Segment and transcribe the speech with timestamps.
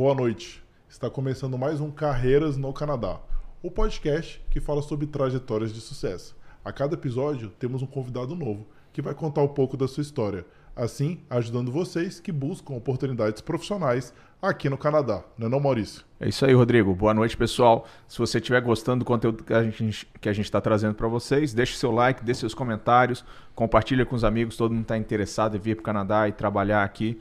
[0.00, 0.64] boa noite.
[0.88, 3.20] Está começando mais um Carreiras no Canadá,
[3.62, 6.34] o podcast que fala sobre trajetórias de sucesso.
[6.64, 10.46] A cada episódio temos um convidado novo que vai contar um pouco da sua história,
[10.74, 15.22] assim ajudando vocês que buscam oportunidades profissionais aqui no Canadá.
[15.36, 16.02] Não é não, Maurício?
[16.18, 16.94] É isso aí, Rodrigo.
[16.94, 17.86] Boa noite, pessoal.
[18.08, 21.90] Se você estiver gostando do conteúdo que a gente está trazendo para vocês, deixe seu
[21.90, 23.22] like, deixe seus comentários,
[23.54, 24.56] compartilha com os amigos.
[24.56, 27.20] Todo mundo está interessado em vir para o Canadá e trabalhar aqui.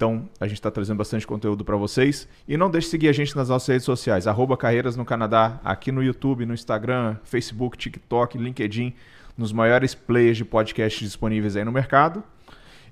[0.00, 2.26] Então, a gente está trazendo bastante conteúdo para vocês.
[2.48, 5.60] E não deixe de seguir a gente nas nossas redes sociais, arroba Carreiras no Canadá,
[5.62, 8.94] aqui no YouTube, no Instagram, Facebook, TikTok, LinkedIn,
[9.36, 12.24] nos maiores players de podcast disponíveis aí no mercado.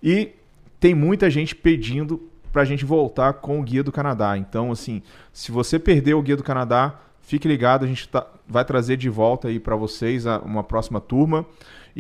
[0.03, 0.33] E
[0.79, 4.37] tem muita gente pedindo para a gente voltar com o Guia do Canadá.
[4.37, 8.67] Então, assim, se você perdeu o Guia do Canadá, fique ligado, a gente tá, vai
[8.67, 11.47] trazer de volta aí para vocês uma próxima turma.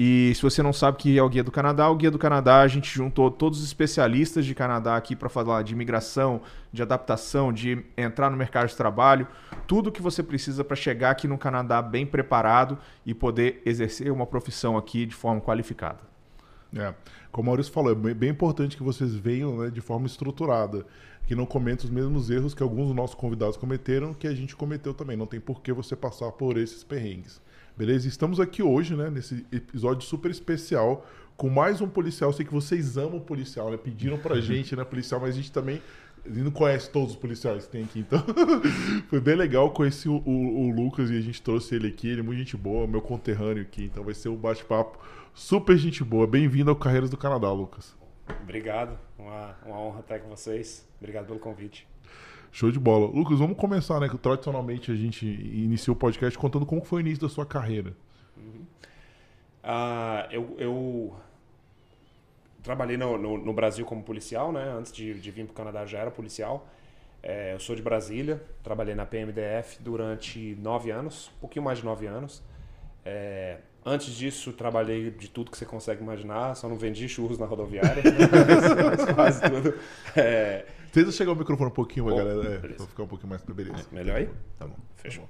[0.00, 2.20] E se você não sabe o que é o Guia do Canadá, o Guia do
[2.20, 6.40] Canadá, a gente juntou todos os especialistas de Canadá aqui para falar de imigração,
[6.72, 9.26] de adaptação, de entrar no mercado de trabalho,
[9.66, 14.24] tudo que você precisa para chegar aqui no Canadá bem preparado e poder exercer uma
[14.24, 15.98] profissão aqui de forma qualificada.
[16.76, 16.94] É.
[17.32, 20.86] Como o Maurício falou, é bem importante que vocês venham né, de forma estruturada,
[21.26, 24.54] que não comentem os mesmos erros que alguns dos nossos convidados cometeram, que a gente
[24.54, 25.16] cometeu também.
[25.16, 27.40] Não tem por que você passar por esses perrengues.
[27.78, 28.08] Beleza?
[28.08, 32.30] Estamos aqui hoje, né, nesse episódio super especial, com mais um policial.
[32.30, 33.76] Eu sei que vocês amam policial, né?
[33.76, 35.80] Pediram pra gente, né, policial, mas a gente também
[36.26, 38.18] não conhece todos os policiais que tem aqui, então
[39.08, 39.70] foi bem legal.
[39.70, 42.08] Conheci o, o, o, Lucas e a gente trouxe ele aqui.
[42.08, 44.98] Ele é muito gente boa, meu conterrâneo aqui, então vai ser um bate-papo
[45.32, 46.26] super gente boa.
[46.26, 47.96] Bem-vindo ao Carreiras do Canadá, Lucas.
[48.42, 50.84] Obrigado, uma, uma honra estar com vocês.
[50.98, 51.86] Obrigado pelo convite.
[52.50, 53.06] Show de bola.
[53.06, 54.08] Lucas, vamos começar, né?
[54.08, 57.92] Que tradicionalmente a gente inicia o podcast contando como foi o início da sua carreira.
[58.36, 58.64] Uhum.
[59.62, 61.16] Uh, eu, eu,
[62.62, 64.74] trabalhei no, no, no, Brasil como policial, né?
[64.76, 66.66] Antes de, de vir para o Canadá já era policial.
[67.22, 71.84] É, eu sou de Brasília, trabalhei na PMDF durante nove anos, um pouquinho mais de
[71.84, 72.42] nove anos.
[73.04, 77.46] É, antes disso, trabalhei de tudo que você consegue imaginar, só não vendi churros na
[77.46, 78.02] rodoviária,
[78.90, 79.74] mas, quase tudo.
[80.16, 83.42] É, Tenta chegar o microfone um pouquinho, oh, galera, é, pra ficar um pouquinho mais
[83.42, 83.86] beleza.
[83.90, 84.30] É, melhor aí?
[84.58, 84.76] Tá bom.
[84.96, 85.28] Fechou.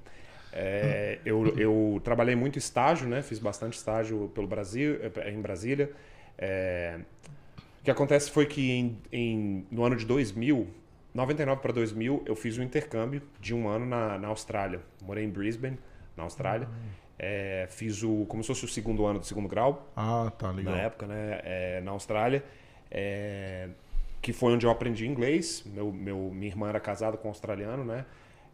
[0.52, 3.22] É, eu, eu trabalhei muito estágio, né?
[3.22, 5.92] Fiz bastante estágio pelo Brasil, é, em Brasília.
[6.36, 7.00] É,
[7.80, 10.66] o que acontece foi que em, em, no ano de 2000,
[11.14, 14.80] 99 para 2000, eu fiz um intercâmbio de um ano na, na Austrália.
[15.02, 15.78] Morei em Brisbane,
[16.16, 16.68] na Austrália.
[17.18, 19.90] É, fiz o como se fosse o segundo ano do segundo grau.
[19.96, 20.74] Ah, tá legal.
[20.74, 21.80] Na época, né?
[21.82, 22.44] Na Austrália.
[24.20, 25.62] Que foi onde eu aprendi inglês.
[25.66, 28.04] Meu, meu, minha irmã era casada com um australiano, né?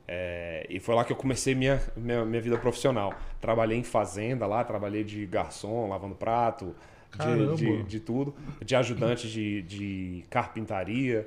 [0.06, 3.14] É, e foi lá que eu comecei minha, minha, minha, vida profissional.
[3.40, 6.74] Trabalhei em fazenda lá, trabalhei de garçom, lavando prato,
[7.18, 11.26] de, de, de, tudo, de ajudante de, de carpintaria.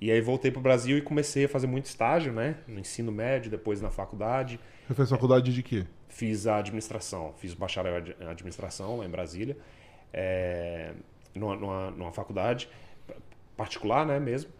[0.00, 2.56] E aí voltei para o Brasil e comecei a fazer muito estágio, né?
[2.66, 4.58] No ensino médio, depois na faculdade.
[4.86, 5.86] Você fez faculdade de quê?
[6.08, 9.56] Fiz a administração, fiz bacharel em administração lá em Brasília,
[10.12, 10.92] é,
[11.34, 12.68] numa, numa, numa faculdade
[13.62, 14.50] particular, né, mesmo.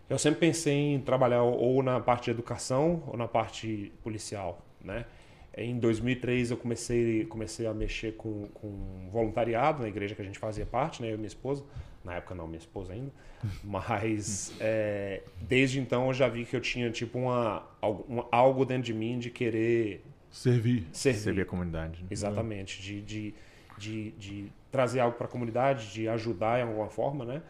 [0.10, 5.06] Eu sempre pensei em trabalhar ou na parte de educação ou na parte policial, né?
[5.56, 10.40] Em 2003 eu comecei, comecei a mexer com, com voluntariado na igreja que a gente
[10.40, 11.10] fazia parte, né?
[11.10, 11.64] Eu e minha esposa.
[12.04, 13.12] Na época não, minha esposa ainda.
[13.64, 18.84] Mas é, desde então eu já vi que eu tinha tipo uma, uma, algo dentro
[18.84, 20.04] de mim de querer...
[20.32, 20.88] Servir.
[20.92, 22.02] Servir, servir a comunidade.
[22.02, 22.08] Né?
[22.10, 22.82] Exatamente.
[22.82, 23.36] De, de,
[23.78, 27.44] de, de, trazer algo para a comunidade, de ajudar em alguma forma, né?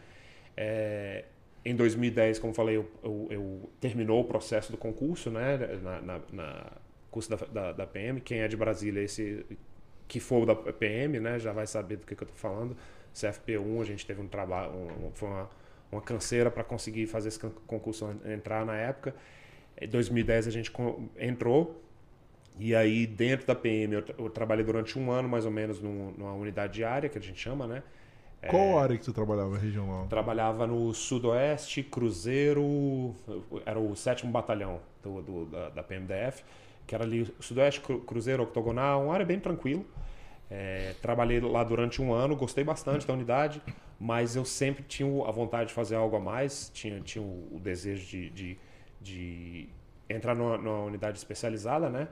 [0.54, 1.24] É,
[1.64, 5.56] em 2010, como falei, eu, eu, eu terminou o processo do concurso, né?
[5.82, 6.72] Na, na, na
[7.14, 8.20] curso da, da, da, PM.
[8.20, 9.46] Quem é de Brasília, esse
[10.08, 11.38] que for da PM, né?
[11.38, 12.76] Já vai saber do que, que eu estou falando.
[13.14, 15.48] CFP1, a gente teve um trabalho, um, foi uma,
[15.92, 19.14] uma canseira para conseguir fazer esse concurso entrar na época.
[19.80, 20.72] Em 2010 a gente
[21.16, 21.80] entrou
[22.58, 26.32] e aí dentro da PM eu, eu trabalhei durante um ano mais ou menos numa
[26.32, 27.82] unidade diária que a gente chama, né?
[28.48, 30.06] Qual é, área que você trabalhava, regional?
[30.06, 33.14] Trabalhava no Sudoeste, Cruzeiro,
[33.64, 36.44] era o sétimo batalhão do, do da, da, PMDF,
[36.86, 39.82] que era ali Sudoeste, Cruzeiro, Octogonal, uma área bem tranquila.
[40.50, 43.62] É, trabalhei lá durante um ano, gostei bastante da unidade,
[43.98, 48.06] mas eu sempre tinha a vontade de fazer algo a mais, tinha, tinha o, desejo
[48.06, 48.58] de, de,
[49.00, 49.68] de
[50.08, 52.08] entrar numa, numa, unidade especializada, né?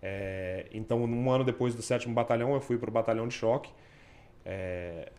[0.00, 3.70] É, então, um ano depois do sétimo batalhão, eu fui para o batalhão de choque.
[4.44, 5.10] É,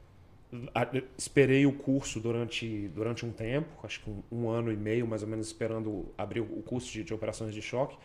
[1.18, 5.24] esperei o curso durante, durante um tempo, acho que um, um, ano e meio mais
[5.24, 7.98] ou menos esperando abrir o curso de, de operações de choque,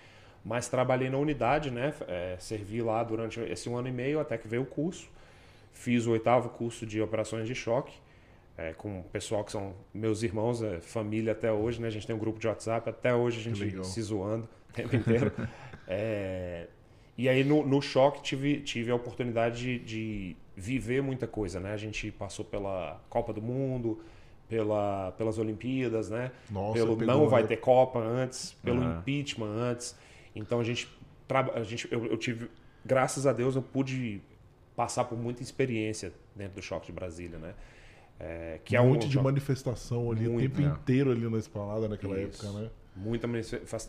[0.48, 1.92] mas trabalhei na unidade, né?
[2.08, 5.06] É, servi lá durante esse um ano e meio até que veio o curso.
[5.74, 7.92] Fiz o oitavo curso de operações de choque
[8.56, 11.86] é, com o pessoal que são meus irmãos, é, família até hoje, né?
[11.86, 14.96] A gente tem um grupo de WhatsApp, até hoje a gente se zoando o tempo
[14.96, 15.30] inteiro.
[15.86, 16.66] é,
[17.16, 21.74] e aí no, no choque tive, tive a oportunidade de, de viver muita coisa, né?
[21.74, 24.00] A gente passou pela Copa do Mundo,
[24.48, 26.32] pela, pelas Olimpíadas, né?
[26.50, 28.98] Nossa, pelo não vai ter Copa antes, pelo uhum.
[28.98, 29.94] impeachment antes.
[30.34, 30.88] Então a gente,
[31.54, 32.50] a gente eu, eu, tive,
[32.84, 34.20] graças a Deus, eu pude
[34.76, 37.54] passar por muita experiência dentro do choque de Brasília, né?
[38.20, 40.72] É, que um é um monte de manifestação ali muito, o tempo é.
[40.72, 42.44] inteiro ali na esplanada naquela Isso.
[42.44, 42.70] época, né?
[42.96, 43.28] Muita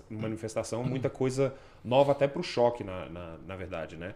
[0.07, 4.13] manifestação, muita coisa nova até para o choque, na, na, na verdade, né?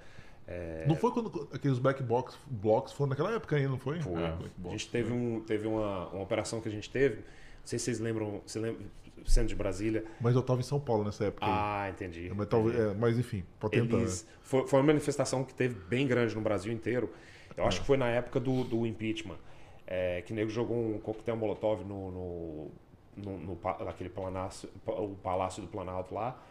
[0.48, 0.86] É...
[0.88, 4.00] Não foi quando aqueles black box blocks foram naquela época ainda, não foi?
[4.02, 4.22] Foi.
[4.22, 7.16] É, a gente teve, um, teve uma, uma operação que a gente teve.
[7.16, 8.86] Não sei se vocês lembram, você lembra,
[9.26, 10.04] sendo de Brasília.
[10.20, 11.46] Mas eu estava em São Paulo nessa época.
[11.48, 12.32] Ah, entendi.
[12.36, 13.98] Mas, talvez, é, mas enfim, pode tentar.
[13.98, 14.32] Eles, né?
[14.42, 17.10] foi, foi uma manifestação que teve bem grande no Brasil inteiro.
[17.56, 17.82] Eu acho é.
[17.82, 19.38] que foi na época do, do impeachment.
[19.86, 22.72] É, que o nego jogou um coquetel molotov no, no,
[23.18, 26.42] no, no naquele palácio, o Palácio do Planalto lá.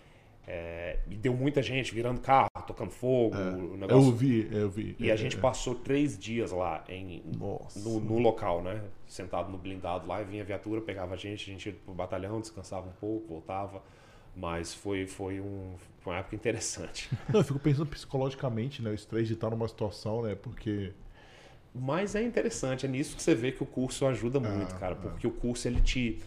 [0.46, 3.36] É, e deu muita gente virando carro, tocando fogo.
[3.36, 4.08] É, negócio.
[4.08, 4.96] Eu vi, eu vi.
[4.98, 5.40] E a é, gente é.
[5.40, 8.82] passou três dias lá em, no, no, local, né?
[9.06, 11.94] Sentado no blindado lá, e vinha a viatura, pegava a gente, a gente ia pro
[11.94, 13.82] batalhão, descansava um pouco, voltava.
[14.34, 17.08] Mas foi, foi, um, foi uma época interessante.
[17.32, 18.90] Não, eu fico pensando psicologicamente, né?
[18.90, 20.34] O estresse de estar numa situação, né?
[20.34, 20.92] Porque.
[21.74, 24.96] Mas é interessante, é nisso que você vê que o curso ajuda muito, ah, cara.
[24.96, 25.30] Porque ah.
[25.30, 26.20] o curso ele te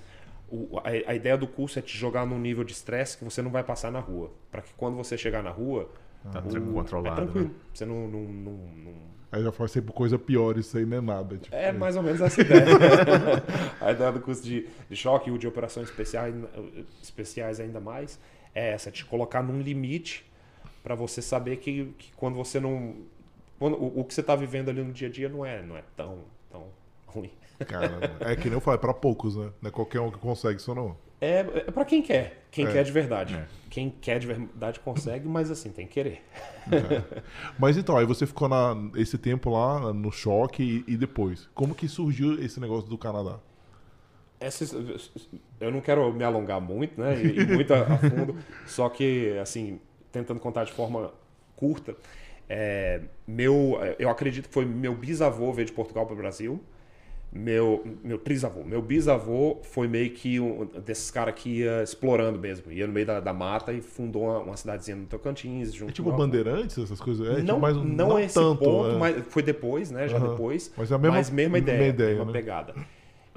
[0.55, 3.41] o, a, a, ideia do curso é te jogar num nível de estresse que você
[3.41, 4.31] não vai passar na rua.
[4.51, 5.89] Para que quando você chegar na rua.
[6.31, 7.21] Tá o, controlado.
[7.21, 7.47] É tranquilo.
[7.49, 7.55] Né?
[7.73, 8.93] Você não, não, não, não...
[9.31, 11.37] Aí já foi sempre coisa pior, isso aí não é nada.
[11.37, 12.65] Tipo, é, é mais ou menos essa ideia.
[13.81, 16.33] a ideia do curso de, de choque e de operações especiais,
[17.03, 18.19] especiais ainda mais
[18.55, 20.25] é essa, te colocar num limite
[20.81, 22.95] para você saber que, que quando você não.
[23.59, 25.75] Quando, o, o que você está vivendo ali no dia a dia não é, não
[25.75, 26.19] é tão,
[26.49, 26.67] tão
[27.05, 27.31] ruim.
[27.67, 29.49] Cara, é que nem eu falei, é pra poucos, né?
[29.61, 30.97] Não é qualquer um que consegue isso não.
[31.21, 32.45] É, é pra quem quer.
[32.51, 32.71] Quem é.
[32.71, 33.35] quer de verdade.
[33.35, 33.47] É.
[33.69, 36.21] Quem quer de verdade consegue, mas assim, tem que querer.
[36.71, 37.21] É.
[37.57, 41.49] Mas então, aí você ficou na, esse tempo lá no choque e, e depois.
[41.53, 43.39] Como que surgiu esse negócio do Canadá?
[44.39, 44.65] Essa,
[45.59, 47.21] eu não quero me alongar muito, né?
[47.21, 48.35] E, e muito a, a, fundo.
[48.67, 49.79] só que, assim,
[50.11, 51.13] tentando contar de forma
[51.55, 51.95] curta,
[52.49, 56.61] é, meu, eu acredito que foi meu bisavô veio de Portugal para o Brasil
[57.35, 62.71] meu, meu trisavô, meu bisavô foi meio que um desses caras que ia explorando mesmo.
[62.71, 65.73] Ia no meio da, da mata e fundou uma, uma, cidadezinha no Tocantins.
[65.73, 67.27] Junto é tipo Bandeirantes, essas coisas?
[67.27, 68.97] É, não, tipo, mais, não, não esse tanto, ponto, é.
[68.97, 70.07] mas foi depois, né?
[70.07, 70.29] Já uhum.
[70.29, 70.71] depois.
[70.77, 72.31] Mas é a mesma, mas mesma ideia, mesma, ideia, mesma né?
[72.31, 72.73] pegada.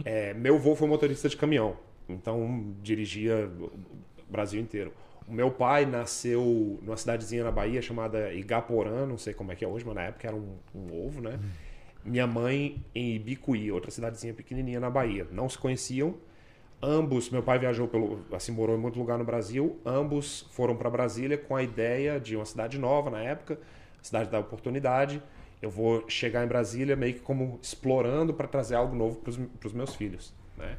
[0.05, 1.76] É, meu avô foi motorista de caminhão,
[2.09, 4.93] então dirigia o Brasil inteiro.
[5.26, 9.64] O meu pai nasceu numa cidadezinha na Bahia chamada Igaporã, não sei como é que
[9.64, 11.33] é hoje, mas na época era um, um ovo, né?
[11.43, 11.68] Hum
[12.09, 15.27] minha mãe em Ibicuí, outra cidadezinha pequenininha na Bahia.
[15.31, 16.15] Não se conheciam.
[16.81, 19.79] Ambos, meu pai viajou pelo, assim, morou em muito lugar no Brasil.
[19.85, 23.59] Ambos foram para Brasília com a ideia de uma cidade nova na época,
[24.00, 25.23] cidade da oportunidade.
[25.61, 29.73] Eu vou chegar em Brasília meio que como explorando para trazer algo novo para os
[29.73, 30.79] meus filhos, né?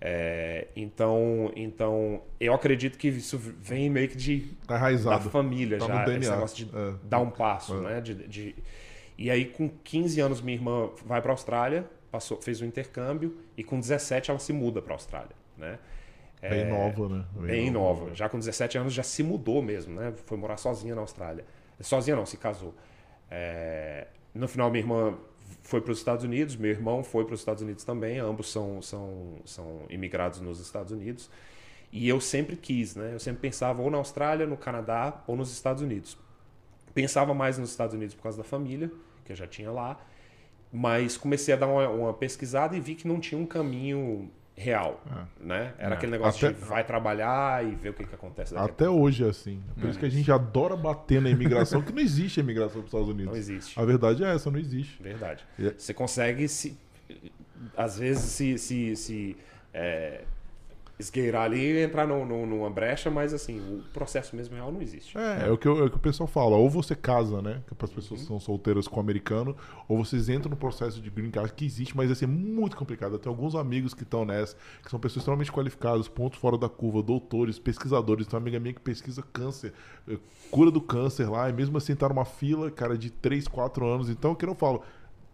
[0.00, 5.86] É, então, então, eu acredito que isso vem meio que de tá da família tá
[5.86, 6.94] já, esse negócio de é.
[7.02, 7.80] dar um passo, é.
[7.80, 8.00] né?
[8.02, 8.54] de, de
[9.18, 13.36] e aí, com 15 anos, minha irmã vai para a Austrália, passou, fez um intercâmbio,
[13.56, 15.36] e com 17 ela se muda para a Austrália.
[15.56, 15.78] Né?
[16.40, 17.24] Bem é, nova, né?
[17.32, 18.00] Bem, bem nova.
[18.00, 18.14] nova.
[18.14, 20.12] Já com 17 anos já se mudou mesmo, né?
[20.26, 21.44] Foi morar sozinha na Austrália.
[21.80, 22.74] Sozinha não, se casou.
[23.30, 25.16] É, no final, minha irmã
[25.62, 28.82] foi para os Estados Unidos, meu irmão foi para os Estados Unidos também, ambos são,
[28.82, 31.30] são, são imigrados nos Estados Unidos.
[31.92, 33.14] E eu sempre quis, né?
[33.14, 36.18] Eu sempre pensava ou na Austrália, no Canadá ou nos Estados Unidos.
[36.92, 38.90] Pensava mais nos Estados Unidos por causa da família,
[39.26, 39.98] que eu já tinha lá.
[40.72, 45.02] Mas comecei a dar uma, uma pesquisada e vi que não tinha um caminho real,
[45.38, 45.74] né?
[45.78, 45.96] Era É.
[45.98, 49.28] aquele negócio Até- de vai trabalhar e ver o que, que acontece Até hoje é
[49.28, 49.62] assim.
[49.78, 52.80] Por isso que a gente adora bater na imigração, que não existe a imigração para
[52.80, 53.26] os Estados Unidos.
[53.32, 53.78] Não existe.
[53.78, 55.02] A verdade é essa, não existe.
[55.02, 55.44] Verdade.
[55.58, 56.76] E- Você consegue se.
[57.76, 59.36] Às vezes se, se, se
[59.74, 60.22] é,
[60.98, 64.80] esgueirar ali e entrar no, no- numa brecha, mas assim, o processo mesmo real não
[64.80, 65.16] existe.
[65.18, 66.56] É, é, o que, eu- é o que o pessoal fala.
[66.56, 67.62] Ou você casa, né?
[67.66, 68.24] Que é para as pessoas Uhum.
[68.26, 69.54] que são solteiras com o americano,
[69.86, 73.12] ou vocês entram no processo de green card, que existe, mas assim, é muito complicado.
[73.12, 76.68] Eu tenho alguns amigos que estão nessa, que são pessoas extremamente qualificadas, pontos fora da
[76.68, 78.26] curva, doutores, pesquisadores.
[78.26, 79.74] Tem uma amiga minha que pesquisa câncer,
[80.08, 80.16] eh,
[80.50, 84.08] cura do câncer lá, e mesmo assim tá numa fila, cara, de 3, 4 anos.
[84.08, 84.82] Então, o que eu falo?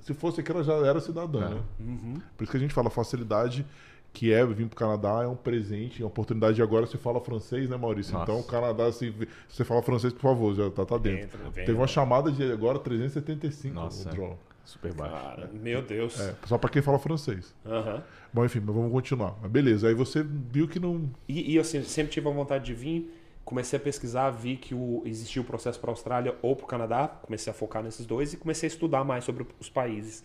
[0.00, 1.62] Se fosse aqui, ela já era cidadã, né?
[1.78, 2.14] Uhum.
[2.36, 3.64] Por isso que a gente fala facilidade
[4.12, 6.60] que é vir pro Canadá é um presente, é uma oportunidade.
[6.60, 8.12] E agora você fala francês, né, Maurício?
[8.12, 8.24] Nossa.
[8.24, 11.24] Então, o Canadá, se se você fala francês, por favor, já tá, tá dentro.
[11.24, 11.88] Entra, vem, Teve uma né?
[11.88, 14.10] chamada de agora 375 Nossa.
[14.20, 14.38] o.
[14.64, 15.12] Super baixo.
[15.12, 16.20] Cara, meu Deus.
[16.20, 17.52] É, só pra quem fala francês.
[17.66, 18.02] Aham.
[18.32, 19.36] Bom, enfim, mas vamos continuar.
[19.42, 21.10] Mas beleza, aí você viu que não.
[21.28, 23.12] E, e assim, sempre tive a vontade de vir.
[23.44, 26.68] Comecei a pesquisar, vi que o, existia o processo para a Austrália ou para o
[26.68, 27.08] Canadá.
[27.08, 30.22] Comecei a focar nesses dois e comecei a estudar mais sobre os países.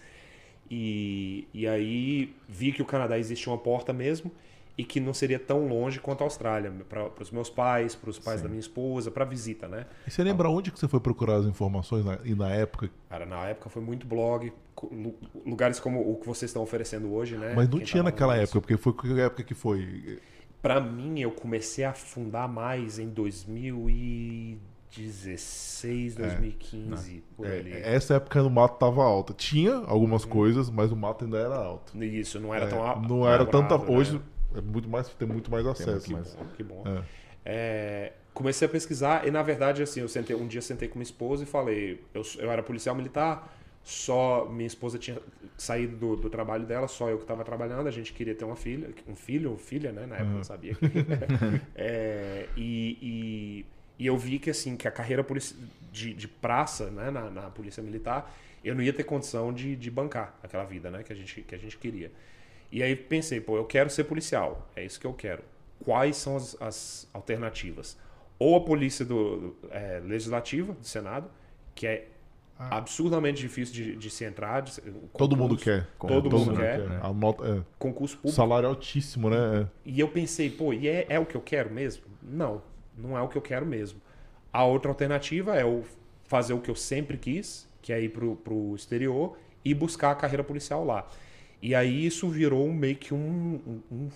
[0.70, 4.32] E, e aí vi que o Canadá existe uma porta mesmo
[4.78, 6.72] e que não seria tão longe quanto a Austrália.
[6.88, 9.88] Para os meus pais, para os pais da minha esposa, para visita, né?
[10.06, 12.90] E você lembra onde que você foi procurar as informações na- e na época?
[13.10, 14.54] Cara, na época foi muito blog,
[15.46, 17.54] lugares como o que vocês estão oferecendo hoje, né?
[17.56, 20.20] Mas não Quem tinha tava naquela época, porque foi que época que foi?
[20.62, 23.10] Pra mim, eu comecei a afundar mais em
[24.98, 27.74] 2016, 2015, por ali.
[27.74, 29.34] É, essa época no mato tava alta.
[29.34, 32.02] Tinha algumas coisas, mas o mato ainda era alto.
[32.04, 33.78] Isso, não era É, tão a- não era tanta.
[33.78, 33.86] né?
[33.88, 34.22] Hoje
[34.56, 36.06] é muito mais, tem muito mais acesso.
[36.08, 36.84] Que bom, que bom.
[36.86, 37.02] É.
[37.50, 41.04] É, comecei a pesquisar e, na verdade, assim, eu sentei, um dia sentei com minha
[41.04, 45.18] esposa e falei, eu, eu era policial militar, só minha esposa tinha
[45.58, 48.58] saído do, do trabalho dela, só eu que estava trabalhando, a gente queria ter uma
[48.58, 50.06] filha, um filho ou filha, né?
[50.06, 50.76] Na época eu não sabia.
[50.76, 50.86] que-
[51.74, 53.66] É, e, e,
[54.00, 55.26] e eu vi que, assim, que a carreira
[55.92, 59.90] de, de praça, né, na, na polícia militar, eu não ia ter condição de, de
[59.90, 62.12] bancar aquela vida, né, que a gente, que a gente queria.
[62.72, 65.44] E aí pensei, pô, eu quero ser policial, é isso que eu quero.
[65.84, 67.98] Quais são as, as alternativas?
[68.40, 71.30] Ou a polícia do, é, legislativa, do Senado,
[71.74, 72.08] que é
[72.60, 74.62] absurdamente difícil de, de se entrar.
[74.62, 75.88] de se- o Todo mundo concurso, quer.
[76.00, 76.88] Todo, mundo quer.
[76.88, 77.00] quer.
[77.06, 77.64] A nota, é.
[77.80, 78.36] Concurso público.
[78.36, 79.38] Salário altíssimo, né?
[79.62, 79.68] É.
[79.86, 82.04] E eu pensei, pô, e é, é o que eu quero mesmo?
[82.22, 82.62] Não,
[82.98, 84.02] não é o que eu quero mesmo.
[84.52, 85.84] A outra alternativa é eu
[86.26, 90.16] fazer o que eu sempre quis, que é ir pro, pro exterior e buscar a
[90.16, 91.08] carreira policial lá.
[91.62, 93.62] E aí isso virou meio que um.
[93.66, 94.10] um- um-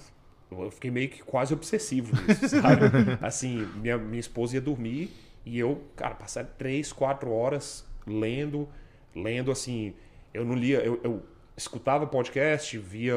[0.63, 2.81] eu fiquei meio que quase obsessivo nisso, sabe?
[3.21, 5.09] assim, minha, minha esposa ia dormir
[5.45, 8.67] e eu, cara, passar três, quatro horas lendo,
[9.15, 9.93] lendo assim.
[10.33, 11.23] Eu não lia, eu, eu
[11.61, 13.15] escutava podcast, via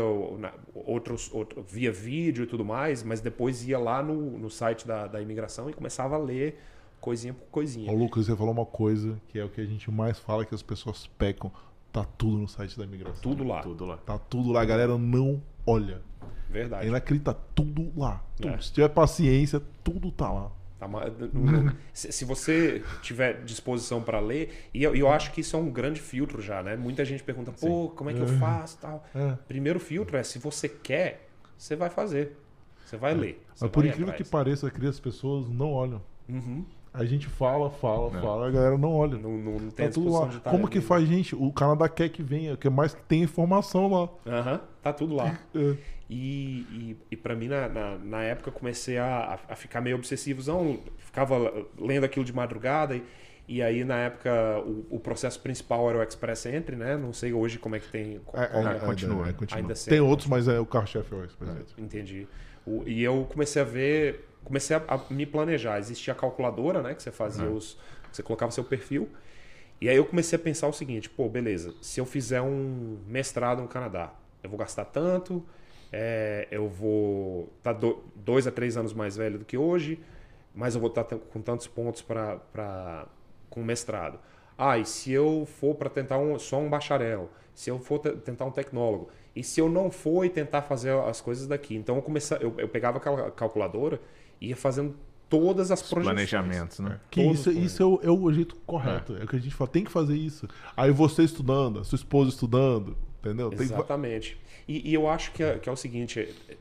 [0.74, 5.06] outros, outro, via vídeo e tudo mais, mas depois ia lá no, no site da,
[5.06, 6.58] da imigração e começava a ler
[7.00, 7.90] coisinha por coisinha.
[7.90, 10.54] Ô, Lucas, você falou uma coisa que é o que a gente mais fala que
[10.54, 11.50] as pessoas pecam.
[11.92, 13.22] Tá tudo no site da imigração.
[13.22, 13.62] Tudo lá.
[13.62, 13.96] Tudo lá.
[13.98, 16.02] Tá tudo lá, a galera não olha.
[16.48, 16.86] Verdade.
[16.86, 18.22] inacreditável, tudo lá.
[18.36, 18.48] Tudo.
[18.48, 18.60] É.
[18.60, 20.50] Se tiver paciência, tudo tá lá.
[20.88, 25.70] Tá se, você tiver disposição para ler, e eu, eu acho que isso é um
[25.70, 26.76] grande filtro já, né?
[26.76, 29.04] Muita gente pergunta, pô, como é que eu faço tal.
[29.14, 29.36] É.
[29.48, 32.36] Primeiro filtro é se você quer, você vai fazer.
[32.84, 33.42] Você vai ler.
[33.54, 34.30] você Mas por vai ir incrível que atrás.
[34.30, 36.02] pareça, aqui as pessoas não olham.
[36.28, 36.64] Uhum.
[36.94, 38.20] A gente fala, fala, É.
[38.22, 39.18] fala, a galera não olha.
[39.18, 40.28] Não, não, não tem Tá tudo lá.
[40.28, 41.34] estar Como que faz, gente?
[41.34, 44.08] O Canadá quer que venha, quer mais que tenha informação lá.
[44.24, 45.36] Aham, tá tudo lá.
[45.54, 45.76] É.
[46.08, 49.96] E, e, e para mim, na, na, na época, eu comecei a, a ficar meio
[49.96, 50.78] obsessivozão.
[50.98, 52.94] Ficava lendo aquilo de madrugada.
[52.94, 53.02] E,
[53.48, 54.30] e aí, na época,
[54.64, 56.96] o, o processo principal era o Express Entry, né?
[56.96, 58.20] Não sei hoje como é que tem.
[58.34, 59.28] É, é, como- é, continua.
[59.28, 59.60] é, continua.
[59.62, 60.06] Ainda Tem sendo.
[60.06, 61.82] outros, mas é, o carro-chefe é o Express Entry.
[61.82, 62.28] Entendi.
[62.66, 65.78] O- e eu comecei a ver, comecei a, a me planejar.
[65.78, 66.94] Existia a calculadora, né?
[66.94, 67.78] Que você fazia os.
[68.12, 69.08] Você colocava seu perfil.
[69.80, 73.60] E aí eu comecei a pensar o seguinte: pô, beleza, se eu fizer um mestrado
[73.62, 75.44] no Canadá, eu vou gastar tanto,
[75.92, 77.72] é, eu vou estar
[78.16, 80.00] dois a três anos mais velho do que hoje,
[80.54, 83.06] mas eu vou estar com tantos pontos para
[83.50, 84.18] com o mestrado.
[84.56, 87.30] Ah, e se eu for para tentar um, só um bacharel?
[87.54, 89.08] Se eu for te- tentar um tecnólogo?
[89.34, 91.74] E se eu não for e tentar fazer as coisas daqui?
[91.74, 94.00] Então eu, comecei, eu, eu pegava aquela calculadora
[94.48, 94.94] ia fazendo
[95.28, 96.14] todas as projeções.
[96.14, 97.00] Planejamentos, né?
[97.10, 99.16] Que Todos isso, isso é o, é o jeito correto.
[99.16, 99.24] É.
[99.24, 100.46] o que a gente fala, tem que fazer isso.
[100.76, 103.50] Aí você estudando, a sua esposa estudando, entendeu?
[103.50, 104.38] Que- Exatamente.
[104.68, 106.56] E, e eu acho que é, que é o seguinte: é,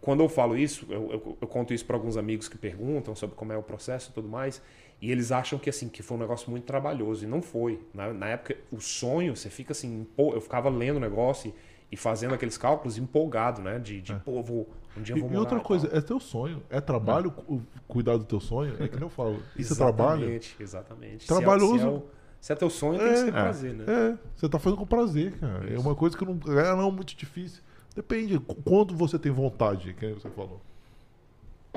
[0.00, 3.36] quando eu falo isso, eu, eu, eu conto isso para alguns amigos que perguntam sobre
[3.36, 4.60] como é o processo e tudo mais,
[5.00, 7.80] e eles acham que assim que foi um negócio muito trabalhoso e não foi.
[7.94, 11.52] Na, na época, o sonho, você fica assim, pô, eu ficava lendo o negócio
[11.90, 13.78] e, e fazendo aqueles cálculos empolgado, né?
[13.78, 14.16] De, de É.
[14.16, 16.62] pô, vou, um dia eu E, vou e morar outra e coisa, é teu sonho.
[16.70, 18.74] É trabalho cu- cuidar do teu sonho.
[18.82, 19.42] É que nem eu falo.
[19.56, 20.22] Isso é trabalho.
[20.22, 21.26] Exatamente, exatamente.
[21.26, 21.72] Trabalhoso.
[21.72, 22.02] Se é, se é, o-
[22.40, 23.16] se é teu sonho, tem que É.
[23.16, 23.32] ser É.
[23.32, 23.84] prazer, né?
[23.88, 25.68] É, você tá fazendo com prazer, cara.
[25.68, 25.82] É Isso.
[25.82, 27.62] uma coisa que não é não muito difícil.
[27.94, 30.60] Depende qu- quanto você tem vontade, que você falou.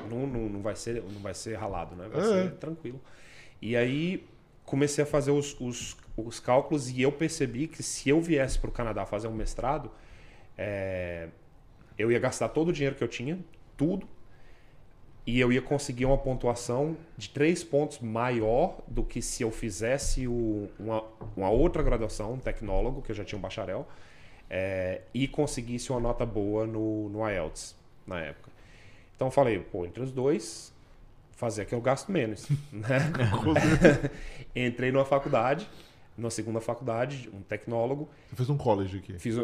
[0.10, 2.08] Não, não, não, vai ser, não vai ser ralado, né?
[2.12, 2.24] Vai É.
[2.26, 3.00] ser tranquilo.
[3.62, 4.26] E aí
[4.66, 8.70] comecei a fazer os, os, os cálculos e eu percebi que se eu viesse para
[8.70, 9.90] o Canadá fazer um mestrado,
[10.58, 11.30] é,
[12.00, 13.40] eu ia gastar todo o dinheiro que eu tinha,
[13.78, 14.08] tudo,
[15.26, 20.28] e eu ia conseguir uma pontuação de três pontos maior do que se eu fizesse
[20.28, 21.04] o- uma,
[21.38, 23.88] uma outra graduação, um tecnólogo, que eu já tinha um bacharel,
[24.50, 27.76] é, e conseguisse uma nota boa no, no IELTS
[28.08, 28.50] na época.
[29.16, 30.74] Então eu falei, pô, entre os dois,
[31.34, 32.48] fazer que eu gasto menos.
[32.74, 33.00] Né?
[34.56, 35.70] Entrei numa faculdade,
[36.20, 39.18] numa segunda faculdade, um tecnólogo, Você fez um college aqui.
[39.18, 39.36] fiz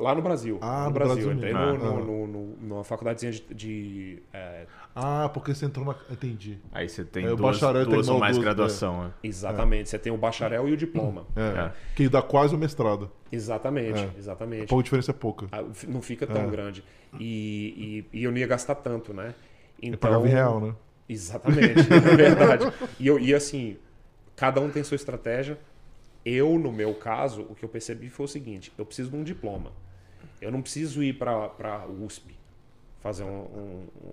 [0.00, 0.58] lá no Brasil.
[0.62, 1.14] Ah, no, no Brasil.
[1.14, 1.72] Brasil Entrei no, Ah.
[1.72, 3.42] no, no, no- numa facudadezinha de.
[3.54, 5.94] de, é, Ah, porque você entrou na.
[6.10, 6.58] Entendi.
[6.72, 9.04] Aí você tem É, o duas, bacharel duas ou mais duas, graduação.
[9.04, 9.10] né?
[9.22, 9.88] exatamente.
[9.90, 11.26] Você tem o bacharel e o diploma.
[11.36, 11.72] É, É.
[11.96, 13.10] Que dá quase o mestrado.
[13.32, 14.10] Exatamente, É.
[14.16, 14.66] exatamente.
[14.68, 15.46] Pouca diferença é pouca.
[15.50, 16.46] Ah, Não fica tão É.
[16.46, 16.84] grande.
[17.18, 19.34] E, e, e eu não ia gastar tanto, né?
[19.82, 20.74] Eu Então, pagava em real, né?
[21.08, 22.72] Exatamente, é verdade.
[22.98, 23.76] E, eu, e assim,
[24.36, 25.58] cada um tem sua estratégia.
[26.24, 29.22] Eu, no meu caso, o que eu percebi foi o seguinte: eu preciso de um
[29.24, 29.72] diploma.
[30.40, 32.34] Eu não preciso ir para USP
[33.00, 34.12] fazer um, um, um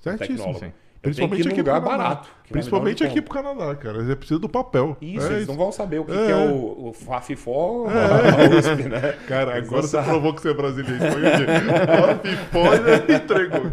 [0.00, 0.36] Certíssimo.
[0.38, 0.58] tecnólogo.
[0.64, 0.72] sim.
[1.04, 2.28] Eu num aqui lugar pro barato.
[2.48, 3.42] um Principalmente aqui diploma.
[3.42, 4.02] pro Canadá, cara.
[4.02, 4.96] Você precisa do papel.
[5.02, 7.88] Isso, É eles não vão saber o que é, que é o, o Fafifó ou
[7.92, 9.12] a USP, né?
[9.28, 10.98] Cara, Eles agora não você provou que você é brasileiro.
[10.98, 11.44] Foi o quê?
[12.00, 13.70] Ó, pipó e entregou,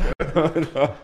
[0.77, 0.97] cara.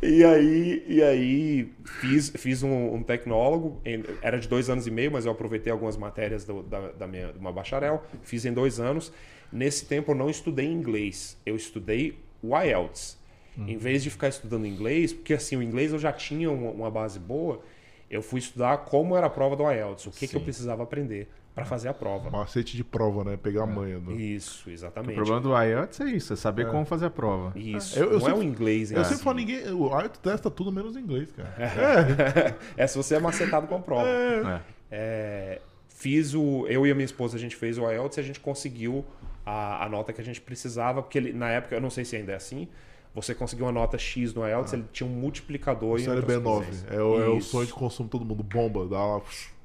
[0.00, 3.80] E aí, e aí fiz, fiz um, um tecnólogo,
[4.22, 7.32] era de dois anos e meio, mas eu aproveitei algumas matérias do, da, da minha,
[7.32, 9.12] do meu bacharel, fiz em dois anos.
[9.52, 13.18] Nesse tempo eu não estudei inglês, eu estudei o IELTS.
[13.66, 16.90] Em vez de ficar estudando inglês, porque assim, o inglês eu já tinha uma, uma
[16.90, 17.60] base boa,
[18.08, 21.26] eu fui estudar como era a prova do IELTS, o que, que eu precisava aprender
[21.58, 22.30] para fazer a prova.
[22.30, 23.36] Macete de prova, né?
[23.36, 23.98] Pegar a manha.
[23.98, 24.12] Do...
[24.12, 25.14] Isso, O exatamente.
[25.14, 27.52] problema do IELTS é isso, é saber como fazer a prova.
[27.58, 29.10] Isso, Eu- eu não é o sempre- inglês em Eu si.
[29.10, 29.70] sempre falo, ninguém.
[29.72, 31.54] O Art testa tudo menos inglês, cara.
[32.76, 34.08] É se você é macetado com a prova.
[34.08, 34.60] É.
[34.90, 36.66] É, fiz o.
[36.68, 39.04] Eu e a minha esposa, a gente fez o IELTS e a gente conseguiu
[39.44, 42.16] a, a nota que a gente precisava, porque ele, na época, eu não sei se
[42.16, 42.68] ainda é assim,
[43.14, 46.38] você conseguiu uma nota X no IELTS, ele tinha um multiplicador em Isso era outras
[46.38, 46.42] B9.
[46.64, 46.86] coisas.
[46.90, 48.42] É, o- é o sonho de consumo de todo mundo.
[48.42, 49.20] Bomba, dá lá.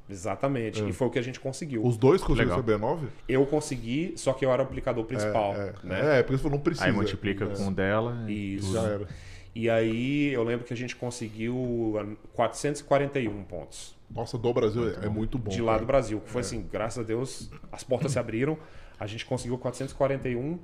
[0.10, 0.84] Exatamente.
[0.88, 1.84] E foi o que a gente conseguiu.
[1.86, 3.00] Os dois conseguiram Legal.
[3.00, 3.08] ser B9?
[3.28, 5.54] Eu consegui, só que eu era o aplicador principal.
[5.56, 6.20] É, né?
[6.20, 6.86] é, porque você falou, não precisa.
[6.86, 7.48] Aí multiplica É.
[7.56, 8.26] com o dela.
[8.28, 8.74] e- Isso.
[8.74, 9.08] Já era.
[9.56, 13.96] E aí eu lembro que a gente conseguiu ah, 441 pontos.
[14.10, 15.50] Nossa, do Brasil é, é muito bom.
[15.50, 15.86] de lá do.
[15.86, 16.20] Brasil.
[16.22, 18.58] Que foi assim, graças a Deus, as portas se abriram.
[19.00, 20.60] A gente conseguiu 441.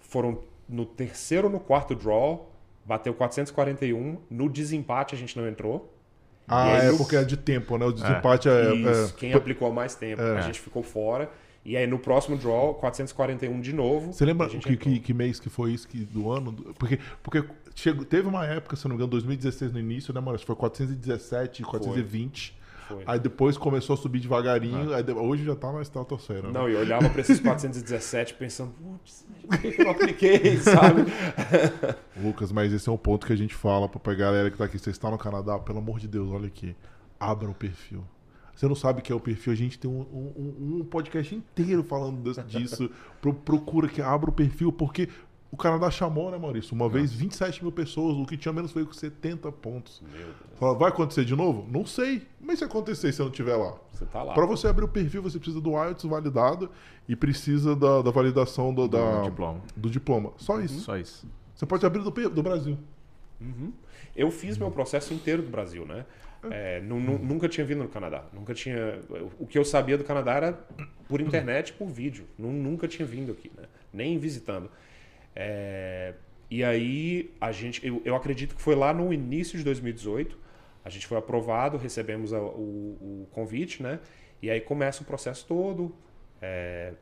[0.00, 2.52] Foram no terceiro ou no quarto draw.
[2.84, 4.18] Bateu 441.
[4.30, 5.94] No desempate a gente não entrou.
[6.48, 7.84] Ah, aí é no- porque é de tempo, né?
[7.86, 8.74] O desempate é.
[8.74, 10.22] Isso, é- quem aplicou mais tempo.
[10.22, 10.38] É.
[10.38, 11.30] A gente ficou fora.
[11.64, 14.12] E aí no próximo draw, 441 de novo.
[14.12, 16.52] Você lembra que, que, que mês que foi isso que, do ano?
[16.78, 20.46] Porque, porque chegou, teve uma época, se não me engano, 2016 no início, né, que
[20.46, 22.50] Foi 417, 420.
[22.52, 22.57] Foi.
[23.06, 24.92] Aí depois começou a subir devagarinho.
[24.94, 26.42] aí de- hoje já tá na estratosfera.
[26.48, 26.52] né?
[26.52, 31.02] Não, e eu olhava para esses 417 pensando, putz, por que eu não apliquei, sabe?
[32.16, 34.78] Lucas, mas esse é um ponto que a gente fala pra galera que tá aqui.
[34.78, 36.74] Você está no Canadá, pelo amor de Deus, olha aqui.
[37.18, 38.04] Abra o perfil.
[38.54, 41.32] Você não sabe o que é o perfil, a gente tem um, um- um podcast
[41.34, 42.90] inteiro falando disso.
[43.22, 45.08] Pro- procura que abra o perfil, porque
[45.50, 46.74] o Canadá chamou, né, Maurício?
[46.74, 50.02] Uma vez 27 mil pessoas, o que tinha menos foi com 70 pontos.
[50.02, 51.66] Meu Deus, Fala, vai acontecer de novo?
[51.70, 52.26] Não sei.
[52.40, 53.74] Mas se acontecer se eu não estiver lá?
[53.92, 54.34] você tá lá.
[54.34, 56.70] Para você abrir o perfil, você precisa do IELTS validado
[57.08, 59.60] e precisa da, da validação do, da- diploma.
[59.76, 60.32] do diploma.
[60.36, 60.80] Só isso.
[60.80, 61.26] Só isso.
[61.54, 62.76] Você pode abrir do, do Brasil.
[64.16, 66.04] Eu fiz meu processo inteiro do Brasil, né?
[66.50, 68.24] É, nu- nunca tinha vindo no Canadá.
[68.32, 69.00] Nunca tinha.
[69.40, 70.52] O que eu sabia do Canadá era
[71.08, 72.26] por internet, por vídeo.
[72.38, 73.64] Nu- Nunca tinha vindo aqui, né?
[73.92, 74.70] Nem visitando.
[75.40, 76.14] É,
[76.50, 80.36] e aí a gente, eu, eu acredito que foi lá no início de 2018.
[80.84, 84.00] A gente foi aprovado, recebemos a- o, o convite, né?
[84.42, 85.94] E aí começa o processo todo,
[86.42, 86.94] é,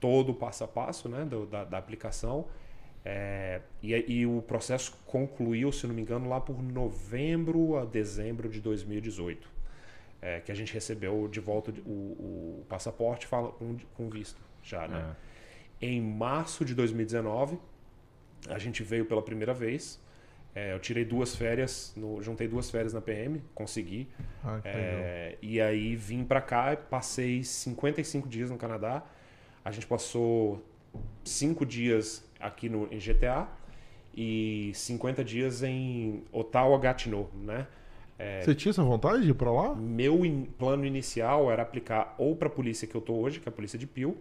[0.00, 1.24] todo passo a passo, né?
[1.24, 2.46] do- da, da aplicação.
[3.04, 8.48] É, e, e o processo concluiu, se não me engano, lá por novembro a dezembro
[8.48, 9.50] de 2018.
[10.22, 11.90] É, que a gente recebeu de volta o,
[12.60, 15.16] o passaporte fala, com, com visto já, né?
[15.80, 17.58] Em março de 2019,
[18.48, 20.00] A gente veio pela primeira vez.
[20.54, 24.06] É, eu tirei duas férias, no- juntei duas férias na PM, consegui.
[24.44, 24.60] Ah.
[24.64, 29.02] É, e aí vim pra cá, passei 55 dias no Canadá.
[29.64, 30.62] A gente passou
[31.24, 33.48] 5 dias aqui no, em GTA
[34.14, 37.66] e 50 dias em Ottawa, Gatineau, né?
[38.44, 39.74] Você tinha essa vontade de ir pra lá?
[39.74, 43.48] Meu in- plano inicial era aplicar ou para a polícia que eu tô hoje, que
[43.48, 44.16] é a polícia de Peel,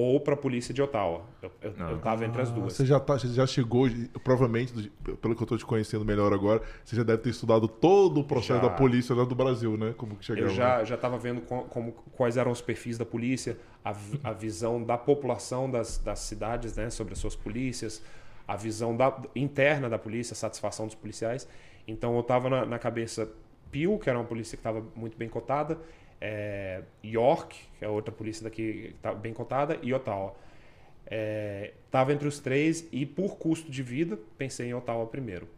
[0.00, 1.22] ou para a polícia de Ottawa.
[1.42, 2.72] Eu, eu, eu tava entre as Ah, duas.
[2.72, 3.88] Você já, tá, você já chegou,
[4.24, 8.20] provavelmente, pelo que eu tô te conhecendo melhor agora, você já deve ter estudado todo
[8.20, 8.68] o processo Já.
[8.68, 9.94] da polícia lá do Brasil, né?
[9.96, 10.46] Como que chegava.
[10.46, 13.90] Eu já já estava vendo co- como, quais eram os perfis da polícia, a,
[14.24, 18.02] a visão da população das, das cidades, né, sobre as suas polícias,
[18.46, 21.48] a visão da, interna da polícia, a satisfação dos policiais.
[21.86, 23.28] Então eu estava na, na cabeça
[23.70, 25.78] Peel, que era uma polícia que estava muito bem cotada,
[26.20, 30.34] é, York, que é outra polícia daqui que está bem cotada, e Ottawa.
[31.84, 35.48] Estava entre os três e por custo de vida pensei em Ottawa primeiro.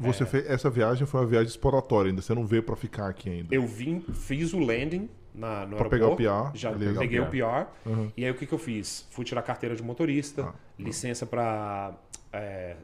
[0.00, 3.28] Você fez, essa viagem foi uma viagem exploratória ainda, você não veio pra ficar aqui
[3.28, 3.52] ainda.
[3.54, 7.66] Eu vim, fiz o landing na, no Pra pegar o PR, Já peguei o PR.
[7.84, 7.90] PR.
[8.16, 9.06] E aí o que, que eu fiz?
[9.10, 11.94] Fui tirar carteira de motorista, Ah, licença para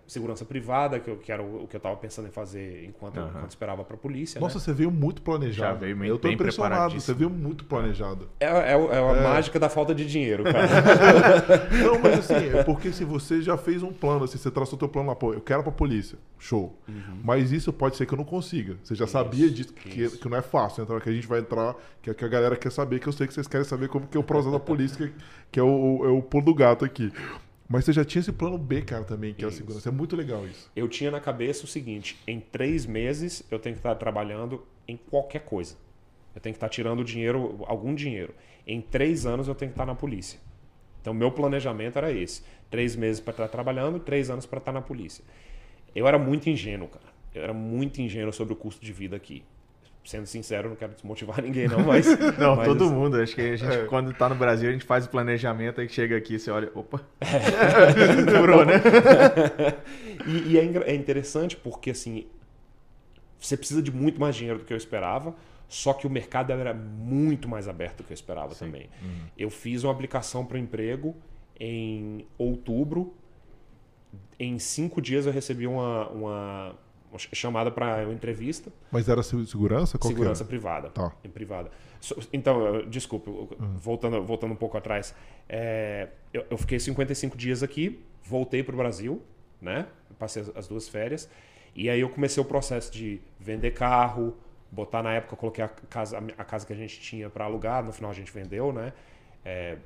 [0.06, 3.18] segurança privada, que, eu, que era o, o que eu estava pensando em fazer enquanto,
[3.18, 3.28] Aham.
[3.28, 4.40] enquanto esperava para a polícia.
[4.40, 4.64] Nossa, né?
[4.64, 5.72] você veio muito planejado.
[5.72, 8.28] Já veio Eu tô bem impressionado, você veio muito planejado.
[8.40, 10.66] É, é, é a mágica da falta de dinheiro, cara.
[11.72, 14.78] Não, mas assim, é porque se você já fez um plano, assim, você traçou o
[14.78, 16.78] teu plano lá, pô, eu quero pra polícia, show.
[17.22, 18.76] Mas isso pode ser que eu não consiga.
[18.82, 20.06] Você já sabia disso, que, Uhum.
[20.06, 20.18] isso.
[20.18, 20.82] que não é fácil.
[20.84, 23.26] Então, que a gente vai entrar, que, que a galera quer saber, que eu sei
[23.26, 25.14] que vocês querem saber como que é o processo da polícia, que,
[25.52, 27.12] que é, o, é o pulo do gato aqui.
[27.74, 29.58] Mas você já tinha esse plano B, cara, também, que é a Isso.
[29.58, 29.88] segurança.
[29.88, 30.70] É muito legal isso.
[30.76, 34.96] eu tinha na cabeça o seguinte: em três meses eu tenho que estar trabalhando em
[34.96, 35.74] qualquer coisa.
[36.36, 38.32] Eu tenho que estar tirando dinheiro, algum dinheiro.
[38.64, 40.38] Em três anos eu tenho que estar na polícia.
[41.00, 44.80] Então, meu planejamento era esse: três meses para estar trabalhando, três anos para estar na
[44.80, 45.24] polícia.
[45.96, 47.06] Eu era muito ingênuo, cara.
[47.34, 49.42] Eu era muito ingênuo sobre o custo de vida aqui.
[50.04, 52.06] Sendo sincero, não quero desmotivar ninguém, não, mas.
[52.38, 53.16] Não, mas, todo mundo.
[53.16, 53.84] Acho que a gente, É.
[53.86, 57.00] quando tá no Brasil, a gente faz o planejamento, aí chega aqui, você olha, opa.
[58.38, 58.74] Furou, né?
[60.26, 62.26] E, e é, é interessante porque, assim,
[63.38, 65.34] você precisa de muito mais dinheiro do que eu esperava,
[65.68, 68.88] só que o mercado era muito mais aberto do que eu esperava também.
[69.38, 71.16] Eu fiz uma aplicação para emprego
[71.58, 73.14] em outubro.
[74.38, 76.74] Em cinco dias eu recebi uma, uma,
[77.18, 78.70] chamada para uma entrevista.
[78.90, 79.98] Mas era se- segurança?
[79.98, 80.48] Qual segurança era?
[80.48, 80.90] privada.
[80.90, 81.12] Tá.
[81.24, 81.70] Em privada.
[82.32, 85.14] Então, desculpa, eu- voltando, voltando um pouco atrás.
[85.48, 89.22] é, eu, eu fiquei 55 dias aqui, voltei para o Brasil,
[89.60, 89.86] né?
[90.18, 91.28] Passei as, as duas férias.
[91.74, 94.34] E aí eu comecei o processo de vender carro,
[94.70, 97.84] botar na época, eu coloquei a casa, a casa que a gente tinha para alugar,
[97.84, 98.92] no final a gente vendeu, né?
[99.44, 99.76] É,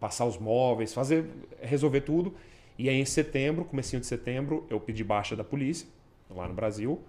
[0.00, 1.24] passar os móveis, fazer,
[1.60, 2.34] resolver tudo.
[2.78, 5.88] E aí em setembro, comecinho de setembro, eu pedi baixa da polícia,
[6.30, 7.00] lá no Brasil.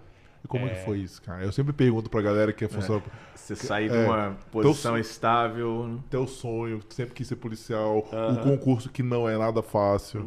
[0.44, 1.42] E como é que foi isso, cara?
[1.44, 3.10] Eu sempre pergunto pra galera que é funcionário.
[3.34, 4.06] Você sair de É.
[4.06, 6.00] uma posição estável.
[6.08, 8.42] Teu sonho, sempre quis ser policial, o Aham.
[8.42, 10.24] concurso que não é nada fácil.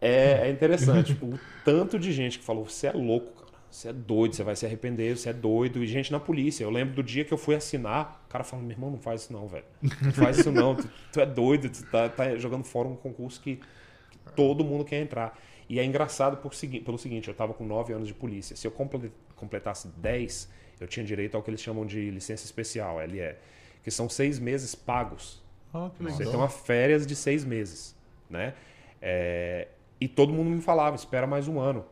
[0.00, 1.12] É, é interessante.
[1.22, 3.48] o tanto de gente que falou: você é louco, cara.
[3.70, 5.82] Você é doido, você vai se arrepender, você é doido.
[5.84, 6.64] E gente na polícia.
[6.64, 9.22] Eu lembro do dia que eu fui assinar, o cara falando: meu irmão, não faz
[9.22, 9.64] isso não, velho.
[10.00, 10.74] Não faz isso não.
[10.74, 13.60] Tu, tu é doido, tu tá, tá jogando fora um concurso que
[14.34, 15.36] todo mundo quer entrar.
[15.68, 16.52] E é engraçado por,
[16.84, 18.56] pelo seguinte: eu tava com 9 anos de polícia.
[18.56, 20.48] Se eu comple- completasse 10,
[20.80, 23.34] eu tinha direito ao que eles chamam de licença especial, LE,
[23.82, 25.42] que são seis meses pagos.
[25.74, 26.30] Ah, que Você legal.
[26.32, 27.94] tem uma férias de seis meses,
[28.30, 28.54] né?
[29.02, 29.68] É,
[30.00, 31.84] e todo mundo me falava, espera mais um ano.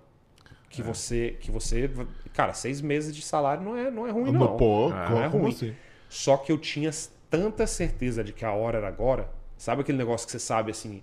[0.70, 1.88] Que você, que você,
[2.34, 4.56] cara, seis meses de salário não é, não é ruim não.
[4.56, 5.48] Pô, Ah, não é ruim.
[5.50, 5.74] assim?
[6.08, 6.90] Só que eu tinha
[7.30, 9.30] tanta certeza de que a hora era agora.
[9.56, 11.02] Sabe aquele negócio que você sabe assim?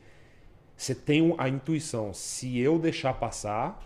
[0.75, 3.79] Você tem a intuição, se eu deixar passar,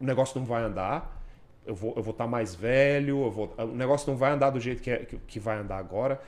[0.00, 1.20] o negócio não vai andar.
[1.64, 4.58] Eu vou eu vou estar mais velho, eu vou, o negócio não vai andar do
[4.60, 6.20] jeito que, é- que, que vai andar agora.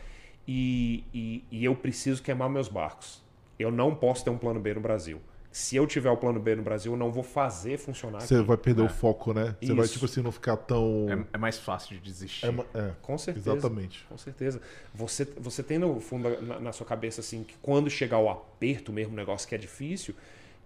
[0.46, 3.22] E, e, e eu preciso queimar meus barcos.
[3.59, 5.20] Eu não posso ter um plano B no Brasil.
[5.54, 8.20] Se eu tiver o plano B no Brasil, eu não vou fazer funcionar.
[8.20, 8.44] Você aqui.
[8.44, 9.54] vai perder o foco, né?
[9.62, 11.06] Você vai, tipo assim, não ficar tão.
[11.08, 12.46] É, é mais fácil de desistir.
[12.46, 13.52] É é, Com certeza.
[13.52, 14.04] Exatamente.
[14.08, 14.60] Com certeza.
[14.92, 18.92] Você, você tem no fundo na, na sua cabeça assim que quando chegar o aperto
[18.92, 20.12] mesmo, um negócio que é difícil,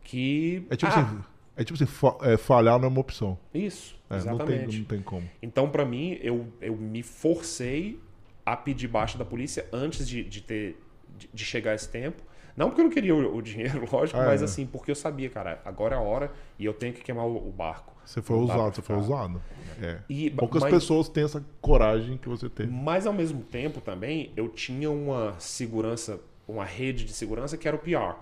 [0.03, 0.66] que.
[0.70, 1.20] É tipo Ah, assim,
[1.59, 3.38] é tipo assim, é, falhar não é uma opção.
[3.53, 4.79] Isso, É, não, tem, exatamente.
[4.79, 5.31] não tem como.
[5.42, 8.01] Então, pra mim, eu, eu me forcei
[8.46, 10.79] a pedir baixa da polícia antes de, de ter
[11.18, 12.22] de, de chegar esse tempo.
[12.59, 14.44] Não porque eu não queria o, o dinheiro, lógico, Ah, mas é.
[14.44, 17.37] assim, porque eu sabia, cara, agora é a hora e eu tenho que queimar o,
[17.49, 17.94] o barco.
[18.05, 19.40] Você foi ousado, você foi ousado.
[19.81, 19.99] É.
[20.09, 22.68] E, Poucas mas- pessoas têm essa coragem que você teve.
[22.73, 26.18] Mas ao mesmo tempo também eu tinha uma segurança,
[26.49, 28.16] uma rede de segurança que era o PR,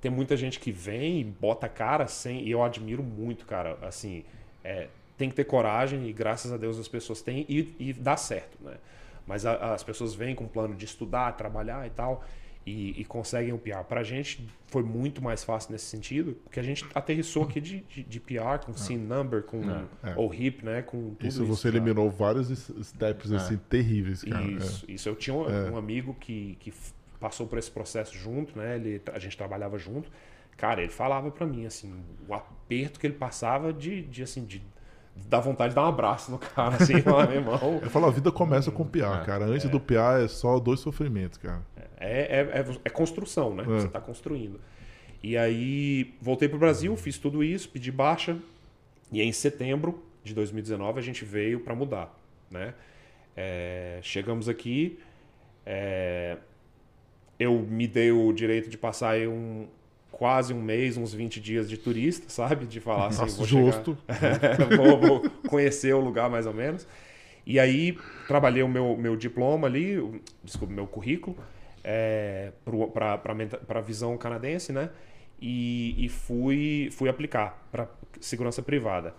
[0.00, 2.44] tem muita gente que vem e bota a cara sem.
[2.46, 3.76] E eu admiro muito, cara.
[3.82, 4.24] Assim,
[4.62, 4.86] é,
[5.18, 8.56] tem que ter coragem e graças a Deus as pessoas têm e, e dá certo,
[8.62, 8.74] né?
[9.26, 12.22] Mas a, as pessoas vêm com um plano de estudar, trabalhar e tal
[12.70, 13.82] e, e conseguem o PR.
[13.88, 17.80] Para a gente foi muito mais fácil nesse sentido, porque a gente aterrissou aqui de,
[17.88, 19.60] de, de PR, com SIN number, com
[20.02, 20.14] É.
[20.16, 20.82] o HIP, né?
[20.82, 21.46] Com tudo Isso isso.
[21.56, 22.48] você eliminou vários
[22.82, 24.44] steps assim terríveis, cara.
[24.44, 25.08] Isso, isso.
[25.08, 25.70] Eu tinha um, É.
[25.70, 26.72] um amigo que, que
[27.18, 28.76] passou por esse processo junto, né?
[28.76, 30.10] Ele, a gente trabalhava junto.
[30.56, 31.92] Cara, ele falava pra mim, assim,
[32.28, 34.62] o aperto que ele passava de, de assim, de
[35.28, 37.80] dar vontade de dar um abraço no cara, assim, falar, meu irmão.
[37.82, 39.44] Eu falo, a vida começa com o PA, É, cara.
[39.46, 41.62] Antes do PA é só dois sofrimentos, cara.
[42.00, 43.62] É, é, é, é construção, né?
[43.62, 43.66] É.
[43.66, 44.58] Você está construindo.
[45.22, 48.36] E aí, voltei para o Brasil, fiz tudo isso, pedi baixa.
[49.12, 52.18] E aí, em setembro de 2019, a gente veio para mudar,
[52.50, 52.74] né?
[53.36, 54.98] É, chegamos aqui,
[55.64, 56.36] é,
[57.38, 59.66] eu me dei o direito de passar aí um,
[60.10, 62.66] quase um mês, uns 20 dias de turista, sabe?
[62.66, 63.98] De falar assim, Nossa, vou justo.
[64.76, 66.86] vou, vou conhecer o lugar mais ou menos.
[67.46, 69.96] E aí trabalhei o meu, meu diploma ali,
[70.44, 71.36] desculpa, meu currículo,
[71.84, 72.52] é,
[72.94, 74.90] para a visão canadense, né?
[75.40, 77.88] E, e fui, fui aplicar para
[78.20, 79.14] segurança privada.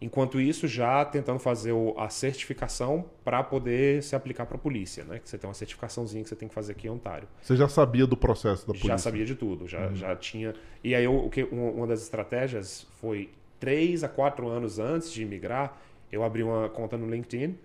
[0.00, 5.04] Enquanto isso, já tentando fazer o- a certificação para poder se aplicar para a polícia,
[5.04, 5.20] né?
[5.20, 7.28] Que você tem uma certificaçãozinha que você tem que fazer aqui em Ontário.
[7.40, 8.88] Você já sabia do processo da polícia?
[8.88, 10.54] Já sabia de tudo, já, já tinha.
[10.82, 15.22] E aí, o que, uma uma das estratégias foi três a quatro anos antes de
[15.22, 17.56] imigrar, eu abri uma conta no LinkedIn,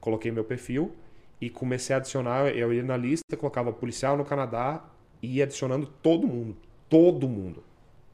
[0.00, 0.92] coloquei meu perfil
[1.42, 2.46] e comecei a adicionar.
[2.48, 4.84] Eu ia na lista, colocava policial no Canadá
[5.20, 6.56] e ia adicionando todo mundo.
[6.88, 7.62] Todo mundo.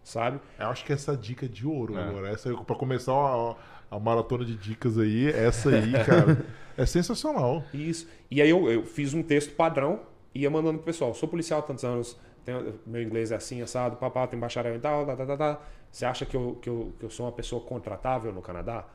[0.02, 0.40] Sabe?
[0.58, 2.02] Eu acho que essa dica é de ouro É.
[2.02, 2.30] agora.
[2.30, 3.54] Essa, pra começar a,
[3.90, 6.44] a maratona de dicas aí, essa aí, cara,
[6.78, 7.62] é sensacional.
[7.74, 8.08] Isso.
[8.30, 10.00] E aí eu, eu fiz um texto padrão
[10.34, 11.12] e ia mandando pro pessoal.
[11.12, 14.78] Sou policial há tantos anos, tenho- meu inglês é assim, assado, papá, tem bacharel e
[14.78, 15.60] tal, tá, tá, tá, tá.
[15.92, 18.86] Você acha que eu, que, eu, que eu sou uma pessoa contratável no Canadá?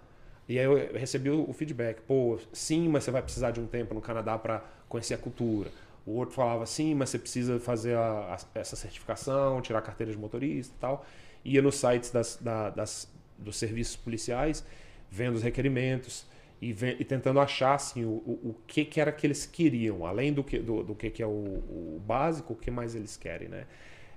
[0.47, 3.93] E aí eu recebi o feedback, pô, sim, mas você vai precisar de um tempo
[3.93, 5.71] no Canadá para conhecer a cultura.
[6.05, 10.11] O outro falava, sim, mas você precisa fazer a- a- essa certificação, tirar a carteira
[10.11, 11.05] de motorista e tal.
[11.45, 14.65] Ia nos sites das, da- das- dos serviços policiais,
[15.09, 16.25] vendo os requerimentos
[16.61, 20.05] e, ve- e tentando achar assim, o, o, o que, que era que eles queriam,
[20.05, 23.15] além do que, do, do que, que é o, o básico, o que mais eles
[23.17, 23.47] querem.
[23.49, 23.65] Né?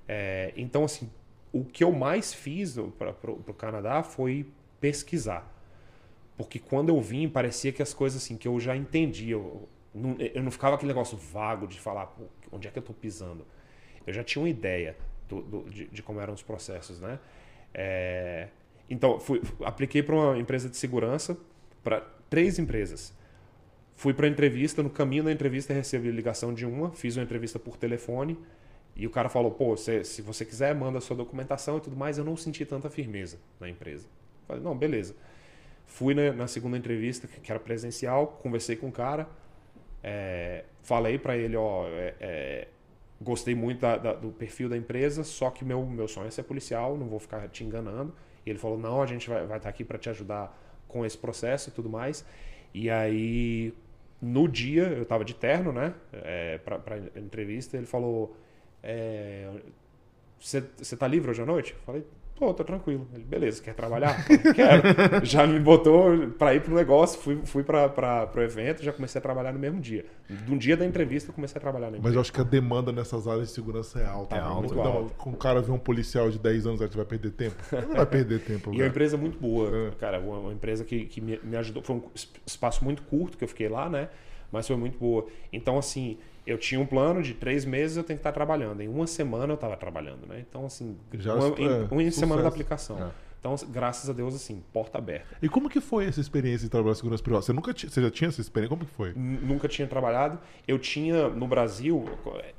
[0.08, 1.10] É, então, assim,
[1.52, 4.46] o que eu mais fiz para o Canadá foi
[4.80, 5.52] pesquisar.
[6.36, 9.34] Porque quando eu vim, parecia que as coisas assim, que eu já entendia.
[9.34, 12.80] Eu não, eu não ficava aquele negócio vago de falar, "Pô, onde é que eu
[12.80, 13.46] estou pisando?
[14.06, 14.96] Eu já tinha uma ideia
[15.28, 17.18] do, do- de, de como eram os processos, né?
[17.74, 18.48] É,
[18.88, 21.36] então, fui, apliquei para uma empresa de segurança,
[21.82, 23.14] para três empresas.
[23.94, 27.76] Fui para entrevista, no caminho da entrevista recebi ligação de uma, fiz uma entrevista por
[27.78, 28.38] telefone
[28.94, 31.96] e o cara falou, pô, cê- se você quiser, manda a sua documentação e tudo
[31.96, 32.18] mais.
[32.18, 34.06] Eu não senti tanta firmeza na empresa.
[34.46, 35.14] Falei, não, beleza.
[35.86, 39.28] Fui na, na segunda entrevista, que era presencial, conversei com o cara,
[40.02, 42.68] é, falei para ele, ó, é, é,
[43.20, 46.42] gostei muito da- da- do perfil da empresa, só que meu, meu sonho é ser
[46.44, 48.14] policial, não vou ficar te enganando.
[48.44, 50.56] E ele falou, não, a gente vai, estar aqui para te ajudar
[50.88, 52.24] com esse processo e tudo mais.
[52.74, 53.72] E aí,
[54.20, 58.36] no dia, eu estava de terno, né, é, para entrevista, ele falou,
[58.82, 59.50] é,
[60.38, 61.72] você tá livre hoje à noite?
[61.72, 62.04] Eu falei,
[62.36, 63.08] pô, tô tranquilo.
[63.14, 64.24] Ele, beleza, quer trabalhar?
[64.54, 64.82] Quero.
[65.24, 69.22] já me botou para ir pro negócio, fui, fui para o evento, já comecei a
[69.22, 70.04] trabalhar no mesmo dia.
[70.46, 72.16] No dia da entrevista, eu comecei a trabalhar na Mas empresa.
[72.16, 74.36] eu acho que a demanda nessas áreas de segurança é alta.
[74.36, 74.46] É né?
[74.46, 75.08] alta, Não.
[75.10, 77.56] Com o cara ver um policial de 10 anos, você vai perder tempo?
[77.72, 78.70] Não vai perder tempo.
[78.76, 79.90] E é uma empresa muito boa, É.
[79.98, 80.20] cara.
[80.20, 81.82] Uma, uma empresa que, que me, me ajudou.
[81.82, 84.08] Foi um es- espaço muito curto que eu fiquei lá, né?
[84.52, 85.26] Mas foi muito boa.
[85.52, 88.80] Então, assim, eu tinha um plano de três meses eu tenho que estar trabalhando.
[88.80, 90.44] Em uma semana eu estava trabalhando, né?
[90.48, 92.98] Então, assim, Já uma, é, em, uma semana da aplicação.
[93.02, 93.26] É.
[93.38, 95.36] Então, graças a Deus, assim, porta aberta.
[95.40, 97.42] E como que foi essa experiência de trabalhar em segurança privada?
[97.42, 98.76] Você nunca você já tinha essa experiência?
[98.76, 99.10] Como que foi?
[99.10, 100.38] N- Nunca tinha trabalhado.
[100.66, 102.04] Eu tinha no Brasil,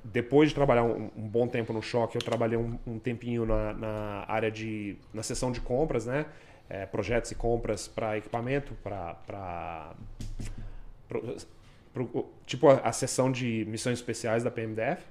[0.04, 3.73] depois de trabalhar um, um bom tempo no choque, eu trabalhei um, um tempinho na,
[3.73, 4.95] na área de.
[5.13, 6.26] na seção de compras, né?
[6.69, 9.93] É, projetos e compras para equipamento, para.
[12.45, 15.03] Tipo a, a seção de missões especiais da PMDF.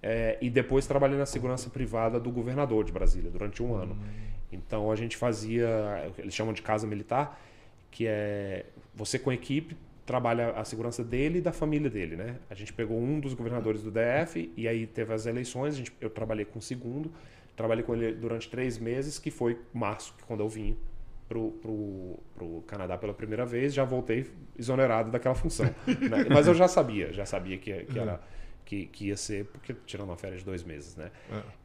[0.00, 3.98] É, e depois trabalhei na segurança privada do governador de Brasília durante um ano.
[4.52, 7.40] Então a gente fazia, eles chamam de casa militar,
[7.90, 9.76] que é você com a equipe
[10.08, 12.36] trabalha a segurança dele e da família dele, né?
[12.48, 15.76] A gente pegou um dos governadores do DF e aí teve as eleições.
[15.76, 17.12] Gente, eu trabalhei com o segundo,
[17.54, 20.78] trabalhei com ele durante três meses, que foi março, que quando eu vim
[21.28, 25.66] pro, pro, pro Canadá pela primeira vez, já voltei exonerado daquela função.
[25.66, 26.26] né?
[26.32, 28.20] Mas eu já sabia, já sabia que, que era
[28.64, 31.10] que, que ia ser, porque tirando uma férias de dois meses, né?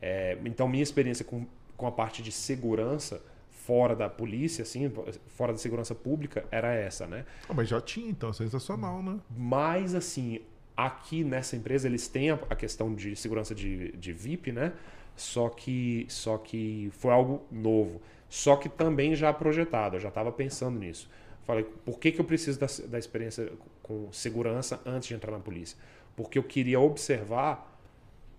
[0.02, 1.46] É, então, minha experiência com,
[1.76, 4.92] com a parte de segurança fora da polícia, assim,
[5.28, 7.26] fora da segurança pública, era essa, né?
[7.50, 9.20] Ah, mas já tinha, então, sensacional, né?
[9.30, 10.40] Mas, assim,
[10.78, 14.74] aqui nessa empresa eles têm a, a questão de segurança de, de VIP, né?
[15.16, 18.02] Só que, só que foi algo novo.
[18.34, 21.08] Só que também já projetado, eu já estava pensando nisso.
[21.44, 25.38] Falei, por que, que eu preciso da, da experiência com segurança antes de entrar na
[25.38, 25.78] polícia?
[26.16, 27.80] Porque eu queria observar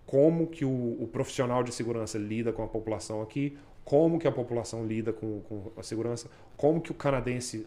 [0.05, 4.33] como que o, o profissional de segurança lida com a população aqui, como que a
[4.33, 7.65] população lida com, com a segurança, como que o canadense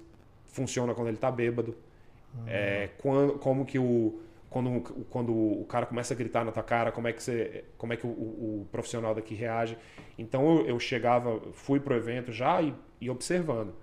[0.49, 1.75] funciona quando ele está bêbado,
[2.35, 2.45] uhum.
[2.47, 4.81] é, quando, como que o quando,
[5.11, 7.97] quando o cara começa a gritar na tua cara, como é que, você, como é
[7.97, 9.77] que o, o, o profissional daqui reage.
[10.19, 13.75] Então eu, eu chegava, fui pro evento já e, e observando.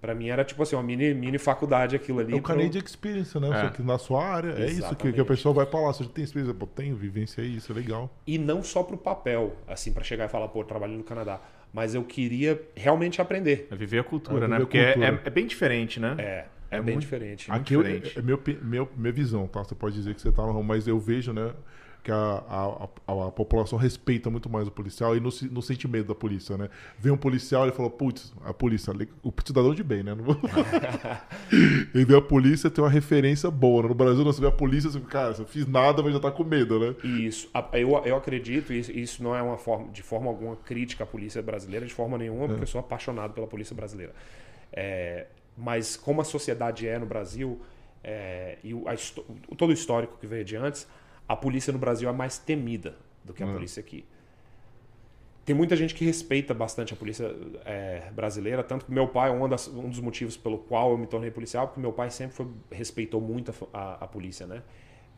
[0.00, 2.32] Para mim era tipo assim, uma mini, mini faculdade aquilo ali.
[2.32, 3.66] É o Canadian Experience, né?
[3.66, 3.70] É.
[3.70, 4.48] que na sua área.
[4.48, 4.72] Exatamente.
[4.72, 5.92] É isso que, que, a pessoa vai falar.
[5.92, 6.52] Você tem experiência?
[6.52, 8.10] Pô, tenho, vivência isso, é legal.
[8.26, 11.40] E não só pro papel, assim, para chegar e falar, pô, trabalho no Canadá.
[11.72, 13.68] Mas eu queria realmente aprender.
[13.70, 14.56] É viver a cultura, é né?
[14.58, 15.20] Porque cultura.
[15.24, 16.16] É, é, bem diferente, né?
[16.18, 16.44] É.
[16.72, 17.50] É, é bem muito, diferente.
[17.50, 18.16] Aqui diferente.
[18.16, 19.62] Eu, é meu, meu, minha visão, tá?
[19.62, 21.52] Você pode dizer que você está no ramo, mas eu vejo, né?
[22.02, 25.62] que a, a, a, a, população respeita muito mais o policial e não, se, não
[25.62, 26.68] sente medo da polícia, né?
[26.98, 30.14] Vem um policial e fala, putz, a polícia, o cidadão de bem, né?
[30.14, 30.36] Não vou...
[31.94, 33.84] e vê a polícia tem uma referência boa.
[33.84, 33.88] Né?
[33.88, 36.42] No Brasil, você vê a polícia, você cara, você fiz nada, mas já tá com
[36.42, 36.96] medo, né?
[37.04, 37.48] Isso.
[37.72, 41.40] Eu, eu acredito, isso, isso não é uma forma, de forma alguma crítica à polícia
[41.40, 42.64] brasileira, de forma nenhuma, porque é.
[42.64, 44.12] eu sou apaixonado pela polícia brasileira.
[44.72, 45.26] É,
[45.56, 47.60] mas como a sociedade é no Brasil,
[48.02, 48.94] é, e o, a,
[49.56, 50.86] todo o histórico que veio de antes,
[51.28, 53.52] a polícia no Brasil é mais temida do que a hum.
[53.52, 54.04] polícia aqui.
[55.44, 57.34] Tem muita gente que respeita bastante a polícia
[57.64, 61.06] é, brasileira, tanto que meu pai, um, das, um, dos motivos pelo qual eu me
[61.06, 64.62] tornei policial, porque meu pai sempre foi, respeitou muito a, a, a polícia, né?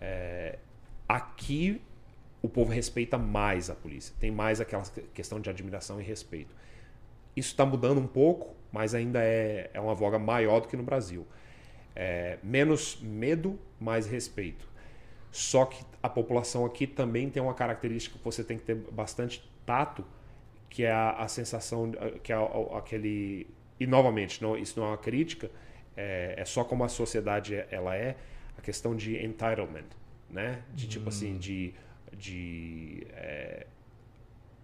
[0.01, 0.59] É,
[1.07, 1.81] aqui
[2.41, 6.55] o povo respeita mais a polícia, tem mais aquela questão de admiração e respeito.
[7.37, 10.83] Isso está mudando um pouco, mas ainda é, é uma voga maior do que no
[10.83, 11.25] Brasil.
[11.95, 14.69] É, menos medo, mais respeito.
[15.31, 19.49] Só que a população aqui também tem uma característica que você tem que ter bastante
[19.65, 20.05] tato,
[20.69, 22.37] que é a, a sensação, que é
[22.77, 23.47] aquele.
[23.79, 25.49] E novamente, não, isso não é uma crítica,
[25.97, 28.17] é, é, só como a sociedade ela é,
[28.59, 29.87] a questão de entitlement,
[30.29, 30.63] né?
[30.75, 31.39] De tipo assim, hum.
[31.39, 31.75] de.
[32.13, 33.67] de é,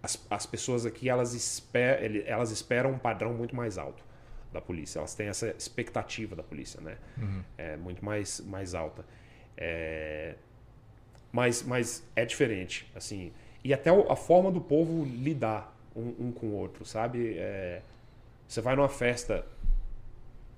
[0.03, 4.03] as, as pessoas aqui elas, esper, elas esperam um padrão muito mais alto
[4.51, 4.99] da polícia.
[4.99, 6.97] Elas têm essa expectativa da polícia, né?
[7.17, 7.43] Uhum.
[7.57, 9.05] É muito mais, mais alta.
[9.57, 10.35] É,
[11.31, 13.31] mas, mas é diferente, assim.
[13.63, 17.35] E até a forma do povo lidar um, um com o outro, sabe?
[17.37, 17.81] É,
[18.47, 19.45] você vai numa festa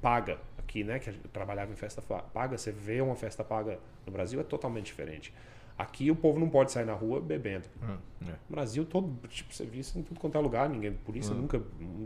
[0.01, 0.99] paga aqui, né?
[0.99, 4.87] Que eu trabalhava em festa paga, você vê uma festa paga no Brasil é totalmente
[4.87, 5.33] diferente.
[5.77, 7.65] Aqui o povo não pode sair na rua bebendo.
[7.81, 8.25] Ah, é.
[8.25, 11.37] No Brasil, todo, tipo, você isso em tudo quanto é lugar, ninguém, polícia ah.
[11.37, 11.61] nunca,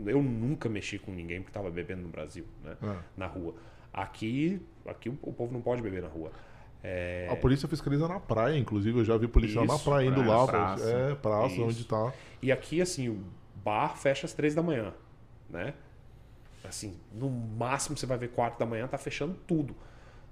[0.06, 2.76] eu nunca mexi com ninguém que estava bebendo no Brasil, né?
[2.82, 3.00] Ah.
[3.16, 3.54] Na rua.
[3.92, 6.30] Aqui, aqui o, o povo não pode beber na rua.
[6.82, 7.28] É...
[7.30, 8.98] A polícia fiscaliza na praia, inclusive.
[8.98, 10.46] Eu já vi policial Isso, na praia indo lá.
[10.46, 10.90] Praça.
[10.90, 11.64] É, praça, Isso.
[11.64, 12.12] onde tá.
[12.40, 13.22] E aqui, assim, o
[13.64, 14.94] bar fecha às três da manhã,
[15.50, 15.74] né?
[16.64, 19.74] Assim, no máximo você vai ver quatro da manhã, tá fechando tudo.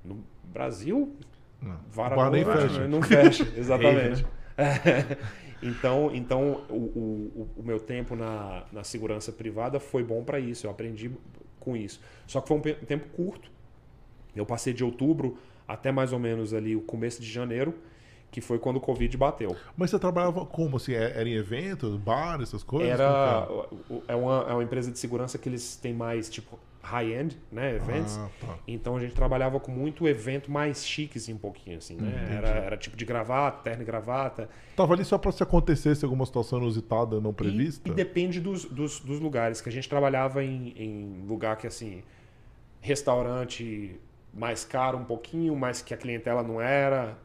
[0.04, 1.16] No Brasil,
[1.60, 1.78] não.
[1.90, 2.88] vara o bar nem fecha.
[2.88, 4.24] Não fecha, exatamente.
[4.56, 5.16] né?
[5.62, 10.66] então, então o, o, o, meu tempo na, na segurança privada foi bom para isso.
[10.66, 11.10] Eu aprendi
[11.60, 12.00] com isso.
[12.26, 13.50] Só que foi um tempo curto.
[14.34, 17.74] Eu passei de outubro até mais ou menos ali o começo de janeiro,
[18.30, 19.56] que foi quando o Covid bateu.
[19.76, 20.76] Mas você trabalhava como?
[20.76, 22.90] Assim, é, era em eventos, bar, essas coisas?
[22.90, 23.48] Era.
[24.06, 27.74] É uma, é uma empresa de segurança que eles têm mais, tipo, high-end, né?
[27.74, 28.16] Eventos.
[28.16, 28.58] Ah, tá.
[28.66, 32.36] Então a gente trabalhava com muito evento mais chique, assim, um pouquinho, assim, né?
[32.36, 34.48] Era, era, tipo de gravata, terno e gravata.
[34.76, 37.88] Tava ali só para se acontecesse alguma situação inusitada, não prevista?
[37.88, 41.66] E, e depende dos, dos, dos, lugares, que a gente trabalhava em, em lugar que,
[41.66, 42.02] assim,
[42.80, 43.98] restaurante
[44.32, 47.18] mais caro um pouquinho, mas que a clientela não era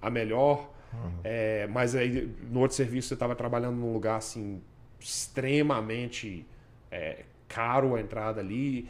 [0.00, 0.70] a melhor.
[0.92, 1.20] Uhum.
[1.24, 4.60] É, mas aí no outro serviço você estava trabalhando num lugar assim
[4.98, 6.44] extremamente
[6.90, 8.88] é, caro a entrada ali.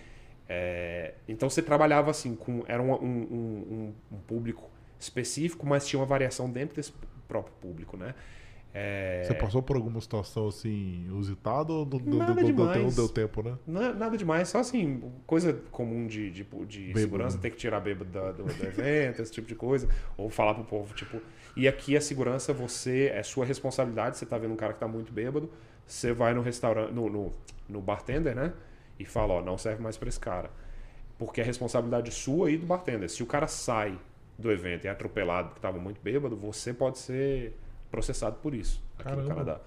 [0.48, 5.98] É, então você trabalhava assim com era um, um, um, um, público específico, mas tinha
[6.00, 6.92] uma variação dentro desse
[7.26, 8.14] próprio público, né?
[8.72, 9.24] É...
[9.24, 12.82] Você passou por alguma situação assim inusitada ou não, nada não, demais.
[12.82, 13.56] não deu tempo, né?
[13.66, 17.42] Nada demais, só assim, coisa comum de, de, de segurança, né?
[17.42, 19.88] ter que tirar bêbado do, do, do evento, esse tipo de coisa.
[20.16, 21.20] Ou falar pro povo, tipo.
[21.56, 24.18] E aqui a segurança, você, é sua responsabilidade.
[24.18, 25.50] Você tá vendo um cara que tá muito bêbado,
[25.84, 27.32] você vai no restaurante, no, no,
[27.70, 28.52] no bartender, né?
[28.98, 30.50] E fala, ó, não serve mais para esse cara.
[31.18, 33.08] Porque é responsabilidade sua e do bartender.
[33.08, 33.98] Se o cara sai
[34.38, 37.54] do evento e é atropelado porque estava muito bêbado, você pode ser
[37.90, 39.22] processado por isso aqui Caramba.
[39.22, 39.60] no Canadá.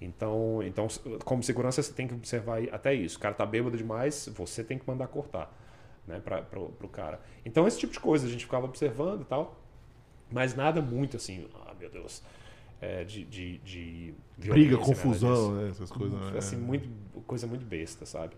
[0.00, 0.86] Então, então,
[1.24, 3.18] como segurança, você tem que observar até isso.
[3.18, 5.52] O cara tá bêbado demais, você tem que mandar cortar,
[6.06, 7.20] né, para pro, pro cara.
[7.44, 9.60] Então, esse tipo de coisa a gente ficava observando e tal,
[10.30, 12.22] mas nada muito assim, ah, meu Deus,
[12.80, 14.88] é, de, de, de Briga, disso.
[14.90, 15.68] confusão, né?
[15.70, 16.18] Essas coisas.
[16.32, 16.38] né?
[16.38, 16.88] Assim, muito,
[17.26, 18.36] coisa muito besta, sabe?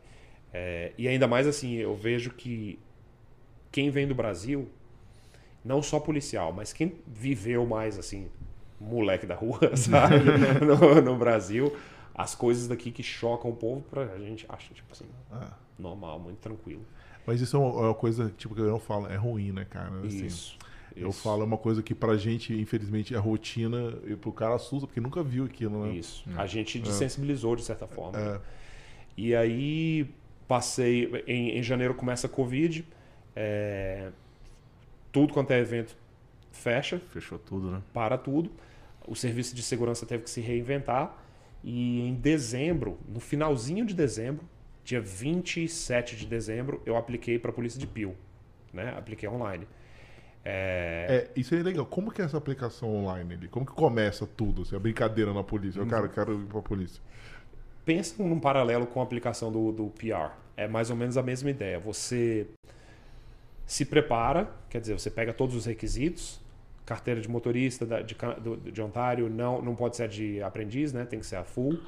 [0.52, 2.78] É, e ainda mais assim, eu vejo que
[3.70, 4.68] quem vem do Brasil,
[5.64, 8.28] não só policial, mas quem viveu mais assim,
[8.80, 10.16] moleque da rua, sabe?
[10.64, 11.76] no, no Brasil,
[12.14, 16.38] as coisas daqui que chocam o povo, pra gente acha, tipo assim, Ah, normal, muito
[16.38, 16.84] tranquilo.
[17.26, 19.64] mas isso é uma, é uma coisa tipo, que eu não falo, é ruim, né,
[19.64, 19.90] cara?
[20.04, 20.58] Assim, Isso.
[20.96, 24.54] Eu isso, falo, é uma coisa que pra gente, infelizmente, é rotina e pro cara
[24.54, 25.92] assusta, porque nunca viu aquilo, né?
[25.94, 26.24] Isso.
[26.36, 28.18] A gente desensibilizou de certa forma.
[28.18, 28.36] né?
[28.36, 28.40] É.
[29.16, 30.10] E aí
[30.48, 31.10] passei.
[31.26, 32.84] Em, em janeiro começa a Covid.
[33.36, 34.10] é,
[35.12, 35.96] tudo quanto é evento
[36.52, 37.82] fecha, Fechou tudo, né?
[37.92, 38.50] para tudo.
[39.06, 41.16] O serviço de segurança teve que se reinventar.
[41.62, 44.44] E em dezembro, no finalzinho de dezembro,
[44.84, 48.16] dia 27 de dezembro, eu apliquei para a polícia de Pio.
[48.72, 48.94] Né?
[48.96, 49.66] Apliquei online.
[50.44, 51.84] É, É, isso é legal.
[51.86, 53.48] Como que é essa aplicação online ali?
[53.48, 54.62] Como que começa tudo?
[54.62, 55.80] Assim, a brincadeira na polícia.
[55.80, 57.02] Eu, cara, eu quero ir pra polícia.
[57.84, 60.32] pensa num paralelo com a aplicação do, do PR.
[60.56, 61.78] É mais ou menos a mesma ideia.
[61.80, 62.46] Você
[63.66, 66.40] se prepara, quer dizer, você pega todos os requisitos,
[66.84, 71.04] carteira de motorista de, do- de Ontário não, não pode ser a de aprendiz, né?
[71.04, 71.78] tem que ser a full.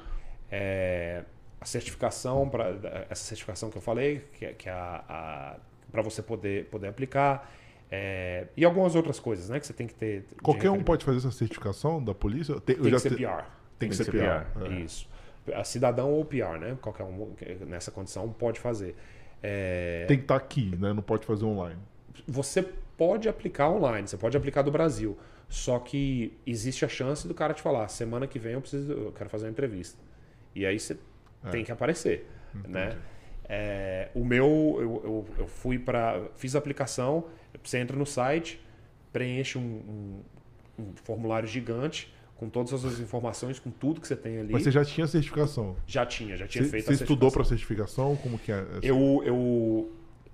[0.49, 1.23] É,
[1.59, 2.69] a certificação, pra,
[3.09, 5.57] essa certificação que eu falei, que, é- que é a,
[5.91, 7.51] para você poder, poder aplicar.
[7.95, 10.25] É, e algumas outras coisas né, que você tem que ter.
[10.41, 12.59] Qualquer um pode fazer essa certificação da polícia?
[12.59, 13.43] Tem, Tem que ser te- PR.
[13.77, 14.65] Tem que Tem ser que ser PR.
[14.65, 14.79] é.
[14.79, 15.07] Isso.
[15.53, 16.75] A cidadão ou PR, né?
[16.81, 18.95] Qualquer um que- nessa condição pode fazer.
[19.43, 20.91] É, Tem que estar aqui, né?
[20.91, 21.79] Não pode fazer online.
[22.27, 22.63] Você
[22.97, 25.15] pode aplicar online, você pode aplicar do Brasil.
[25.47, 29.11] Só que existe a chance do cara te falar: semana que vem eu preciso, eu
[29.11, 29.99] quero fazer uma entrevista.
[30.55, 30.97] E aí você
[31.45, 31.49] É.
[31.51, 32.27] tem que aparecer,
[32.67, 32.97] né?
[33.47, 34.45] É, o meu,
[34.79, 37.25] eu, eu, eu fui para, fiz a aplicação.
[37.63, 38.59] Você entra no site,
[39.11, 44.15] preenche um, um- um formulário gigante com todas as suas informações, com tudo que você
[44.15, 44.51] tem ali.
[44.51, 45.75] Mas você já tinha certificação.
[45.85, 47.31] Já tinha, já tinha Você, feito você a estudou certificação.
[47.31, 48.15] para certificação?
[48.17, 48.65] Como que é?
[48.81, 49.91] Eu, eu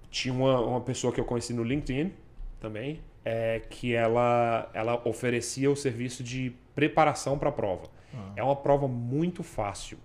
[0.09, 2.11] tinha uma, uma pessoa que eu conheci no LinkedIn
[2.59, 7.83] também, é, que ela, ela oferecia o serviço de preparação para a prova.
[8.35, 9.97] É uma prova muito fácil.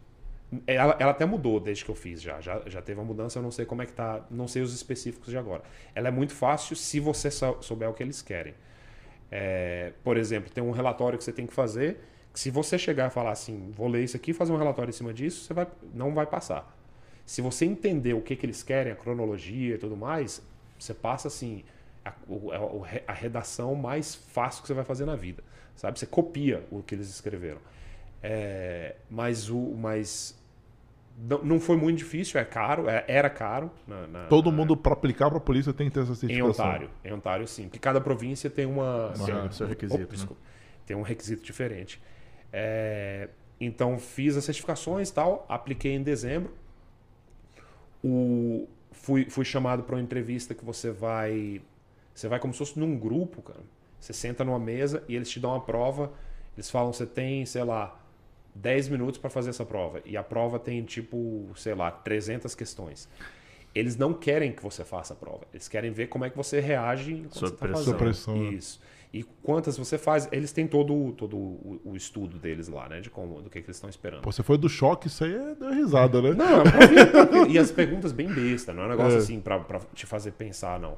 [0.66, 2.40] Ela, ela até mudou desde que eu fiz já.
[2.40, 2.62] já.
[2.66, 5.30] Já teve uma mudança, eu não sei como é que tá, não sei os específicos
[5.30, 5.62] de agora.
[5.94, 8.55] Ela é muito fácil se você sou- souber o que eles querem.
[9.30, 11.98] É, por exemplo, tem um relatório que você tem que fazer,
[12.32, 14.92] que se você chegar e falar assim, vou ler isso aqui fazer um relatório em
[14.92, 16.76] cima disso, você vai, não vai passar.
[17.26, 20.42] Se você entender o que, que eles querem, a cronologia e tudo mais,
[20.78, 21.64] você passa assim
[22.05, 25.42] a, a- re- a redação mais fácil que você vai fazer na vida,
[25.74, 25.98] sabe?
[25.98, 27.61] Você copia o que eles escreveram.
[28.22, 30.34] É, mas o mas
[31.17, 33.71] não, não foi muito difícil, é caro, é- era caro.
[33.87, 36.65] na- na- Todo na- mundo, para aplicar para polícia, tem que ter essa em certificação.
[36.67, 40.17] Ontário, em Ontário sim, porque cada província tem uma Seu- tem- seu requisito, Opa, né?
[40.17, 40.41] desculpa.
[40.87, 42.01] tem um requisito diferente.
[42.53, 43.29] É,
[43.61, 46.53] então fiz as certificações e tal, apliquei em dezembro.
[48.03, 51.61] O, fui, fui chamado para uma entrevista que você vai
[52.15, 53.61] você vai como se fosse num grupo, cara.
[53.99, 56.12] Você senta numa mesa e eles te dão uma prova.
[56.57, 57.99] Eles falam você tem, sei lá,
[58.55, 60.00] 10 minutos para fazer essa prova.
[60.05, 63.09] E a prova tem tipo, sei lá, 300 questões.
[63.74, 65.40] Eles não querem que você faça a prova.
[65.52, 67.84] Eles querem ver como é que você reage quando Sob você tá pressão.
[67.84, 67.98] fazendo.
[67.98, 68.50] Pressão, né?
[68.50, 68.80] Isso.
[69.12, 73.00] E quantas você faz, eles têm todo, todo o, o estudo deles lá, né?
[73.00, 74.22] De como, do que, que eles estão esperando.
[74.22, 76.30] Pô, você foi do choque, isso aí é deu risada, né?
[76.32, 79.18] Não, é e as perguntas bem besta, não é um negócio É.
[79.18, 80.96] assim pra te fazer pensar, não.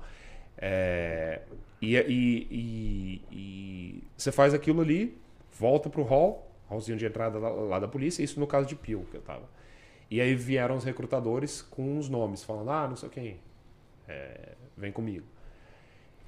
[0.56, 1.42] É,
[1.80, 5.16] e, e, e- e você faz aquilo ali,
[5.58, 9.06] volta pro hall, hallzinho de entrada lá, lá da polícia, isso no caso de Pio
[9.10, 9.48] que eu tava.
[10.10, 13.40] E aí vieram os recrutadores com os nomes, falando, ah, não sei quem,
[14.08, 15.26] é, vem comigo.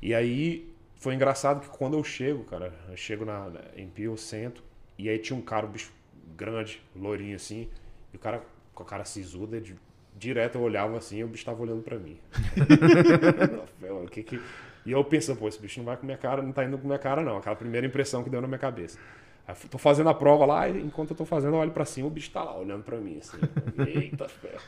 [0.00, 4.16] E aí foi engraçado que quando eu chego, cara, eu chego na, na- em Pio,
[4.16, 4.62] sento,
[4.96, 5.92] e aí tinha um cara, um bicho
[6.36, 7.68] grande, loirinho assim,
[8.12, 8.42] e o cara
[8.74, 9.74] com a cara sisuda, de,
[10.16, 12.18] direto eu olhava assim e o bicho tava olhando pra mim.
[13.82, 14.40] Eu, que que-
[14.86, 16.86] E eu pensando, pô, esse bicho não vai com minha cara, não tá indo com
[16.86, 17.36] minha cara, não.
[17.36, 18.98] Aquela primeira impressão que deu na minha cabeça.
[19.48, 21.84] Aí eu tô fazendo a prova lá, e enquanto eu tô fazendo, eu olho pra
[21.86, 23.38] cima, o bicho tá lá olhando pra mim, assim.
[23.78, 24.62] Eita ferro.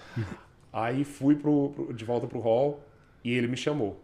[0.73, 2.81] Aí fui pro, pro- de volta pro hall
[3.23, 4.01] e ele me chamou.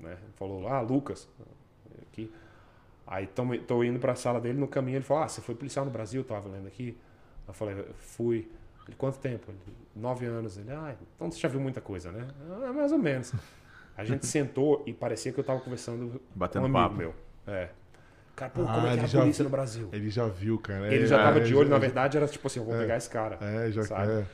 [0.00, 0.16] Né?
[0.36, 1.28] Falou, ah, Lucas,
[2.10, 2.32] aqui.
[3.06, 5.84] Aí tô, tô indo pra sala dele, no caminho ele falou, ah, você foi policial
[5.84, 6.96] no Brasil, eu tava lendo aqui.
[7.46, 8.50] Eu falei, fui.
[8.88, 9.50] Ele, quanto tempo?
[9.50, 9.58] Ele,
[9.94, 10.56] nove anos.
[10.56, 12.26] Ele, ah, então você já viu muita coisa, né?
[12.66, 13.32] Ah, mais ou menos.
[13.96, 16.96] A gente sentou e parecia que eu tava conversando Batendo com um amigo papo.
[16.96, 17.14] meu.
[17.46, 17.68] É.
[18.36, 19.88] Cara, pô, Ah, como é que ele é a polícia no Brasil?
[19.92, 20.92] Ele já viu, cara.
[20.92, 22.74] Ele É, já tava é, de olho, já- na verdade, era tipo assim, eu vou
[22.74, 23.38] pegar esse cara.
[23.40, 24.12] É, já sabe?
[24.12, 24.26] é.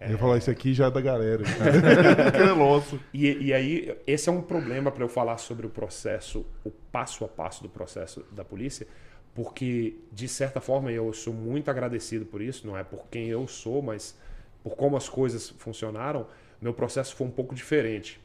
[0.00, 1.42] Ele ia falar, isso aqui já é da galera.
[2.36, 3.00] que é nosso.
[3.12, 7.24] E, e aí, esse é um problema para eu falar sobre o processo, o passo
[7.24, 8.86] a passo do processo da polícia,
[9.34, 13.48] porque, de certa forma, eu sou muito agradecido por isso, não é por quem eu
[13.48, 14.16] sou, mas
[14.62, 16.28] por como as coisas funcionaram,
[16.62, 18.20] meu processo foi um pouco diferente.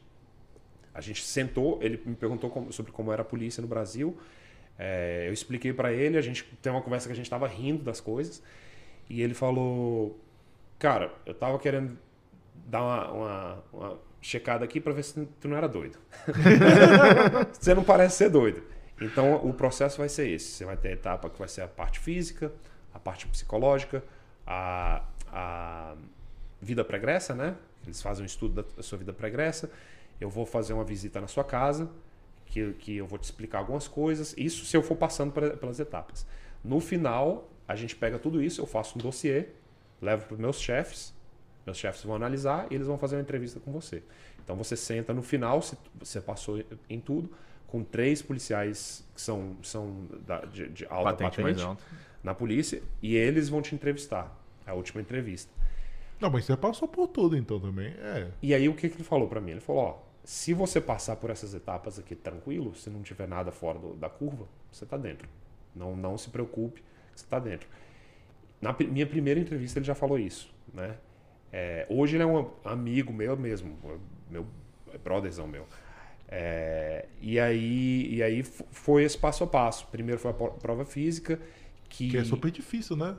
[0.92, 4.16] A gente sentou, ele me perguntou como- sobre como era a polícia no Brasil,
[4.78, 7.82] é, eu expliquei para ele, a gente tem uma conversa que a gente estava rindo
[7.82, 8.42] das coisas,
[9.08, 10.18] e ele falou:
[10.78, 11.96] Cara, eu tava querendo
[12.66, 15.98] dar uma, uma, uma checada aqui para ver se tu não era doido.
[17.52, 18.62] você não parece ser doido.
[19.00, 20.52] Então o processo vai ser esse.
[20.52, 22.52] Você vai ter a etapa que vai ser a parte física,
[22.92, 24.02] a parte psicológica,
[24.46, 25.94] a, a
[26.60, 27.56] vida pregressa, né?
[27.84, 29.70] Eles fazem um estudo da sua vida pregressa.
[30.20, 31.90] Eu vou fazer uma visita na sua casa,
[32.54, 34.34] que, que eu vou te explicar algumas coisas.
[34.38, 36.24] Isso se eu for passando pra- pelas etapas.
[36.62, 39.46] No final, a gente pega tudo isso, eu faço um dossiê,
[40.00, 41.12] levo para os meus chefes,
[41.66, 44.02] meus chefes vão analisar e eles vão fazer uma entrevista com você.
[44.42, 47.30] Então você senta no final, se você passou em tudo,
[47.66, 51.82] com três policiais que são, são da- de, de alta Patente patente,
[52.22, 54.32] na polícia e eles vão te entrevistar.
[54.66, 55.52] É a última entrevista.
[56.20, 57.88] Não, mas você passou por tudo então também.
[57.98, 58.28] É.
[58.40, 59.50] E aí o que, que ele falou para mim?
[59.50, 63.52] Ele falou, ó, se você passar por essas etapas aqui tranquilo, se não tiver nada
[63.52, 65.28] fora do- da curva, você tá dentro.
[65.74, 66.82] Não, não se preocupe,
[67.14, 67.68] você tá dentro.
[68.60, 70.96] Na minha primeira entrevista ele já falou isso, né?
[71.52, 73.76] É, hoje ele é um amigo meu mesmo,
[74.30, 74.46] meu
[75.02, 75.66] brotherzão meu.
[76.28, 79.86] É, e aí, e aí foi esse passo a passo.
[79.88, 81.38] Primeiro foi a prova física,
[81.88, 83.16] que, Que é super difícil, né?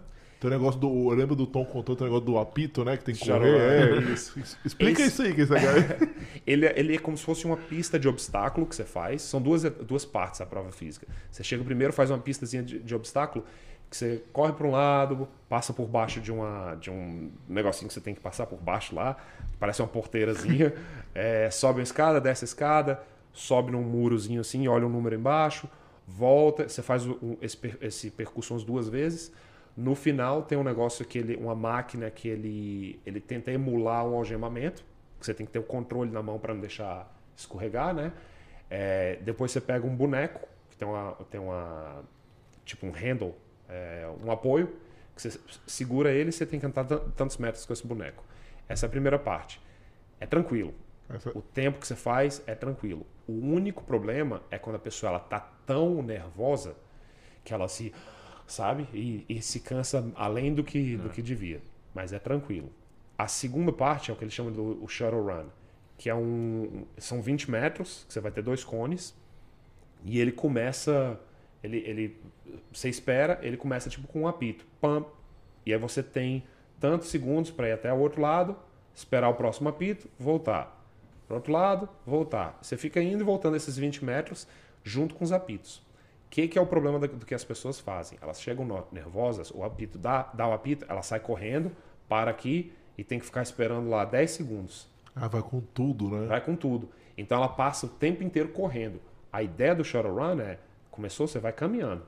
[0.49, 0.87] Tem o negócio do.
[1.11, 2.95] Eu lembro do Tom contando o negócio do apito, né?
[2.97, 3.51] Que tem que correr.
[3.51, 4.39] não É, isso.
[4.63, 5.97] Explica Esse- isso aí, que esse cara.
[6.45, 9.21] Ele, é- ele é como se fosse uma pista de obstáculo que você faz.
[9.23, 11.07] São duas, duas partes a prova física.
[11.31, 13.43] Você chega primeiro, faz uma pistazinha de, de obstáculo,
[13.89, 17.93] que você corre para um lado, passa por baixo de, uma, de um negocinho que
[17.93, 19.17] você tem que passar por baixo lá,
[19.59, 20.73] parece uma porteirazinha.
[21.17, 25.65] É, sobe uma escada, desce a escada, sobe num murozinho assim, olha um número embaixo,
[26.05, 29.31] volta, você faz o- esse, esse percurso umas duas vezes.
[29.75, 34.15] No final tem um negócio que ele, uma máquina que ele, ele tenta emular um
[34.15, 34.83] algemamento,
[35.19, 38.13] que você tem que ter o controle na mão para não deixar escorregar, né?
[38.69, 42.03] É, depois você pega um boneco que tem uma, tem uma
[42.63, 43.35] tipo um handle,
[43.69, 44.67] é, um apoio,
[45.15, 48.23] que você segura ele e você tem que andar tan- tantos metros com esse boneco.
[48.67, 49.61] Essa é a primeira parte.
[50.19, 50.73] É tranquilo.
[51.09, 53.05] Essa- O tempo que você faz é tranquilo.
[53.27, 56.75] O único problema é quando a pessoa ela tá tão nervosa
[57.43, 57.93] que ela se,
[58.47, 61.61] sabe, e, e se cansa além do que, do que devia.
[61.93, 62.71] Mas é tranquilo.
[63.17, 65.45] A segunda parte é o que eles chamam do o shuttle run,
[65.97, 69.15] que é um, são 20 metros, que você vai ter dois cones
[70.03, 71.19] e ele começa,
[71.63, 72.21] ele, ele,
[72.71, 75.05] você espera, ele começa tipo com um apito, pam,
[75.65, 76.43] e aí você tem
[76.79, 78.55] tantos segundos para ir até o outro lado,
[78.93, 80.73] esperar o próximo apito, voltar.
[81.27, 82.57] Pro outro lado, voltar.
[82.61, 84.47] Você fica indo e voltando esses 20 metros
[84.83, 85.81] junto com os apitos.
[86.35, 88.19] O que, que é o problema do, que as pessoas fazem?
[88.21, 91.71] Elas chegam nervosas, o apito dá, dá o apito, ela sai correndo,
[92.09, 94.85] para aqui e tem que ficar esperando lá 10 segundos.
[95.15, 96.27] Ah, vai com tudo, né?
[96.27, 96.89] Vai com tudo.
[97.17, 98.99] Então ela passa o tempo inteiro correndo.
[99.31, 100.59] A ideia do Shadowrun é,
[100.91, 102.03] começou, você vai caminhando.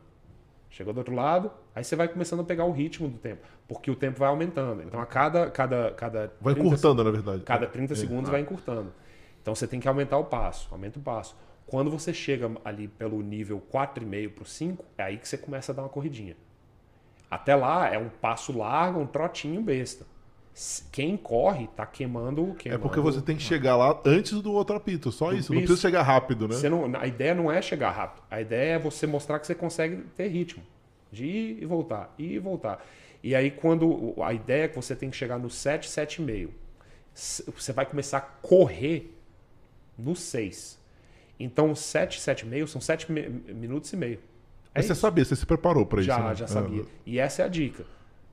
[0.70, 3.90] Chegou do outro lado, aí você vai começando a pegar o ritmo do tempo, porque
[3.90, 4.84] o tempo vai aumentando.
[4.84, 7.44] Então a cada cada cada Vai 30 cortando, na verdade.
[7.44, 8.92] Cada 30 segundos vai encurtando.
[9.42, 11.34] Então você tem que aumentar o passo, aumenta o passo.
[11.68, 15.72] Quando você chega ali pelo nível 4,5 para o 5, é aí que você começa
[15.72, 16.36] a dar uma corridinha.
[17.30, 20.06] Até lá é um passo largo, um trotinho besta.
[20.92, 24.76] Quem corre tá queimando, É queimando porque você tem que chegar lá antes do outro
[24.76, 25.54] apito, só isso.
[25.54, 26.56] Não precisa chegar rápido, né?
[26.70, 28.24] Não, a ideia não é chegar rápido.
[28.32, 30.64] A ideia é você mostrar que você consegue ter ritmo.
[31.12, 32.84] De ir e voltar, ir e voltar.
[33.24, 36.50] E aí, quando a ideia é que você tem que chegar no 7, 7,5.
[37.14, 39.14] S- Você vai começar a correr
[39.98, 40.80] no 6.
[41.40, 44.20] Então, 7, 7,5 são 7 mi- minutos e meio.
[44.74, 46.36] É Mas você sabia, você se preparou pra isso, Já, né?
[46.36, 46.84] já sabia.
[47.06, 47.86] E essa é a dica.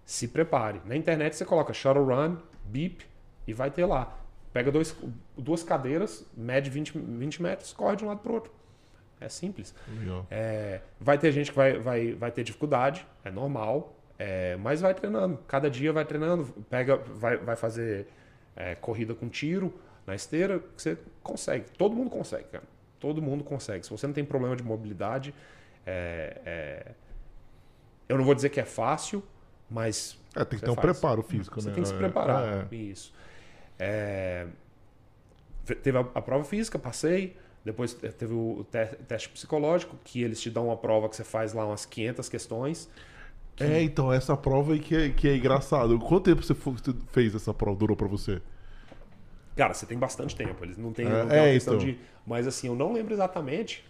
[0.04, 0.80] Se prepare.
[0.84, 3.02] Na internet você coloca shuttle run, beep
[3.46, 4.18] e vai ter lá.
[4.52, 4.94] Pega dois,
[5.36, 8.52] duas cadeiras, mede 20, 20 metros, corre de um lado para o outro.
[9.20, 9.74] É simples.
[10.30, 14.92] É, vai ter gente que vai, vai, vai ter dificuldade, é normal, é, mas vai
[14.94, 15.38] treinando.
[15.48, 18.06] Cada dia vai treinando, pega, vai, vai fazer
[18.54, 19.72] é, corrida com tiro
[20.06, 21.64] na esteira, que você consegue.
[21.78, 22.64] Todo mundo consegue, cara.
[23.04, 23.84] Todo mundo consegue.
[23.84, 25.34] Se você não tem problema de mobilidade,
[25.86, 26.92] é, é,
[28.08, 29.22] eu não vou dizer que é fácil,
[29.70, 30.76] mas É, tem que Você ter um faz.
[30.76, 31.72] preparo físico, você né?
[31.72, 32.50] tem que se É, preparar.
[32.62, 32.70] é.
[32.70, 33.12] Isso.
[33.78, 34.46] É,
[35.82, 37.36] Teve a, a prova física, passei.
[37.64, 41.24] Depois te- teve o te- teste psicológico, que eles te dão uma prova que você
[41.24, 42.88] faz lá umas 500 questões.
[43.58, 45.98] É, então, essa prova aí que é, que é engraçado.
[46.00, 47.78] Quanto tempo você você fez essa prova?
[47.78, 48.42] Durou pra você?
[49.56, 50.64] Cara, você tem bastante tempo.
[50.64, 51.86] Eles não têm, É, não uma é, questão então.
[51.86, 51.98] de.
[52.26, 53.84] Mas assim, eu não lembro exatamente.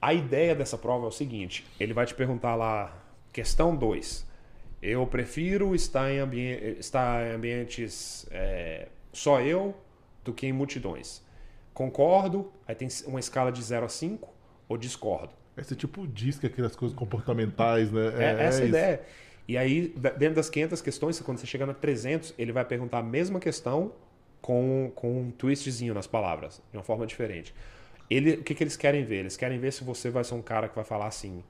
[0.00, 2.96] A ideia dessa prova é o seguinte: ele vai te perguntar lá,
[3.32, 4.26] questão 2.
[4.80, 9.76] Eu prefiro estar em, ambien estar em ambientes é, só eu
[10.24, 11.20] do que em multidões.
[11.74, 14.28] Concordo, aí tem uma escala de 0 a 5,
[14.68, 15.32] ou discordo.
[15.56, 16.06] Esse tipo
[16.40, 18.12] que aquelas coisas comportamentais, né?
[18.16, 18.68] É, essa a isso.
[18.68, 19.00] ideia.
[19.48, 23.02] E aí, dentro das 500 questões, quando você chega na 300, ele vai perguntar a
[23.02, 23.92] mesma questão
[24.40, 27.54] com, com um twistzinho nas palavras, de uma forma diferente.
[28.10, 29.18] Ele, o que, que eles querem ver?
[29.18, 31.42] Eles querem ver se você vai ser um cara que vai falar assim.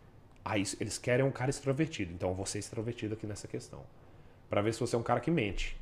[0.44, 2.12] Ah, isso, eles querem um cara extrovertido.
[2.12, 3.80] Então, você é extrovertido aqui nessa questão.
[4.48, 5.76] Pra ver se você é um cara que mente.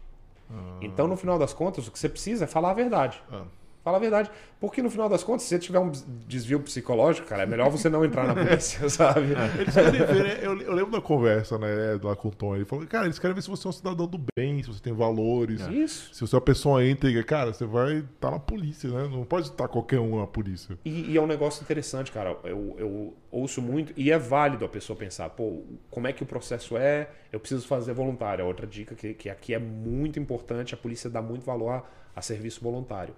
[0.81, 3.23] Então, no final das contas, o que você precisa é falar a verdade.
[3.31, 3.45] Ah.
[3.87, 4.29] Fala a verdade.
[4.59, 5.93] Porque no final das contas, se você tiver um
[6.27, 9.29] desvio psicológico, cara, é melhor você não entrar na polícia, sabe?
[9.61, 10.39] Eles querem ver, né?
[10.43, 12.57] Eu, eu lembro da conversa, né, lá com o Tom.
[12.57, 14.81] Ele falou, cara, eles querem ver se você é um cidadão do bem, se você
[14.81, 15.61] tem valores.
[15.69, 16.13] Isso.
[16.13, 19.09] Se você é uma pessoa íntegra, cara, você vai estar na polícia, né?
[19.09, 20.77] Não pode estar qualquer um na polícia.
[20.85, 22.37] E, e é um negócio interessante, cara.
[22.43, 25.63] Eu, eu ouço muito, e é válido a pessoa pensar, pô,
[25.93, 27.09] como é que o processo é?
[27.31, 28.43] Eu preciso fazer voluntário.
[28.43, 31.85] É Outra dica que, que aqui é muito importante, a polícia dá muito valor a,
[32.17, 33.15] a serviço voluntário.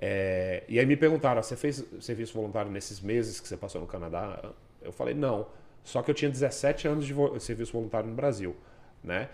[0.00, 3.86] É, e aí me perguntaram, você fez serviço voluntário nesses meses que você passou no
[3.86, 4.52] Canadá?
[4.80, 5.46] Eu falei, não.
[5.82, 8.54] Só que eu tinha 17 anos de vo- serviço voluntário no Brasil,
[9.02, 9.28] né?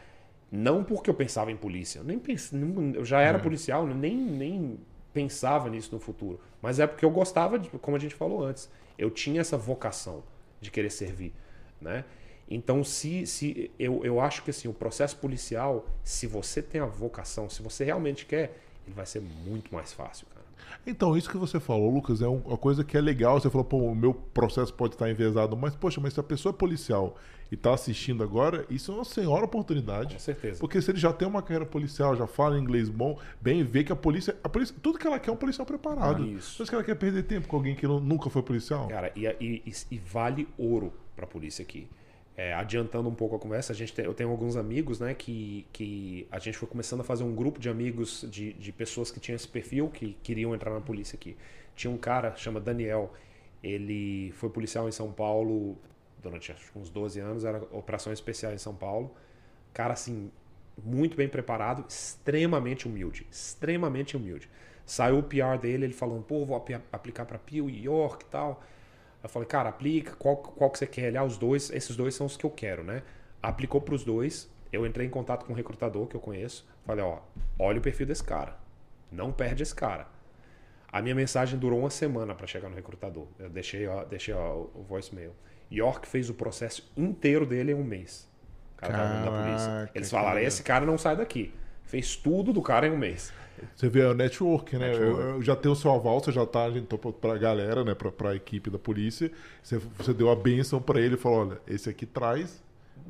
[0.51, 2.55] Não porque eu pensava em polícia, eu nem pense,
[2.95, 4.79] eu já era policial, nem, nem
[5.13, 6.41] pensava nisso no futuro.
[6.63, 10.23] Mas é porque eu gostava, de, como a gente falou antes, eu tinha essa vocação
[10.61, 11.33] de querer servir,
[11.81, 12.05] né?
[12.49, 16.87] Então, se, se eu, eu acho que assim, o processo policial, se você tem a
[16.87, 18.57] vocação, se você realmente quer,
[18.87, 20.27] ele vai ser muito mais fácil.
[20.87, 23.41] Então, isso que você falou, Lucas, é um- uma coisa que é legal.
[23.41, 26.51] Você falou, pô, o meu processo pode estar enviesado, mas, poxa, mas se a pessoa
[26.55, 27.17] é policial
[27.51, 30.15] e está assistindo agora, isso é uma senhora oportunidade.
[30.15, 30.61] Com certeza.
[30.61, 33.93] Porque se ele já tem uma carreira policial, já fala inglês bom, bem vê que
[33.93, 34.75] a polícia, a polícia.
[34.83, 36.23] Tudo que ela quer é um policial preparado.
[36.23, 36.57] Ah, isso.
[36.59, 38.89] Mas que ela quer perder tempo com alguém que não- nunca foi policial?
[38.89, 41.87] Cara, e, e- e- e vale ouro pra polícia aqui.
[42.37, 45.67] É, adiantando um pouco a conversa, a gente tem- eu tenho alguns amigos, né, que,
[45.73, 49.21] que a gente foi começando a fazer um grupo de amigos de, de pessoas que
[49.21, 51.37] tinham esse perfil, que queriam entrar na polícia aqui.
[51.77, 53.13] Tinha um cara, chama Daniel,
[53.63, 55.79] ele foi policial em São Paulo
[56.21, 59.15] durante uns 12 anos, era operações especiais em São Paulo.
[59.73, 60.31] Cara, assim,
[60.85, 64.49] muito bem preparado, extremamente humilde, extremamente humilde.
[64.87, 66.57] Saiu o PR dele, ele falando, pô, vou
[66.93, 68.63] aplicar para Pio e York e tal.
[69.25, 71.07] Eu falei, cara, aplica, qual, qual que você quer?
[71.07, 73.03] Ele, ah, os dois, esses dois são os que eu quero, né?
[73.43, 77.03] Aplicou para os dois, eu entrei em contato com um recrutador que eu conheço, falei,
[77.03, 77.21] ó,
[77.59, 78.55] olha o perfil desse cara,
[79.11, 80.07] não perde esse cara.
[80.93, 83.27] A minha mensagem durou uma semana para chegar no recrutador.
[83.39, 85.33] Eu deixei, ó, deixei ó, o voicemail.
[85.73, 88.31] York fez o processo inteiro dele em um mês.
[88.75, 89.67] O cara tava dentro da polícia.
[89.67, 91.53] Caraca, Eles falaram, esse cara não sai daqui.
[91.83, 93.33] Fez tudo do cara em um mês.
[93.75, 94.89] Você vê o network, né?
[94.89, 95.21] Network.
[95.21, 97.95] Eu, eu já tenho o seu aval, você já tá então, pra, galera, né?
[97.95, 99.31] Pra, pra equipe da polícia.
[99.63, 102.63] Você, você deu a benção pra ele e falou: olha, esse aqui traz.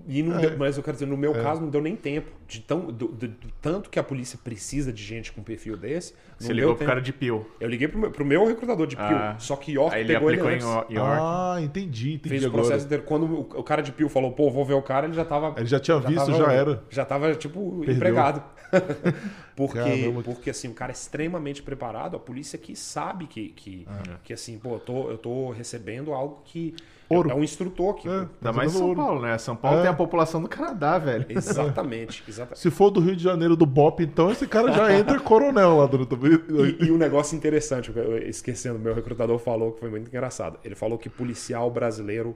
[0.07, 0.41] E não É.
[0.49, 2.31] deu- mas eu quero dizer, no meu caso, não deu nem tempo.
[2.47, 6.13] De tão, do, do- do tanto que a polícia precisa de gente com perfil desse.
[6.39, 6.89] Você ligou pro tempo.
[6.89, 7.47] cara de Pio.
[7.59, 9.05] Eu liguei pro meu, pro meu recrutador de Pio.
[9.07, 9.37] Ah.
[9.39, 10.91] só que York Aí ele pegou ele aplicou em antes.
[10.91, 11.19] Yo- York.
[11.23, 13.05] Ah, entendi, entendi Fez o processo inteiro.
[13.05, 15.55] Quando o, o cara de Pio falou, pô, vou ver o cara, ele já tava.
[15.57, 16.85] Ele já tinha visto, tava- já era.
[16.91, 17.95] Já tava, tipo, Perdeu.
[17.95, 18.43] empregado.
[19.57, 20.23] porque, Caramba.
[20.23, 24.19] porque, assim, o cara é extremamente preparado, a polícia aqui sabe que, que, Ah.
[24.23, 26.75] que assim, pô, eu tô, eu tô recebendo algo que.
[27.09, 27.31] Ouro.
[27.31, 28.09] É um instrutor aqui.
[28.09, 28.13] É.
[28.13, 28.97] Ainda mais São ouro.
[28.97, 29.37] Paulo, né?
[29.39, 29.83] São Paulo É.
[29.83, 31.27] tem a população do Canadá, velho.
[31.29, 32.59] Exatamente, exatamente.
[32.59, 35.87] Se for do Rio de Janeiro do BOP, então esse cara já entra coronel lá
[35.87, 36.19] dentro.
[36.27, 40.59] E, e um negócio interessante, eu- esquecendo, meu recrutador falou que foi muito engraçado.
[40.65, 42.35] Ele falou que policial brasileiro,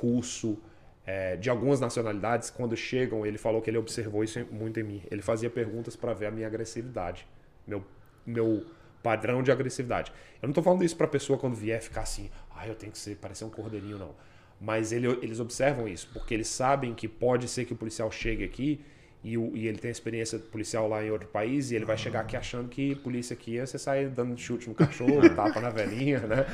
[0.00, 0.58] russo,
[1.06, 5.02] é, de algumas nacionalidades, quando chegam, ele falou que ele observou isso muito em mim.
[5.10, 7.26] Ele fazia perguntas para ver a minha agressividade,
[7.66, 7.82] meu,
[8.26, 8.64] meu
[9.02, 10.12] padrão de agressividade.
[10.42, 12.28] Eu não tô falando isso pra pessoa quando vier ficar assim,
[12.58, 14.14] ah, eu tenho que ser, parecer um cordeirinho, não.
[14.60, 18.44] Mas ele- eles observam isso, porque eles sabem que pode ser que o policial chegue
[18.44, 18.80] aqui
[19.24, 22.20] e, o- e ele tem experiência policial lá em outro país e ele vai chegar
[22.20, 26.20] aqui achando que polícia aqui é você sair dando chute no cachorro, tapa na velhinha,
[26.20, 26.46] né?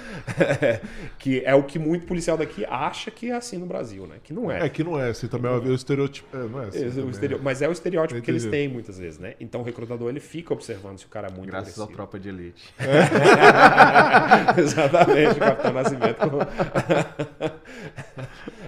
[1.18, 4.16] que é o que muito policial daqui acha que é assim no Brasil, né?
[4.24, 4.64] Que não é.
[4.64, 6.34] É que não é assim, também é o estereótipo.
[6.36, 6.84] É, não é assim.
[6.84, 9.34] É, o estereo- Mas é o estereótipo que eles têm muitas vezes, né?
[9.38, 11.92] Então o recrutador ele fica observando se o cara é muito Graças agressivo.
[11.96, 12.74] Tropa de Elite.
[14.56, 16.18] Exatamente, Capitão Nascimento.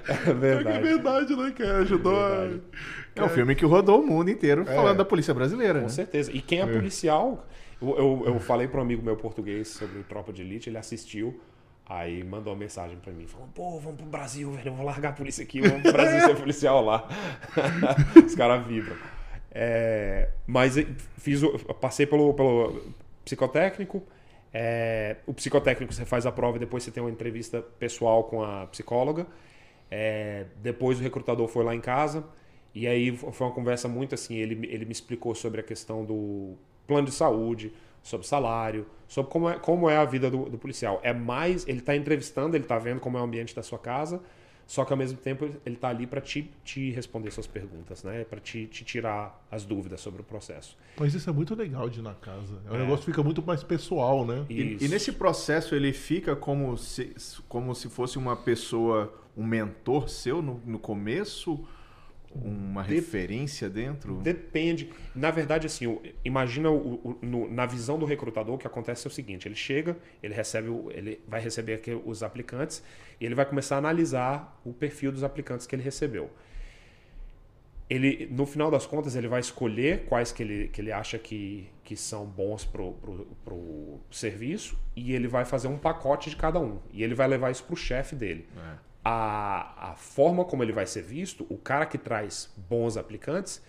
[0.09, 0.83] É É que é verdade.
[0.83, 1.53] verdade, né?
[1.57, 2.63] Que ajudou Verdade.
[3.15, 4.75] É um filme que rodou o mundo inteiro É.
[4.75, 5.89] falando da polícia brasileira, Com né?
[5.93, 6.31] certeza.
[6.33, 7.47] E quem é policial,
[7.81, 11.39] Eu, eu, eu falei para um amigo meu português sobre Tropa de Elite, ele assistiu,
[11.87, 15.11] aí mandou uma mensagem para mim, falou, pô, vamos pro Brasil, velho, eu vou largar
[15.11, 17.07] a polícia aqui, vamos pro Brasil ser policial lá.
[18.27, 18.97] Os caras vibram.
[19.51, 20.75] É, mas
[21.19, 21.41] fiz,
[21.81, 22.83] passei pelo, pelo
[23.25, 24.03] psicotécnico,
[24.53, 28.43] é, o psicotécnico você faz a prova e depois você tem uma entrevista pessoal com
[28.43, 29.27] a psicóloga.
[29.91, 32.25] É, depois o recrutador foi lá em casa
[32.75, 34.37] e aí foi uma conversa muito assim.
[34.37, 36.55] Ele, ele me explicou sobre a questão do
[36.87, 37.73] plano de saúde,
[38.03, 41.01] sobre salário, sobre como é, como é a vida do, do policial.
[41.03, 44.23] É mais, ele está entrevistando, ele está vendo como é o ambiente da sua casa,
[44.67, 48.25] só que ao mesmo tempo ele está ali para te, te responder suas perguntas, né?
[48.25, 50.77] Para te, te tirar as dúvidas sobre o processo.
[50.99, 52.61] Mas isso é muito legal de ir na casa.
[52.69, 52.79] O é.
[52.79, 54.45] negócio fica muito mais pessoal, né?
[54.51, 57.15] E, e, nesse processo ele fica como se,
[57.49, 61.65] como se fosse uma pessoa, um mentor seu no, no começo?
[62.45, 62.95] Uma de...
[62.95, 64.17] referência dentro?
[64.17, 64.91] Depende.
[65.15, 69.13] Na verdade, assim, imagina o, o, no, na visão do recrutador que acontece é o
[69.13, 72.83] seguinte: ele chega, ele recebe, ele vai receber aqui os aplicantes
[73.21, 76.31] e ele vai começar a analisar o perfil dos aplicantes que ele recebeu.
[77.89, 81.69] Ele, no final das contas, ele vai escolher quais que ele, que ele acha que,
[81.85, 86.81] que são bons para o serviço e ele vai fazer um pacote de cada um.
[86.93, 88.49] E ele vai levar isso para o chefe dele.
[88.57, 93.63] É a, a forma como ele vai ser visto, o cara que traz bons aplicantes,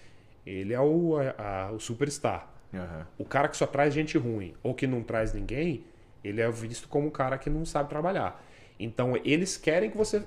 [0.43, 2.51] ele é o, a, o superstar.
[2.73, 3.05] Uhum.
[3.19, 5.85] O cara que só traz gente ruim ou que não traz ninguém,
[6.23, 8.43] ele é visto como um cara que não sabe trabalhar.
[8.79, 10.23] Então, eles querem que você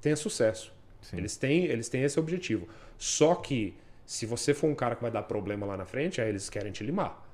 [0.00, 0.74] tenha sucesso.
[1.12, 2.68] Eles têm, eles têm esse objetivo.
[2.98, 6.28] Só que, se você for um cara que vai dar problema lá na frente, aí
[6.28, 7.24] eles querem te limar.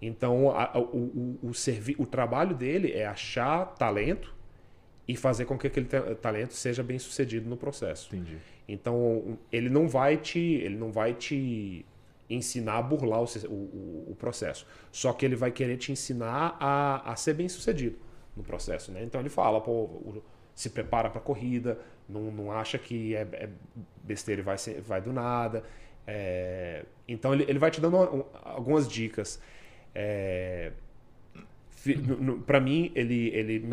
[0.00, 4.35] Então, a, o, o, o, servi o trabalho dele é achar talento
[5.08, 5.86] e fazer com que aquele
[6.20, 8.14] talento seja bem sucedido no processo.
[8.14, 8.38] Entendi.
[8.68, 11.86] Então ele não vai te, ele não vai te
[12.28, 14.66] ensinar a burlar o, o, o processo.
[14.90, 17.96] Só que ele vai querer te ensinar a, a ser bem sucedido
[18.36, 19.02] no processo, né?
[19.04, 20.22] Então ele fala, pô,
[20.54, 21.78] se prepara para a corrida,
[22.08, 23.48] não, não acha que é, é
[24.02, 25.62] besteira e vai, vai do nada.
[26.06, 29.40] É, então ele, ele vai te dando algumas dicas.
[29.94, 30.72] É,
[32.44, 33.68] para mim ele, ele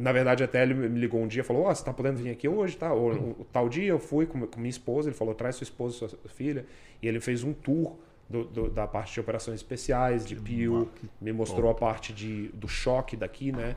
[0.00, 2.30] na verdade, até ele me ligou um dia e falou: oh, você tá podendo vir
[2.30, 2.74] aqui hoje?
[2.74, 2.90] Tá?
[2.90, 6.08] Ou, um, tal dia eu fui com, com, minha esposa, ele falou: traz sua esposa
[6.08, 6.64] sua filha.
[7.02, 7.98] E ele fez um tour
[8.28, 10.90] do, do, da parte de operações especiais, de PIO,
[11.20, 13.76] me mostrou a parte de, do choque daqui, né?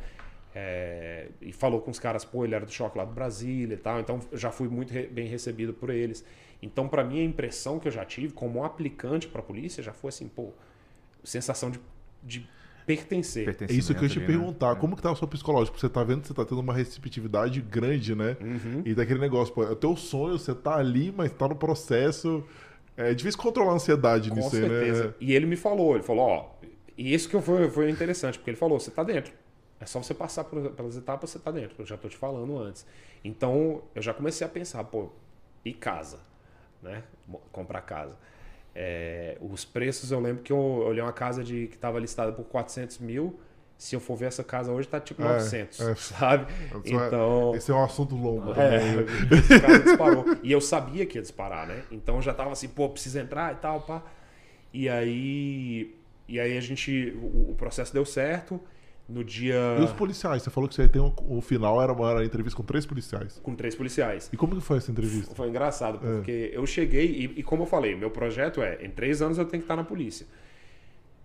[0.56, 3.78] É, e falou com os caras, pô, ele era do choque lá do Brasília e
[3.78, 4.00] tal.
[4.00, 6.24] Então, já fui muito re, bem recebido por eles.
[6.62, 9.92] Então, para mim, a impressão que eu já tive como aplicante para a polícia já
[9.92, 10.54] foi assim, pô,
[11.22, 11.82] sensação de,
[12.24, 12.48] de
[12.86, 13.56] pertencer.
[13.70, 14.26] É isso que eu ia te né?
[14.26, 14.74] perguntar.
[14.74, 14.80] Né?
[14.80, 15.80] Como que tá o seu psicológico?
[15.80, 18.38] Você tá vendo que você tá tendo uma receptividade grande, né?
[18.42, 18.82] Uhum.
[18.86, 22.44] E daquele negócio, pô, é o teu sonho, você tá ali, mas tá no processo.
[22.96, 25.02] É difícil controlar a ansiedade Com nisso certeza.
[25.02, 25.14] aí, né?
[25.20, 26.50] E ele me falou, ele falou, ó,
[26.98, 29.34] e isso que foi, foi interessante, porque ele falou, você tá dentro.
[29.80, 31.76] É só você passar por, pelas etapas, você tá dentro.
[31.80, 32.86] Eu já tô te falando antes.
[33.24, 35.10] Então, eu já comecei a pensar, pô,
[35.66, 36.20] e casa,
[36.82, 37.04] né?
[37.52, 38.16] Comprar casa.
[38.76, 42.46] É, os preços, eu lembro que eu olhei uma casa de, que estava listada por
[42.46, 43.40] 400 mil.
[43.78, 45.96] Se eu for ver essa casa hoje, tá tipo 900, é, é.
[45.96, 46.54] sabe?
[46.86, 47.54] então...
[47.56, 48.54] Esse é um assunto longo.
[48.54, 48.78] É,
[49.36, 50.26] esse cara disparou.
[50.42, 51.84] E eu sabia que ia disparar, né?
[51.92, 54.02] Então eu já tava assim, pô, precisa entrar e tal, pá.
[54.72, 55.96] E aí...
[56.28, 57.14] E aí a gente...
[57.22, 58.60] O, o processo deu certo.
[59.14, 59.78] No dia.
[59.80, 60.42] E os policiais?
[60.42, 62.84] Você falou que você tem um, o final era uma, era uma entrevista com três
[62.84, 63.40] policiais.
[63.44, 64.28] Com três policiais.
[64.34, 65.36] E como que foi essa entrevista?
[65.36, 66.16] Foi engraçado, é.
[66.16, 66.58] porque é.
[66.58, 69.62] eu cheguei e, e, como eu falei, meu projeto é: em três anos eu tenho
[69.62, 70.26] que estar na polícia.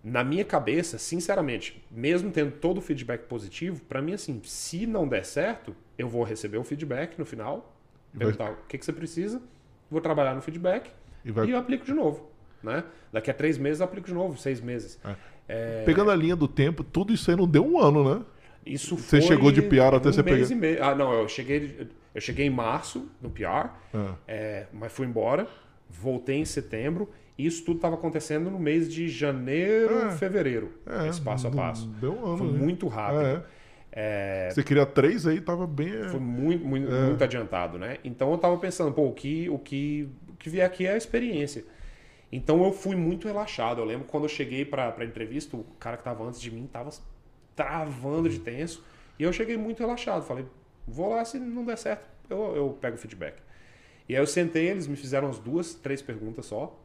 [0.04, 5.08] Na minha cabeça, sinceramente, mesmo tendo todo o feedback positivo, para mim, assim, se não
[5.08, 7.74] der certo, eu vou receber o feedback no final,
[8.16, 8.52] perguntar vai...
[8.52, 9.40] o que, que você precisa,
[9.90, 10.90] vou trabalhar no feedback
[11.24, 11.46] e, vai...
[11.46, 12.30] e eu aplico de novo.
[12.62, 12.84] Né?
[13.12, 15.00] Daqui a três meses eu aplico de novo, seis meses.
[15.04, 15.14] É.
[15.48, 15.82] É...
[15.84, 18.22] Pegando a linha do tempo, tudo isso aí não deu um ano, né?
[18.66, 20.46] Isso você chegou de PR até um você pegar.
[20.54, 20.78] Me...
[20.78, 24.14] Ah, não, eu cheguei, eu cheguei em março no PR, ah.
[24.26, 25.48] é, mas fui embora,
[25.88, 27.08] voltei em setembro.
[27.38, 30.10] E isso tudo estava acontecendo no mês de janeiro, é.
[30.10, 30.72] fevereiro.
[30.84, 31.86] É, esse passo a passo.
[32.00, 32.38] Deu um ano.
[32.38, 32.58] Foi né?
[32.58, 33.24] muito rápido.
[33.24, 33.42] É.
[33.92, 34.50] É...
[34.50, 35.88] Você queria três aí, tava bem.
[35.88, 36.08] É.
[36.08, 37.06] Foi muito, muito, é.
[37.06, 37.98] muito adiantado, né?
[38.04, 40.96] Então eu tava pensando, pô, o que, o que, o que vier aqui é a
[40.96, 41.64] experiência.
[42.30, 43.80] Então eu fui muito relaxado.
[43.80, 46.64] Eu lembro quando eu cheguei para a entrevista, o cara que estava antes de mim
[46.64, 46.90] estava
[47.56, 48.84] travando de tenso.
[49.18, 50.24] E eu cheguei muito relaxado.
[50.24, 50.46] Falei,
[50.86, 53.40] vou lá, se não der certo, eu, eu pego o feedback.
[54.08, 56.78] E aí eu sentei, eles me fizeram as duas, três perguntas só.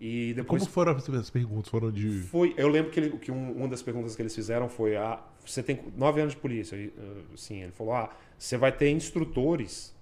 [0.00, 0.62] E depois.
[0.62, 1.68] Como foram as perguntas?
[1.68, 2.22] Foram de.
[2.22, 5.22] Foi, eu lembro que, ele, que um, uma das perguntas que eles fizeram foi: ah,
[5.44, 6.76] você tem nove anos de polícia.
[6.76, 9.94] Uh, sim, ele falou: ah, você vai ter instrutores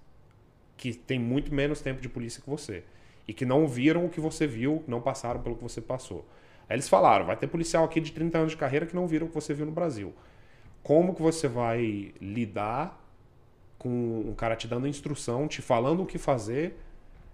[0.76, 2.82] que têm muito menos tempo de polícia que você
[3.30, 6.26] e que não viram o que você viu, não passaram pelo que você passou.
[6.68, 9.26] Aí eles falaram, vai ter policial aqui de 30 anos de carreira que não viram
[9.26, 10.12] o que você viu no Brasil.
[10.82, 13.00] Como que você vai lidar
[13.78, 13.88] com
[14.26, 16.76] um cara te dando instrução, te falando o que fazer,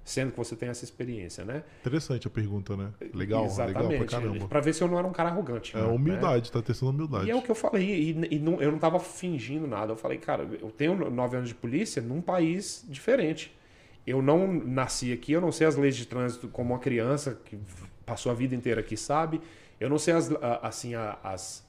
[0.04, 1.64] sendo que você tem essa experiência, né?
[1.80, 2.90] Interessante a pergunta, né?
[3.14, 3.78] Legal, Exatamente.
[3.78, 4.48] legal pra caramba.
[4.48, 5.74] Pra ver se eu não era um cara arrogante.
[5.74, 5.86] É né?
[5.86, 7.26] humildade, tá testando humildade.
[7.26, 9.92] E é o que eu falei, e, e não- eu não tava fingindo nada.
[9.92, 13.55] Eu falei, cara, eu tenho nove anos de polícia num país diferente.
[14.06, 17.58] Eu não nasci aqui, eu não sei as leis de trânsito como uma criança que
[18.04, 19.40] passou a vida inteira aqui sabe.
[19.80, 20.30] Eu não sei as,
[20.62, 21.66] assim, as.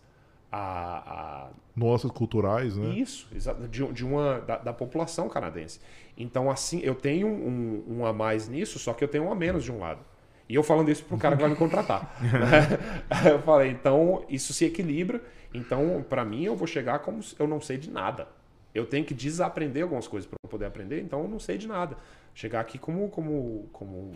[0.50, 2.88] A, a- Nossas culturais, né?
[2.96, 5.80] isso, exato, de, de uma da, da população canadense.
[6.18, 9.36] Então, assim, eu tenho um, um a mais nisso, só que eu tenho um a
[9.36, 10.00] menos de um lado.
[10.48, 12.16] E eu falando isso pro cara que vai me contratar.
[13.30, 15.22] eu falei, então isso se equilibra.
[15.54, 18.28] Então, para mim, eu vou chegar como se eu não sei de nada.
[18.74, 21.98] Eu tenho que desaprender algumas coisas para poder aprender, então eu não sei de nada.
[22.38, 24.12] Chegar aqui como como como,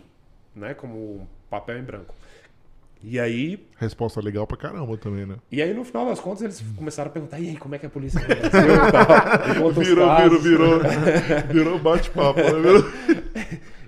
[0.56, 2.14] né, como papel em branco.
[3.04, 5.38] E aí, Resposta legal pra caramba também, né?
[5.52, 7.86] e aí no final das contas eles começaram a perguntar: "E aí, como é que
[7.88, 9.48] é a polícia no Brasil?" e tal?
[9.50, 10.80] Me conta os Virou, virou, virou.
[11.52, 12.52] Virou bate-papo, né?
[12.62, 12.84] Virou...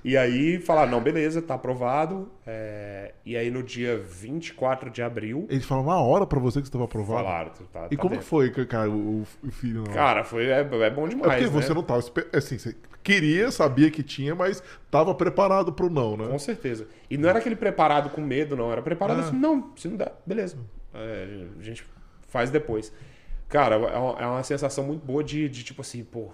[0.04, 2.28] E aí falaram, não, beleza, tá aprovado.
[2.46, 6.66] É, E aí no dia 24 de abril, Eles falaram uma hora pra você que
[6.66, 7.24] você estava aprovado.
[7.24, 8.26] falaram, tu tá, E tá como dentro.
[8.26, 9.84] foi, cara, o, o filho?
[9.88, 9.94] Lá?
[9.94, 11.50] Cara, foi, é, é bom é demais, porque né?
[11.62, 12.00] você não tava...
[12.00, 16.28] esper- Assim, você queria, sabia que tinha, mas tava preparado pro não, né?
[16.28, 16.88] Com certeza.
[17.10, 18.72] E não era aquele preparado com medo, não.
[18.72, 19.24] Era preparado Ah.
[19.28, 20.58] assim, não, se não der, beleza.
[20.94, 21.86] É, a gente
[22.28, 22.92] faz depois.
[23.50, 26.30] Cara, é uma, é uma sensação muito boa de, de tipo assim, pô,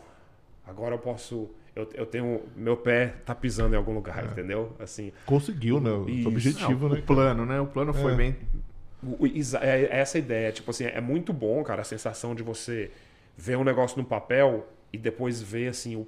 [0.66, 1.50] agora eu posso...
[1.76, 2.42] Eu, eu tenho...
[2.56, 4.74] Meu pé tá pisando em algum lugar, entendeu?
[4.80, 5.12] Assim...
[5.26, 5.92] Conseguiu, né?
[5.92, 6.28] O Isso.
[6.28, 7.00] objetivo, Não, né?
[7.02, 7.60] O plano, né?
[7.62, 8.16] O plano foi É.
[8.16, 8.36] bem.
[9.02, 9.28] O- o-
[9.62, 10.52] É é essa a ideia.
[10.52, 12.92] Tipo assim, é muito bom, cara, a sensação de você
[13.38, 16.06] ver um negócio no papel e depois ver, assim, o,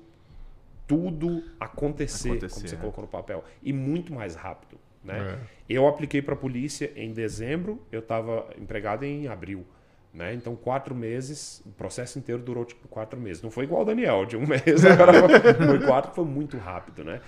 [0.92, 2.78] tudo acontecer, Acontecer, como você é.
[2.78, 3.46] colocou no papel.
[3.64, 5.40] E muito mais rápido, né?
[5.40, 5.48] É.
[5.70, 9.66] Eu apliquei para a polícia em dezembro, eu estava empregado em abril.
[10.14, 10.34] Né?
[10.34, 13.42] Então, quatro meses, o processo inteiro durou tipo quatro meses.
[13.42, 15.14] Não foi igual o Daniel, de um mês, agora
[15.66, 17.22] foi quatro, foi muito rápido, né?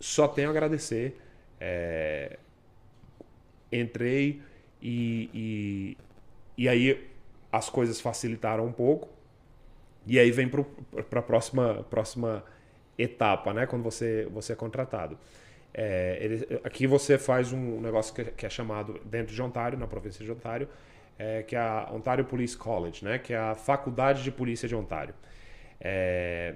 [0.00, 1.20] Só tenho a agradecer.
[1.60, 2.38] é,
[3.70, 4.40] Entrei
[4.80, 5.96] e, e,
[6.56, 7.10] e aí
[7.50, 9.10] as coisas facilitaram um pouco.
[10.06, 12.42] E aí vem para a próxima, próxima
[12.98, 13.66] etapa, né?
[13.66, 15.18] Quando você, você é contratado.
[15.74, 19.86] É, ele- aqui você faz um negócio que, que é chamado, dentro de Ontário, na
[19.86, 20.68] província de Ontário,
[21.18, 23.18] é, que é a Ontario Police College, né?
[23.18, 25.14] Que é a Faculdade de Polícia de Ontário.
[25.80, 26.54] É,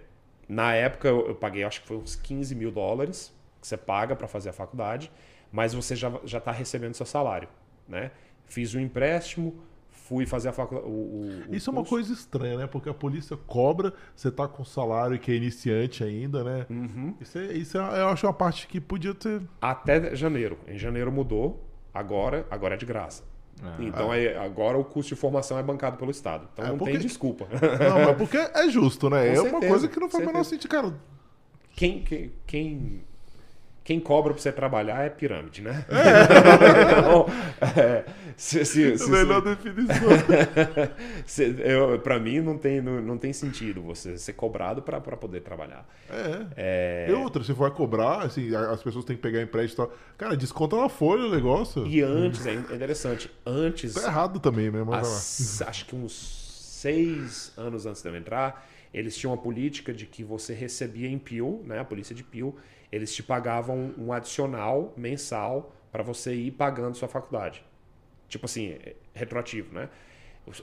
[0.48, 4.14] na época eu, eu paguei, acho que foi uns 15 mil dólares que você paga
[4.14, 5.10] para fazer a faculdade,
[5.50, 7.48] mas você já já está recebendo seu salário,
[7.88, 8.10] né?
[8.46, 9.56] Fiz um empréstimo,
[10.08, 10.88] fui fazer a faculdade.
[11.50, 12.66] Isso é uma coisa estranha, né?
[12.66, 16.66] Porque a polícia cobra, você tá com salário que é iniciante ainda, né?
[16.70, 17.14] Uhum.
[17.20, 19.42] Isso, é, isso é- eu acho uma parte que podia ter.
[19.60, 20.58] até janeiro.
[20.68, 23.24] Em janeiro mudou, agora, agora é de graça.
[23.62, 23.74] Ah.
[23.80, 26.46] então é, agora o custo de formação é bancado pelo Estado.
[26.52, 27.46] Então É, não porque- tem desculpa.
[27.80, 29.22] Não, mas porque é justo, né?
[29.32, 30.94] Com é uma certeza, coisa que não faz o menor sentido, cara.
[31.74, 33.04] quem, quem, quem,
[33.86, 35.86] quem cobra pra você trabalhar é pirâmide, né?
[36.98, 37.26] então,
[37.80, 38.04] é,
[38.36, 39.94] se, se, se, Melhor definição.
[42.02, 45.88] pra mim não tem, não, não tem sentido você ser cobrado pra pra poder trabalhar.
[46.56, 47.06] É.
[47.08, 49.96] E outra, se for cobrar, assim, as pessoas têm que pegar empréstimo e tal.
[50.18, 51.86] Cara, desconta na folha o negócio.
[51.86, 54.82] E antes, é interessante, antes Tá errado também, né?
[54.82, 54.98] Vai.
[54.98, 60.06] As- acho que uns seis anos antes de eu entrar, eles tinham uma política de
[60.06, 62.56] que você recebia em Peel, né, a polícia de Peel,
[62.96, 67.64] eles te pagavam um adicional mensal para você ir pagando sua faculdade.
[68.28, 69.88] Tipo assim, é, retroativo, né?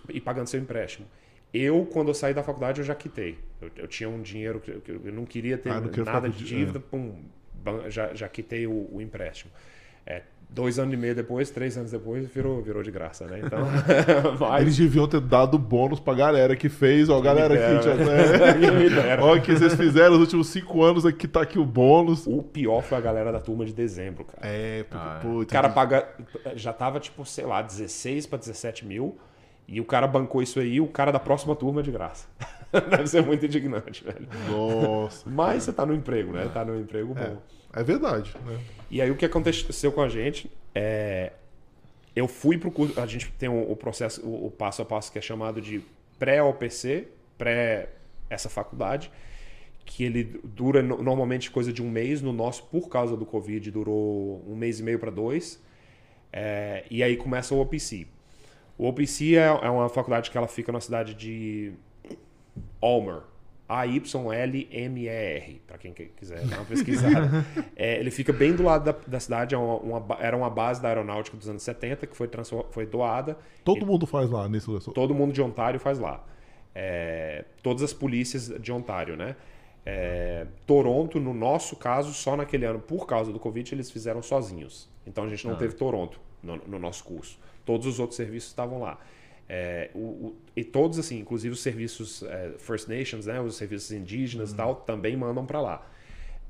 [0.09, 1.07] E pagando seu empréstimo.
[1.53, 3.37] Eu, quando eu saí da faculdade, eu já quitei.
[3.61, 6.29] Eu, eu tinha um dinheiro que eu, que eu não queria ter Ah, não nada
[6.29, 7.23] de dívida, pum,
[7.53, 9.51] ban- já, já quitei o, o empréstimo.
[10.05, 10.23] É,
[10.53, 13.41] dois anos e meio depois, três anos depois, virou, virou de graça, né?
[13.43, 13.59] Então,
[14.39, 19.17] mas- Eles deviam ter dado bônus pra galera que fez, ó, galera que né?
[19.19, 22.27] Ó, o que vocês fizeram nos últimos cinco anos aqui, tá aqui o bônus.
[22.27, 24.39] O pior foi a galera da turma de dezembro, cara.
[24.47, 25.27] É, porque, Ah, é.
[25.27, 26.07] O cara paga.
[26.55, 29.17] Já tava, tipo, sei lá, 16 para 17 mil.
[29.67, 32.27] E o cara bancou isso aí, o cara da próxima turma é de graça.
[32.89, 34.27] Deve ser muito indignante, velho.
[34.51, 35.29] Nossa.
[35.29, 36.49] Mas você tá no emprego, né?
[36.53, 37.21] Tá no emprego bom.
[37.21, 38.59] É verdade, né?
[38.91, 41.31] E aí o que aconteceu com a gente é.
[42.15, 42.99] Eu fui pro curso.
[42.99, 45.81] A gente tem o, processo, o, o passo a passo que é chamado de
[46.19, 47.07] pré-OPC,
[47.39, 47.89] pré
[48.29, 49.11] essa faculdade,
[49.83, 52.21] que ele dura no- normalmente coisa de um mês.
[52.21, 55.59] No nosso, por causa do Covid, durou um mês e meio para dois.
[56.31, 58.05] É, e aí começa o OPC.
[58.77, 61.73] O OPC é, é uma faculdade que ela fica na cidade de
[62.81, 63.21] Ulmer.
[63.67, 67.45] A-Y-L-M-E-R, para quem quiser dar uma pesquisada.
[67.75, 70.81] é, ele fica bem do lado da, da cidade, é uma, uma, era uma base
[70.81, 72.29] da aeronáutica dos anos 70 que foi,
[72.71, 73.37] foi doada.
[73.63, 76.23] Todo e, mundo faz lá nesse Todo mundo de Ontário faz lá.
[76.75, 79.35] É, todas as polícias de Ontário, né?
[79.85, 84.89] É, Toronto, no nosso caso, só naquele ano, por causa do Covid, eles fizeram sozinhos.
[85.05, 85.57] Então a gente não ah.
[85.57, 87.37] teve Toronto no, no, nosso curso.
[87.65, 88.97] Todos os outros serviços estavam lá.
[89.47, 93.91] É, o, o, e todos, assim, inclusive os serviços é, First Nations, né, os serviços
[93.91, 94.57] indígenas e uhum.
[94.57, 95.87] tal, também mandam para lá.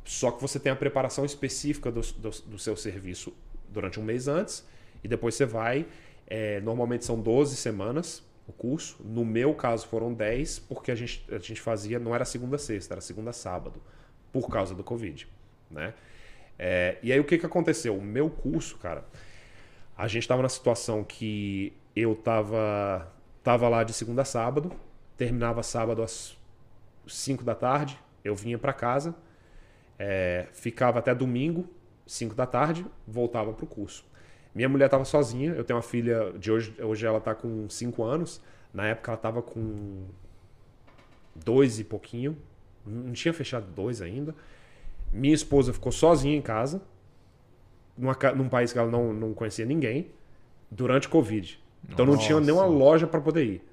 [0.06, 3.34] Só que você tem a preparação específica do, do, do, seu serviço
[3.70, 4.66] durante um mês antes,
[5.04, 5.86] e depois você vai.
[6.28, 8.98] É, normalmente são 12 semanas o curso.
[9.04, 12.60] No meu caso foram 10, porque a gente, a gente fazia, não era segunda a
[12.60, 13.82] sexta, era segunda a sábado,
[14.32, 15.28] por causa do Covid.
[15.72, 15.94] Né?
[16.60, 17.98] É, e aí o que, que aconteceu?
[17.98, 19.06] O meu curso, cara,
[19.98, 23.08] a gente estava na situação que eu tava,
[23.44, 24.72] tava lá de segunda a sábado,
[25.18, 26.38] terminava sábado às
[27.08, 29.16] 5 da tarde, eu vinha para casa,
[30.00, 31.68] é, ficava até domingo,
[32.06, 34.06] 5 da tarde, voltava para o curso.
[34.54, 38.04] Minha mulher estava sozinha, eu tenho uma filha de hoje, hoje ela está com 5
[38.04, 38.42] anos,
[38.74, 40.06] na época ela estava com
[41.36, 42.38] dois e pouquinho,
[42.86, 44.36] não tinha fechado dois ainda.
[45.12, 46.82] Minha esposa ficou sozinha em casa,
[47.98, 50.12] numa, num país que ela não, não conhecia ninguém,
[50.70, 51.63] durante Covid.
[51.90, 52.18] Então Nossa.
[52.18, 53.64] não tinha nenhuma loja para poder ir.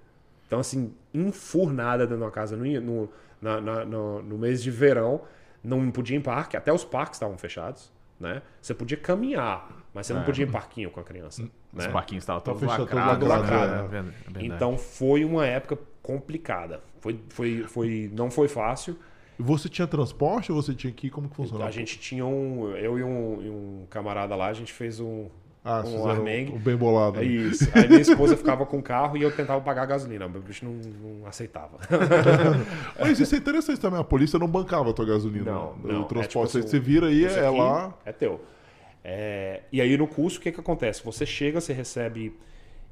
[0.46, 3.08] Então, assim, enfurnada dentro da casa no, no,
[3.40, 5.22] na, na, no, no, mês de verão,
[5.62, 7.92] não podia ir em parque, até os parques estavam fechados.
[8.18, 8.42] Né?
[8.60, 10.16] Você podia caminhar, mas você é.
[10.16, 11.48] não podia ir em parquinho com a criança.
[11.72, 11.92] Os né?
[11.92, 13.28] parquinhos estavam todos lacrados.
[13.28, 13.88] Lacrado.
[13.88, 14.12] Né?
[14.34, 16.82] É então foi uma época complicada.
[17.00, 18.98] Foi, foi, foi, não foi fácil.
[19.38, 21.10] Você tinha transporte ou você tinha que ir?
[21.10, 21.68] Como que funcionava?
[21.68, 22.76] A gente tinha um.
[22.76, 25.30] Eu e um, e um camarada lá, a gente fez um,
[25.62, 26.52] ah, um Armengue.
[26.52, 27.20] O bem bolado.
[27.20, 27.68] É isso.
[27.74, 30.26] Aí minha esposa ficava com o carro e eu tentava pagar a gasolina.
[30.26, 31.78] O bicho não, não aceitava.
[32.98, 34.00] Mas isso é interessante também.
[34.00, 35.52] A polícia não bancava a tua gasolina.
[35.52, 36.02] Não, não.
[36.02, 37.92] O transporte, é, tipo, você vira aí, é lá...
[38.06, 38.40] É teu.
[39.04, 39.62] É...
[39.70, 41.04] E aí no curso, o que, que acontece?
[41.04, 42.34] Você chega, você recebe...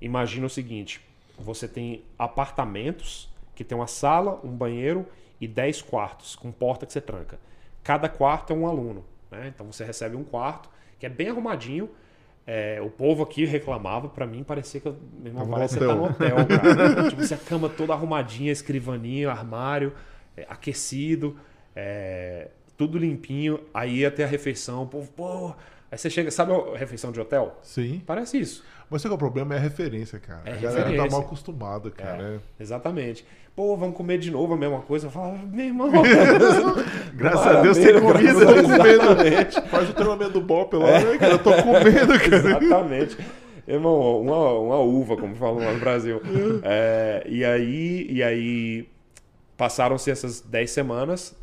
[0.01, 1.01] Imagina o seguinte.
[1.39, 5.07] Você tem apartamentos que tem uma sala, um banheiro
[5.41, 7.41] e 10 quartos com porta que você tranca.
[7.83, 9.05] Cada quarto é um aluno.
[9.31, 9.51] Né?
[9.55, 11.89] Então você recebe um quarto que é bem arrumadinho
[12.51, 15.95] é, o povo aqui reclamava, para mim parecia que eu, meu irmão, parece que tá
[15.95, 17.05] no hotel, cara.
[17.11, 19.93] tipo, assim, a cama toda arrumadinha, escrivaninho, armário,
[20.35, 21.37] é, aquecido,
[21.77, 23.61] é, tudo limpinho.
[23.75, 25.55] Aí até a refeição, o povo, pô.
[25.93, 27.55] Aí você chega, sabe a refeição de hotel?
[27.63, 28.03] Sim.
[28.07, 28.65] Parece isso.
[28.89, 30.49] Mas o problema é a referência, cara.
[30.49, 32.23] É a, a galera tá mal acostumada, cara.
[32.23, 32.41] É, é.
[32.59, 33.27] Exatamente.
[33.59, 35.09] Pô, vamos comer de novo a mesma coisa.
[35.09, 35.91] Eu falo, meu irmão.
[37.13, 38.31] Graças a Deus tem comida.
[38.31, 39.69] Eu tô comendo.
[39.69, 41.05] Faz o treinamento do Bop lá, é.
[41.05, 41.33] né, cara?
[41.33, 42.37] Eu tô comendo, cara.
[42.37, 43.19] Exatamente.
[43.67, 46.23] Irmão, uma, uma uva, como falam lá no Brasil.
[46.63, 48.89] É, e aí, e aí
[49.57, 51.35] passaram-se essas 10 semanas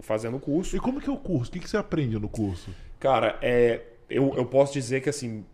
[0.00, 0.76] fazendo o curso.
[0.76, 1.50] E como que é o curso?
[1.50, 2.70] O que, que você aprende no curso?
[3.00, 5.44] Cara, é, eu, eu posso dizer que assim,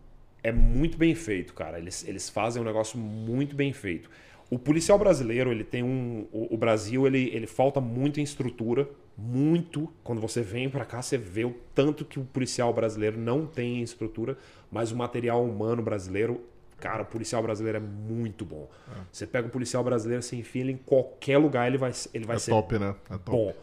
[0.43, 1.79] é muito bem feito, cara.
[1.79, 4.07] Eles, eles fazem um negócio muito bem feito.
[4.49, 6.27] O policial brasileiro, ele tem um.
[6.31, 8.87] O, o Brasil, ele, ele falta muito em estrutura.
[9.17, 9.91] Muito.
[10.03, 13.81] Quando você vem para cá, você vê o tanto que o policial brasileiro não tem
[13.81, 14.37] estrutura,
[14.71, 16.43] mas o material humano brasileiro.
[16.77, 18.69] Cara, o policial brasileiro é muito bom.
[18.89, 18.99] É.
[19.11, 22.35] Você pega o policial brasileiro, você enfia ele em qualquer lugar, ele vai, ele vai
[22.35, 22.51] é ser.
[22.51, 22.93] Top, né?
[23.09, 23.31] É top.
[23.31, 23.53] Bom.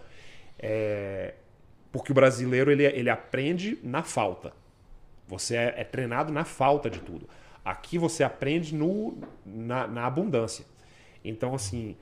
[0.59, 1.35] É...
[1.93, 4.55] Porque o brasileiro ele, ele aprende na falta.
[5.29, 7.29] Você é, é treinado na falta de tudo.
[7.65, 10.65] Aqui você aprende no, na, na, abundância.
[11.25, 11.97] Então, assim,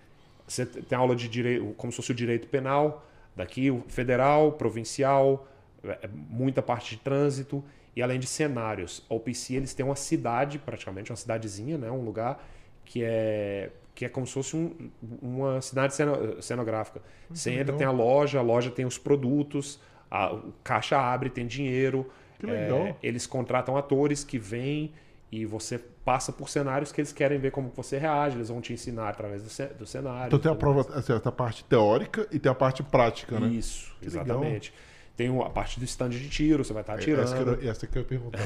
[0.47, 3.07] você tem aula de direito, como se fosse o direito penal,
[3.37, 5.47] daqui o federal, provincial,
[5.85, 7.63] é, é muita parte de trânsito,
[7.95, 9.05] e além de cenários.
[9.11, 11.91] A OPC, eles têm uma cidade, praticamente, uma cidadezinha, né?
[11.91, 12.43] um lugar
[12.85, 14.91] que é que é como se fosse um,
[15.21, 15.95] uma cidade
[16.41, 17.03] cenográfica.
[17.29, 19.79] Você entra, tem a loja, a loja tem os produtos,
[20.11, 22.79] a, o caixa abre, tem dinheiro, que legal.
[22.79, 24.95] É, eles contratam atores que vêm
[25.33, 28.73] e você passa por cenários que eles querem ver como você reage, eles vão te
[28.73, 30.27] ensinar através do, do cenário.
[30.27, 33.49] Então tem a prova, assim, parte teórica e tem a parte prática, né?
[33.49, 34.71] Isso, que exatamente.
[34.71, 34.91] Legal.
[35.17, 37.25] Tem a parte do stand de tiro, você vai estar atirando.
[37.25, 38.39] Essa que eu, essa que eu ia perguntar.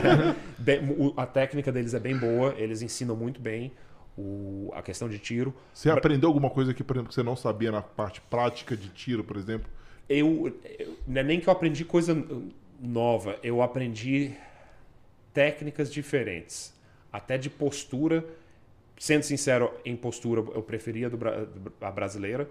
[0.58, 0.80] bem,
[1.16, 3.70] a técnica deles é bem boa, eles ensinam muito bem
[4.16, 5.54] o, a questão de tiro.
[5.72, 8.88] Você aprendeu alguma coisa que, por exemplo, que você não sabia na parte prática de
[8.88, 9.68] tiro, por exemplo?
[10.08, 12.16] Eu, eu não é nem que eu aprendi coisa
[12.80, 14.34] nova, eu aprendi
[15.32, 16.74] técnicas diferentes,
[17.12, 18.24] até de postura.
[18.98, 21.18] Sendo sincero, em postura eu preferia do,
[21.80, 22.48] a brasileira.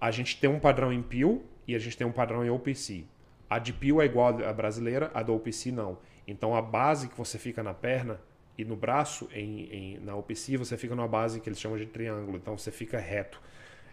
[0.00, 3.04] A gente tem um padrão em PIL e a gente tem um padrão em OPC.
[3.48, 5.98] A de PIL é igual à brasileira, a da OPC não.
[6.26, 8.18] Então a base que você fica na perna
[8.56, 11.86] e no braço, em, em, na OPC, você fica numa base que eles chamam de
[11.86, 12.36] triângulo.
[12.36, 13.40] Então você fica reto.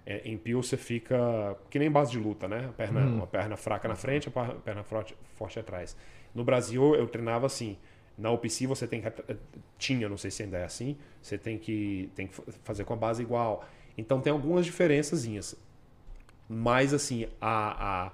[0.05, 2.69] É, em pio você fica que nem base de luta, né?
[2.77, 5.95] Perna, Uma perna fraca na frente, a perna forte, forte atrás.
[6.33, 7.77] No Brasil eu treinava assim.
[8.19, 9.07] Na OPC você tem que.
[9.07, 9.37] Eh,
[9.77, 12.97] tinha, não sei se ainda é assim, você tem que, tem que fazer com a
[12.97, 13.65] base igual.
[13.97, 15.55] Então tem algumas diferençazinhas.
[16.47, 18.11] Mas assim, a, a,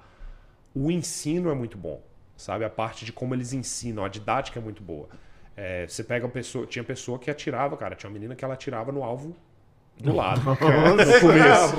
[0.76, 2.02] o ensino é muito bom.
[2.38, 2.66] Sabe?
[2.66, 5.10] A parte de como eles ensinam, a didática é muito boa.
[5.56, 6.68] É, você pega uma pessoa.
[6.68, 7.96] Tinha pessoa que atirava, cara.
[7.96, 9.36] Tinha uma menina que ela atirava no alvo
[10.00, 10.42] do lado.
[10.46, 11.76] no começo.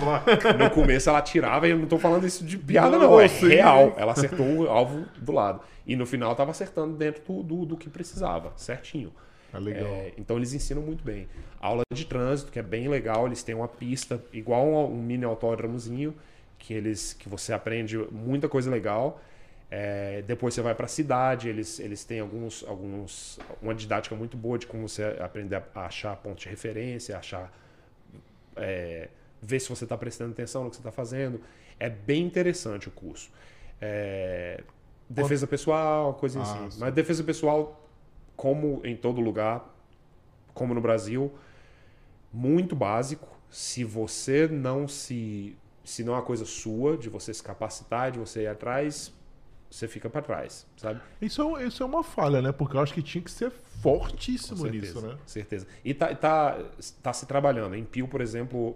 [0.58, 3.10] no começo ela atirava, e eu não tô falando isso de piada, não.
[3.10, 3.94] não é real.
[3.96, 5.60] Ela acertou o alvo do lado.
[5.86, 9.12] E no final tava acertando dentro do, do, do que precisava, certinho.
[9.52, 9.86] É legal.
[9.86, 11.28] É, então eles ensinam muito bem.
[11.60, 15.24] Aula de trânsito, que é bem legal, eles têm uma pista igual um, um mini
[15.24, 16.14] autódromozinho,
[16.58, 19.20] que eles que você aprende muita coisa legal.
[19.70, 24.36] É, depois você vai para a cidade, eles, eles têm alguns, alguns, uma didática muito
[24.36, 27.52] boa de como você aprender a achar pontos de referência, achar
[28.56, 29.08] é,
[29.40, 31.40] ver se você está prestando atenção no que você está fazendo.
[31.78, 33.30] É bem interessante o curso.
[33.80, 34.62] É,
[35.08, 36.70] defesa pessoal, coisa ah, assim.
[36.70, 36.80] Sim.
[36.80, 37.88] Mas defesa pessoal,
[38.36, 39.74] como em todo lugar,
[40.54, 41.32] como no Brasil,
[42.32, 43.28] muito básico.
[43.50, 45.56] Se você não se.
[45.84, 49.14] Se não é uma coisa sua, de você se capacitar, de você ir atrás,
[49.76, 51.00] você fica para trás, sabe?
[51.20, 52.50] Isso é, isso é uma falha, né?
[52.50, 55.18] Porque eu acho que tinha que ser fortíssimo certeza, nisso, né?
[55.26, 55.66] Certeza.
[55.84, 56.58] E tá, tá,
[57.02, 57.74] tá se trabalhando.
[57.74, 58.74] Em Pio, por exemplo,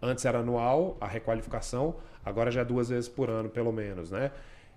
[0.00, 4.30] antes era anual a requalificação, agora já é duas vezes por ano, pelo menos, né?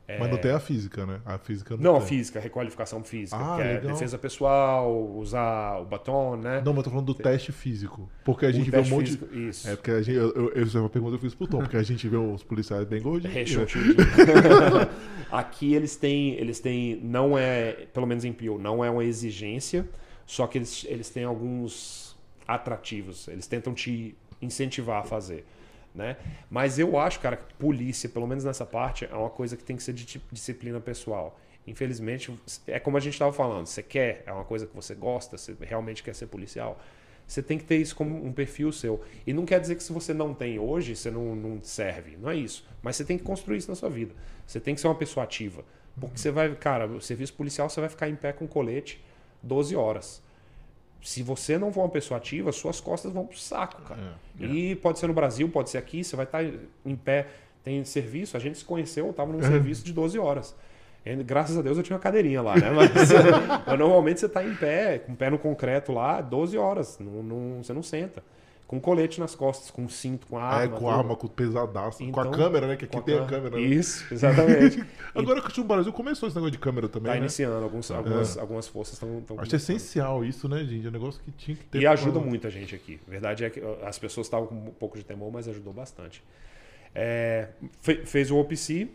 [0.07, 0.19] É...
[0.19, 1.19] Mas não tem a física, né?
[1.25, 3.93] A física não, não a física, a requalificação física, ah, que é legal.
[3.93, 6.61] defesa pessoal, usar o batom, né?
[6.63, 8.07] Não, mas eu tô falando do teste físico.
[8.23, 9.05] Porque a gente vê um monte.
[9.07, 9.67] Físico, isso.
[9.67, 10.15] É porque a gente.
[10.15, 12.17] Eu, eu, eu, é uma pergunta que eu fiz pro Tom, porque a gente vê
[12.17, 13.35] os policiais bem gordinhos.
[13.35, 13.65] É,
[15.31, 16.33] Aqui eles têm.
[16.33, 16.99] Eles têm.
[17.01, 17.87] Não é.
[17.91, 19.89] Pelo menos em Pio, não é uma exigência,
[20.25, 22.15] só que eles, eles têm alguns
[22.47, 23.27] atrativos.
[23.27, 25.45] Eles tentam te incentivar a fazer.
[25.95, 26.17] Né?
[26.49, 29.77] Mas eu acho, cara, que polícia, pelo menos nessa parte, é uma coisa que tem
[29.77, 31.39] que ser de disciplina pessoal.
[31.65, 32.37] Infelizmente,
[32.67, 35.55] é como a gente estava falando, você quer, é uma coisa que você gosta, você
[35.61, 36.79] realmente quer ser policial,
[37.25, 39.01] você tem que ter isso como um perfil seu.
[39.25, 42.17] E não quer dizer que se você não tem hoje, você não, não serve.
[42.17, 42.67] Não é isso.
[42.83, 44.13] Mas você tem que construir isso na sua vida.
[44.45, 45.63] Você tem que ser uma pessoa ativa.
[45.99, 49.03] Porque você vai, cara, o serviço policial você vai ficar em pé com colete
[49.41, 50.21] 12 horas
[51.05, 54.17] se você não for uma pessoa ativa, suas costas vão pro saco, cara.
[54.39, 54.47] É, é.
[54.47, 56.49] E pode ser no Brasil, pode ser aqui, você vai estar tá
[56.83, 57.27] em pé.
[57.63, 60.55] Tem serviço, a gente se conheceu, eu estava num serviço de 12 horas.
[61.05, 62.71] E, graças a Deus eu tinha uma cadeirinha lá, né?
[62.71, 62.89] Mas,
[63.67, 66.97] mas normalmente você está em pé, com o pé no concreto lá, 12 horas.
[66.97, 68.23] Não, não, você não senta
[68.67, 70.63] com colete nas costas, com cinto, com arma.
[70.63, 70.89] É, com tudo.
[70.89, 72.01] arma, com pesadaço.
[72.01, 72.75] Então, com a então, câmera, né?
[72.75, 73.57] Que aqui tem a, câmera.
[73.57, 73.61] Né?
[73.61, 74.83] Isso, exatamente.
[75.13, 77.11] Agora que o Brasil começou esse negócio de câmera também.
[77.11, 77.19] Tá né?
[77.19, 77.95] iniciando, alguns, é.
[77.95, 79.23] algumas, algumas forças estão.
[79.37, 80.85] Acho essencial isso, né, gente?
[80.85, 81.81] É um negócio que tinha que ter.
[81.81, 82.27] E ajuda pra...
[82.27, 82.99] muita gente aqui.
[83.07, 86.23] A verdade é que as pessoas estavam com um pouco de temor, mas ajudou bastante.
[86.93, 87.49] É,
[87.81, 88.87] fez o OPC.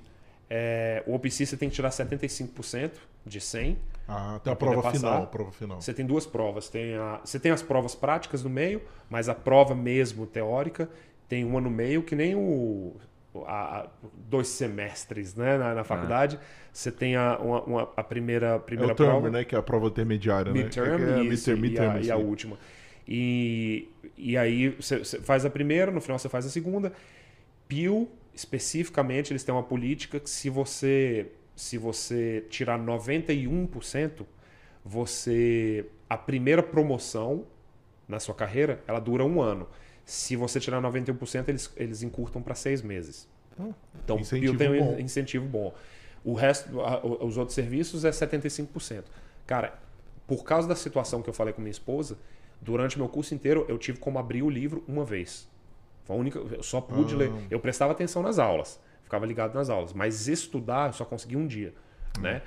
[0.48, 2.90] É, o OPC você tem que tirar 75%
[3.24, 3.78] de 100.
[4.08, 5.80] Ah, tem a prova final, prova final.
[5.80, 6.68] Você tem duas provas.
[6.68, 10.88] Tem a, você tem as provas práticas no meio, mas a prova mesmo teórica
[11.28, 12.96] tem uma no meio, que nem o.
[13.46, 13.88] A, a,
[14.28, 16.36] dois semestres né, na, na faculdade.
[16.40, 16.44] Ah.
[16.72, 19.30] Você tem a, uma, uma, a primeira, primeira é o term, prova.
[19.30, 19.44] né?
[19.44, 21.18] Que é a prova intermediária, midterm, né?
[21.18, 22.58] É, é isso, midterm, e, a, e a última.
[23.06, 26.92] E, e aí você, você faz a primeira, no final você faz a segunda.
[27.68, 31.28] Pio, especificamente, eles têm uma política que se você
[31.60, 34.24] se você tirar 91%,
[34.82, 37.44] você a primeira promoção
[38.08, 39.68] na sua carreira, ela dura um ano.
[40.02, 43.28] Se você tirar 91%, eles, eles encurtam para seis meses.
[43.58, 44.98] Hum, então, incentivo tem um bom.
[44.98, 45.74] incentivo bom.
[46.24, 49.04] O resto, a, os outros serviços é 75%.
[49.46, 49.78] Cara,
[50.26, 52.16] por causa da situação que eu falei com minha esposa,
[52.58, 55.46] durante o meu curso inteiro, eu tive como abrir o livro uma vez.
[56.04, 57.18] Foi a única, eu só pude ah.
[57.18, 57.32] ler.
[57.50, 58.80] Eu prestava atenção nas aulas
[59.10, 59.92] ficava ligado nas aulas.
[59.92, 61.74] Mas estudar, eu só consegui um dia,
[62.16, 62.22] hum.
[62.22, 62.42] né?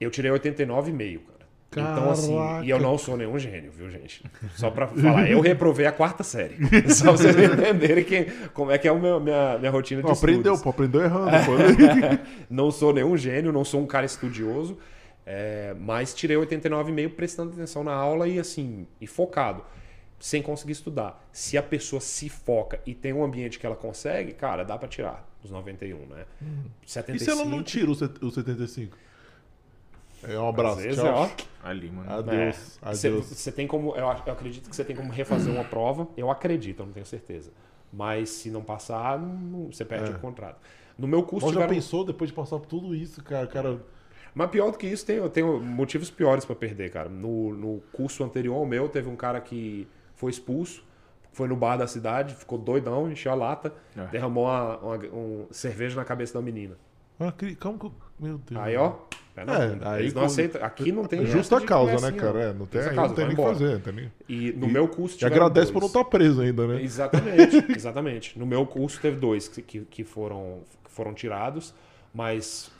[0.00, 1.36] Eu tirei 89,5, cara.
[1.70, 1.92] Caraca.
[1.92, 4.22] Então, assim, e eu não sou nenhum gênio, viu, gente?
[4.54, 6.56] Só pra falar, eu reprovei a quarta série.
[6.88, 10.10] Só pra vocês entenderem que, como é que é a minha, minha, minha rotina de
[10.10, 10.74] aprendeu, estudos.
[10.74, 11.30] Aprendeu, errando.
[12.48, 14.78] não sou nenhum gênio, não sou um cara estudioso,
[15.24, 19.62] é, mas tirei 89,5 prestando atenção na aula e, assim, e focado
[20.18, 21.22] sem conseguir estudar.
[21.32, 24.88] Se a pessoa se foca e tem um ambiente que ela consegue, cara, dá para
[24.88, 26.24] tirar os 91, né?
[26.42, 26.64] Hum.
[26.84, 27.16] 75...
[27.16, 27.98] E se ela não tira os
[28.34, 28.96] 75?
[30.22, 30.78] É um abraço.
[30.78, 31.24] Às vezes, tchau.
[31.24, 31.28] É,
[31.64, 32.10] ó, Ali, mano.
[32.10, 32.78] Adeus.
[32.82, 33.26] É, adeus.
[33.26, 33.90] Você tem como.
[33.90, 36.08] Eu, eu, acredito que você tem como refazer uma prova.
[36.16, 37.50] Eu acredito, eu não tenho certeza.
[37.92, 40.14] Mas se não passar, não, você perde é.
[40.14, 40.58] o contrato.
[40.98, 41.46] No meu curso.
[41.46, 41.68] Você tiveram...
[41.68, 43.46] já pensou depois de passar por tudo isso, cara?
[43.46, 43.80] cara...
[44.34, 47.08] Mas pior do que isso, tem, tem motivos piores para perder, cara.
[47.08, 50.84] No, no curso anterior ao meu, teve um cara que foi expulso
[51.36, 54.06] foi no bar da cidade, ficou doidão, encheu a lata, É.
[54.06, 56.76] derramou uma, uma- um cerveja na cabeça da menina.
[57.20, 57.84] Ah, que- Como que.
[57.86, 58.58] eu- Meu Deus.
[58.62, 58.94] Aí, ó,
[59.36, 59.42] É,
[59.86, 60.64] aí Eles não quando- aceitam.
[60.64, 61.26] Aqui não tem.
[61.26, 62.32] Justa essa de causa, né, conversinha, cara?
[62.32, 62.40] não.
[62.40, 64.66] É, não tem, Justa aí causa, não tem nem o que fazer, nem- E no
[64.66, 65.92] E- meu curso E agradece por dois.
[65.92, 66.82] não estar preso ainda, né?
[66.82, 68.38] Exatamente, exatamente.
[68.38, 71.74] No meu curso teve dois que, que, que foram, que foram tirados,
[72.14, 72.70] mas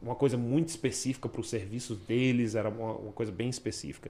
[0.00, 4.08] uma coisa muito específica para os serviços deles, era uma, uma coisa bem específica.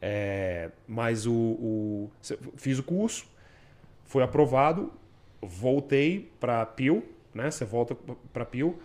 [0.00, 2.10] É, mas o, o-
[2.56, 3.24] fiz o curso,
[4.12, 4.92] foi aprovado,
[5.40, 7.02] voltei para Pio,
[7.32, 7.50] né?
[7.50, 7.96] Você volta
[8.30, 8.78] para Pio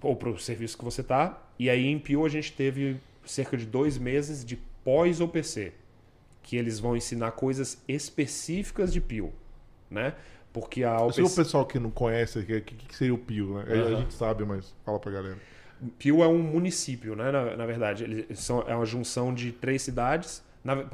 [0.00, 1.42] ou para o serviço que você tá.
[1.58, 5.72] E aí em Pio a gente teve cerca de dois meses de pós-OPC,
[6.40, 9.32] que eles vão ensinar coisas específicas de Pio,
[9.90, 10.14] né?
[10.52, 13.58] Porque a Se o OPC, pessoal que não conhece, o que, que, seria o Pio,
[13.58, 13.64] né?
[13.72, 13.96] A Aham.
[13.96, 15.38] gente sabe, mas fala pra galera.
[15.98, 17.32] Pio é um município, né?
[17.32, 20.44] Na, na verdade, eles são, é uma junção de três cidades.
[20.64, 20.84] Na-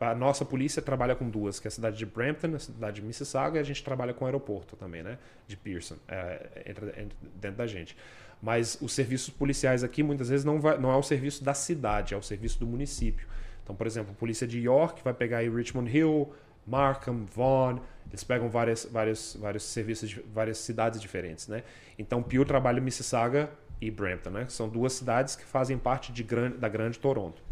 [0.00, 3.00] a, a nossa polícia trabalha com duas, que é a cidade de Brampton, a cidade
[3.00, 5.18] de Mississauga, e a gente trabalha com o aeroporto também, né?
[5.46, 7.96] De Pearson, é, entra, entra dentro da gente.
[8.42, 12.14] Mas os serviços policiais aqui, muitas vezes, não, vai, não é o serviço da cidade,
[12.14, 13.26] é o serviço do município.
[13.62, 16.32] Então, por exemplo, a polícia de York vai pegar aí Richmond Hill,
[16.66, 21.62] Markham, Vaughan, eles pegam várias, vários, vários serviços de várias cidades diferentes, né?
[21.98, 23.50] Então, Peel trabalha em Mississauga
[23.80, 24.46] e Brampton, né?
[24.48, 27.42] São duas cidades que fazem parte de grande, da Grande Toronto.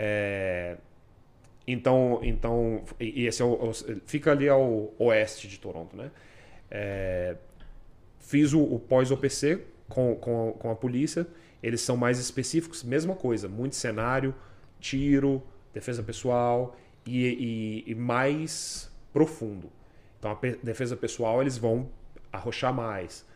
[0.00, 0.76] É,
[1.66, 3.72] Então, então e esse é o,
[4.06, 6.10] fica ali ao oeste de Toronto, né?
[6.70, 7.36] É,
[8.20, 11.26] fiz o, o pós-OPC com, com, com a polícia.
[11.62, 14.34] Eles são mais específicos, mesma coisa, muito cenário,
[14.80, 15.42] tiro,
[15.74, 16.76] defesa pessoal
[17.06, 19.70] e, e- e mais profundo.
[20.18, 21.88] Então, a defesa pessoal eles vão
[22.32, 23.26] arrochar mais.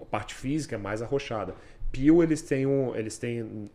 [0.00, 1.54] A parte física é mais arrochada.
[1.90, 3.70] Pio eles têm um, eles têm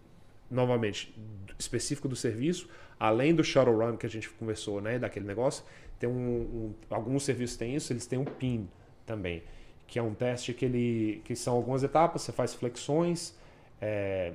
[0.49, 1.13] novamente
[1.57, 2.69] específico do serviço,
[2.99, 5.63] além do shuttle run que a gente conversou, né, daquele negócio,
[5.99, 8.67] tem um, um- alguns serviços têm isso, eles têm um pin
[9.05, 9.43] também,
[9.87, 13.35] que é um teste que ele que são algumas etapas, você faz flexões,
[13.81, 14.33] é,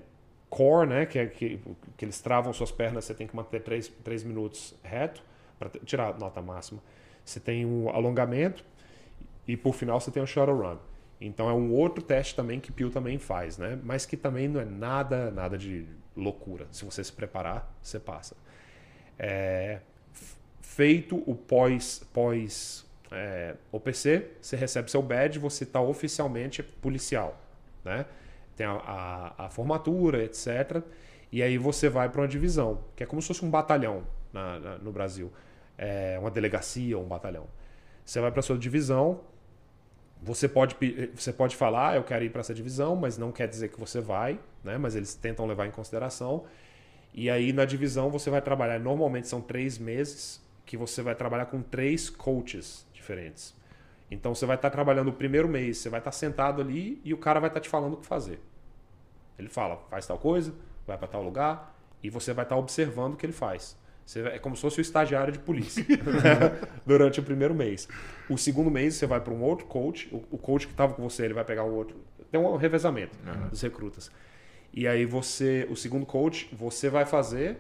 [0.51, 1.61] core, né, que é que,
[1.97, 5.23] que eles travam suas pernas, você tem que manter 3, três minutos reto
[5.59, 6.83] para tirar a nota máxima.
[7.25, 8.65] Você tem um alongamento
[9.47, 10.77] e por final você tem shuttle run.
[11.21, 13.79] Então é um outro teste também que Pio também faz, né?
[13.83, 15.87] Mas que também não é nada, nada de
[16.17, 16.67] loucura.
[16.71, 18.37] Se você se preparar, você passa.
[19.19, 19.81] É,
[20.61, 27.39] feito o pós, pós é, OPC, você recebe seu badge, você está oficialmente policial,
[27.85, 28.07] né?
[28.57, 30.83] Tem a, a- a formatura, etc.
[31.31, 34.03] E aí você vai para uma divisão, que é como se fosse um batalhão
[34.33, 35.33] na- na- no Brasil,
[35.77, 37.47] é, uma delegacia ou um batalhão.
[38.05, 39.21] Você vai para sua divisão,
[40.23, 43.33] você pode, pe- você pode falar, "Ah, eu quero ir para essa divisão, mas não
[43.33, 44.79] quer dizer que você vai, né?
[44.79, 46.45] mas eles tentam levar em consideração.
[47.15, 51.47] E aí na divisão você vai trabalhar, normalmente são três meses, que você vai trabalhar
[51.47, 53.55] com três coaches diferentes.
[54.11, 57.19] Então você vai estar trabalhando o primeiro mês, você vai estar sentado ali e o
[57.19, 58.41] cara vai estar te falando o que fazer.
[59.39, 60.55] Ele fala, faz tal coisa,
[60.87, 63.77] vai para tal lugar, e você vai estar observando o que ele faz.
[64.05, 66.69] Você é como se fosse o estagiário de polícia né?
[66.85, 67.89] durante o primeiro mês.
[68.29, 71.25] O segundo mês você vai para um outro coach, o, coach que estava com você,
[71.25, 71.97] ele vai pegar um outro.
[72.31, 73.17] Tem um revezamento
[73.51, 74.11] dos recrutas.
[74.73, 77.59] E aí você, o segundo coach, você vai fazer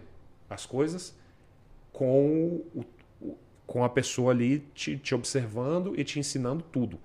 [0.48, 1.14] as coisas
[1.92, 2.84] com, o-
[3.66, 6.98] com a pessoa ali te, te observando e te ensinando tudo.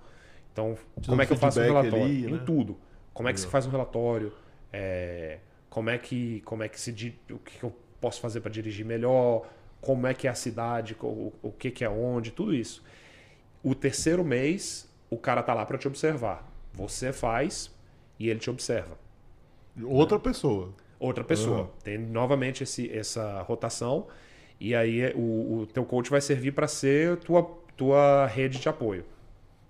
[0.52, 2.04] Então, como é que eu faço um relatório?
[2.04, 2.42] ali, Em né?
[2.44, 2.76] tudo.
[3.12, 4.32] Como é que se faz um relatório?
[4.72, 5.38] É,
[5.70, 6.90] como é que como é que se
[7.30, 9.46] o que eu posso fazer para dirigir melhor?
[9.80, 10.96] Como é que é a cidade?
[11.00, 12.30] O, o que que é onde?
[12.30, 12.82] Tudo isso.
[13.62, 16.48] O terceiro mês, o cara tá lá para te observar.
[16.72, 17.70] Você faz
[18.18, 18.96] e ele te observa
[19.82, 20.72] Outra pessoa.
[20.98, 21.60] outra pessoa.
[21.60, 21.70] Aham.
[21.84, 24.06] Tem novamente esse, essa rotação
[24.60, 27.44] e aí o, o teu coach vai servir para ser tua,
[27.76, 29.04] tua rede de apoio.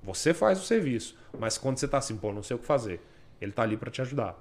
[0.02, 3.00] Você faz o serviço, mas quando você está assim, pô, não sei o que fazer,
[3.40, 4.36] ele está ali para te ajudar.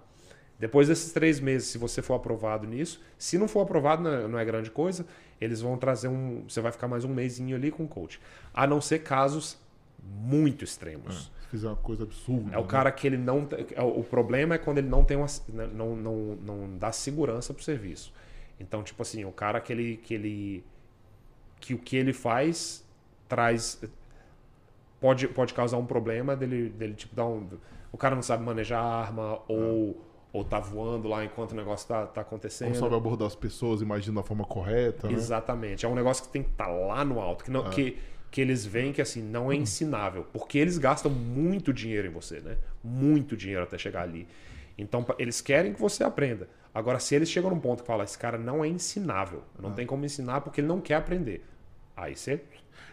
[0.59, 4.41] Depois desses três meses, se você for aprovado nisso, se não for aprovado, não é,
[4.41, 5.05] é grande coisa,
[5.39, 6.43] eles vão trazer um.
[6.47, 8.19] Você vai ficar mais um mêsinho ali com o coach.
[8.53, 9.57] A não ser casos
[10.01, 11.31] muito extremos.
[11.43, 12.55] Se fizer uma coisa absurda.
[12.55, 12.67] É o né?
[12.67, 13.47] cara que ele não.
[13.75, 15.27] é O o problema é quando ele não tem uma,
[15.73, 18.11] não, não, não dá segurança pro serviço.
[18.59, 19.97] Então, tipo assim, o cara que ele.
[19.97, 20.65] Que, ele,
[21.59, 22.83] que o que ele faz
[23.29, 23.79] traz.
[24.99, 27.47] Pode, pode causar um problema dele, dele, tipo, dar um.
[27.91, 32.05] O cara não sabe manejar arma ou, ou tá voando lá enquanto o negócio tá,
[32.05, 32.69] tá acontecendo.
[32.69, 35.13] Não sabe abordar as pessoas, imagina da forma correta, né?
[35.13, 35.85] Exatamente.
[35.85, 37.97] É um negócio que tem que estar lá no alto, que, não, que,
[38.29, 42.39] que eles veem que assim não é ensinável, porque eles gastam muito dinheiro em você,
[42.39, 42.57] né?
[42.83, 44.27] Muito dinheiro até chegar ali.
[44.77, 46.47] Então eles querem que você aprenda.
[46.73, 49.87] Agora, se eles chegam num ponto que fala, esse cara não é ensinável, não tem
[49.87, 51.43] como ensinar porque ele não quer aprender.
[51.95, 52.43] Aí você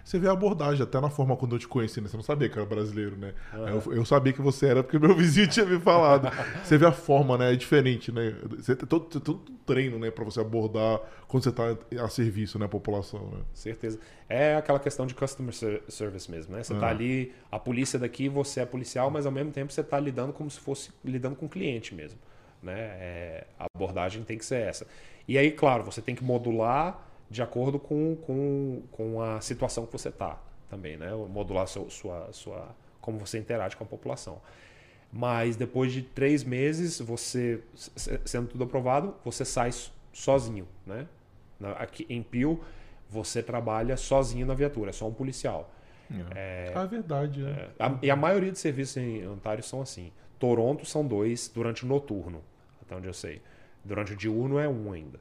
[0.04, 2.08] Você vê a abordagem, até na forma quando eu te conheci, né?
[2.08, 3.32] Você não sabia que era brasileiro, né?
[3.54, 6.28] Eu, eu sabia que você era porque meu vizinho tinha me falado.
[6.62, 7.54] Você vê a forma, né?
[7.54, 8.36] É diferente, né?
[8.58, 10.10] Você tem todo, tem todo um treino, né?
[10.10, 11.74] Pra você abordar quando você tá
[12.04, 12.66] a serviço, né?
[12.66, 13.38] A população, né?
[13.54, 13.98] certeza.
[14.28, 16.62] É aquela questão de customer ser- service mesmo, né?
[16.62, 16.90] Você tá Ah.
[16.90, 20.50] ali, a polícia daqui, você é policial, mas ao mesmo tempo você tá lidando como
[20.50, 22.18] se fosse lidando com o cliente mesmo,
[22.62, 22.74] né?
[22.76, 24.86] É, a abordagem tem que ser essa.
[25.26, 29.92] E aí, claro, você tem que modular de acordo com, com, com a situação que
[29.92, 30.40] você tá
[30.70, 31.12] também, né?
[31.12, 32.68] Modular seu, sua, sua,
[33.00, 34.40] como você interage com a população.
[35.12, 37.60] Mas depois de três meses, você
[38.24, 39.70] sendo tudo aprovado, você sai
[40.12, 41.06] sozinho, né?
[41.78, 42.60] Aqui em Pio,
[43.10, 45.70] você trabalha sozinho na viatura, é só um policial.
[46.34, 47.68] É, ah, é verdade, né?
[47.78, 50.12] A- e a maioria dos serviços em Ontário são assim.
[50.38, 52.42] Toronto são dois durante o noturno,
[52.82, 53.40] até onde eu sei.
[53.84, 55.18] Durante o diurno é um ainda.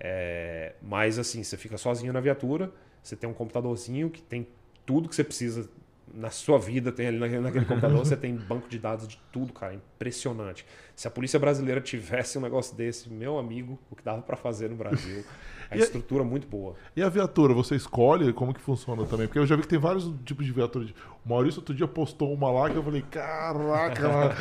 [0.00, 2.72] É, mas assim, você fica sozinho na viatura,
[3.02, 4.48] você tem um computadorzinho que tem
[4.86, 5.68] tudo que você precisa
[6.12, 9.52] na sua vida, tem ali naquele, naquele computador, você tem banco de dados de tudo,
[9.52, 10.66] cara, impressionante.
[11.00, 14.68] Se a polícia brasileira tivesse um negócio desse, meu amigo, o que dava pra fazer
[14.68, 15.24] no Brasil,
[15.70, 16.74] a a- estrutura muito boa.
[16.94, 19.26] E a viatura, você escolhe como que funciona também?
[19.26, 20.84] Porque eu já vi que tem vários tipos de viatura.
[21.24, 24.34] O Maurício outro dia postou uma lá que eu falei, caraca, lá.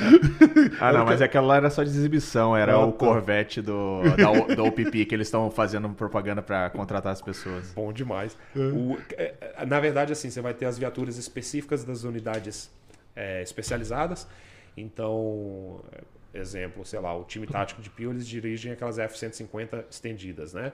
[0.81, 2.97] Ah, não, mas aquela lá era só de exibição, era Ah, o tá.
[3.05, 7.71] Corvette do, da, da OPP que eles estão fazendo propaganda pra contratar as pessoas.
[7.73, 8.37] Bom demais.
[8.53, 12.69] O- é, é, na verdade, assim, você vai ter as viaturas específicas das unidades
[13.15, 14.27] é, especializadas.
[14.75, 16.01] Então, é,
[16.33, 20.71] exemplo, sei lá, o time tático de Pio, eles dirigem aquelas F-150 estendidas, né?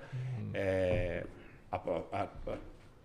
[0.53, 1.23] É,
[1.71, 2.57] a, a- a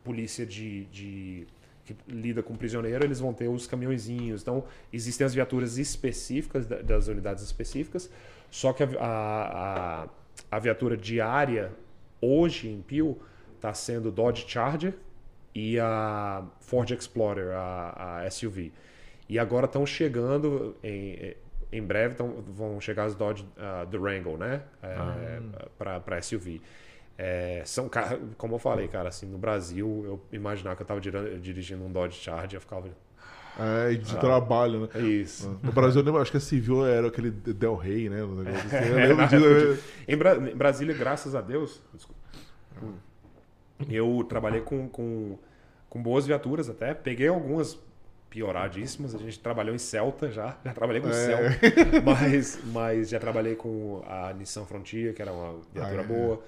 [0.05, 1.47] polícia de, de-
[1.85, 4.43] que lida com prisioneiro, eles vão ter os caminhõezinhos.
[4.43, 8.11] Então, existem as viaturas específicas da- das unidades específicas,
[8.51, 10.09] só que a, a, a-
[10.51, 11.73] a viatura diária
[12.21, 13.19] hoje em Pio
[13.57, 14.95] está sendo Dodge Charger
[15.55, 18.73] e a Ford Explorer, a, a SUV.
[19.29, 21.35] E agora estão chegando em,
[21.73, 24.63] em breve tão, vão chegar as Dodge ah, Durango, né?
[24.83, 25.41] É,
[25.79, 26.61] para SUV.
[27.17, 31.01] É, são carros, como eu falei, cara, assim, no Brasil, eu imaginar que eu estava
[31.01, 32.89] dirigindo um Dodge Charger, eu ficava.
[33.59, 34.89] É, de trabalho, né?
[34.95, 35.59] É isso.
[35.63, 38.23] No Brasil, eu lembro, acho que a Civil era aquele Del Rey, né?
[38.25, 38.89] um negócio assim.
[38.89, 39.79] Eu É, lembro né?
[40.09, 42.21] Em, Bra- em Brasília, graças a Deus, desculpa.
[43.91, 45.39] eu trabalhei com, com,
[45.89, 46.95] com boas viaturas até.
[46.95, 47.79] Peguei algumas
[48.31, 49.15] pioradíssimas.
[49.15, 50.57] A gente trabalhou em Celta já.
[50.65, 51.13] Já trabalhei com É.
[51.13, 52.01] Celta.
[52.05, 56.07] Mas, mas já trabalhei com a Nissan Frontier, que era uma viatura Ah, é.
[56.07, 56.45] boa.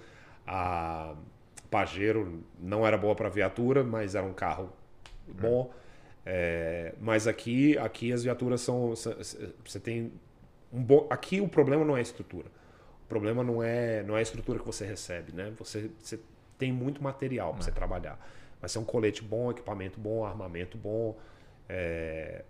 [0.47, 1.15] A
[1.71, 4.73] Pajero não era boa para viatura, mas era um carro
[5.27, 5.73] bom.
[6.25, 8.95] É, mas aqui, aqui as viaturas são.
[8.95, 10.13] Você tem
[10.73, 11.07] um bom.
[11.11, 12.47] Aqui o problema não é a estrutura.
[13.05, 15.53] O problema não é, não é a estrutura que você recebe, né?
[15.59, 16.19] Você, você
[16.59, 18.19] tem muito material para você trabalhar.
[18.61, 21.19] Vai ser um colete bom, equipamento bom, armamento bom,
[21.69, 22.45] é,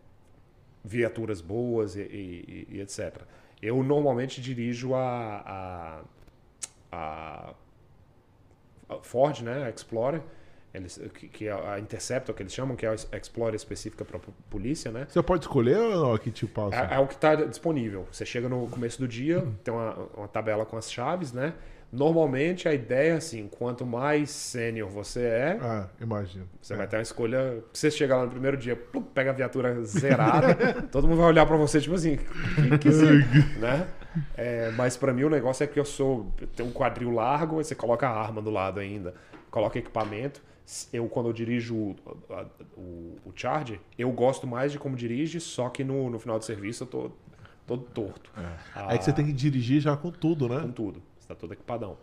[0.84, 3.22] viaturas boas e, e- e etc.
[3.60, 6.02] Eu normalmente dirijo a,
[6.92, 7.54] a,
[8.88, 9.64] a- Ford, né?
[9.64, 10.20] A Explorer,
[10.74, 14.18] eles, que, que é a Interceptor que eles chamam, que é a Explorer específica para
[14.50, 15.06] polícia, né?
[15.08, 16.76] Você pode escolher ou não que te passa?
[16.76, 18.06] É, é o que está disponível.
[18.10, 21.54] Você chega no começo do dia, tem uma, uma tabela com as chaves, né?
[21.92, 26.48] Normalmente a ideia é assim, quanto mais sênior você é, Ah, imagino.
[26.60, 27.62] você vai ter uma escolha.
[27.70, 31.44] Você chega lá no primeiro dia, plum, pega a viatura zerada, todo mundo vai olhar
[31.44, 33.88] pra você tipo assim, que, que é?" né?
[34.34, 37.64] É, mas pra mim o negócio é que eu sou, tem um quadril largo, aí
[37.64, 39.12] você coloca a arma do lado ainda,
[39.50, 40.42] coloca equipamento.
[40.92, 41.96] Eu quando eu dirijo o,
[42.76, 46.44] o, o Charger, eu gosto mais de como dirige, só que no, no final do
[46.44, 47.10] serviço eu tô
[47.66, 48.30] todo torto.
[48.88, 50.72] É que você tem que dirigir já com tudo, com né?
[50.74, 51.02] tudo.
[51.32, 51.96] Está todo equipadão.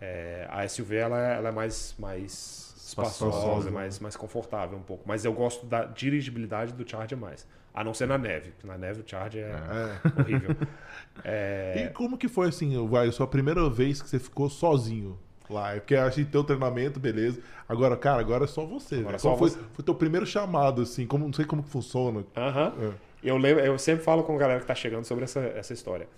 [0.00, 3.74] É, a SUV ela é, ela é mais, mais Espaçosa, né?
[3.74, 5.02] mais, mais confortável um pouco.
[5.06, 7.46] Mas eu gosto da dirigibilidade do Charger mais.
[7.74, 8.50] A não ser na neve.
[8.52, 10.20] porque Na neve o Charger é, É.
[10.20, 10.56] horrível.
[11.24, 15.18] É, E como que foi assim, vai, sua primeira vez que você ficou sozinho
[15.50, 15.74] lá?
[15.74, 17.40] É Porque achei teu treinamento, beleza.
[17.68, 18.96] Agora, cara, agora é só você.
[18.96, 19.16] Agora né?
[19.16, 19.58] é só Qual foi, você.
[19.72, 21.06] foi teu primeiro chamado, assim?
[21.06, 22.24] Como, não sei como que funciona.
[22.36, 22.72] Aham.
[22.80, 22.92] É.
[23.22, 26.08] Eu, lembro, eu sempre falo com a galera que está chegando sobre essa, essa história.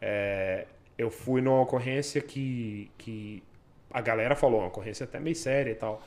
[0.00, 0.66] É,
[1.00, 3.42] eu fui numa ocorrência que, que
[3.92, 6.02] a galera falou, uma ocorrência até meio séria e tal.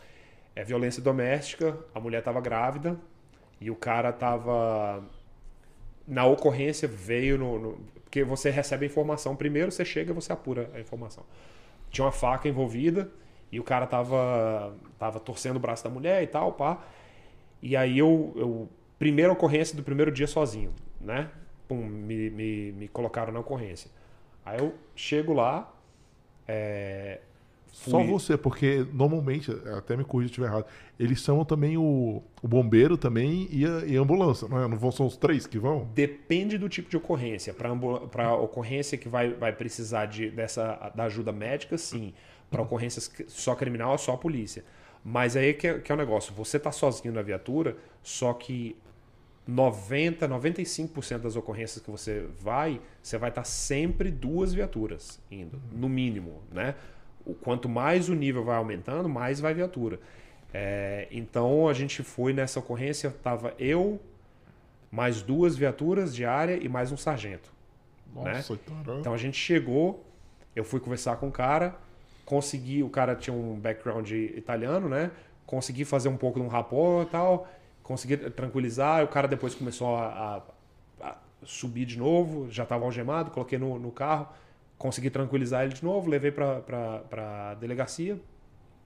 [0.56, 2.99] É violência doméstica, a mulher estava grávida
[3.61, 5.03] e o cara estava.
[6.07, 9.36] Na ocorrência veio no, no- Porque você recebe a informação.
[9.36, 11.24] Primeiro você chega e você apura a informação.
[11.91, 13.10] Tinha uma faca envolvida
[13.52, 16.84] e o cara tava, tava torcendo o braço da mulher e tal, pá.
[17.61, 21.30] E aí eu, eu primeira ocorrência do primeiro dia sozinho, né?
[21.68, 23.90] Pum, me, me, me colocaram na ocorrência.
[24.45, 25.74] Aí eu chego lá,
[26.48, 27.22] é,
[27.72, 30.65] Só Fui- você, porque normalmente, até me corrija se estiver errado,
[30.99, 34.68] eles chamam também o, o bombeiro também e a, e a ambulância, não é?
[34.68, 35.90] Não vão, são os três que vão?
[35.94, 37.53] Depende do tipo de ocorrência.
[37.53, 42.14] Para ocorrência que vai, vai precisar de, dessa, da ajuda médica, sim.
[42.49, 44.64] Para ocorrências só criminal, é só a polícia.
[45.03, 46.34] Mas aí que é, que é o negócio.
[46.36, 48.76] Você tá sozinho na viatura, só que
[49.45, 55.90] 90, 95% das ocorrências que você vai, você vai estar sempre duas viaturas indo, no
[55.90, 56.76] mínimo, né?
[57.26, 59.99] O quanto mais o nível vai aumentando, mais vai viatura.
[60.53, 63.99] É, então a gente foi nessa ocorrência, tava eu,
[64.91, 67.52] mais duas viaturas de área e mais um sargento.
[68.15, 68.34] Né?
[68.34, 68.99] Nossa, caramba.
[68.99, 70.06] Então a gente chegou,
[70.56, 71.76] eu fui conversar com o cara,
[72.26, 75.11] consegui, o cara tinha um background italiano, né?
[75.45, 77.48] Consegui fazer um pouco de um rapport e tal,
[77.84, 80.41] consegui tranquilizar, o cara depois começou a,
[81.01, 84.27] a- a subir de novo, já estava algemado, coloquei no, no carro,
[84.77, 87.03] consegui tranquilizar ele de novo, levei para
[87.51, 88.19] a delegacia,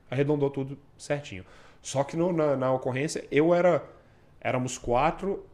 [0.09, 1.45] arredondou tudo certinho.
[1.81, 3.83] Só que no- na, na ocorrência, eu era.
[4.39, 5.45] Éramos quatro,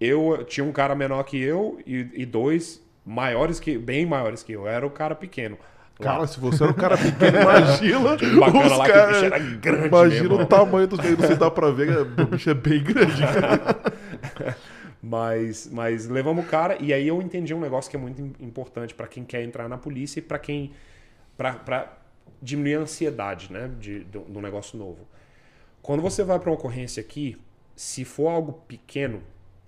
[0.00, 4.52] eu tinha um cara menor que eu e, e dois maiores que bem maiores que
[4.52, 4.62] eu.
[4.62, 5.56] Eu era o cara pequeno.
[6.00, 8.16] Cara, se você era um cara pequeno, imagina.
[8.38, 10.42] bacana os lá que o bicho caras- era grande Imagina mesmo.
[10.42, 13.22] o tamanho dos sei se dá pra ver, o bicho é bem grande.
[13.22, 14.56] cara.
[15.02, 18.34] Mas, mas levamos o cara e aí eu entendi um negócio que é muito im-
[18.40, 20.72] importante para quem quer entrar na polícia e para quem
[21.36, 21.96] para
[22.42, 25.06] diminuir a ansiedade, né, de do, do negócio novo.
[25.80, 27.36] Quando você vai para uma ocorrência aqui,
[27.76, 29.22] se for algo pequeno,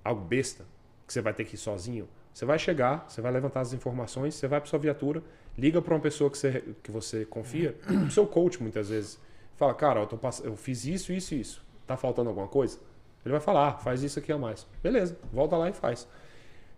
[0.04, 0.64] algo besta,
[1.06, 4.34] que você vai ter que ir sozinho, você vai chegar, você vai levantar as informações,
[4.34, 5.22] você vai para sua viatura,
[5.58, 7.76] liga para uma pessoa que você, que você confia,
[8.06, 9.18] o seu coach muitas vezes,
[9.56, 12.78] fala, cara, eu, pass- eu fiz isso, isso e isso, tá faltando alguma coisa?
[13.24, 14.66] Ele vai falar, ah, faz isso aqui a mais.
[14.82, 16.08] Beleza, volta lá e faz.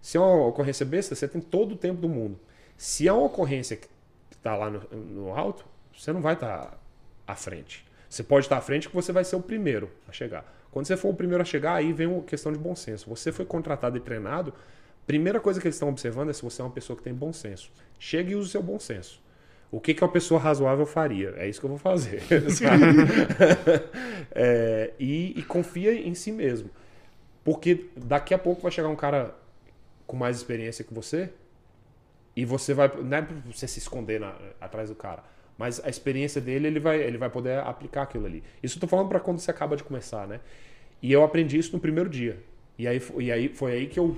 [0.01, 2.41] Se é uma ocorrência besta, você tem todo o tempo do mundo.
[2.77, 3.87] Se é uma ocorrência que
[4.33, 5.65] está lá no, no alto,
[5.97, 6.81] você não vai estar
[7.27, 7.87] à frente.
[8.09, 10.45] Você pode estar à frente que você vai ser o primeiro a chegar.
[10.73, 13.09] Quando você for o primeiro a chegar, aí vem uma questão de bom senso.
[13.11, 14.55] Você foi contratado e treinado,
[15.07, 17.33] primeira coisa que eles estão observando é se você é uma pessoa que tem bom
[17.33, 17.71] senso.
[17.99, 19.21] Chega e use o seu bom senso.
[19.71, 21.33] O que, que uma pessoa razoável faria?
[21.37, 22.23] É isso que eu vou fazer.
[24.33, 26.71] É, e, e confia em si mesmo.
[27.45, 29.35] Porque daqui a pouco vai chegar um cara
[30.07, 31.31] com mais experiência que você
[32.37, 32.91] e você vai.
[33.03, 35.25] Não é pra você se esconder na- atrás do cara.
[35.59, 38.43] Mas a experiência dele, ele vai, ele vai poder aplicar aquilo ali.
[38.63, 40.41] Isso eu tô falando para quando você acaba de começar, né?
[41.03, 42.39] E eu aprendi isso no primeiro dia.
[42.79, 44.17] E aí, e aí foi aí que eu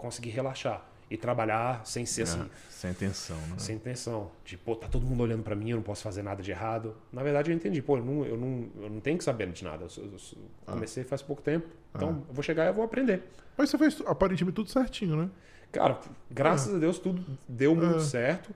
[0.00, 2.48] consegui relaxar e trabalhar sem ser assim.
[2.68, 3.54] Sem tensão, né?
[3.58, 4.30] Sem intenção.
[4.44, 6.96] De, pô, tá todo mundo olhando pra mim, eu não posso fazer nada de errado.
[7.12, 9.64] Na verdade, eu entendi, pô, eu não, eu não, eu não tenho que saber de
[9.64, 9.84] nada.
[9.84, 11.66] Eu, sou- eu sou- comecei faz pouco tempo.
[11.94, 13.24] Então, eu vou chegar e eu vou aprender.
[13.56, 15.30] Mas você fez aparentemente tudo certinho, né?
[15.72, 16.00] Cara,
[16.30, 18.00] graças a Deus tudo deu muito É.
[18.00, 18.54] certo.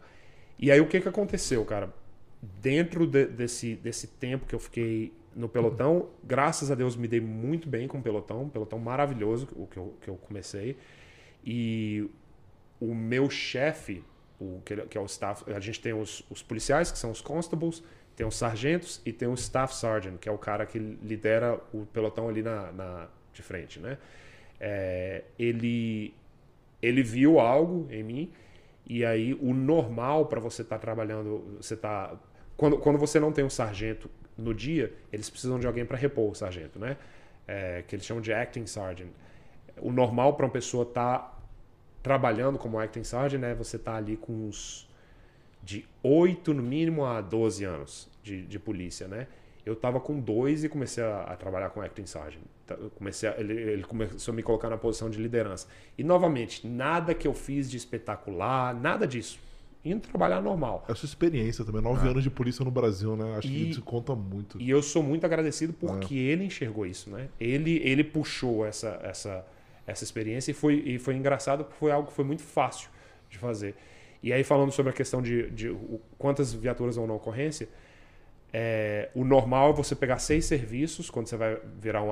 [0.59, 1.93] E aí o que que aconteceu, cara?
[2.61, 7.21] Dentro de- desse, desse tempo que eu fiquei no pelotão, graças a Deus me dei
[7.21, 10.77] muito bem com o pelotão, um pelotão maravilhoso o que eu, que eu comecei.
[11.45, 12.09] E
[12.81, 14.05] o meu chefe,
[14.41, 17.83] o que, é o staff, a gente tem os, os policiais, que são os constables,
[18.17, 21.87] tem os sargentos e tem o staff sergeant, que é o cara que lidera o
[21.87, 23.99] pelotão ali na, na- de frente, né?
[24.61, 26.15] É, ele
[26.83, 28.33] ele viu algo em mim
[28.87, 32.17] e aí o normal para você estar trabalhando, você tá
[32.57, 36.31] quando, quando você não tem um sargento no dia, eles precisam de alguém para repor
[36.31, 36.97] o sargento, né?
[37.49, 39.11] É, que eles chamam de acting sergeant.
[39.81, 41.34] O normal para uma pessoa estar
[42.05, 44.87] trabalhando como acting sergeant é você estar ali com uns
[45.63, 49.27] de 8 no mínimo a 12 anos de, de polícia, né?
[49.65, 52.43] Eu tava com dois e comecei a, a trabalhar com acting sergeant.
[52.67, 55.67] Tá, eu Comecei a- ele, ele começou a me colocar na posição de liderança.
[55.97, 59.39] E novamente, nada que eu fiz de espetacular, nada disso.
[59.83, 60.85] Indo trabalhar normal.
[60.87, 63.37] É a sua experiência também, nove anos de polícia no Brasil, né?
[63.39, 63.51] Acho Ah.
[63.51, 64.61] E- que isso conta muito.
[64.61, 67.29] E eu sou muito agradecido porque ele enxergou isso, né?
[67.41, 69.47] Ele, ele puxou essa, essa,
[69.87, 72.89] essa experiência e foi, e foi engraçado porque foi algo que foi muito fácil
[73.29, 73.75] de fazer.
[74.23, 75.77] E aí, falando sobre a questão de, de
[76.17, 77.69] quantas viaturas vão na ocorrência,
[78.53, 82.09] é, o normal é você pegar seis serviços, quando você vai virar um.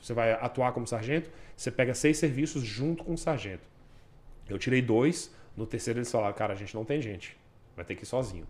[0.00, 3.66] Você vai atuar como sargento, você pega seis serviços junto com o sargento.
[4.48, 7.36] Eu tirei dois, no terceiro eles falaram, cara, a gente não tem gente,
[7.74, 8.46] vai ter que ir sozinho.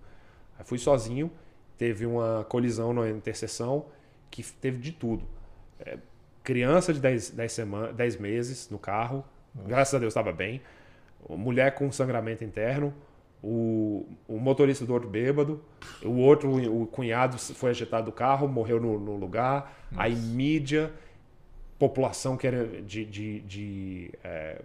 [0.59, 1.31] Aí fui sozinho,
[1.79, 3.87] teve uma colisão na interseção
[4.31, 5.27] que teve de tudo.
[5.81, 5.99] É,
[6.47, 9.25] criança de 10, 10, semana, 10 meses no carro,
[9.67, 10.63] graças a Deus estava bem.
[11.29, 12.95] Mulher com sangramento interno,
[13.43, 15.61] o, o motorista do outro bêbado,
[16.05, 20.93] o outro, o cunhado foi ajeitado do carro, morreu no, no lugar, aí mídia,
[21.81, 24.63] população que era de, de, de, é,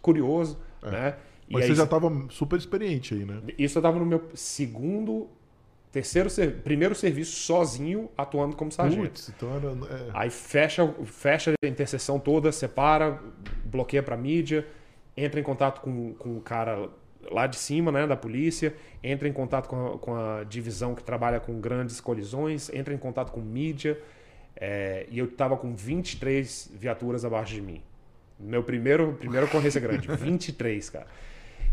[0.00, 1.16] curioso, né?
[1.50, 3.42] Mas aí você já tava super experiente aí, né?
[3.58, 5.28] Isso eu tava no meu segundo,
[5.94, 6.28] terceiro,
[6.64, 9.32] primeiro serviço sozinho, atuando como sargento.
[9.36, 9.68] Então era.
[9.68, 10.10] é.
[10.12, 13.20] Aí fecha, fecha a interseção toda, separa,
[13.64, 14.66] bloqueia pra mídia,
[15.16, 16.88] entra em contato com, com o cara
[17.30, 21.02] lá de cima, né, da polícia, entra em contato com a, com a divisão que
[21.04, 23.98] trabalha com grandes colisões, entra em contato com mídia,
[24.56, 27.80] é, e eu tava com 23 viaturas abaixo de mim.
[28.38, 31.06] Meu primeiro, primeira ocorrência grande, 23, cara.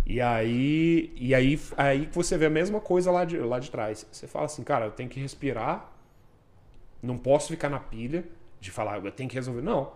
[0.05, 3.69] E aí, e aí, aí que você vê a mesma coisa lá de, lá de
[3.71, 4.05] trás.
[4.11, 5.91] Você fala assim, cara, eu tenho que respirar,
[7.01, 8.25] não posso ficar na pilha
[8.59, 9.61] de falar, eu tenho que resolver.
[9.61, 9.93] Não,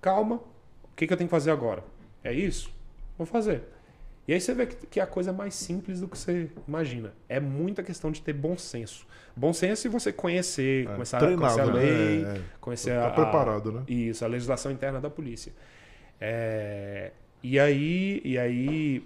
[0.00, 1.82] calma, o que, que eu tenho que fazer agora?
[2.24, 2.70] É isso?
[3.18, 3.62] Vou fazer.
[4.28, 7.12] E aí você vê que, que a coisa é mais simples do que você imagina.
[7.28, 9.04] É muita questão de ter bom senso.
[9.34, 11.72] Bom senso e você conhecer, É, começar treinado, a conhecer a né?
[11.72, 12.40] lei, É, é.
[12.60, 13.82] conhecer Tá a, preparado, né?
[13.88, 15.52] Isso, a legislação interna da polícia.
[16.20, 17.12] É,
[17.42, 19.02] e aí, e aí,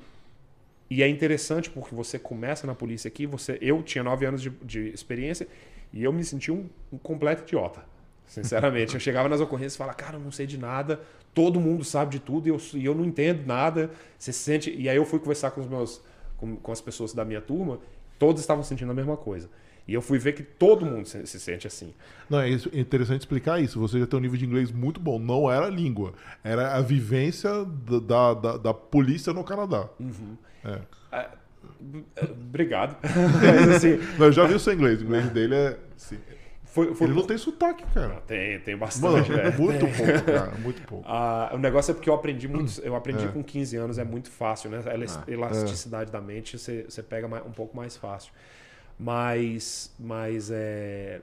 [0.90, 4.50] e é interessante porque você começa na polícia aqui, você, eu tinha nove anos de,
[4.62, 5.48] de experiência
[5.92, 7.84] e eu me senti um, um completo idiota.
[8.26, 11.00] Sinceramente, eu chegava nas ocorrências e falava, cara, eu não sei de nada,
[11.32, 13.90] todo mundo sabe de tudo e eu, e eu não entendo nada.
[14.18, 14.74] Você se sente.
[14.74, 16.00] E aí eu fui conversar com os meus,
[16.36, 17.80] com, com as pessoas da minha turma,
[18.18, 19.48] todos estavam sentindo a mesma coisa.
[19.86, 21.92] E eu fui ver que todo mundo se, se sente assim.
[22.30, 23.78] Não, é isso- é interessante explicar isso.
[23.80, 25.18] Você já tem um nível de inglês muito bom.
[25.18, 27.50] Não era a língua, era a vivência
[28.00, 29.88] da, da, da- polícia no Canadá.
[30.64, 30.78] É.
[31.12, 31.30] Ah,
[32.16, 32.96] eh, Obrigado.
[33.04, 35.00] Mas, assim, Não, eu já vi o seu inglês.
[35.02, 35.78] O inglês dele é.
[35.96, 36.18] assim,
[36.64, 38.14] foi, foi ele não tem sotaque, cara.
[38.26, 39.60] Tem, tem Mano, bastante, velho.
[39.62, 40.52] muito pouco, cara.
[40.58, 41.04] Muito pouco.
[41.06, 42.80] Ah, o negócio é porque eu aprendi muito.
[42.80, 43.28] Eu aprendi É.
[43.28, 44.78] com 15 anos, é muito fácil, né?
[44.84, 48.32] A Ah, elasticidade da mente você, você pega um pouco mais fácil.
[48.98, 51.20] Mas, mas é.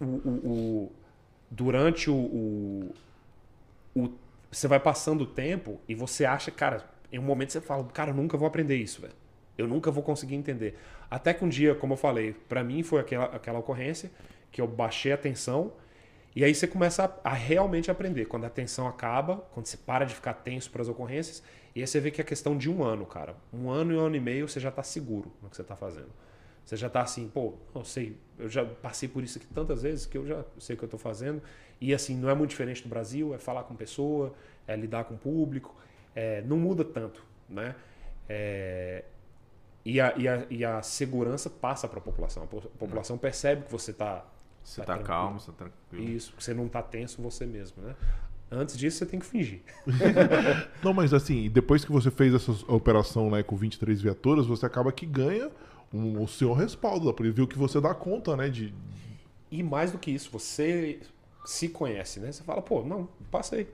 [0.00, 0.50] O, o-
[0.84, 0.92] o-
[1.50, 2.94] durante o, o,
[4.50, 8.10] Você vai passando o tempo e você acha, cara, em um momento você fala, cara,
[8.10, 9.12] eu nunca vou aprender isso, velho.
[9.58, 10.78] Eu nunca vou conseguir entender.
[11.10, 14.10] Até que um dia, como eu falei, pra mim foi aquela, aquela ocorrência
[14.52, 15.72] que eu baixei a tensão
[16.36, 18.26] e aí você começa a, a realmente aprender.
[18.26, 21.42] Quando a tensão acaba, quando você para de ficar tenso para as ocorrências,
[21.74, 23.36] e aí você vê que é questão de um ano, cara.
[23.52, 25.76] Um ano e um ano e meio você já tá seguro no que você tá
[25.76, 26.10] fazendo.
[26.66, 30.04] Você já tá assim, pô, eu sei, eu já passei por isso aqui tantas vezes
[30.04, 31.40] que eu já sei o que eu tô fazendo.
[31.80, 34.34] E assim, não é muito diferente do Brasil, é falar com pessoa,
[34.66, 35.74] é lidar com o público,
[36.14, 37.74] é, não muda tanto, né?
[38.28, 39.04] É,
[39.84, 42.42] e, a, e, a, e a segurança passa para a população.
[42.42, 44.24] A po- a população percebe que você tá
[44.64, 45.06] Você Tá tá, tranquilo.
[45.20, 46.08] calmo, você tá tranquilo.
[46.16, 47.94] isso, que você não tá tenso você mesmo, né?
[48.50, 49.60] Antes disso, você tem que fingir.
[50.82, 54.92] Não, mas assim, depois que você fez essa operação né, com 23 viaturas, você acaba
[54.92, 55.50] que ganha
[55.92, 57.34] um- o seu respaldo da polícia.
[57.36, 58.48] Viu que você dá conta, né?
[58.48, 58.72] De,
[59.50, 60.98] E mais do que isso, você
[61.44, 62.32] se conhece, né?
[62.32, 63.68] Você fala, pô, não, passei.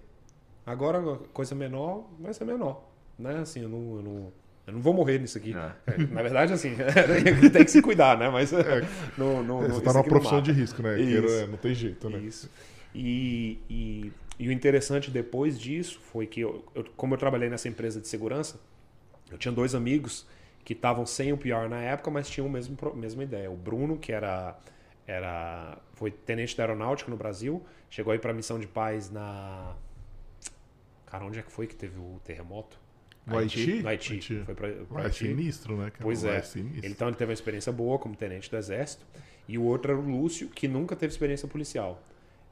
[0.64, 1.00] Agora,
[1.32, 2.84] coisa menor vai ser menor,
[3.18, 3.38] né?
[3.38, 4.32] Assim, eu não, eu não,
[4.66, 5.54] eu não vou morrer nisso aqui.
[5.54, 5.92] É.
[5.92, 6.76] É, Na verdade, assim,
[7.52, 8.28] tem que se cuidar, né?
[8.28, 8.52] Mas
[9.18, 11.00] não, não, É, você tá isso numa profissão de risco, né?
[11.00, 11.26] Isso.
[11.26, 12.18] Que, é, não tem jeito, né?
[12.18, 12.48] Isso.
[12.94, 17.66] E, e, e o interessante depois disso foi que, eu, eu- como eu trabalhei nessa
[17.68, 18.60] empresa de segurança,
[19.30, 20.26] eu tinha dois amigos
[20.64, 23.50] que estavam sem o PR na época, mas tinham a mesmo, pro- mesma ideia.
[23.50, 24.56] O Bruno, que era,
[25.06, 29.74] era foi tenente da aeronáutica no Brasil, chegou aí para missão de paz na.
[31.06, 32.78] Cara, onde é que foi que teve o terremoto?
[33.26, 33.82] No Haiti?
[33.82, 34.12] No Haiti.
[34.14, 34.42] Haiti.
[34.44, 35.18] Foi pra, pra é Haiti.
[35.18, 35.90] sinistro, né?
[35.90, 36.02] cara?
[36.02, 36.40] Pois é.
[36.42, 36.78] sinistro.
[36.78, 39.04] Ele, então ele teve uma experiência boa como tenente do exército.
[39.46, 42.02] E o outro era o Lúcio, que nunca teve experiência policial.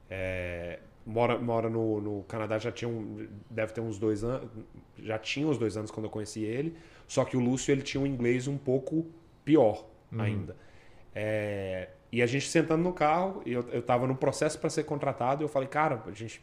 [0.09, 4.49] É, mora mora no, no Canadá, já tinha um, deve ter uns dois anos.
[4.99, 6.75] Já tinha uns dois anos quando eu conheci ele.
[7.11, 9.05] Só que o Lúcio ele tinha um inglês um pouco
[9.43, 9.85] pior
[10.17, 10.55] ainda.
[11.13, 14.85] É, e a gente sentando no carro, e eu, eu tava no processo para ser
[14.85, 16.41] contratado, e eu falei, cara, a gente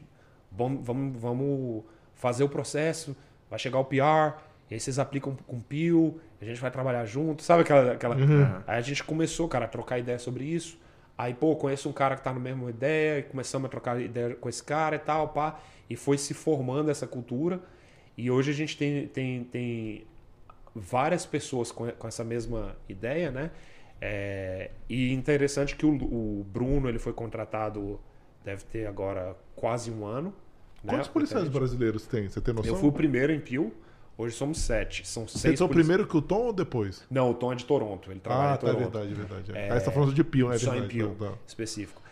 [0.53, 3.17] vamos, vamos, vamos fazer o processo,
[3.49, 4.37] vai chegar o PR,
[4.71, 7.93] e aí vocês aplicam com PIL, a gente vai trabalhar junto, sabe aquela.
[7.93, 8.63] aquela...
[8.67, 10.79] Aí a gente começou, cara, a trocar ideia sobre isso.
[11.17, 14.35] Aí, pô, conheço um cara que tá na mesma ideia, e começamos a trocar ideia
[14.35, 15.59] com esse cara e tal, pá.
[15.89, 17.59] E foi se formando essa cultura.
[18.19, 20.07] E hoje a gente tem, tem, tem
[20.75, 23.51] várias pessoas com, com essa mesma ideia, né?
[24.01, 25.91] É, e interessante que o,
[26.41, 28.01] o Bruno ele foi contratado,
[28.45, 30.33] deve ter agora quase um ano.
[30.85, 30.93] né?
[30.93, 31.59] Quantos policiais Tenente.
[31.59, 32.29] brasileiros tem?
[32.29, 32.73] Você tem noção?
[32.73, 33.73] Eu fui o primeiro em Pio,
[34.17, 35.07] hoje somos sete.
[35.07, 37.05] São seis é o polici- primeiro que o Tom ou depois?
[37.11, 38.91] Não, o Tom é de Toronto, ele trabalha Ah, em tá, é Toronto.
[38.93, 39.53] verdade, é verdade.
[39.53, 39.67] É.
[39.69, 40.59] É, Aí você tá falando de Pio, né?
[40.59, 41.39] Só em verdade, Pio, tá, tá.
[41.47, 42.03] específico.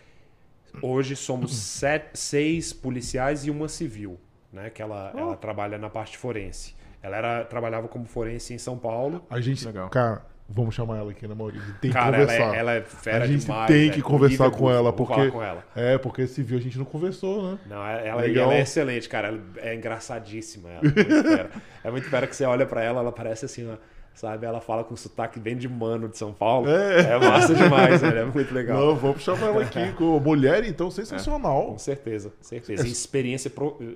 [0.81, 4.19] Hoje somos sete, seis policiais e uma civil,
[4.51, 4.69] né?
[4.69, 6.75] Que ela, ela trabalha na parte forense.
[7.07, 9.25] Ela era, trabalhava como forense em São Paulo.
[9.29, 9.89] A gente, Legal.
[9.89, 11.73] cara, Vamos chamar ela aqui, né, Maurício?
[11.81, 12.55] Tem que Cara, ela conversar.
[12.55, 13.67] é, ela é fera a gente demais.
[13.67, 15.13] tem é que conversar nível com ela, porque.
[15.13, 15.63] falar com ela.
[15.75, 17.59] É, porque esse viu a gente não conversou, né?
[17.69, 19.27] Não, ela, ela é excelente, cara.
[19.27, 20.69] Ela é engraçadíssima.
[20.69, 21.51] Ela, é muito fera.
[21.83, 23.75] é muito fera que você olha pra ela, ela parece assim, ó,
[24.13, 24.45] sabe?
[24.45, 26.69] Ela fala com sotaque bem de mano de São Paulo.
[26.69, 27.11] É.
[27.11, 28.21] É, massa demais, né?
[28.21, 28.79] É muito legal.
[28.79, 29.91] Não, vamos chamar ela aqui.
[29.97, 31.65] Com mulher, então, sensacional.
[31.65, 32.87] Com certeza, certeza.
[32.87, 33.51] E experiência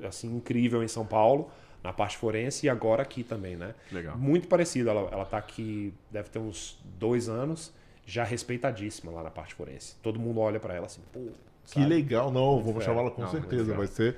[0.05, 1.49] assim, incrível em São Paulo,
[1.83, 3.73] na parte forense e agora aqui também, né?
[3.91, 4.17] Legal.
[4.17, 4.89] Muito parecido.
[4.89, 7.73] Ela, ela tá aqui, deve ter uns dois anos,
[8.05, 9.95] já respeitadíssima lá na parte forense.
[10.01, 11.19] Todo mundo olha pra ela assim, pô.
[11.65, 11.85] Que sabe?
[11.85, 12.31] legal.
[12.31, 12.85] Não, vamos fera.
[12.85, 13.73] chamar ela com Não, muito certeza.
[13.73, 14.15] Vai ser.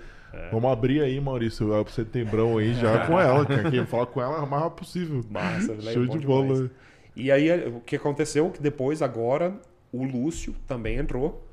[0.52, 3.46] Vamos abrir aí, Maurício, o setembrão aí já com ela.
[3.46, 5.24] Quer que falar com ela o mais rápido possível.
[5.30, 5.80] Massa?
[5.82, 6.26] Show de demais.
[6.26, 6.72] bola.
[7.16, 8.50] E aí o que aconteceu?
[8.50, 9.54] Que depois, agora,
[9.92, 11.46] o Lúcio também entrou.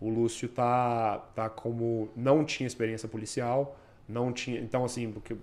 [0.00, 2.08] O Lúcio tá, tá como.
[2.16, 3.76] não tinha experiência policial,
[4.08, 4.60] não tinha.
[4.60, 5.34] Então, assim, porque,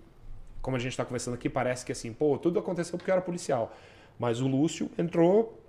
[0.66, 3.22] como a gente tá conversando aqui, parece que assim, pô, tudo aconteceu porque eu era
[3.22, 3.72] policial.
[4.18, 5.62] Mas o Lúcio entrou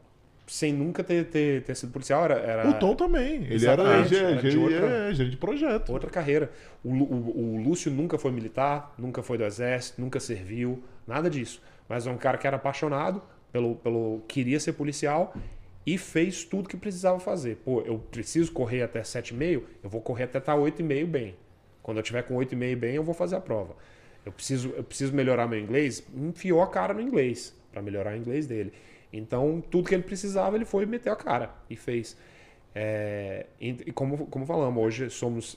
[0.46, 2.24] sem nunca ter, ter, ter sido policial.
[2.24, 3.42] Era, era O Tom também.
[3.44, 4.02] Ele era, era
[4.40, 5.92] de ge- outra- é, gerente de projeto.
[5.92, 6.50] outra carreira.
[6.82, 11.60] O, o- o Lúcio nunca foi militar, nunca foi do exército, nunca serviu, nada disso.
[11.86, 13.20] Mas é um cara que era apaixonado
[13.52, 15.34] pelo, pelo queria ser policial
[15.84, 17.56] e fez tudo que precisava fazer.
[17.64, 21.34] Pô, eu preciso correr até 7,5, eu vou correr até estar 8,5 bem.
[21.82, 23.74] Quando eu tiver com 8,5 bem, eu vou fazer a prova.
[24.26, 28.16] Eu preciso, eu preciso melhorar meu inglês, enfiou a cara no inglês para melhorar o
[28.16, 28.72] inglês dele.
[29.12, 32.18] Então, tudo que ele precisava, ele foi e meteu a cara e fez.
[32.74, 35.56] É, e como, como falamos, hoje somos.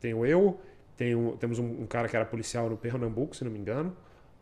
[0.00, 0.60] Tenho eu,
[0.96, 3.96] tenho, temos um, um cara que era policial no Pernambuco, se não me engano,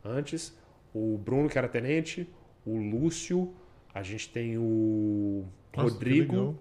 [0.04, 0.56] antes.
[0.94, 2.28] O Bruno, que era tenente.
[2.66, 3.54] O Lúcio.
[3.94, 5.44] A gente tem o
[5.76, 6.58] Nossa, Rodrigo.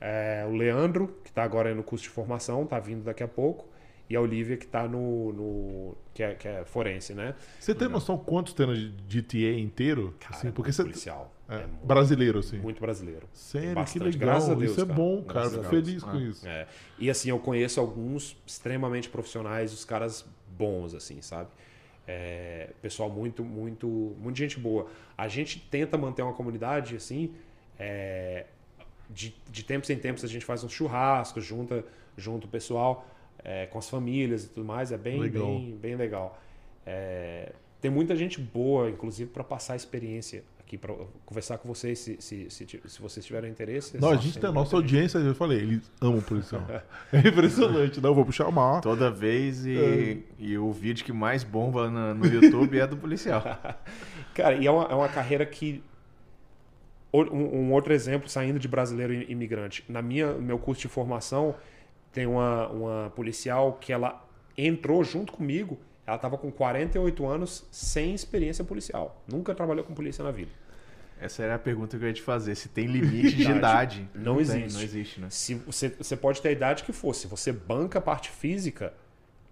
[0.00, 3.66] é, o Leandro, que está agora no curso de formação, está vindo daqui a pouco.
[4.10, 5.32] E a Olivia, que está no.
[5.32, 7.34] no que, é, que é forense, né?
[7.60, 10.14] Você tem noção quantos tem no GTA inteiro?
[10.18, 10.82] Cara, assim, é porque você.
[10.82, 11.32] policial.
[11.46, 12.58] é, É muito, brasileiro, assim.
[12.58, 13.28] muito brasileiro.
[13.32, 14.20] Sério, que bastante, legal.
[14.20, 15.40] graças a Deus, Isso é bom, cara.
[15.40, 16.48] Graças Fico feliz com isso.
[16.48, 16.66] É.
[16.98, 20.24] E assim, eu conheço alguns extremamente profissionais, os caras
[20.56, 21.50] bons, assim, sabe?
[22.06, 23.86] É, pessoal muito, muito,
[24.18, 24.86] muito gente boa.
[25.18, 27.34] A gente tenta manter uma comunidade, assim,
[27.78, 28.46] é,
[29.10, 31.84] de, de tempos em tempos a gente faz uns churrascos, junta,
[32.16, 33.06] junta o pessoal
[33.44, 35.46] é, com as famílias e tudo mais, é bem, Legal.
[35.46, 36.38] bem, bem legal.
[36.86, 40.94] É, tem muita gente boa, inclusive, para passar a experiência aqui, para
[41.24, 43.98] conversar com vocês, se, se, se, se vocês tiverem interesse.
[43.98, 46.62] Não, a gente tem a nossa audiência, eu falei, eles amam policial.
[47.12, 48.80] É impressionante, não, vou chamar.
[48.82, 49.70] Toda vez É.
[49.70, 53.42] e, e o vídeo que mais bomba no, no YouTube é do policial.
[54.34, 55.82] Cara, e é uma, é uma carreira que.
[57.10, 59.82] Um, um outro exemplo, saindo de brasileiro e imigrante.
[59.88, 61.54] Na minha no meu curso de formação,
[62.12, 64.24] tem uma, uma policial que ela
[64.56, 65.78] entrou junto comigo.
[66.06, 69.22] Ela estava com 48 anos, sem experiência policial.
[69.30, 70.50] Nunca trabalhou com polícia na vida.
[71.20, 72.54] Essa era a pergunta que eu ia te fazer.
[72.54, 74.08] Se tem limite de idade.
[74.14, 74.74] Não tem, existe.
[74.74, 75.28] não existe, né?
[75.30, 78.94] Se você, você pode ter a idade que for, se você banca a parte física,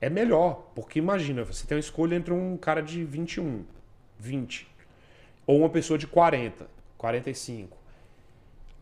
[0.00, 0.70] é melhor.
[0.74, 3.64] Porque imagina, você tem uma escolha entre um cara de 21,
[4.18, 4.68] 20,
[5.46, 6.66] ou uma pessoa de 40,
[6.96, 7.76] 45.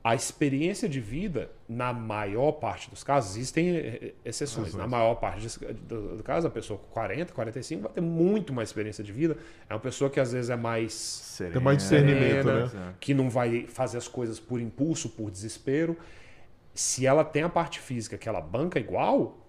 [0.06, 4.66] A experiência de vida, na maior parte dos casos, existem eh, exceções.
[4.68, 4.74] Exceções.
[4.74, 8.52] Na maior parte dos- do, do caso, a pessoa com 40, 45 vai ter muito
[8.52, 9.39] mais experiência de vida.
[9.66, 12.70] É uma pessoa que às vezes é mais Serena, Tem mais discernimento, né?
[12.74, 12.94] né?
[13.01, 15.97] que não vai fazer as coisas por impulso, por desespero.
[16.74, 19.44] Se ela tem a parte física que ela banca igual,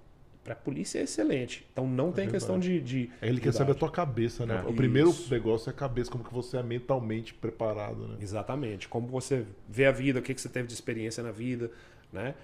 [0.45, 1.65] para a polícia é excelente.
[1.73, 4.63] Então não tem questão de, de É ele quer saber a tua cabeça, né?
[4.63, 4.69] É.
[4.69, 5.33] O primeiro Isso.
[5.33, 8.17] negócio é a cabeça, como que você é mentalmente preparado, né?
[8.21, 8.87] Exatamente.
[8.87, 11.71] Como você vê a vida, o que, que você teve de experiência na vida,
[12.13, 12.35] né?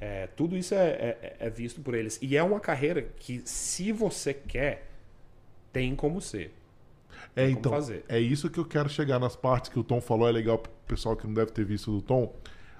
[0.00, 0.88] É, tudo isso é,
[1.20, 2.18] é- é visto por eles.
[2.22, 4.88] E é uma carreira que, se você quer,
[5.70, 6.54] tem como ser.
[7.36, 8.04] É, Tem como então, fazer.
[8.08, 10.72] é isso que eu quero chegar nas partes que o Tom falou, é legal pro
[10.88, 12.34] pessoal que não deve ter visto do Tom.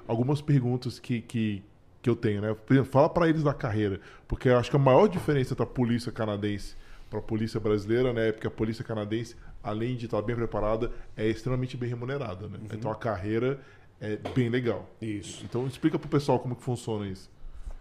[0.08, 1.62] Algumas perguntas que, que,
[2.02, 2.54] que eu tenho, né?
[2.54, 5.62] Por exemplo, fala pra eles da carreira, porque eu acho que a maior diferença entre
[5.62, 6.74] a polícia canadense
[7.08, 8.28] para a polícia brasileira, né?
[8.28, 12.58] É porque a polícia canadense, além de estar bem preparada, é extremamente bem remunerada, né?
[12.72, 13.58] Então a carreira
[14.00, 14.88] é bem legal.
[15.00, 15.44] Isso.
[15.44, 17.28] Então explica pro pessoal como que funciona isso.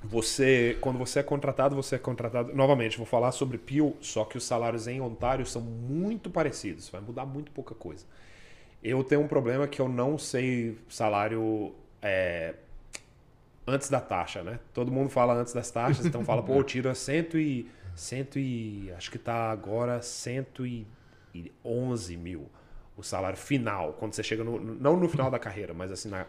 [0.03, 2.53] Você, quando você é contratado, você é contratado.
[2.55, 6.89] Novamente, vou falar sobre Peel, só que os salários em Ontário são muito parecidos.
[6.89, 8.05] Vai mudar muito pouca coisa.
[8.81, 12.55] Eu tenho um problema que eu não sei salário é,
[13.69, 14.59] antes da taxa, né?
[14.73, 18.91] Todo mundo fala antes das taxas, então fala, pô, tira cento e, cento e.
[18.97, 20.85] Acho que tá agora 111
[22.17, 22.47] mil
[22.97, 24.59] o salário final, quando você chega no.
[24.59, 26.25] Não no final da carreira, mas assim, na,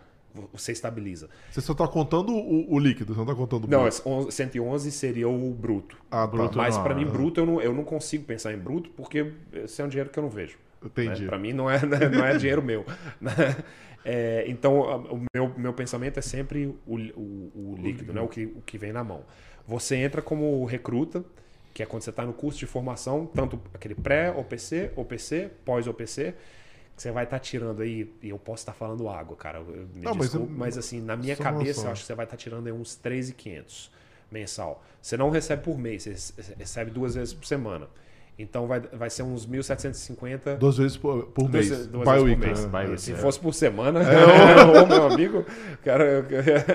[0.52, 1.28] você estabiliza.
[1.50, 3.88] Você só tá contando o, o líquido, você não tá contando o Não, bruto.
[3.88, 5.96] esse 11 111 seria o bruto.
[6.10, 6.26] Ah, tá.
[6.28, 7.06] bruto Mas não, para mim, é.
[7.06, 10.18] bruto, eu não, eu não consigo pensar em bruto porque esse é um dinheiro que
[10.18, 10.56] eu não vejo.
[10.84, 11.22] Entendi.
[11.22, 11.28] Né?
[11.28, 12.84] Para mim não é, não é dinheiro meu.
[14.04, 18.20] É, então, o meu, meu pensamento é sempre o, o, o líquido, né?
[18.20, 19.24] o, que, o que vem na mão.
[19.66, 21.24] Você entra como recruta,
[21.74, 26.34] que é quando você está no curso de formação, tanto aquele pré-OPC, OPC, pós-OPC,
[26.96, 29.88] você vai estar tá tirando aí, e eu posso estar tá falando água, cara, eu,
[29.94, 32.26] me não, desculpe, mas, eu, mas, assim, na minha cabeça, eu acho que você vai
[32.26, 33.90] estar tá tirando aí uns 3.500
[34.30, 34.82] mensal.
[35.00, 37.88] Você não recebe por mês, você recebe duas vezes por semana.
[38.40, 40.56] Então vai, vai ser uns 1.750.
[40.56, 41.86] Duas vezes por, por duas, mês.
[41.86, 42.90] Duas vezes por mês.
[42.90, 42.96] Né?
[42.96, 43.16] Se é.
[43.16, 44.86] fosse por semana, é.
[44.86, 45.44] meu amigo,
[45.84, 46.24] cara, eu,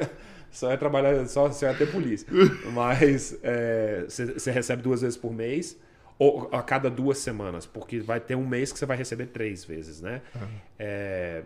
[0.52, 2.28] só ia trabalhar, só, só ia ter polícia.
[2.72, 5.78] Mas é, você recebe duas vezes por mês
[6.18, 9.66] ou a cada duas semanas, porque vai ter um mês que você vai receber três
[9.66, 10.22] vezes, né?
[10.34, 10.48] Uhum.
[10.80, 11.44] É,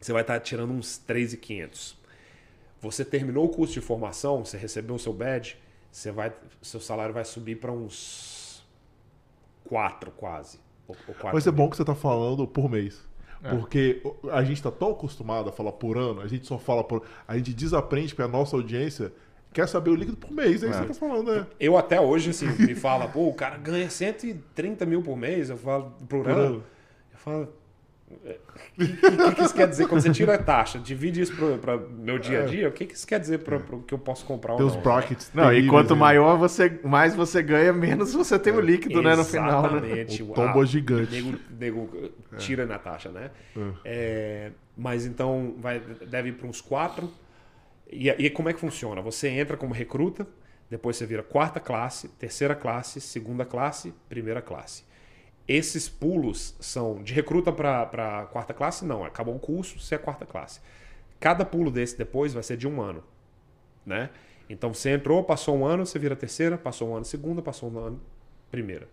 [0.00, 1.94] você vai estar tirando uns 3.500.
[2.80, 5.56] Você terminou o curso de formação, você recebeu o seu badge,
[5.90, 8.43] você vai, seu salário vai subir para uns
[9.64, 10.58] quatro quase.
[10.86, 13.02] Ou, ou quatro Mas é bom que você está falando por mês.
[13.42, 13.50] É.
[13.50, 17.02] Porque a gente está tão acostumado a falar por ano, a gente só fala por.
[17.28, 19.12] A gente desaprende porque a nossa audiência
[19.52, 21.46] quer saber o líquido por mês, é isso que você tá falando, né?
[21.60, 25.56] Eu até hoje, assim, me fala, pô, o cara ganha 130 mil por mês, eu
[25.56, 26.40] falo, por, por ano.
[26.40, 26.64] ano.
[27.12, 27.48] Eu falo,
[28.14, 29.88] o que, que, que, isso quer dizer?
[29.88, 32.46] Quando você tira a taxa, divide isso para meu dia a é.
[32.46, 34.72] dia, o que, que isso quer dizer para o que eu posso comprar tem ou
[34.72, 34.80] não?
[34.80, 35.30] brackets.
[35.34, 36.00] Não, e quanto né?
[36.00, 39.62] maior você, mais você ganha, menos você tem o líquido, né, no final.
[39.62, 39.78] Né?
[39.78, 40.22] Exatamente.
[40.22, 41.12] O tombo ah, gigante.
[41.12, 43.30] Nego, nego tira na taxa, né?
[43.56, 43.70] É.
[43.84, 47.12] É, mas então vai, deve ir para uns quatro.
[47.90, 49.00] E, e como é que funciona?
[49.02, 50.26] Você entra como recruta,
[50.70, 54.84] depois você vira quarta classe, terceira classe, segunda classe, primeira classe.
[55.46, 58.84] Esses pulos são de recruta para quarta classe?
[58.84, 60.60] Não, acabou o curso, você é quarta classe.
[61.20, 63.04] Cada pulo desse depois vai ser de um ano.
[63.84, 64.10] Né?
[64.48, 67.78] Então você entrou, passou um ano, você vira terceira, passou um ano segunda, passou um
[67.78, 68.00] ano
[68.50, 68.88] primeira.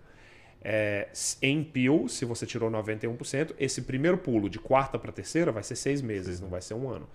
[0.64, 1.10] É,
[1.42, 5.76] em PIL, se você tirou 91%, esse primeiro pulo de quarta para terceira vai ser
[5.76, 7.08] seis meses, não vai ser um ano.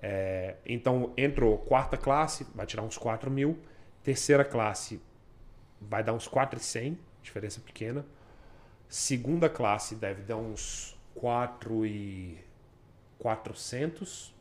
[0.00, 3.58] É, então entrou quarta classe, vai tirar uns 4 mil.
[4.02, 5.00] Terceira classe
[5.80, 8.04] vai dar uns 4,100, diferença pequena.
[8.92, 12.36] Segunda classe deve dar uns 4 e
[13.18, 14.34] 400.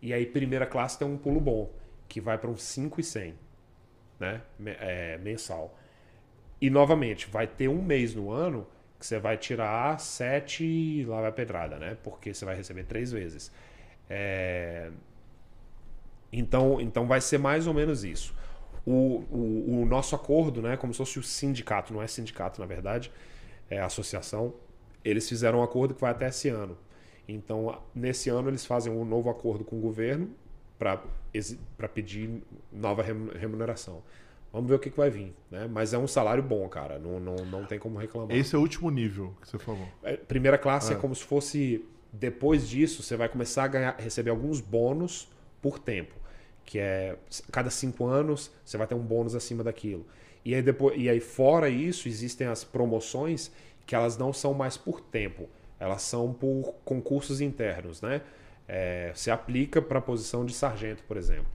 [0.00, 1.68] E aí primeira classe tem um pulo bom,
[2.08, 3.34] que vai para uns 5 e 100,
[4.20, 4.40] né?
[4.78, 5.76] É, mensal.
[6.60, 8.68] E novamente, vai ter um mês no ano
[9.00, 11.96] que você vai tirar 7 e lá vai pedrada, né?
[12.04, 13.50] Porque você vai receber três vezes.
[14.08, 14.92] É...
[16.32, 18.32] Então, então vai ser mais ou menos isso.
[18.86, 20.76] O, o, o nosso acordo, né?
[20.76, 23.10] Como se fosse o sindicato, não é sindicato na verdade
[23.72, 24.52] é, associação,
[25.02, 26.76] eles fizeram um acordo que vai até esse ano.
[27.26, 30.28] Então, nesse ano, eles fazem um novo acordo com o governo
[30.78, 34.02] para pedir nova remuneração.
[34.52, 35.34] Vamos ver o que, que vai vir.
[35.50, 35.66] Né?
[35.66, 36.98] Mas é um salário bom, cara.
[36.98, 38.36] Não, não, não tem como reclamar.
[38.36, 39.88] Esse é o último nível que você falou.
[40.02, 40.96] É, primeira classe é.
[40.96, 41.84] é como se fosse.
[42.12, 45.26] Depois disso, você vai começar a ganhar, receber alguns bônus
[45.62, 46.14] por tempo.
[46.66, 47.16] Que é
[47.50, 50.04] cada cinco anos você vai ter um bônus acima daquilo.
[50.44, 53.52] E aí, depois, e aí, fora isso, existem as promoções
[53.86, 55.48] que elas não são mais por tempo,
[55.78, 58.22] elas são por concursos internos, né?
[58.68, 61.46] É, se aplica para a posição de sargento, por exemplo,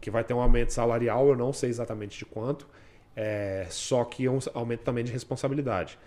[0.00, 2.66] que vai ter um aumento salarial, eu não sei exatamente de quanto,
[3.14, 5.98] é, só que é um aumento também de responsabilidade.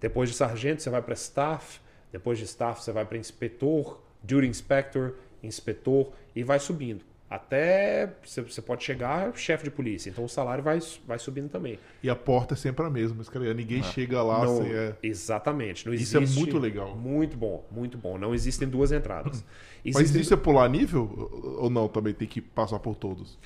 [0.00, 1.80] Depois de sargento, você vai para staff,
[2.12, 8.62] depois de staff, você vai para inspetor, duty inspector, inspetor, e vai subindo até você
[8.62, 10.08] pode chegar chefe de polícia.
[10.08, 11.78] Então o salário vai, vai subindo também.
[12.02, 13.52] E a porta é sempre a mesma, escreve.
[13.52, 14.72] Ninguém ah, chega lá não, sem.
[14.72, 14.96] É...
[15.02, 15.86] Exatamente.
[15.86, 16.96] Não existe, isso é muito legal.
[16.96, 18.16] Muito bom, muito bom.
[18.16, 19.44] Não existem duas entradas.
[19.84, 20.14] Existem...
[20.14, 21.30] Mas isso é pular nível?
[21.60, 21.86] Ou não?
[21.86, 23.38] Também tem que passar por todos?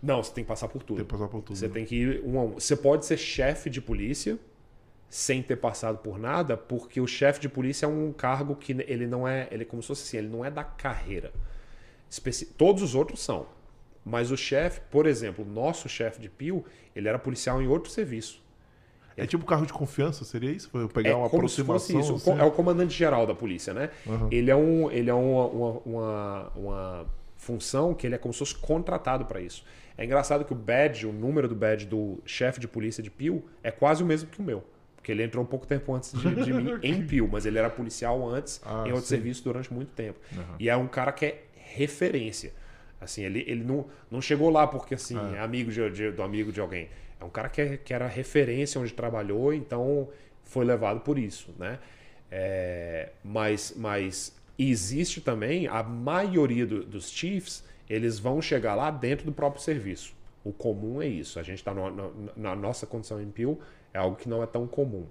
[0.00, 0.96] Não, você tem que passar por tudo.
[0.96, 1.56] Tem que passar por tudo.
[1.56, 1.74] Você né?
[1.74, 2.52] tem que ir um a um.
[2.52, 4.38] Você pode ser chefe de polícia
[5.08, 9.06] sem ter passado por nada, porque o chefe de polícia é um cargo que ele
[9.06, 9.48] não é.
[9.50, 11.32] Ele é como se fosse assim, ele não é da carreira.
[12.56, 13.46] Todos os outros são.
[14.04, 16.64] Mas o chefe, por exemplo, o nosso chefe de PIO,
[16.94, 18.42] ele era policial em outro serviço.
[19.16, 20.70] É tipo carro de confiança, seria isso?
[20.70, 21.78] Foi pegar é uma como aproximação?
[21.78, 22.30] Se fosse isso.
[22.30, 22.40] Assim?
[22.40, 23.90] É o comandante geral da polícia, né?
[24.06, 24.28] Uhum.
[24.30, 27.06] Ele é, um, ele é uma, uma, uma, uma
[27.36, 29.64] função que ele é como se fosse contratado para isso.
[29.96, 33.44] É engraçado que o badge, o número do badge do chefe de polícia de Pio
[33.62, 34.64] é quase o mesmo que o meu.
[34.96, 37.68] Porque ele entrou um pouco tempo antes de, de mim em Pio, mas ele era
[37.68, 39.16] policial antes ah, em outro sim.
[39.16, 40.18] serviço durante muito tempo.
[40.32, 40.54] Uhum.
[40.58, 41.42] E é um cara que é
[41.74, 42.52] referência.
[43.00, 46.22] Assim, ele, ele não, não chegou lá porque assim, é, é amigo de, de, do
[46.22, 46.88] amigo de alguém.
[47.20, 50.08] É um cara que, é, que era referência onde trabalhou, então
[50.44, 51.78] foi levado por isso, né?
[52.30, 59.26] É, mas, mas existe também, a maioria do, dos Chiefs, eles vão chegar lá dentro
[59.26, 60.14] do próprio serviço.
[60.44, 61.38] O comum é isso.
[61.38, 61.72] A gente está
[62.36, 63.58] na nossa condição em Pio,
[63.92, 65.06] é algo que não é tão comum.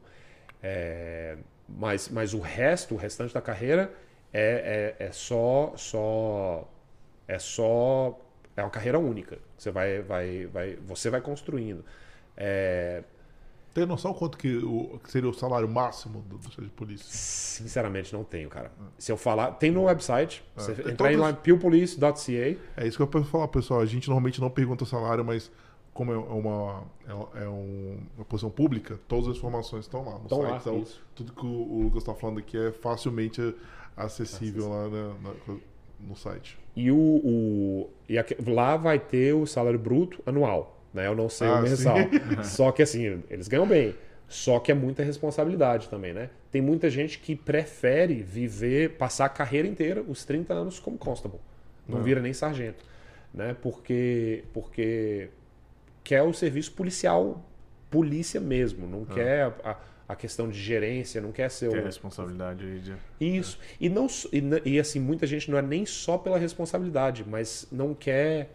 [0.63, 3.91] É, Mas, mas o resto, o restante da carreira
[4.33, 6.67] é, é, é só só
[7.27, 8.17] é só
[8.55, 9.39] é uma carreira única.
[9.57, 11.83] Você vai vai vai você vai construindo.
[12.35, 13.03] É,
[13.73, 17.05] Tem noção quanto que, o, que seria o salário máximo do, do de polícia?
[17.09, 18.71] sinceramente não tenho, cara.
[18.97, 20.43] Se eu falar, tem no website.
[20.55, 21.33] Você tem entrar todos- lá.
[22.75, 23.79] É isso que eu penso falar, pessoal.
[23.81, 25.51] A gente normalmente não pergunta salário, mas
[25.93, 26.83] como é uma,
[27.35, 30.51] é, é um- uma posição pública, todas as informações estão lá no Estão site.
[30.51, 31.01] lá, então, isso.
[31.15, 33.53] tudo que o, o Lucas está falando aqui é facilmente
[34.03, 35.57] acessível lá na- na-
[35.99, 36.57] no site.
[36.75, 38.15] E, o, o- e
[38.49, 40.79] lá vai ter o salário bruto anual.
[40.93, 41.07] Né?
[41.07, 41.95] Eu não sei Ah, o mensal.
[42.43, 43.95] Só que assim, eles ganham bem.
[44.27, 46.29] Só que é muita responsabilidade também, né?
[46.51, 51.39] Tem muita gente que prefere viver, passar a carreira inteira, os 30 anos, como constable.
[51.87, 52.01] Não É.
[52.01, 52.83] vira nem sargento.
[53.33, 53.55] Né?
[53.61, 55.29] Porque, porque
[56.03, 57.43] quer o serviço policial,
[57.89, 58.87] polícia mesmo.
[58.87, 59.77] Não quer a, a
[60.15, 62.95] questão de gerência, não quer ser Tem a o, responsabilidade aí de.
[63.19, 63.57] isso.
[63.79, 67.93] E, não, e, e, assim, muita gente não é nem só pela responsabilidade, mas não
[67.93, 68.49] quer.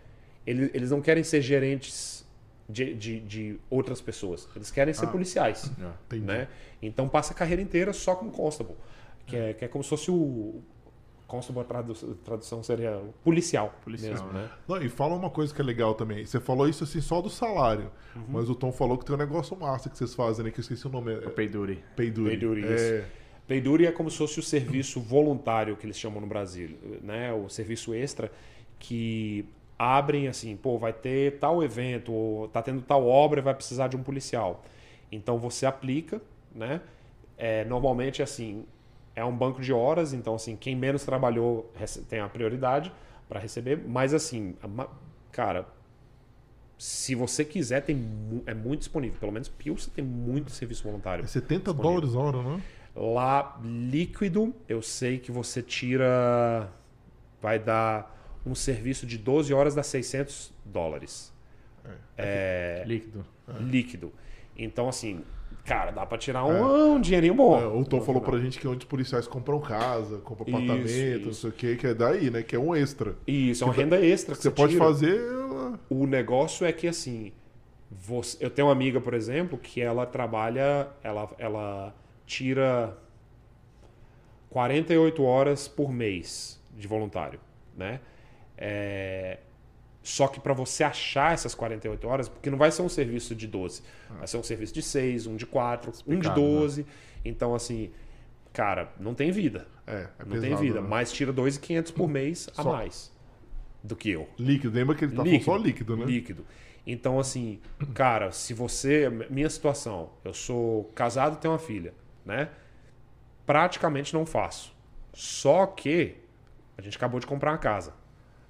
[0.46, 2.24] Eles, eles não querem ser gerentes
[2.68, 4.48] de, de, de outras pessoas.
[4.54, 5.08] Eles querem ser Ah.
[5.08, 5.70] policiais.
[5.80, 5.90] É.
[6.06, 6.24] Entendi.
[6.26, 6.48] Né?
[6.82, 8.74] Então passa a carreira inteira só como constable.
[9.26, 10.62] Que é, que é como se fosse o.
[11.26, 13.74] Constable, a tradu- tradução seria o policial.
[13.82, 14.48] Policial, mesmo, né?
[14.68, 16.24] Não, e fala uma coisa que é legal também.
[16.24, 18.22] Você falou isso assim só do salário, Uhum.
[18.28, 20.50] mas o Tom falou que tem um negócio massa que vocês fazem, né?
[20.52, 21.12] Que eu esqueci o nome.
[21.12, 21.82] O É Peiduri.
[21.96, 22.30] Peiduri.
[22.30, 23.04] Peiduri, É,
[23.46, 27.32] Peiduri é como se fosse o serviço voluntário que eles chamam no Brasil, né?
[27.32, 28.30] O serviço extra
[28.78, 29.44] que
[29.78, 33.88] abrem assim, pô, vai ter tal evento, ou tá tendo tal obra, e vai precisar
[33.88, 34.64] de um policial.
[35.10, 36.20] Então você aplica,
[36.54, 36.80] né?
[37.36, 38.64] É, normalmente assim,
[39.16, 41.72] é um banco de horas, então assim, quem menos trabalhou
[42.08, 42.92] tem a prioridade
[43.28, 44.54] para receber, mas assim,
[45.32, 45.66] cara,
[46.78, 47.96] se você quiser, tem
[48.46, 49.18] é muito disponível.
[49.18, 51.24] Pelo menos Pilsen tem muito serviço voluntário.
[51.24, 51.82] é 70 Disponível.
[51.82, 52.62] dólares a hora, né?
[52.94, 56.70] Lá, líquido, eu sei que você tira.
[57.40, 58.14] Vai dar
[58.44, 61.32] um serviço de 12 horas dá 600 dólares.
[62.16, 63.24] É, Líquido.
[63.60, 64.12] líquido.
[64.56, 65.22] Então, assim,
[65.66, 67.60] cara, dá pra tirar um, um dinheirinho bom.
[67.60, 70.56] É, o Tom falou pra gente que é onde os policiais compram casa, compram Isso,
[70.56, 71.40] apartamento, não isso.
[71.42, 72.42] sei o que, que é daí, né?
[72.42, 73.14] Que é um extra.
[73.26, 74.84] Isso, é uma renda extra que Você você pode tira.
[74.84, 75.20] fazer.
[75.90, 77.32] O negócio é que, assim,
[77.90, 81.94] você- eu tenho uma amiga, por exemplo, que ela trabalha, ela, ela
[82.24, 82.96] tira
[84.50, 87.40] 48 horas por mês de voluntário,
[87.76, 88.00] né?
[88.56, 89.38] É,
[90.06, 93.44] Só que para você achar essas 48 horas, porque não vai ser um serviço de
[93.44, 93.82] 12,
[94.16, 96.46] vai ser um serviço de 6, um de 4, um de Explicado, né?
[96.46, 96.86] 12.
[97.24, 97.90] Então, assim,
[98.52, 99.66] cara, não tem vida.
[99.84, 100.86] É, é não pesado, tem vida, né?
[100.88, 102.72] mas tira 2.500 por mês a Só.
[102.72, 103.12] mais
[103.82, 104.28] do que eu.
[104.38, 106.04] Líquido, lembra que ele tá falando só líquido, né?
[106.04, 106.46] Líquido.
[106.86, 107.58] Então, assim,
[107.92, 109.10] cara, se você.
[109.28, 111.92] Minha situação, eu sou casado e tenho uma filha,
[112.24, 112.50] né?
[113.44, 114.72] Praticamente não faço.
[115.12, 116.14] Só que
[116.78, 117.92] a gente acabou de comprar uma casa.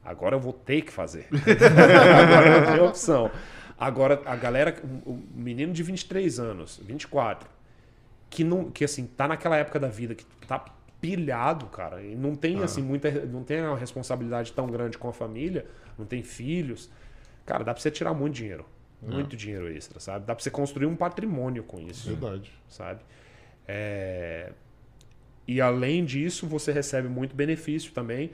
[0.06, 1.26] Agora eu vou ter que fazer.
[1.32, 3.30] Agora não tem opção.
[3.78, 4.74] Agora, a galera,
[5.04, 7.48] o menino de 23 anos, 24,
[8.30, 10.64] que não que assim tá naquela época da vida que tá
[11.00, 15.12] pilhado, cara, e não tem assim muita não tem uma responsabilidade tão grande com a
[15.12, 15.66] família,
[15.98, 16.88] não tem filhos.
[17.44, 18.64] Cara, dá pra você tirar muito dinheiro.
[19.02, 20.24] Muito dinheiro extra, sabe?
[20.26, 22.50] Dá pra você construir um patrimônio com isso, Verdade.
[22.68, 23.00] sabe?
[23.68, 24.52] É,
[25.46, 28.30] E além disso, você recebe muito benefício também.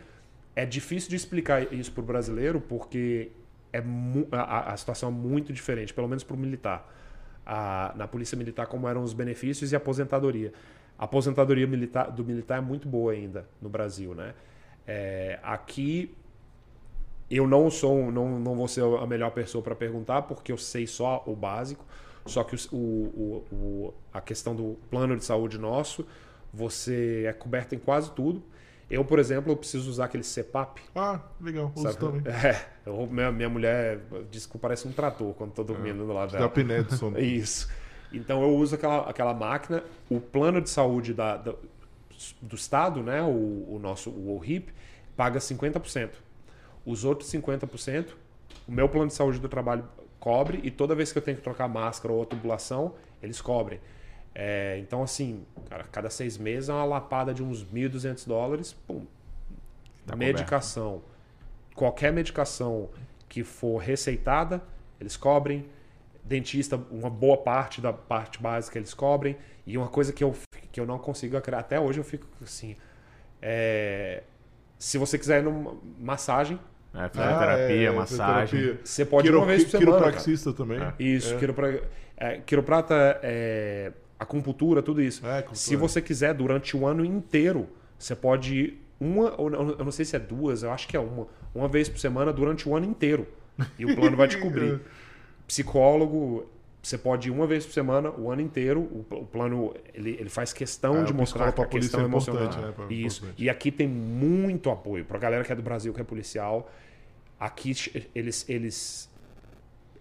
[0.54, 3.30] É difícil de explicar isso pro brasileiro porque
[3.72, 3.82] é
[4.32, 6.92] a, a situação é muito diferente, pelo menos pro militar.
[7.44, 10.52] A- na polícia militar, como eram os benefícios e a aposentadoria.
[10.98, 14.34] A aposentadoria militar, do militar é muito boa ainda no Brasil, né?
[14.86, 16.14] É, aqui
[17.30, 20.86] eu não sou, não, não vou ser a melhor pessoa para perguntar, porque eu sei
[20.86, 21.84] só o básico.
[22.26, 26.06] Só que o, o- o- a questão do plano de saúde nosso,
[26.52, 28.42] você é coberto em quase tudo.
[28.92, 30.80] Eu, por exemplo, eu preciso usar aquele CPAP.
[30.94, 31.72] Ah, legal.
[31.74, 31.96] Uso Sabe?
[31.98, 32.22] também.
[32.44, 34.00] É, eu- minha, minha mulher
[34.30, 36.50] diz que parece um trator quando tô dormindo do lado Da dela.
[36.50, 37.10] Pinedson.
[37.10, 37.20] né?
[37.24, 37.70] Isso.
[38.12, 39.82] Então eu uso aquela, aquela máquina.
[40.10, 41.54] O plano de saúde da, da-
[42.42, 43.26] do Estado, né, o,
[43.74, 44.72] o nosso o ORIP,
[45.16, 46.10] paga 50%.
[46.84, 48.08] Os outros 50%,
[48.68, 49.84] o meu plano de saúde do trabalho
[50.20, 53.80] cobre e toda vez que eu tenho que trocar máscara ou tubulação, eles cobrem.
[54.34, 58.72] É, então, assim, cara, cada seis meses é uma lapada de uns 1.200 dólares.
[58.86, 59.04] Pum,
[60.06, 61.02] Tá medicação.
[61.74, 62.90] Qualquer medicação
[63.28, 64.62] que for receitada,
[65.00, 65.66] eles cobrem.
[66.24, 69.36] Dentista, uma boa parte da parte básica eles cobrem.
[69.66, 70.34] E uma coisa que eu,
[70.70, 72.76] que eu não consigo acreditar, até hoje eu fico assim.
[73.40, 74.22] é,
[74.78, 76.58] se você quiser ir numa massagem,
[76.94, 78.46] É, fisioterapia, Ah, é, massagem.
[78.48, 78.80] fisioterapia.
[78.84, 79.86] você pode ir Quiro- uma vez por semana.
[79.90, 80.00] cara.
[80.02, 80.80] Quiropraxista também.
[80.82, 80.92] É.
[80.98, 82.34] Isso, É.
[82.34, 83.92] é, quiroprata é...
[84.22, 85.26] acupuntura, tudo isso.
[85.26, 85.44] É.
[85.52, 87.68] Se você quiser, durante o ano inteiro,
[87.98, 91.26] você pode ir uma, eu não sei se é duas, eu acho que é uma,
[91.54, 93.26] uma vez por semana durante o ano inteiro.
[93.78, 94.80] E o plano vai te cobrir.
[95.46, 96.46] Psicólogo,
[96.82, 98.80] você pode ir uma vez por semana, o ano inteiro.
[98.80, 102.44] O, o plano ele, ele faz questão Ah, de mostrar que a questão é emocional.
[102.60, 103.18] né, pra- Isso.
[103.20, 103.42] importante.
[103.42, 106.70] E aqui tem muito apoio para galera que é do Brasil, que é policial.
[107.38, 107.74] Aqui
[108.14, 109.10] eles eles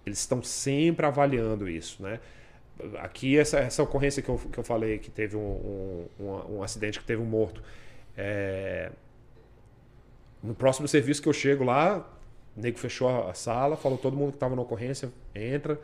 [0.06, 2.19] eles estão sempre avaliando isso, né?
[2.99, 6.99] Aqui essa, essa ocorrência que eu, que eu falei que teve um, um, um- acidente
[6.99, 7.62] que teve um morto.
[8.18, 8.91] É,
[10.44, 11.99] No próximo serviço que eu chego lá,
[12.58, 15.80] o nego fechou a sala, falou todo mundo que estava na ocorrência, entra,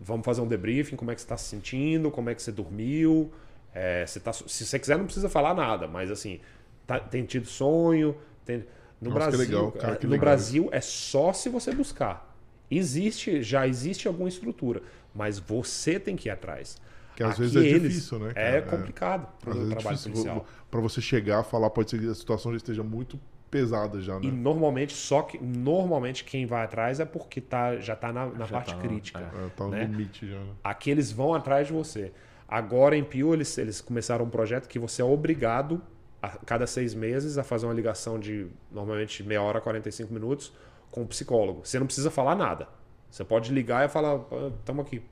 [0.00, 2.52] vamos fazer um debriefing, como é que você está se sentindo, como é que você
[2.52, 3.32] dormiu.
[3.74, 6.40] é, você tá, se você quiser, não precisa falar nada, mas assim,
[6.86, 8.16] tá- tem tido sonho.
[8.44, 8.64] tem-
[9.00, 12.33] no Nossa, Brasil, legal, cara, que no legal Brasil é só se você buscar.
[12.76, 14.82] Existe, já existe alguma estrutura,
[15.14, 16.76] mas você tem que ir atrás.
[17.16, 18.56] Que às Aqui vezes é eles- difícil, né, É cara?
[18.56, 18.60] É.
[18.62, 20.46] complicado para o é trabalho policial.
[20.70, 23.20] Pra você chegar a falar, pode ser que a situação já esteja muito
[23.50, 24.32] pesada já, E né?
[24.32, 28.52] normalmente, só que normalmente quem vai atrás é porque tá, já está na, na Já
[28.56, 29.20] parte tá, crítica.
[29.20, 29.46] é.
[29.46, 29.84] É, tá no né?
[29.84, 30.50] limite já, né?
[30.64, 32.10] Aqui eles vão atrás de você.
[32.48, 35.80] Agora em Pio eles, eles começaram um projeto que você é obrigado
[36.20, 40.52] a cada seis meses a fazer uma ligação de normalmente meia hora, 45 minutos
[40.94, 41.66] com o psicólogo.
[41.66, 42.68] Você não precisa falar nada.
[43.10, 44.20] Você pode ligar e falar,
[44.60, 45.02] estamos aqui.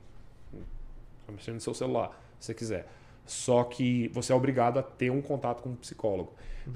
[1.25, 2.87] Tá mexendo no seu celular, se você quiser.
[3.25, 6.33] Só que você é obrigado a ter um contato com um psicólogo.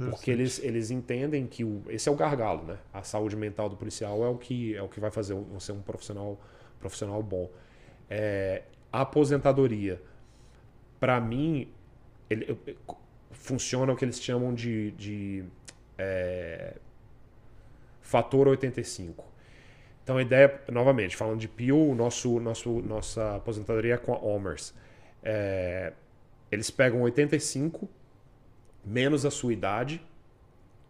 [0.10, 2.78] Porque eles, eles entendem que o, esse é o gargalo, né?
[2.94, 5.82] A saúde mental do policial é o que, é o que vai fazer você um
[5.82, 6.38] profissional,
[6.78, 7.50] profissional bom.
[8.10, 10.02] É, a aposentadoria,
[11.00, 11.72] para mim,
[12.30, 12.96] ele, eu-
[13.32, 15.46] funciona o que eles chamam de, de
[15.98, 16.76] é,
[18.08, 19.26] fator 85.
[20.02, 24.18] Então a ideia, novamente, falando de PIO, o nosso, nosso, nossa aposentadoria é com a
[24.18, 24.74] Omers.
[25.22, 25.92] É,
[26.50, 27.90] eles pegam 85
[28.86, 30.02] menos a sua idade,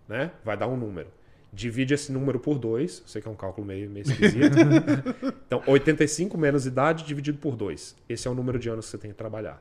[0.07, 0.31] né?
[0.45, 1.07] Vai dar um número.
[1.52, 4.56] Divide esse número por 2, sei que é um cálculo meio, meio esquisito.
[5.48, 7.95] então, 85 menos idade dividido por 2.
[8.07, 9.60] Esse é o número de anos que você tem que trabalhar.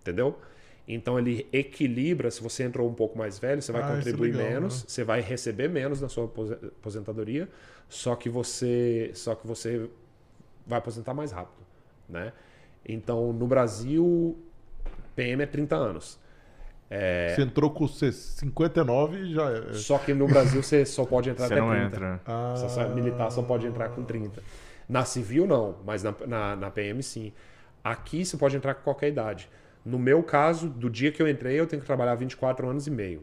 [0.00, 0.38] Entendeu?
[0.86, 4.32] Então ele equilibra, se você entrou um pouco mais velho, você vai Ah, é contribuir
[4.32, 4.84] legal, menos, né?
[4.86, 7.48] você vai receber menos na sua apose- aposentadoria,
[7.88, 9.88] só que você, só que você
[10.66, 11.64] vai aposentar mais rápido,
[12.08, 12.32] né?
[12.86, 14.36] Então, no Brasil,
[15.16, 16.18] PM é 30 anos.
[17.34, 19.72] Você entrou com C- 59 e já é.
[19.72, 21.86] Só que no Brasil você só pode entrar Você até não 30.
[21.86, 22.20] entra.
[22.26, 24.42] Ah, Só militar só pode entrar com 30.
[24.88, 27.32] Na civil, não, mas na, na, na PM, sim.
[27.82, 29.48] Aqui você pode entrar com qualquer idade.
[29.84, 32.90] No meu caso, do dia que eu entrei, eu tenho que trabalhar 24 anos e
[32.90, 33.22] meio.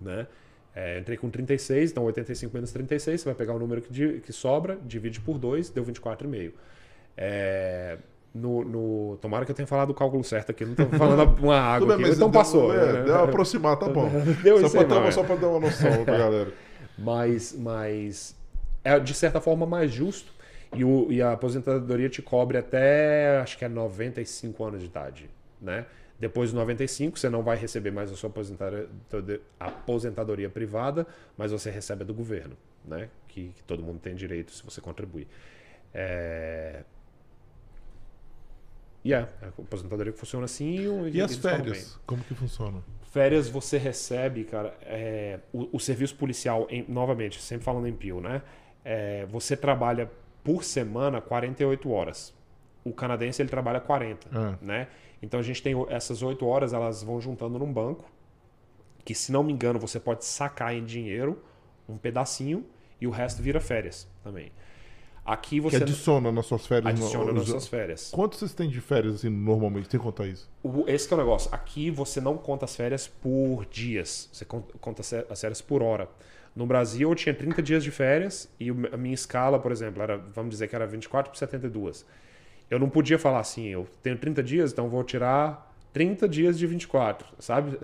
[0.00, 0.26] Né?
[0.74, 4.32] É, entrei com 36, então 85 menos 36, você vai pegar o número que, que
[4.32, 6.52] sobra, divide por 2, deu 24,5.
[7.16, 7.96] É,
[8.34, 11.58] no, no, tomara que eu tenha falado o cálculo certo aqui, não estou falando uma
[11.58, 12.74] água bem, aqui, então deu- passou.
[12.74, 13.02] É, né?
[13.04, 14.10] deu aproximar, tá bom.
[14.42, 16.52] Deu só, pra dar uma noção pra galera.
[16.98, 18.36] mas, mas
[18.84, 20.30] é de certa forma mais justo
[20.74, 25.30] e, o, e a aposentadoria te cobre até acho que é 95 anos de idade,
[25.60, 25.86] né?
[26.18, 28.30] Depois dos 95 você não vai receber mais a sua
[29.60, 31.06] aposentadoria, privada,
[31.36, 33.08] mas você recebe a do governo, né?
[33.28, 35.26] Que, que todo mundo tem direito se você contribuir.
[35.92, 36.82] É...
[39.04, 41.98] E é, a aposentadoria funciona assim e, E as férias?
[42.06, 42.82] Como que funciona?
[43.12, 48.20] Férias você recebe, cara, é, o, o serviço policial, em- novamente, sempre falando em PIL,
[48.20, 48.42] né?
[48.84, 50.10] É, você trabalha
[50.42, 52.34] por semana 48 horas.
[52.84, 54.58] O canadense ele trabalha 40, Ah.
[54.60, 54.88] né?
[55.22, 58.04] Então a gente tem essas 8 horas, elas vão juntando num banco,
[59.04, 61.42] que se não me engano você pode sacar em dinheiro
[61.88, 62.64] um pedacinho
[63.00, 64.50] e o resto vira férias também.
[65.24, 66.84] Aqui Que você adiciona nas suas férias.
[66.98, 68.10] no- adiciona nas os- suas férias.
[68.12, 69.88] Quanto vocês têm de férias, assim, normalmente?
[69.88, 70.48] Tem que contar isso.
[70.62, 71.52] O- Esse que é o negócio.
[71.52, 74.28] Aqui você não conta as férias por dias.
[74.32, 76.08] Você con- conta as férias por hora.
[76.54, 80.16] No Brasil eu tinha 30 dias de férias e a minha escala, por exemplo, era,
[80.16, 82.06] vamos dizer que era 24 por 72.
[82.70, 86.66] Eu não podia falar assim, eu tenho 30 dias, então vou tirar 30 dias de
[86.66, 87.78] 24, sabe?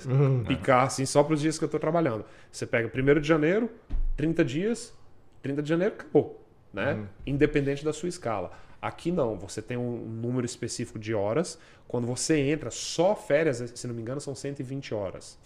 [0.47, 2.25] Picar assim só para os dias que eu estou trabalhando.
[2.51, 3.71] Você pega 1 de janeiro,
[4.17, 4.93] 30 dias,
[5.41, 6.45] 30 de janeiro, acabou.
[6.73, 6.95] Né?
[7.27, 8.51] Independente da sua escala.
[8.81, 11.59] Aqui não, você tem um número específico de horas.
[11.87, 15.39] Quando você entra, só férias, se não me engano, são 120 horas.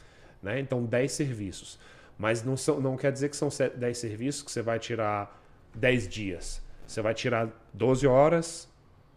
[0.42, 0.58] Né?
[0.60, 1.78] Então, 10 serviços.
[2.18, 5.38] Mas não, são, não quer dizer que são se- 10 serviços que você vai tirar
[5.74, 6.62] 10 dias.
[6.86, 8.68] Você vai tirar 12 horas,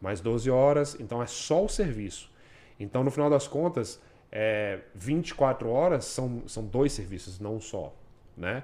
[0.01, 2.31] mais 12 horas, então é só o serviço.
[2.79, 4.01] Então, no final das contas,
[4.31, 7.93] é, 24 horas são, são dois serviços, não só.
[8.37, 8.63] Né?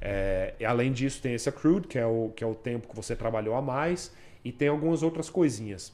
[0.00, 3.14] É, além disso, tem esse accrued, que é, o, que é o tempo que você
[3.14, 5.92] trabalhou a mais, e tem algumas outras coisinhas.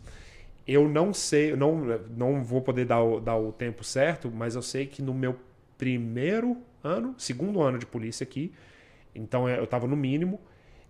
[0.66, 1.76] Eu não sei, eu não,
[2.16, 5.36] não vou poder dar o, dar o tempo certo, mas eu sei que no meu
[5.76, 8.52] primeiro ano, segundo ano de polícia aqui,
[9.14, 10.40] então eu estava no mínimo,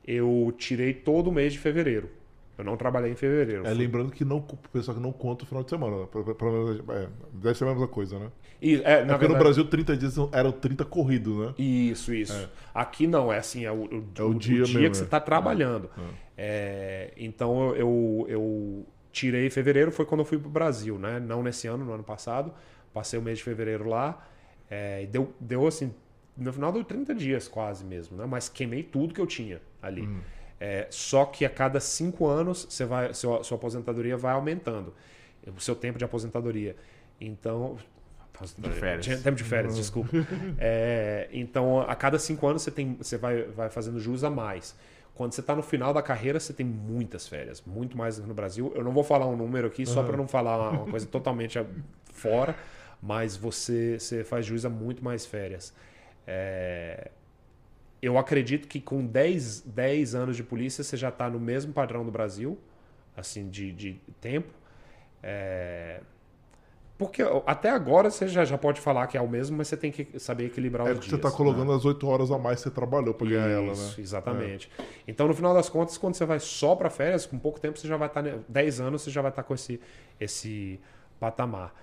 [0.07, 2.11] eu tirei todo o mês de fevereiro.
[2.59, 3.67] Eu não trabalhei em fevereiro.
[3.67, 6.01] É, lembrando que não, o pessoal que não conta o final de semana.
[6.01, 6.07] né?
[6.11, 8.31] Pra- pra- pra- é, deve ser a mesma coisa, né?
[8.63, 11.55] E, é, É porque no verdade- Brasil 30 dias eram 30 corridos, né?
[11.59, 12.49] Isso, isso.
[12.75, 15.03] Aqui não, é assim, é o, o- É o o dia dia, mesmo, que você
[15.03, 15.05] é.
[15.05, 15.91] está trabalhando.
[16.37, 21.19] É, então eu, eu, tirei fevereiro, foi quando eu fui para o Brasil, né?
[21.21, 22.53] Não nesse ano, no ano passado.
[22.93, 24.27] Passei o mês de fevereiro lá.
[24.71, 25.93] é, e deu, deu assim,
[26.37, 28.27] no final deu 30 dias quase mesmo, né?
[28.27, 30.09] Mas queimei tudo que eu tinha ali.
[30.59, 34.95] É, só que a cada cinco anos você vai, sua, sua aposentadoria vai aumentando.
[35.55, 36.77] O seu tempo de aposentadoria.
[37.21, 37.77] Então.
[38.59, 39.23] De férias.
[39.23, 40.11] Tempo de férias, desculpa.
[40.59, 44.77] É, então, a cada cinco anos você, tem, você vai, vai fazendo jus a mais.
[45.15, 48.71] Quando você está no final da carreira, você tem muitas férias, muito mais no Brasil.
[48.75, 51.59] Eu não vou falar um número aqui só para não falar uma coisa totalmente
[52.13, 52.55] fora,
[53.03, 55.73] mas você, você faz jus a muito mais férias.
[56.27, 57.11] É,
[58.03, 62.05] eu acredito que com 10, 10 anos de polícia você já está no mesmo padrão
[62.05, 62.59] do Brasil,
[63.17, 64.53] assim, de, de tempo.
[65.23, 66.01] É,
[66.99, 69.93] Porque até agora você já, já pode falar que é o mesmo, mas você tem
[69.93, 71.11] que saber equilibrar É os dias.
[71.11, 73.95] você tá colocando as 8 horas a mais que você trabalhou pra ganhar ela, né?
[73.99, 74.71] Exatamente.
[75.07, 77.87] Então, no final das contas, quando você vai só para férias, com pouco tempo você
[77.87, 78.23] já vai estar.
[78.49, 79.79] 10 anos você já vai estar com esse,
[80.19, 80.81] esse
[81.21, 81.75] patamar.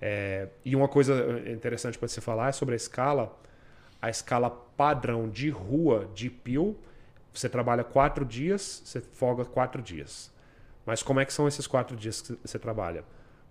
[0.00, 3.36] É, e uma coisa interessante para você falar é sobre a escala.
[4.00, 6.74] A escala padrão de rua de PIL,
[7.30, 10.32] você trabalha quatro dias, você folga quatro dias.
[10.86, 13.04] Mas como é que são esses quatro dias que você trabalha?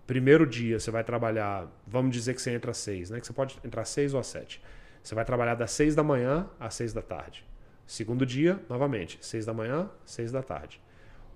[0.08, 3.20] Primeiro dia você vai trabalhar, vamos dizer que você entra às seis, né?
[3.20, 4.60] Que você pode entrar às seis ou às sete.
[5.04, 7.46] Você vai trabalhar das seis da manhã às seis da tarde.
[7.86, 10.82] Segundo dia, novamente, seis da manhã, seis da tarde.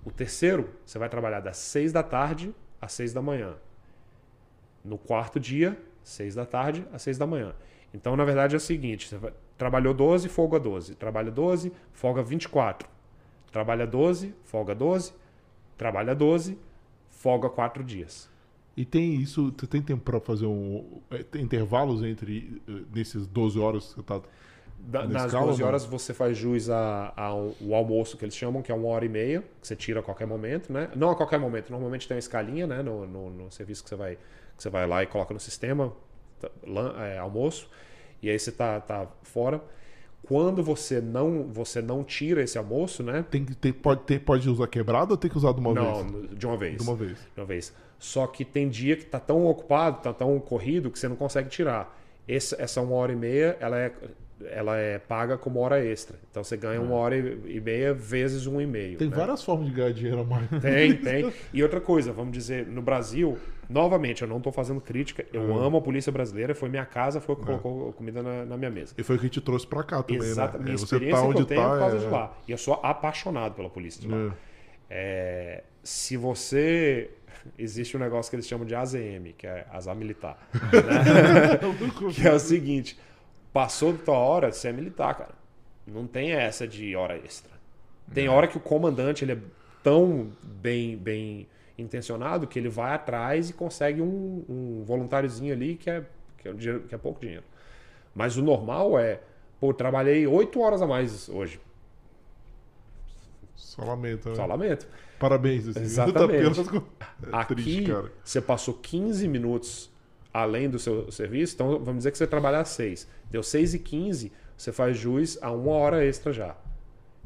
[0.03, 3.55] O terceiro, você vai trabalhar das seis da tarde às seis da manhã.
[4.83, 7.55] No quarto dia, seis da tarde às seis da manhã.
[7.93, 10.95] Então, na verdade, é o seguinte: você vai- trabalhou 12, folga 12.
[10.95, 12.87] Trabalha 12, folga 24.
[13.51, 15.13] Trabalha 12, folga 12.
[15.77, 16.57] Trabalha 12,
[17.09, 18.29] folga 4 dias.
[18.77, 20.99] E tem isso, você tem tempo pra fazer um.
[21.09, 24.21] é, Tem intervalos entre eh, nesses 12 horas que você tá.
[24.77, 25.67] Da- Na nas escala, 12 não?
[25.67, 29.09] horas você faz jus ao o almoço que eles chamam, que é uma hora e
[29.09, 30.89] meia, que você tira a qualquer momento, né?
[30.95, 32.81] Não a qualquer momento, normalmente tem uma escalinha, né?
[32.83, 34.15] No, no, no serviço que você, vai,
[34.57, 35.93] que você vai lá e coloca no sistema,
[37.13, 37.69] é, almoço,
[38.21, 39.61] e aí você tá, tá fora.
[40.27, 43.23] Quando você não, você não tira esse almoço, né?
[43.29, 45.93] Tem que ter, pode, ter, pode usar quebrado ou tem que usar de uma não,
[46.03, 46.11] vez?
[46.11, 46.77] no- de uma vez.
[46.77, 47.11] De uma vez.
[47.35, 47.73] de uma vez.
[47.99, 51.49] Só que tem dia que tá tão ocupado, tá tão corrido que você não consegue
[51.49, 51.95] tirar.
[52.27, 53.93] Esse- essa uma hora e meia, ela é,
[54.51, 56.17] ela é paga como hora extra.
[56.29, 58.97] Então você ganha uma hora e meia vezes um e meio.
[58.97, 59.15] Tem né?
[59.15, 60.49] várias formas de ganhar dinheiro a mais.
[60.61, 61.31] Tem, tem.
[61.53, 63.37] E outra coisa, vamos dizer, no Brasil,
[63.69, 65.57] novamente, eu não estou fazendo crítica, eu Hum.
[65.63, 68.69] amo a polícia brasileira, foi minha casa, foi o que colocou comida na, na minha
[68.71, 68.93] mesa.
[68.97, 70.67] E foi o que te trouxe pra cá também, Exatamente.
[70.67, 70.73] né?
[70.73, 71.69] É, Você experiência tá que onde eu tenho tá.
[71.69, 72.37] por causa é- de lá.
[72.47, 74.17] E eu sou apaixonado pela polícia de lá.
[74.17, 74.31] é.
[74.89, 77.09] É, se você.
[77.59, 80.35] Existe um negócio que eles chamam de AZM, que é Azar Militar.
[80.53, 81.59] né?
[82.13, 82.97] que é o seguinte:
[83.55, 85.33] passou da tua hora, você é militar, cara.
[85.87, 87.49] Não tem essa de hora extra.
[88.13, 89.37] Tem hora que o comandante ele é
[89.81, 95.89] tão bem, bem intencionado que ele vai atrás e consegue um, um voluntáriozinho ali que
[95.89, 96.03] é,
[96.37, 97.45] que, é que é pouco dinheiro.
[98.13, 99.21] Mas o normal é,
[99.57, 101.57] pô, trabalhei oito horas a mais hoje.
[103.55, 104.35] Só lamento, né?
[104.35, 104.85] Só lamento.
[105.17, 105.65] Parabéns.
[105.69, 105.79] Assim.
[105.81, 106.45] Exatamente.
[106.45, 106.81] Apenas com- É
[107.31, 108.11] Aqui, triste, cara.
[108.21, 109.89] você passou 15 minutos
[110.35, 113.07] além do seu serviço, então vamos dizer que você trabalha às 6.
[113.31, 116.55] Deu 6 e 15, você faz jus a uma hora extra já.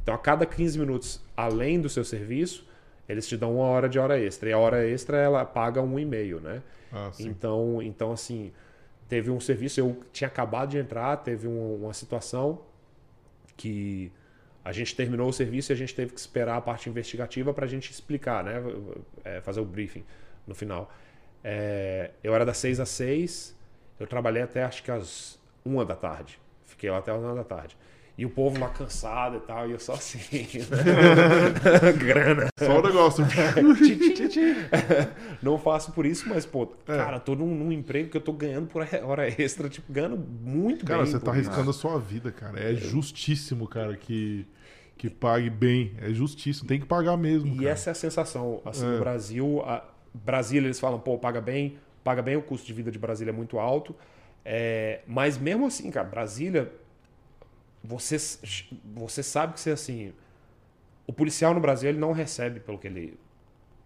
[0.03, 2.67] Então, a cada 15 minutos além do seu serviço,
[3.07, 4.49] eles te dão uma hora de hora extra.
[4.49, 6.61] E a hora extra, ela paga um e-mail, né?
[6.91, 7.27] Ah, sim.
[7.27, 8.51] Então, então, assim,
[9.07, 12.61] teve um serviço, eu tinha acabado de entrar, teve um- uma situação
[13.57, 14.11] que
[14.63, 17.65] a gente terminou o serviço e a gente teve que esperar a parte investigativa para
[17.65, 18.61] a gente explicar, né?
[19.23, 20.03] É, fazer o briefing
[20.45, 20.91] no final.
[21.43, 23.55] É, eu era das 6 às 6,
[23.99, 26.39] eu trabalhei até acho que às 1 da tarde.
[26.65, 27.77] Fiquei lá até as 1 da tarde.
[28.17, 30.19] E o povo lá cansado e tal, e eu só assim,
[30.69, 31.91] né?
[31.97, 32.47] Grana.
[32.59, 33.25] Só o negócio.
[35.41, 36.97] Não faço por isso, mas, pô, É.
[36.97, 40.85] cara, tô num, num emprego que eu tô ganhando por hora extra, tipo, ganhando muito
[40.85, 41.11] Cara, bem.
[41.11, 42.59] você por tá arriscando a sua vida, cara.
[42.59, 44.45] É justíssimo, cara, que,
[44.97, 45.93] que pague bem.
[46.01, 46.67] É justíssimo.
[46.67, 47.53] Tem que pagar mesmo.
[47.53, 47.69] E cara.
[47.69, 48.61] essa é a sensação.
[48.65, 48.89] Assim, É.
[48.89, 49.83] no Brasil, a,
[50.13, 53.33] Brasília, eles falam, pô, paga bem, paga bem, o custo de vida de Brasília é
[53.33, 53.95] muito alto.
[54.43, 56.71] É, mas mesmo assim, cara, Brasília,
[57.83, 58.17] você,
[58.83, 60.13] você sabe que você, assim,
[61.07, 63.17] o policial no Brasil, ele não recebe pelo que ele,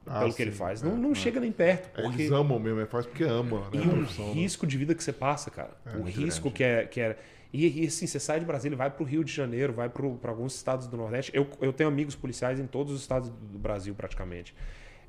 [0.06, 0.84] Ah, pelo que ele sim, faz.
[0.84, 1.16] é, não não é.
[1.16, 1.90] chega nem perto.
[2.00, 2.24] É, Porque...
[2.24, 3.82] Eles amam mesmo, é faz porque ama, né?
[3.84, 4.34] E o né?
[4.34, 5.72] risco de vida que você passa, cara.
[5.94, 6.56] o muito risco grande.
[6.56, 7.18] que é, que é.
[7.52, 10.56] E, e assim, você sai de Brasília, vai pro Rio de Janeiro, vai para alguns
[10.56, 11.32] estados do Nordeste.
[11.36, 14.56] Eu, eu tenho amigos policiais em todos os estados do Brasil, praticamente.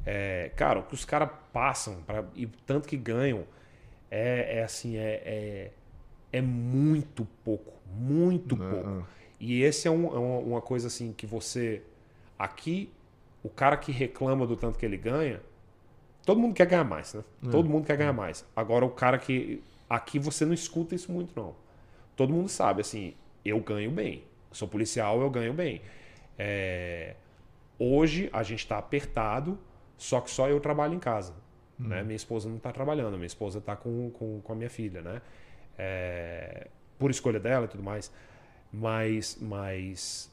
[0.07, 3.45] É, cara, o que os caras passam pra, e tanto que ganham
[4.11, 5.71] é, é assim, é, é,
[6.33, 7.73] é muito pouco.
[7.87, 8.89] Muito É, pouco.
[8.91, 9.03] é.
[9.41, 11.83] E esse é, um- é uma, coisa assim que você.
[12.39, 12.91] Aqui,
[13.43, 15.41] o cara que reclama do tanto que ele ganha,
[16.25, 17.25] todo mundo quer ganhar mais, né?
[17.51, 18.45] Todo mundo quer ganhar mais.
[18.55, 19.63] Agora, o cara que.
[19.89, 21.55] Aqui você não escuta isso muito, não.
[22.17, 23.15] Todo mundo sabe, assim,
[23.45, 24.25] eu ganho bem.
[24.51, 25.83] Sou policial, eu ganho bem.
[26.39, 27.15] É,
[27.79, 29.59] Hoje a gente está apertado,
[29.97, 31.35] só que só eu trabalho em casa.
[31.79, 32.03] Né?
[32.03, 35.21] Minha esposa não está trabalhando, minha esposa está com, com, com a minha filha, né?
[35.77, 36.69] É,
[36.99, 38.13] Por escolha dela e tudo mais.
[38.73, 40.33] Mas, mas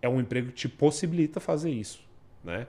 [0.00, 2.04] é um emprego que te possibilita fazer isso,
[2.44, 2.66] né?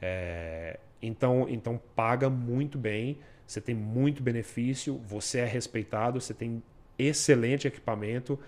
[0.00, 6.62] É, então, então paga muito bem, você tem muito benefício, você é respeitado, você tem
[6.98, 8.38] excelente equipamento,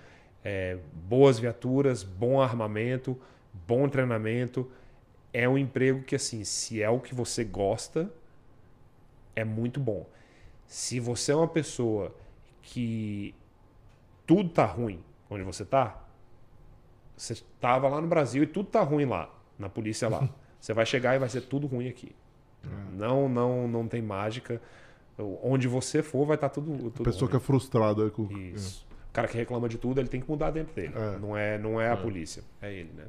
[0.44, 3.18] é, boas viaturas, bom armamento,
[3.66, 4.70] bom treinamento.
[5.36, 8.10] É um emprego que, assim, se é o que você gosta,
[9.34, 10.06] é muito bom.
[10.66, 12.14] Se você é uma pessoa
[12.62, 13.34] que
[14.26, 16.02] tudo tá ruim onde você tá,
[17.14, 20.26] você tava lá no Brasil e tudo tá ruim lá, na polícia lá.
[20.58, 22.16] Você vai chegar e vai ser tudo ruim aqui.
[22.94, 24.60] Não, não, não tem mágica.
[25.42, 27.30] Onde você for, vai estar tudo, tudo Pessoa ruim.
[27.30, 28.24] que é frustrada com.
[28.32, 28.84] Isso.
[29.10, 30.92] O cara que reclama de tudo, ele tem que mudar dentro dele.
[30.96, 31.18] É.
[31.18, 33.04] Não é, não é a polícia, é ele, né?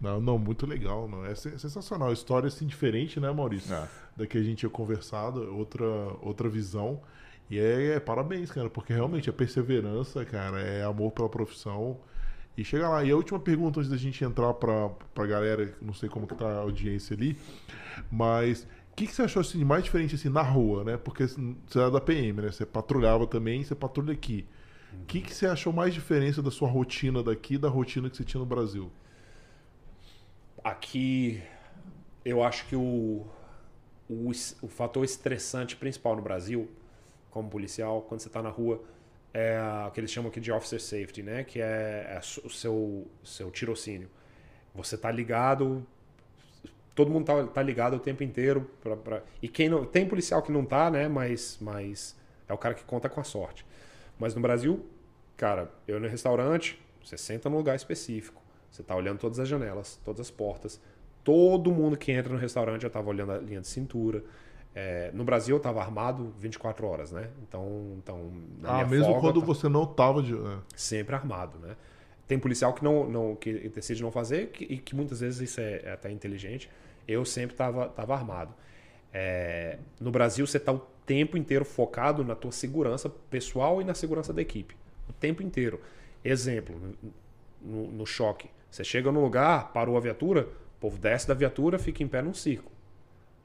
[0.00, 1.08] Não, não, muito legal.
[1.08, 1.24] Não.
[1.24, 2.12] É sen- sensacional.
[2.12, 3.74] História assim diferente, né, Maurício?
[3.74, 3.88] É.
[4.16, 5.84] Da que a gente tinha conversado, outra,
[6.22, 7.00] outra visão.
[7.50, 11.98] E é, é parabéns, cara, porque realmente é perseverança, cara, é amor pela profissão.
[12.56, 13.04] E chega lá.
[13.04, 16.34] E a última pergunta antes da gente entrar pra, pra galera, não sei como que
[16.34, 17.38] tá a audiência ali,
[18.10, 20.96] mas o que, que você achou assim, mais diferente assim, na rua, né?
[20.96, 22.50] Porque assim, você era da PM, né?
[22.50, 24.44] Você patrulhava também, você patrulha aqui.
[25.02, 28.24] O que, que você achou mais diferença da sua rotina daqui da rotina que você
[28.24, 28.90] tinha no Brasil?
[30.64, 31.42] Aqui,
[32.24, 33.26] eu acho que o,
[34.08, 34.30] o,
[34.62, 36.70] o fator estressante principal no Brasil,
[37.30, 38.82] como policial, quando você está na rua,
[39.34, 39.58] é
[39.88, 41.44] o que eles chamam aqui de officer safety, né?
[41.44, 44.10] Que é, é o seu, seu tirocínio.
[44.74, 45.86] Você tá ligado,
[46.94, 48.68] todo mundo tá, tá ligado o tempo inteiro.
[48.80, 49.84] Pra, pra- E quem não.
[49.84, 51.08] Tem policial que não tá, né?
[51.08, 52.16] Mas, mas
[52.48, 53.64] é o cara que conta com a sorte.
[54.18, 54.84] Mas no Brasil,
[55.36, 58.37] cara, eu no restaurante, você senta num lugar específico.
[58.70, 60.80] Você tá olhando todas as janelas, todas as portas.
[61.24, 64.22] Todo mundo que entra no restaurante já tava olhando a linha de cintura.
[64.74, 67.28] É, no Brasil eu tava armado 24 horas, né?
[67.42, 68.30] Então, então
[68.62, 70.34] Ah, mesmo folga, quando tá- você não tava de.
[70.34, 70.58] é.
[70.76, 71.76] sempre armado, né?
[72.26, 75.60] Tem policial que não, não que decide não fazer que- e que muitas vezes isso
[75.60, 76.70] é, é até inteligente.
[77.06, 78.54] Eu sempre estava tava armado.
[79.12, 83.94] É, no Brasil você está o tempo inteiro focado na tua segurança pessoal e na
[83.94, 84.76] segurança da equipe,
[85.08, 85.80] o tempo inteiro.
[86.22, 86.76] Exemplo,
[87.62, 90.42] no, no choque, você chega num lugar, parou a viatura,
[90.76, 92.74] o povo desce da viatura, fica em pé num círculo,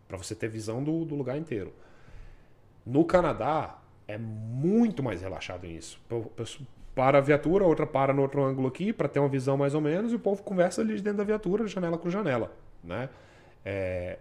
[0.07, 1.73] para você ter visão do, do lugar inteiro.
[2.85, 5.99] No Canadá, é muito mais relaxado nisso.
[6.93, 9.81] Para a viatura, outra para no outro ângulo aqui, para ter uma visão mais ou
[9.81, 12.51] menos, e o povo conversa ali de dentro da viatura, janela com janela.
[12.83, 13.09] Né?
[13.65, 14.19] É,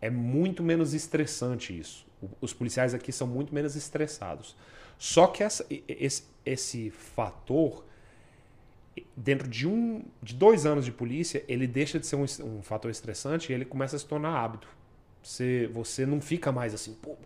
[0.00, 2.06] é muito menos estressante isso.
[2.40, 4.56] Os policiais aqui são muito menos estressados.
[4.96, 7.84] Só que essa- esse, esse fator,
[9.16, 12.90] dentro de, um, de dois anos de polícia, ele deixa de ser um, um fator
[12.90, 14.68] estressante e ele começa a se tornar hábito.
[15.22, 17.16] Você, você não fica mais assim, pô,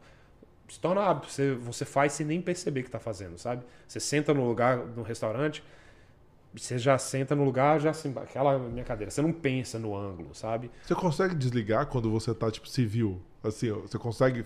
[0.69, 1.31] se torna hábito.
[1.31, 3.65] Você, você faz sem nem perceber que está fazendo, sabe?
[3.87, 5.63] Você senta no lugar, no restaurante,
[6.55, 9.11] você já senta no lugar, já assim, aquela minha cadeira.
[9.11, 10.71] Você não pensa no ângulo, sabe?
[10.85, 13.21] Você consegue desligar quando você tá, tipo, civil?
[13.43, 14.45] Assim, você consegue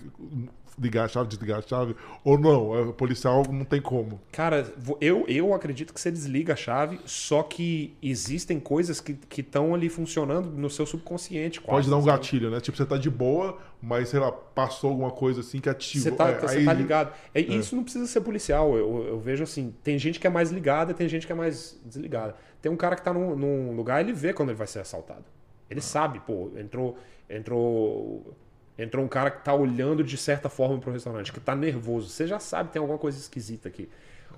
[0.79, 1.97] ligar a chave, desligar a chave?
[2.25, 2.91] Ou não?
[2.91, 4.21] É, policial não tem como.
[4.31, 9.75] Cara, eu, eu acredito que você desliga a chave, só que existem coisas que estão
[9.75, 11.61] ali funcionando no seu subconsciente.
[11.61, 12.19] Quase, Pode dar um sabe?
[12.19, 12.61] gatilho, né?
[12.61, 16.11] Tipo, você tá de boa, mas, sei lá, passou alguma coisa assim que ativou.
[16.11, 17.13] Você tá, É, você aí- tá ligado.
[17.35, 18.77] É, Isso não precisa ser policial.
[18.77, 21.37] Eu, eu vejo assim, tem gente que é mais ligada e tem gente que é
[21.37, 22.37] mais desligada.
[22.63, 25.25] Tem um cara que tá num, num lugar, ele vê quando ele vai ser assaltado.
[25.69, 26.97] Ele sabe, pô, entrou,
[27.29, 28.37] entrou,
[28.79, 32.09] entrou um cara que tá olhando de certa forma pro restaurante, que tá nervoso.
[32.09, 33.89] Você já sabe, tem alguma coisa esquisita aqui.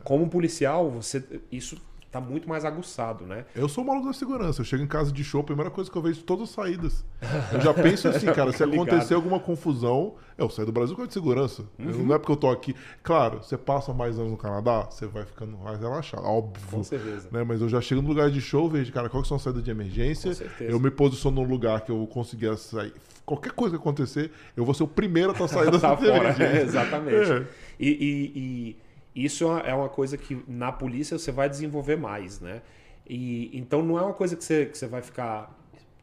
[0.04, 1.80] Como policial, você isso
[2.20, 3.44] tá muito mais aguçado, né?
[3.54, 4.60] Eu sou o maluco da segurança.
[4.60, 7.04] Eu chego em casa de show, a primeira coisa que eu vejo todas as saídas.
[7.52, 11.02] Eu já penso assim, cara, se Tá acontecer alguma confusão, eu saio do Brasil com
[11.02, 11.64] a de segurança.
[11.78, 12.04] Uhum.
[12.06, 12.74] Não é porque eu tô aqui.
[13.02, 16.62] Claro, você passa mais anos no Canadá, você vai ficando mais relaxado, óbvio.
[16.70, 17.28] Com certeza.
[17.30, 17.44] Né?
[17.44, 19.62] Mas eu já chego no lugar de show, vejo, cara, qual que são as saídas
[19.62, 20.30] de emergência.
[20.30, 20.70] Com certeza.
[20.70, 22.92] Eu me posiciono num lugar que eu conseguir sair.
[23.24, 26.36] Qualquer coisa que acontecer, eu vou ser o primeiro a estar saindo tá da fora.
[26.62, 27.32] Exatamente.
[27.32, 27.46] É.
[27.78, 28.85] E, e- e
[29.24, 32.62] isso é uma- é uma coisa que na polícia você vai desenvolver mais, né?
[33.08, 35.56] E, então não é uma coisa que você, que você vai ficar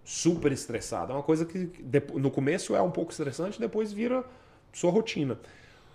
[0.03, 1.11] super estressado.
[1.11, 1.69] É uma coisa que
[2.15, 4.23] no começo é um pouco estressante, depois vira
[4.71, 5.37] sua rotina.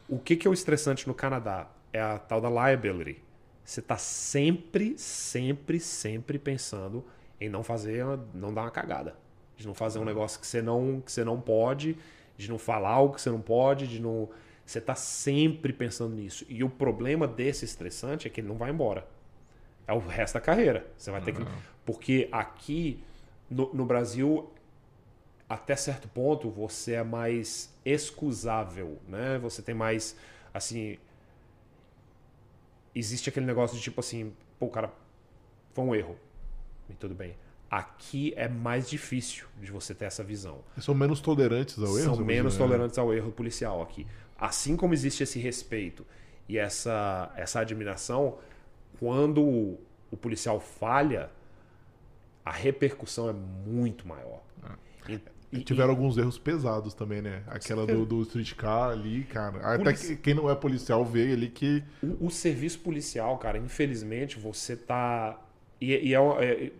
[0.09, 1.69] O que, que é o estressante no Canadá?
[1.93, 3.23] É a tal da liability.
[3.65, 7.05] Você está sempre, sempre, sempre pensando
[7.41, 8.05] em não fazer,
[8.35, 9.15] não dar uma cagada.
[9.57, 11.97] De não fazer um negócio que você não, que você não pode,
[12.37, 14.29] de não falar algo que você não pode, de não.
[14.69, 16.45] Você está sempre pensando nisso.
[16.47, 19.09] E o problema desse estressante é que ele não vai embora.
[19.87, 20.87] É o resto da carreira.
[20.95, 21.43] Você vai ter que.
[21.87, 23.03] Porque aqui
[23.49, 24.53] no, no Brasil,
[25.49, 29.39] até certo ponto, você é mais excusável, né?
[29.39, 30.15] Você tem mais,
[30.53, 30.99] assim...
[32.95, 34.93] Existe aquele negócio de tipo assim, pô, cara,
[35.73, 36.15] foi um erro.
[36.91, 37.35] E tudo bem.
[37.71, 40.59] Aqui é mais difícil de você ter essa visão.
[40.79, 42.17] São menos tolerantes ao erro.
[42.17, 42.59] São menos né?
[42.59, 44.07] tolerantes ao erro policial aqui.
[44.39, 46.07] Assim como existe esse respeito
[46.49, 48.39] e essa, essa admiração,
[48.99, 51.31] quando o, o policial falha,
[52.45, 54.43] a repercussão é muito maior.
[55.09, 55.21] E-
[55.53, 57.43] e- Tiveram alguns erros pesados também, né?
[57.47, 59.59] Aquela do, do streetcar ali, cara.
[59.61, 61.83] Até Polici- que quem não é policial vê ali que.
[62.03, 65.41] O, o serviço policial, cara, infelizmente, você tá.
[65.81, 66.71] E, e é, uma- é-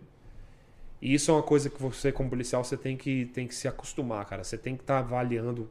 [1.01, 3.67] e isso é uma coisa que você, como policial, você tem que, tem que se
[3.67, 4.43] acostumar, cara.
[4.43, 5.69] Você tem que estar avaliando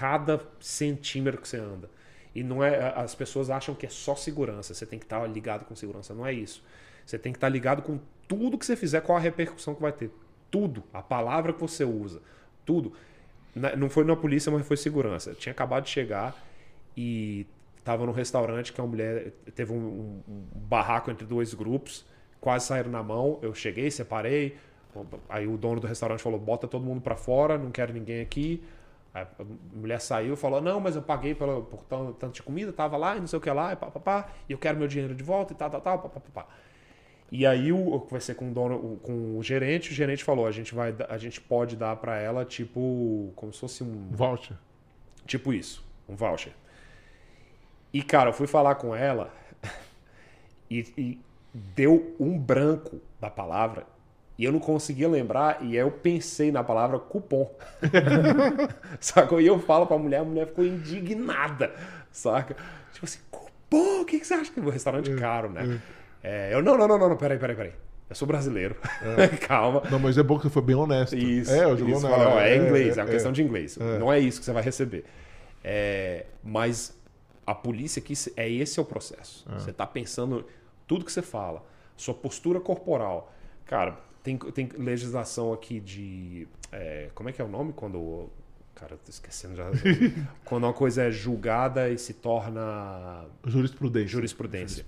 [0.00, 1.90] cada centímetro que você anda.
[2.34, 2.92] E não é.
[2.96, 4.72] As pessoas acham que é só segurança.
[4.72, 6.14] Você tem que estar ligado com segurança.
[6.14, 6.62] Não é isso.
[7.04, 9.92] Você tem que estar ligado com tudo que você fizer, qual a repercussão que vai
[9.92, 10.10] ter.
[10.50, 10.82] Tudo.
[10.92, 12.22] A palavra que você usa.
[12.64, 12.92] Tudo.
[13.76, 15.30] Não foi na polícia, mas foi segurança.
[15.30, 16.34] Eu tinha acabado de chegar
[16.96, 17.46] e
[17.84, 22.06] tava num restaurante que uma mulher teve um, um- barraco entre dois grupos,
[22.40, 23.38] quase saíram na mão.
[23.42, 24.56] Eu cheguei, separei.
[25.28, 28.62] Aí o dono do restaurante falou: bota todo mundo pra fora, não quero ninguém aqui.
[29.12, 29.26] A
[29.72, 32.96] mulher saiu e falou: Não, mas eu paguei pela, por tan- tanto de comida, tava
[32.96, 34.86] lá e não sei o que lá, e pá, pá, pá, e eu quero meu
[34.86, 36.46] dinheiro de volta e tal, tal, tal, pá, pá, pá.
[37.32, 37.76] E aí eu
[38.08, 41.40] conversei com o dono, com o gerente, o gerente falou: a gente vai, a gente
[41.40, 44.56] pode dar pra ela tipo, como se fosse um Voucher.
[45.26, 46.52] Tipo isso, um voucher.
[47.92, 49.32] E, cara, eu fui falar com ela
[50.70, 51.20] e, e
[51.52, 53.86] deu um branco da palavra
[54.40, 57.54] e eu não conseguia lembrar e aí eu pensei na palavra cupom.
[58.98, 59.38] Sacou?
[59.38, 61.70] E eu falo pra mulher, a mulher ficou indignada,
[62.10, 62.56] saca?
[62.90, 64.00] Tipo assim, cupom?
[64.00, 65.78] O que, que você acha que é um restaurante caro, né?
[66.22, 67.72] É, eu, não, não, não, não, não, peraí, peraí, peraí.
[68.08, 68.76] Eu sou brasileiro.
[69.46, 69.82] Calma.
[69.90, 71.14] Não, mas é bom que você foi bem honesto.
[71.14, 71.52] Isso.
[71.52, 72.08] É, eu isso, na.
[72.08, 73.76] fala, ó, é, inglês, é, uma questão de inglês.
[73.78, 73.98] É.
[73.98, 75.04] Não é isso que você vai receber.
[75.62, 76.98] É, mas
[77.46, 79.46] a polícia aqui, é esse é o processo.
[79.52, 80.46] Você está pensando
[80.86, 81.62] tudo que você fala,
[81.94, 83.34] sua postura corporal.
[83.66, 86.48] Cara, tem, tem legislação aqui de.
[86.72, 88.28] é, como é que é o nome quando.
[88.74, 89.64] Cara, tô esquecendo já.
[90.44, 94.08] quando uma coisa é julgada e se torna Jurisprudência.
[94.08, 94.84] jurisprudência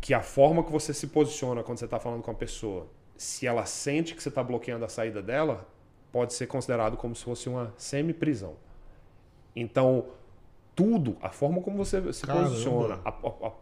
[0.00, 3.46] que a forma que você se posiciona quando você está falando com a pessoa, se
[3.46, 5.64] ela sente que você está bloqueando a saída dela,
[6.10, 8.56] pode ser considerado como se fosse uma semi-prisão.
[9.54, 10.06] Então,
[10.74, 12.48] tudo, a forma como você se Caramba.
[12.48, 13.52] posiciona, a- a-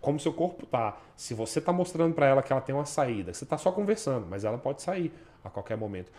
[0.00, 3.32] como seu corpo tá, se você está mostrando para ela que ela tem uma saída,
[3.32, 5.12] você está só conversando, mas ela pode sair
[5.44, 6.10] a qualquer momento.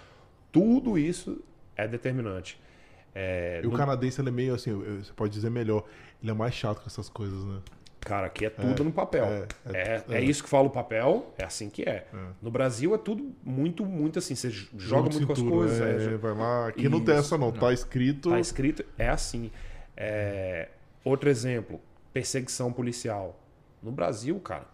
[0.52, 1.42] Tudo isso
[1.76, 2.60] é determinante.
[3.14, 5.84] É, E o no- canadense, ele é meio assim, você pode dizer melhor,
[6.22, 7.60] ele é mais chato com essas coisas, né?
[8.00, 9.26] Cara, aqui é tudo no papel.
[9.26, 12.08] é, É, é, é, isso que fala o papel, é assim que é.
[12.42, 14.34] No Brasil é tudo muito, muito assim.
[14.34, 15.82] Você joga muito com as cintura, coisas.
[15.82, 16.68] É, é, vai lá.
[16.70, 17.26] Aqui não tem Isso.
[17.26, 17.52] essa, não.
[17.52, 18.30] Tá escrito.
[18.30, 19.52] Tá escrito, é assim.
[19.98, 20.70] É,
[21.04, 21.82] Outro exemplo,
[22.18, 23.40] perseguição policial.
[23.82, 24.66] No Brasil, cara,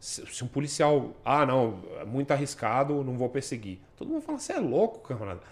[0.00, 1.14] se, um policial.
[1.22, 3.80] Ah, não, é muito arriscado, não vou perseguir.
[3.98, 5.42] Todo mundo fala, você é louco, camarada.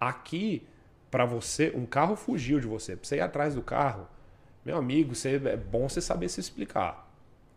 [0.00, 0.66] Aqui,
[1.12, 2.96] para você, um carro fugiu de você.
[2.96, 4.08] Pra você ir atrás do carro,
[4.64, 7.08] meu amigo, você, é bom você saber se explicar.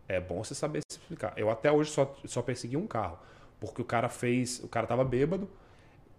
[0.06, 1.32] É bom você saber se explicar.
[1.36, 3.18] Eu até hoje só, só persegui um carro.
[3.58, 4.62] Porque o cara fez.
[4.62, 5.50] O cara tava bêbado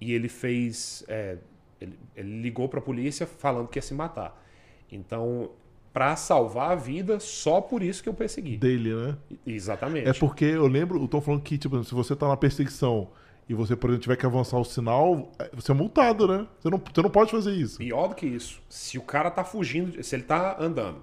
[0.01, 1.05] e ele fez.
[1.07, 1.37] é,
[1.79, 4.43] ele, ele ligou pra polícia falando que ia se matar.
[4.91, 5.51] Então,
[5.97, 8.57] pra salvar a vida, só por isso que eu persegui.
[8.57, 9.17] Dele, né?
[9.47, 10.07] Exatamente.
[10.07, 13.09] É porque eu lembro, eu tô falando que, tipo, se você tá na perseguição
[13.49, 16.45] e você, por exemplo, tiver que avançar o sinal, é- você é multado, né?
[16.59, 17.79] Você não, você não pode fazer isso.
[17.79, 18.61] Pior do que isso.
[18.69, 20.99] Se o cara tá fugindo, se ele tá andando,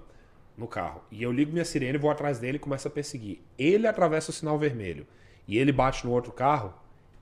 [0.57, 1.01] no carro.
[1.11, 3.41] E eu ligo minha sirene, vou atrás dele e começo a perseguir.
[3.59, 5.05] Ele atravessa o sinal vermelho
[5.45, 6.73] e ele bate no outro carro,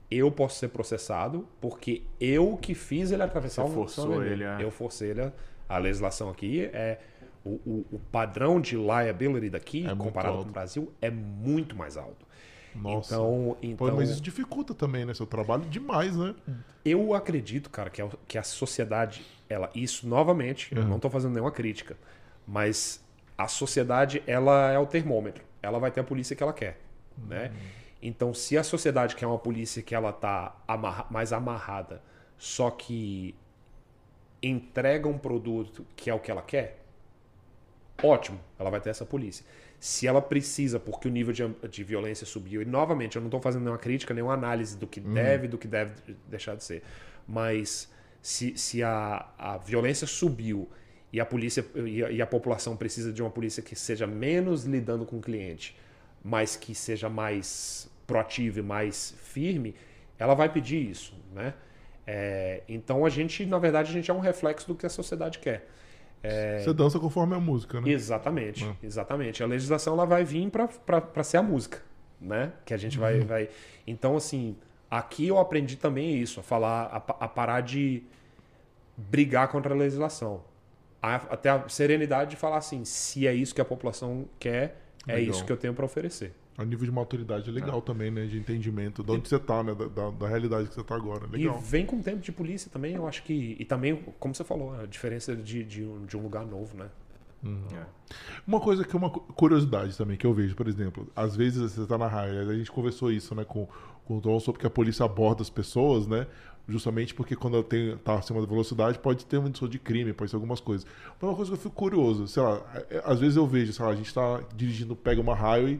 [0.08, 4.42] eu posso ser processado porque eu que fiz ele atravessar Você o forçou sinal vermelho.
[4.42, 5.22] ele a- Eu forcei ele.
[5.22, 5.32] a-
[5.66, 6.98] A legislação aqui é.
[7.44, 11.96] O, o- o padrão de liability daqui, É comparado com o Brasil, é muito mais
[11.96, 12.26] alto.
[12.74, 13.14] Nossa.
[13.14, 15.14] Então, Pô, então mas isso dificulta também, né?
[15.14, 16.34] Seu trabalho demais, né?
[16.84, 21.32] eu acredito, cara, que a, que a sociedade, ela, isso novamente, eu não tô fazendo
[21.32, 21.96] nenhuma crítica,
[22.46, 23.02] mas
[23.38, 25.42] a sociedade, ela é o termômetro.
[25.62, 26.78] Ela vai ter a polícia que ela quer,
[27.26, 27.52] né?
[28.02, 32.02] Então, se a sociedade quer uma polícia que ela tá amarra- mais amarrada,
[32.36, 33.34] só que
[34.42, 36.83] entrega um produto que é o que ela quer,
[38.02, 39.44] ótimo, ela vai ter essa polícia.
[39.78, 43.40] Se ela precisa, porque o nível de, de violência subiu, e novamente, eu não estou
[43.40, 45.92] fazendo nenhuma crítica, nenhuma análise do que deve, do que deve
[46.28, 46.82] deixar de ser,
[47.28, 47.90] mas
[48.22, 50.68] se, se a, a violência subiu
[51.12, 54.64] e a polícia e a, e a população precisa de uma polícia que seja menos
[54.64, 55.78] lidando com o cliente,
[56.22, 59.74] mas que seja mais proativa e mais firme,
[60.18, 61.54] ela vai pedir isso, né?
[62.06, 65.38] É, então a gente, na verdade, a gente é um reflexo do que a sociedade
[65.38, 65.68] quer.
[66.60, 67.90] Você dança conforme a música, né?
[67.90, 69.42] Exatamente, exatamente.
[69.42, 71.82] A legislação ela vai vir para ser a música,
[72.20, 72.52] né?
[72.64, 73.48] Que a gente vai, vai.
[73.86, 74.56] Então, assim,
[74.90, 78.02] aqui eu aprendi também isso, a falar, a, a parar de
[78.96, 80.42] brigar contra a legislação.
[81.02, 85.16] A- até a serenidade de falar assim, se é isso que a população quer, é
[85.16, 85.30] Legal.
[85.34, 86.32] isso que eu tenho para oferecer.
[86.56, 88.26] A nível de maturidade é legal também, né?
[88.26, 89.74] De entendimento de onde você tá, né?
[89.74, 91.26] Da, da, da realidade que você tá agora.
[91.26, 91.58] Legal.
[91.58, 93.56] E vem com o tempo de polícia também, eu acho que.
[93.58, 96.86] E também, como você falou, a diferença de, de, um, de um lugar novo, né?
[98.46, 101.72] Uma coisa que é uma cu- curiosidade também que eu vejo, por exemplo, às vezes
[101.72, 103.68] você tá na raia, a gente conversou isso, né, com,
[104.06, 106.26] com o Tom sobre que a polícia aborda as pessoas, né?
[106.66, 110.14] Justamente porque quando ela tem, tá acima da velocidade, pode ter um indício de crime,
[110.14, 110.86] pode ser algumas coisas.
[111.20, 113.70] Mas uma coisa que eu fico curioso, sei lá, é- é- às vezes eu vejo,
[113.74, 115.78] sei lá, a gente tá dirigindo, pega uma highway,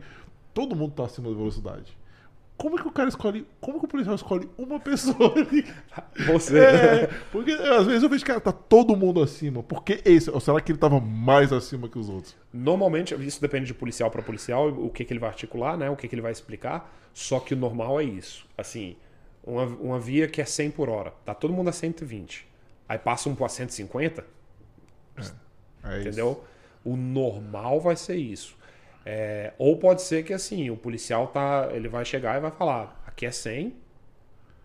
[0.54, 1.96] todo mundo tá acima da velocidade.
[2.56, 5.66] Como é que o cara escolhe, como que o policial escolhe uma pessoa ali?
[6.26, 6.56] Você.
[6.56, 9.60] É, porque às vezes eu vejo que cara, tá todo mundo acima.
[9.60, 10.30] Por que esse?
[10.30, 12.36] Ou será que ele tava mais acima que os outros?
[12.52, 15.90] Normalmente, isso depende de policial para policial, o que, que ele vai articular, né?
[15.90, 16.94] O que, que ele vai explicar.
[17.12, 18.46] Só que o normal é isso.
[18.56, 18.94] Assim,
[19.44, 22.46] uma, uma via que é 100 por hora, tá todo mundo a 120.
[22.88, 24.24] Aí passa um para 150,
[25.16, 25.34] É isso.
[26.00, 26.44] entendeu?
[26.84, 28.56] O normal vai ser isso.
[29.06, 33.02] É, ou pode ser que assim, o policial tá, ele vai chegar e vai falar,
[33.06, 33.74] aqui é 100,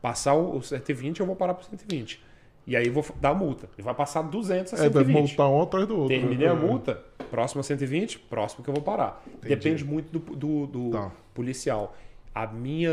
[0.02, 2.24] passar o o 120 eu vou parar pro 120.
[2.66, 3.68] E aí vou dar a multa.
[3.78, 5.32] Ele vai passar 200 a É, vai 120.
[5.32, 6.16] montar um atrás do outro.
[6.18, 6.56] Terminei a É.
[6.56, 7.02] multa,
[7.32, 9.24] próximo a 120, próximo que eu vou parar.
[9.42, 11.12] Depende muito do, do- do Tá.
[11.34, 11.96] policial.
[12.34, 12.92] A minha,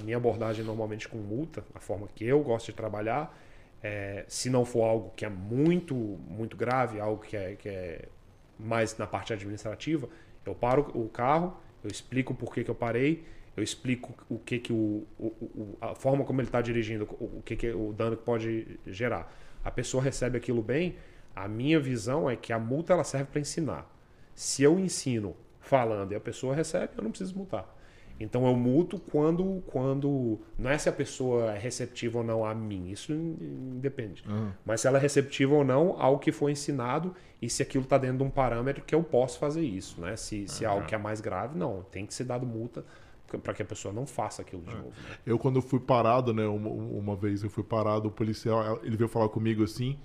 [0.00, 3.38] a minha abordagem normalmente com multa, a forma que eu gosto de trabalhar,
[3.82, 8.06] é, se não for algo que é muito, muito grave, algo que é, que é
[8.58, 10.08] mais na parte administrativa,
[10.48, 13.24] eu paro o carro, eu explico por que, que eu parei,
[13.56, 17.38] eu explico o que que o, o- o- a forma como ele está dirigindo, o,
[17.38, 19.32] o que que o dano que pode gerar.
[19.64, 20.96] A pessoa recebe aquilo bem.
[21.34, 23.86] A minha visão é que a multa ela serve para ensinar.
[24.34, 27.76] Se eu ensino falando e a pessoa recebe, eu não preciso multar.
[28.20, 32.54] Então eu multo quando quando não é se a pessoa é receptiva ou não a
[32.54, 33.36] mim, isso in-
[33.76, 34.24] independe.
[34.64, 37.96] Mas se ela é receptiva ou não ao que foi ensinado e se aquilo está
[37.96, 40.16] dentro de um parâmetro que eu posso fazer isso, né?
[40.16, 42.84] Se, se é algo que é mais grave, não, tem que ser dado multa
[43.42, 44.88] para que a pessoa não faça aquilo de novo.
[44.88, 45.16] né?
[45.26, 49.08] Eu, quando fui parado, né, uma, uma vez eu fui parado, o policial, ele veio
[49.08, 49.98] falar comigo assim.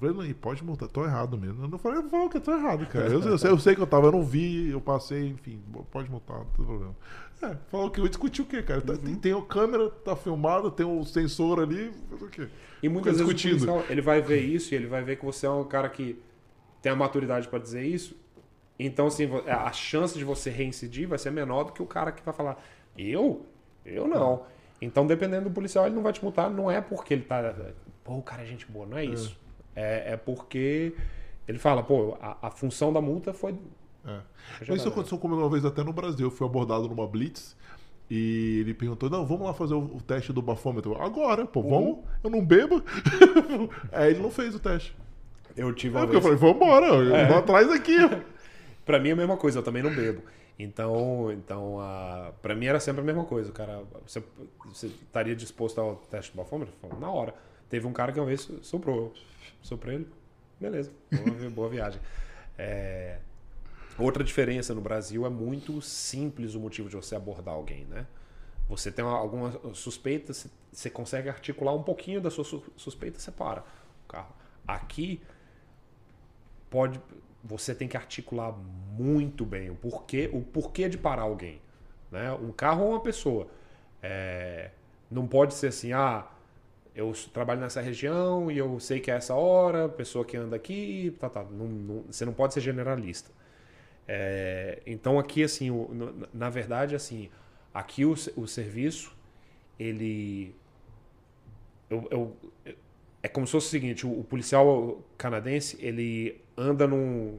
[0.00, 1.64] Eu falei, pode montar, tô errado mesmo.
[1.64, 3.08] Eu não falei, eu falo que eu tô errado, cara.
[3.08, 5.58] Eu, eu sei, eu sei que eu tava, eu não vi, eu passei, enfim,
[5.90, 6.94] pode montar, não tem problema.
[7.42, 8.80] É, falou que eu discuti o quê, cara?
[8.80, 12.48] Tá- Tem, tem a câmera, tá filmado, tem o sensor ali, o quê?
[12.82, 15.24] E muitas Fica vezes o policial, ele vai ver isso e ele vai ver que
[15.24, 16.18] você é um cara que
[16.80, 18.16] tem a maturidade para dizer isso.
[18.78, 22.22] Então, assim, a chance de você reincidir vai ser menor do que o cara que
[22.22, 22.62] vai falar,
[22.96, 23.46] eu?
[23.84, 24.44] Eu não.
[24.80, 26.50] Então, dependendo do policial, ele não vai te multar.
[26.50, 27.54] Não é porque ele tá.
[28.04, 28.84] Pô, o cara é gente boa.
[28.86, 29.38] Não é isso.
[29.74, 30.94] É, é porque
[31.48, 33.54] ele fala, pô, a, a função da multa foi.
[34.06, 34.20] É.
[34.60, 36.26] Mas isso tá aconteceu comigo uma vez até no Brasil.
[36.26, 37.56] Eu fui abordado numa blitz
[38.10, 40.94] e ele perguntou: Não, vamos lá fazer o, teste do bafômetro.
[41.02, 41.98] Agora, pô, vamos?
[42.22, 42.82] Eu não bebo.
[43.92, 44.96] Aí ele não fez o teste.
[45.56, 46.38] Eu tive É uma porque eu vez.
[46.38, 47.26] falei: Vambora, eu É.
[47.26, 47.96] vou atrás aqui.
[48.86, 50.22] Pra mim é a mesma coisa, eu também não bebo.
[50.56, 52.30] Então, então a...
[52.40, 53.50] pra mim era sempre a mesma coisa.
[53.50, 54.22] O cara, você,
[54.64, 56.72] você estaria disposto ao teste do bafômetro?
[57.00, 57.34] Na hora.
[57.68, 59.12] Teve um cara que uma vez soprou.
[59.60, 60.08] Soprei ele.
[60.60, 62.00] Beleza, boa, boa viagem.
[62.56, 63.18] É,
[63.98, 68.06] Outra diferença no Brasil é muito simples o motivo de você abordar alguém, né?
[68.68, 73.30] Você tem uma- alguma suspeita, você- consegue articular um pouquinho da sua su- suspeita, você
[73.30, 74.34] para o carro.
[74.66, 75.20] Aqui,
[76.70, 77.00] pode
[77.42, 78.52] você tem que articular
[78.98, 81.60] muito bem o porquê, o porquê de parar alguém.
[82.10, 82.32] Né?
[82.32, 83.46] Um carro ou uma pessoa.
[84.02, 84.70] É,
[85.08, 86.26] não pode ser assim, ah,
[86.94, 91.16] eu trabalho nessa região e eu sei que é essa hora, pessoa que anda aqui,
[91.20, 91.44] tá, tá.
[91.44, 93.30] Não, não, você não pode ser generalista.
[94.08, 95.90] É, então aqui, assim, o,
[96.32, 97.28] na verdade, assim,
[97.74, 99.14] aqui o, o serviço,
[99.78, 100.54] ele...
[101.88, 102.36] Eu, eu,
[103.22, 107.38] é como se fosse o seguinte, o, o policial canadense, ele anda num...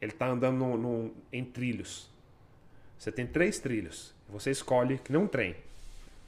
[0.00, 2.10] Ele tá andando num, num, em trilhos.
[2.96, 4.14] Você tem três trilhos.
[4.28, 5.56] Você escolhe, que nem um trem.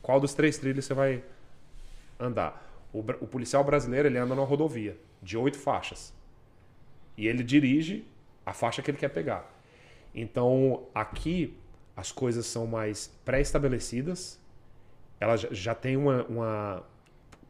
[0.02, 1.22] Qual dos três trilhos você vai
[2.18, 2.68] andar?
[2.92, 6.12] O, o policial brasileiro, ele anda numa rodovia de oito faixas.
[7.16, 8.04] E ele dirige
[8.44, 9.50] a faixa que ele quer pegar.
[10.14, 11.58] Então, aqui,
[11.96, 14.40] as coisas são mais pré-estabelecidas.
[15.20, 16.24] Ela já, já tem uma.
[16.24, 16.84] uma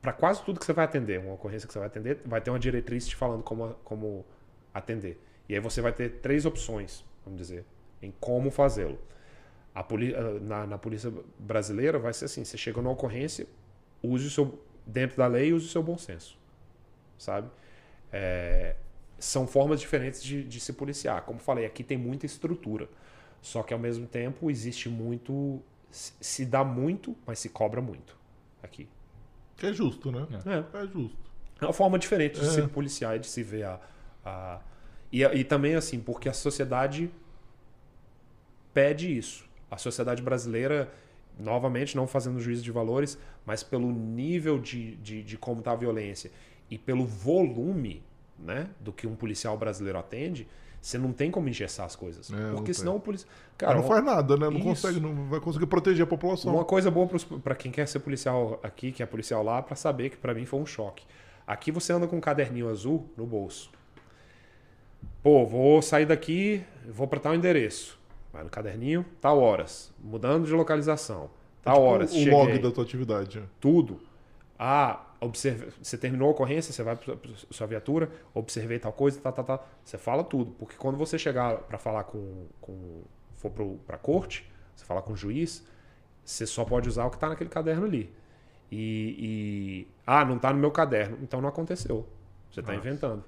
[0.00, 2.50] para quase tudo que você vai atender, uma ocorrência que você vai atender, vai ter
[2.50, 4.26] uma diretriz te falando como, como
[4.74, 5.20] atender.
[5.48, 7.64] E aí você vai ter três opções, vamos dizer,
[8.00, 8.98] em como fazê-lo.
[10.42, 13.46] Na, na, polícia brasileira vai ser assim: você chega numa ocorrência,
[14.02, 14.62] use o seu.
[14.86, 16.36] dentro da lei, use o seu bom senso.
[17.16, 17.48] Sabe?
[18.12, 18.76] É,
[19.22, 21.22] são formas diferentes de, de se policiar.
[21.22, 22.88] Como falei, aqui tem muita estrutura.
[23.40, 25.62] Só que ao mesmo tempo existe muito.
[25.90, 28.18] Se dá muito, mas se cobra muito
[28.62, 28.88] aqui.
[29.56, 30.26] Que é justo, né?
[30.44, 31.18] É, é justo.
[31.60, 32.50] É uma forma diferente de é.
[32.50, 33.80] se policiar e de se ver a.
[34.24, 34.60] a...
[35.12, 37.08] E, e também, assim, porque a sociedade
[38.74, 39.44] pede isso.
[39.70, 40.92] A sociedade brasileira,
[41.38, 43.16] novamente, não fazendo juízo de valores,
[43.46, 46.30] mas pelo nível de, de, de como está a violência
[46.68, 48.02] e pelo volume
[48.42, 50.48] né, do que um policial brasileiro atende,
[50.80, 52.30] você não tem como engessar as coisas.
[52.32, 53.32] É, porque senão o policial.
[53.56, 54.46] Cara, não faz nada, né?
[54.46, 54.64] Não isso.
[54.64, 56.52] consegue, não vai conseguir proteger a população.
[56.52, 57.08] Uma coisa boa
[57.42, 60.44] para quem quer ser policial aqui, que é policial lá, para saber que para mim
[60.44, 61.04] foi um choque.
[61.46, 63.70] Aqui você anda com um caderninho azul no bolso.
[65.22, 67.96] Pô, vou sair daqui, vou para tal endereço.
[68.32, 69.92] Vai no caderninho, tal horas.
[70.02, 71.30] Mudando de localização.
[71.62, 72.10] Tal é tipo horas.
[72.10, 72.32] O cheguei.
[72.32, 73.42] log da tua atividade.
[73.60, 74.00] Tudo.
[74.58, 77.16] Ah, observe, você terminou a ocorrência, você vai para
[77.50, 79.64] sua viatura, observei tal coisa, tá, tá, tá.
[79.84, 80.52] Você fala tudo.
[80.52, 83.02] Porque quando você chegar para falar com, com.
[83.36, 83.50] for
[83.86, 85.64] para a corte, você fala com o juiz,
[86.24, 88.12] você só pode usar o que está naquele caderno ali.
[88.70, 91.18] E, e, Ah, não está no meu caderno.
[91.22, 92.06] Então não aconteceu.
[92.50, 93.24] Você está inventando.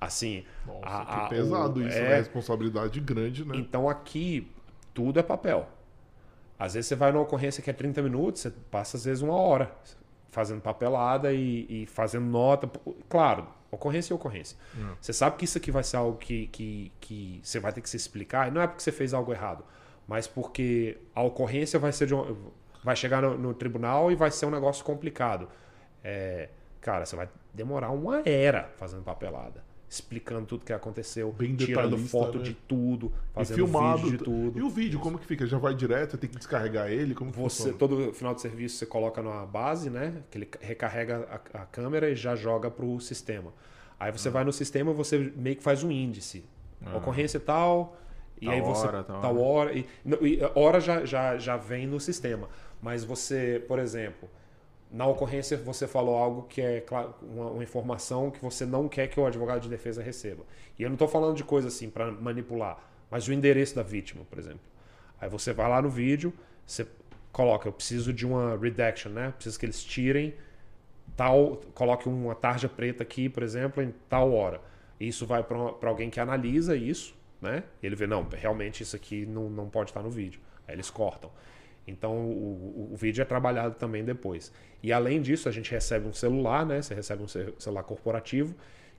[0.00, 0.44] Assim.
[0.66, 2.08] Nossa, a, que pesado o, isso, é...
[2.08, 2.16] Né?
[2.16, 3.56] responsabilidade grande, né?
[3.56, 4.50] Então aqui,
[4.92, 5.68] tudo é papel.
[6.58, 9.34] Às vezes você vai numa ocorrência que é 30 minutos, você passa às vezes uma
[9.34, 9.70] hora
[10.30, 12.70] fazendo papelada e, e fazendo nota.
[13.08, 14.56] Claro, ocorrência é ocorrência.
[14.76, 14.94] Hum.
[15.00, 17.90] Você sabe que isso aqui vai ser algo que, que, que você vai ter que
[17.90, 19.64] se explicar, e não é porque você fez algo errado,
[20.06, 22.36] mas porque a ocorrência vai ser de um,
[22.82, 25.48] vai chegar no, no, tribunal e vai ser um negócio complicado.
[26.04, 26.48] É,
[26.80, 32.38] cara, você vai demorar uma era fazendo papelada explicando tudo que aconteceu, Bem tirando foto
[32.38, 32.44] né?
[32.44, 34.58] de tudo, fazendo e filmado, vídeo de tudo.
[34.58, 35.46] E o vídeo, como que fica?
[35.46, 37.14] Já vai direto, tem que descarregar ele?
[37.14, 37.78] Como você funciona?
[37.78, 40.22] Todo final de serviço você coloca numa base, né?
[40.30, 43.52] Que ele recarrega a, a câmera e já joga para o sistema.
[43.98, 44.32] Aí você ah.
[44.32, 46.44] vai no sistema você meio que faz um índice.
[46.84, 46.96] Ah.
[46.96, 47.96] Ocorrência tal,
[48.40, 48.86] e tal aí você.
[48.86, 49.70] Hora, tal, tal hora.
[49.70, 49.86] hora e,
[50.22, 52.48] e, hora já, já, já vem no sistema.
[52.82, 54.28] Mas você, por exemplo,
[54.96, 56.82] na ocorrência você falou algo que é
[57.20, 60.42] uma, uma, informação que você não quer que o advogado de defesa receba.
[60.78, 62.78] E eu não estou falando de coisa assim para manipular,
[63.10, 64.60] mas o endereço da vítima, por exemplo.
[65.20, 66.32] Aí você vai lá no vídeo,
[66.66, 66.86] você
[67.30, 69.32] coloca, eu preciso de uma redaction, né?
[69.32, 70.34] Preciso que eles tirem
[71.14, 74.62] tal, coloque uma tarja preta aqui, por exemplo, em tal hora.
[74.98, 77.64] Isso vai para alguém que analisa isso, né?
[77.82, 80.40] E ele vê, não, realmente isso aqui não, não pode estar no vídeo.
[80.66, 81.30] Aí eles cortam.
[81.86, 84.52] Então o, o, vídeo é trabalhado também depois.
[84.82, 86.82] E além disso, a gente recebe um celular, né?
[86.82, 88.54] Você recebe um celular corporativo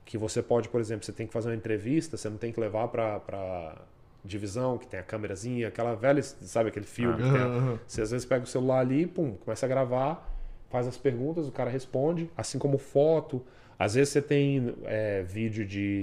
[0.08, 2.58] que você pode, por exemplo, você tem que fazer uma entrevista, você não tem que
[2.58, 3.76] levar para
[4.24, 7.22] divisão, que tem a câmerazinha, aquela velha, sabe aquele filme?
[7.22, 10.34] Ah, a, você às vezes pega o celular ali, pum, começa a gravar,
[10.70, 13.44] faz as perguntas, o cara responde, assim como foto.
[13.78, 16.00] Às vezes você tem é, vídeo de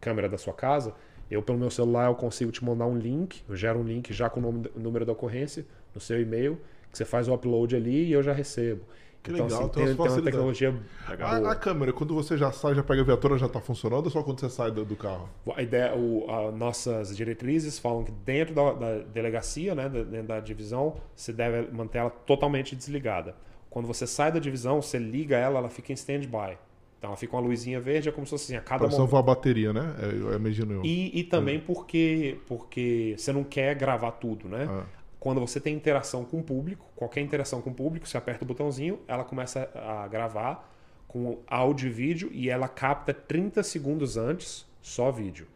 [0.00, 0.92] câmera da sua casa,
[1.30, 4.28] eu pelo meu celular eu consigo te mandar um link, eu gero um link já
[4.28, 5.64] com o, nome, o número da ocorrência,
[5.94, 6.58] no seu e-mail,
[6.90, 8.84] que você faz o upload ali e eu já recebo.
[9.24, 10.74] Que então, legal, assim, tem, tem uma tecnologia
[11.08, 14.10] a, a, câmera, quando você já sai, já pega a viatura, já está funcionando ou
[14.10, 15.30] só quando você sai do, do carro?
[15.56, 20.40] A ideia, o, a, nossas diretrizes falam que dentro da, da delegacia, né, dentro da
[20.40, 23.34] divisão, você deve manter ela totalmente desligada.
[23.70, 26.58] Quando você sai da divisão, você liga ela, ela fica em stand-by.
[26.98, 28.96] Então ela fica uma luzinha verde, é como se fosse assim, a cada pra momento.
[28.98, 29.96] salvar a bateria, né?
[30.02, 30.84] É, eu imagino eu.
[30.84, 31.60] E, e também é.
[31.60, 34.68] porque, porque você não quer gravar tudo, né?
[34.68, 38.44] Ah quando você tem interação com o público, qualquer interação com o público, você aperta
[38.44, 40.70] o botãozinho, ela começa a gravar
[41.08, 45.46] com áudio e vídeo e ela capta 30 segundos antes só vídeo.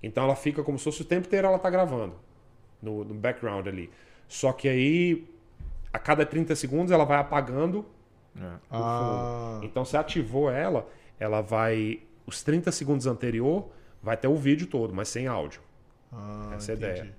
[0.00, 2.14] Então ela fica como se fosse o tempo inteiro ela tá gravando
[2.80, 3.90] no, no background ali.
[4.28, 5.28] Só que aí,
[5.92, 7.84] a cada 30 segundos, ela vai apagando
[8.40, 8.52] É.
[8.70, 10.88] Ah, então, se ativou ela,
[11.18, 12.02] ela vai.
[12.24, 13.68] Os 30 segundos anterior
[14.00, 15.60] vai ter o vídeo todo, mas sem áudio.
[16.12, 17.12] ah, Essa é a entendi.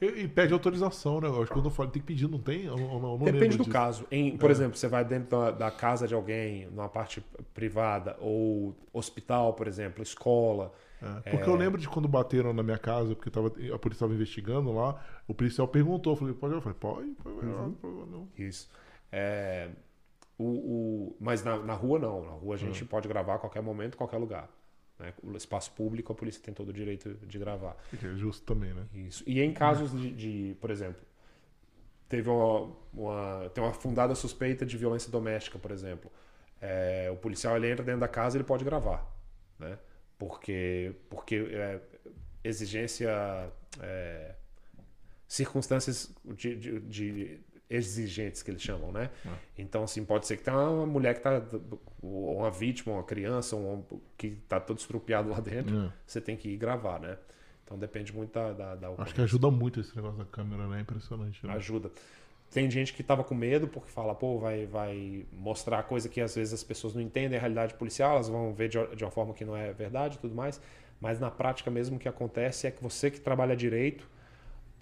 [0.00, 1.28] E, e pede autorização, né?
[1.28, 2.64] Acho que quando eu falo tem que pedir, não tem?
[2.64, 3.70] Eu, eu não Depende do disso.
[3.70, 4.06] caso.
[4.10, 4.52] Em, por É.
[4.52, 7.22] exemplo, você vai dentro da, da casa de alguém, numa parte
[7.52, 10.72] privada, ou hospital, por exemplo, escola.
[11.24, 14.14] É, porque eu lembro de quando bateram na minha casa, porque tava, a polícia estava
[14.14, 16.54] investigando lá, o policial perguntou, eu falei, pode?
[16.54, 17.62] Eu falei, pode, pode, Uhum.
[17.62, 18.28] não, pode, não.
[18.38, 18.70] Isso.
[19.12, 19.70] É,
[20.38, 22.22] o, o- mas na, na rua, não.
[22.24, 24.48] Na rua a gente pode gravar a qualquer momento, qualquer lugar.
[25.00, 25.12] Né?
[25.22, 27.76] O espaço público, a polícia tem todo o direito de gravar.
[27.98, 28.84] Que é justo também, né?
[28.94, 29.24] Isso.
[29.26, 31.02] E em casos de, de, por exemplo,
[32.08, 36.10] teve uma, uma- tem uma fundada suspeita de violência doméstica, por exemplo.
[36.60, 39.04] É, o policial ele entra dentro da casa ele pode gravar,
[39.58, 39.78] né?
[40.18, 41.80] Porque, porque é,
[42.44, 43.10] exigência,
[43.80, 44.34] é,
[45.26, 47.40] circunstâncias de, de- de
[47.70, 49.08] exigentes que eles chamam, né?
[49.56, 51.40] Então, assim, pode ser que tenha uma mulher que tá,
[52.02, 53.84] ou uma vítima, uma criança, um,
[54.18, 55.92] que tá todo estrupiado lá dentro, É.
[56.04, 57.16] você tem que ir gravar, né?
[57.64, 60.78] Então depende muito da, da, da Acho que ajuda muito esse negócio da câmera, né?
[60.78, 61.46] É impressionante.
[61.46, 61.52] Né?
[61.54, 61.92] Ajuda.
[62.50, 66.34] Tem gente que tava com medo porque fala, pô, vai, vai mostrar coisa que às
[66.34, 69.32] vezes as pessoas não entendem a realidade policial, elas vão ver de, de uma forma
[69.32, 70.60] que não é verdade e tudo mais.
[71.00, 74.04] Mas na prática mesmo o que acontece é que você que trabalha direito,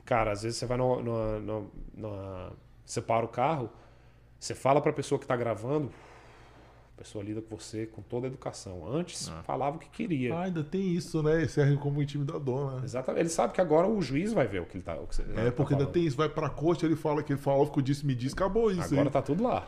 [0.07, 2.53] cara, às vezes você vai no, no-
[2.89, 3.71] você para o carro,
[4.39, 5.91] você fala pra pessoa que tá gravando,
[6.95, 8.87] a pessoa lida com você com toda a educação.
[8.91, 10.35] Antes falava o que queria.
[10.35, 11.47] Ah, ainda tem isso, né?
[11.47, 12.81] Serve como intimidador, né?
[12.85, 13.21] Exatamente.
[13.23, 14.95] Ele sabe que agora o juiz vai ver o que ele tá.
[14.97, 17.41] O que você, É, porque ainda tem isso, vai pra corte, ele fala que ele
[17.41, 19.11] falou, ficou disse, me diz, acabou isso Agora aí.
[19.11, 19.67] tá tudo lá.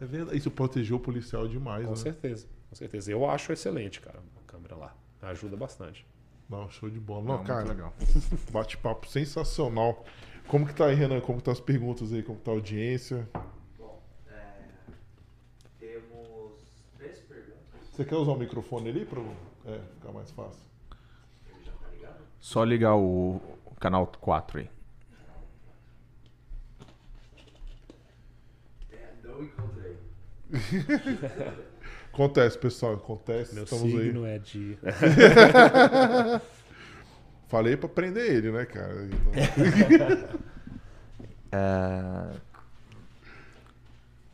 [0.00, 0.36] É verdade.
[0.36, 1.96] Isso protegeu o policial demais, Com né?
[1.96, 2.46] certeza.
[2.68, 3.10] Com certeza.
[3.10, 4.94] Eu acho excelente, cara, a câmera lá.
[5.22, 6.04] Ajuda bastante.
[6.48, 7.20] Não, show de bola.
[7.20, 7.94] Não, Não, muito cara, legal.
[8.52, 10.04] bate-papo sensacional.
[10.50, 11.20] Como que tá aí, Renan?
[11.20, 12.24] Como que tá as perguntas aí?
[12.24, 13.28] Como que tá a audiência?
[13.78, 14.64] Bom, é,
[15.78, 16.58] temos
[16.98, 17.88] três perguntas.
[17.92, 19.22] Você quer usar o microfone ali pra
[19.66, 20.60] é, ficar mais fácil?
[21.46, 22.18] Ele já tá ligado?
[22.40, 23.40] Só ligar o,
[23.78, 24.70] canal 4 aí.
[28.90, 29.96] É, não encontrei.
[32.12, 33.54] Acontece, pessoal, acontece.
[33.54, 33.92] Meu Estamos aí.
[33.92, 34.76] signo é de.
[37.50, 38.94] Falei pra prender ele, né, cara?
[41.52, 42.36] É,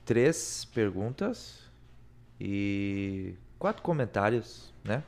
[0.05, 1.63] três perguntas
[2.39, 5.03] e quatro comentários, né?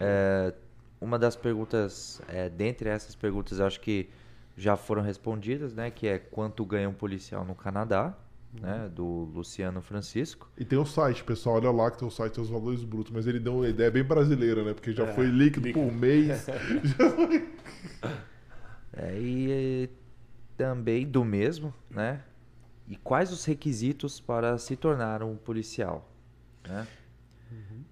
[0.00, 0.52] É,
[1.00, 4.10] uma das perguntas, é, dentre essas perguntas, acho que
[4.56, 5.92] já foram respondidas, né?
[5.92, 8.12] Que é quanto ganha um policial no Canadá,
[8.60, 8.90] né?
[8.94, 9.04] Do
[9.34, 10.48] Luciano Francisco.
[10.56, 11.56] E tem o site, pessoal.
[11.56, 13.12] Olha lá que tem o site, tem os valores brutos.
[13.12, 14.72] Mas ele deu uma ideia bem brasileira, né?
[14.74, 15.86] Porque já É, foi líquido, líquido.
[15.86, 16.46] por mês.
[18.96, 19.90] É, e
[20.56, 22.22] também do mesmo, né?
[22.86, 26.08] E quais os requisitos para se tornar um policial,
[26.68, 26.86] né?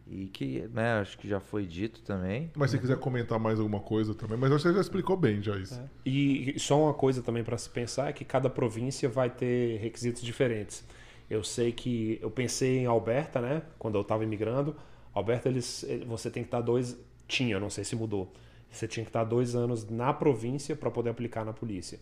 [0.06, 2.50] E que, né, acho que já foi dito também.
[2.56, 4.36] Mas se quiser comentar mais alguma coisa também.
[4.36, 5.80] Mas acho que você já explicou bem já isso.
[6.04, 10.22] E só uma coisa também para se pensar é que cada província vai ter requisitos
[10.22, 10.84] diferentes.
[11.30, 13.62] Eu sei que eu pensei em Alberta, né?
[13.78, 14.76] Quando eu estava imigrando,
[15.14, 18.30] Alberta eles, ele- você tem que estar dois tinha, não sei se mudou.
[18.70, 21.98] Você tinha que estar dois anos na província para poder aplicar na polícia.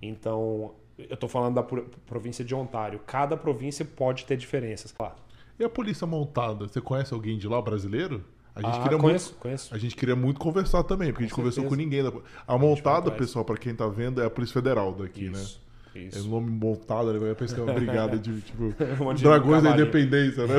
[0.00, 3.00] Então eu estou falando da pro- província de Ontário.
[3.06, 5.16] Cada província pode ter diferenças, claro.
[5.60, 6.66] E a polícia montada?
[6.66, 8.24] Você conhece alguém de lá, brasileiro?
[8.54, 9.40] A gente Ah, queria conheço, muito.
[9.42, 9.74] conheço.
[9.74, 11.88] A gente queria muito conversar também, porque a gente Com conversou com certeza.
[11.90, 12.02] ninguém.
[12.02, 13.18] da- A montada, conversa.
[13.18, 15.70] pessoal, pra quem tá vendo, é a Polícia Federal daqui, Isso, né?
[15.94, 16.28] É o isso.
[16.28, 17.34] nome montada, né?
[17.34, 18.64] Parece que é uma brigada de, tipo,
[19.04, 19.72] Um Dragões da.
[19.72, 20.54] Independência, né?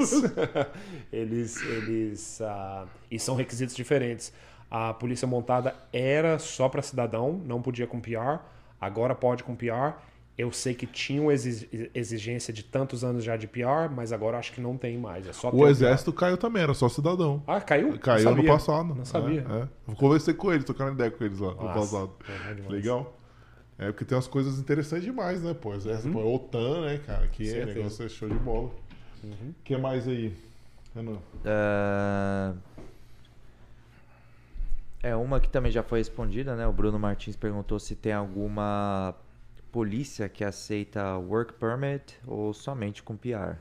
[0.00, 0.22] Isso.
[1.12, 4.32] eles, eles, ah, e são requisitos diferentes.
[4.70, 8.40] A polícia montada era só para cidadão, não podia com PR.
[8.80, 9.94] Agora pode com PR.
[10.38, 14.36] Eu sei que tinha uma exi- exigência de tantos anos já de PR, mas agora
[14.38, 15.26] acho que não tem mais.
[15.26, 15.70] É só O PR.
[15.70, 17.42] exército caiu também, era só cidadão.
[17.46, 17.92] Ah, caiu?
[17.92, 18.52] Não Caiu ano sabia.
[18.52, 18.94] passado.
[18.94, 19.46] Não sabia.
[19.88, 19.94] É, é.
[19.94, 22.10] Conversei com eles, trocando ideia com eles lá no Nossa, passado.
[22.68, 22.70] é.
[22.70, 23.16] Legal.
[23.78, 25.54] É porque tem umas coisas interessantes demais, né?
[25.54, 27.26] Pô, exército, pô, OTAN, né, cara?
[27.28, 27.52] Que é, Uhum.
[27.52, 27.68] Certeza.
[27.70, 27.76] Uhum.
[27.84, 28.70] negócio é show de bola.
[29.24, 30.34] O que mais aí,
[30.94, 31.16] Renan?
[31.44, 32.52] É...
[35.02, 36.66] é uma que também já foi respondida, né?
[36.66, 39.14] O Bruno Martins perguntou se tem alguma
[39.80, 43.56] polícia que aceita work permit ou somente com PR.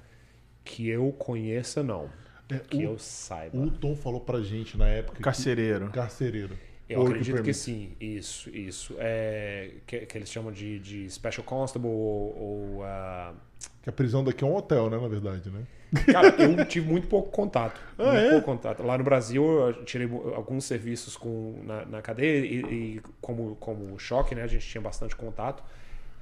[0.64, 2.10] Que eu conheça, não.
[2.50, 3.58] É, Que o- eu saiba.
[3.58, 5.18] O Tom falou pra gente na época.
[5.18, 5.90] que- Carcereiro.
[5.90, 6.58] Carcereiro.
[6.88, 7.58] Eu Work acredito que permit.
[7.58, 8.96] sim, isso, isso.
[8.98, 12.38] É, que, que eles chamam de, de Special Constable ou,
[12.78, 13.34] ou, ah,
[13.82, 15.64] Que a prisão daqui é um hotel, né, na verdade, né?
[16.14, 17.78] Cara, eu tive muito pouco contato.
[17.98, 18.30] Ah, muito é?
[18.30, 18.84] pouco contato.
[18.84, 22.60] Lá no Brasil, eu tirei alguns serviços com, na, na cadeia e,
[22.98, 24.44] e como, como choque, né?
[24.44, 25.62] A gente tinha bastante contato.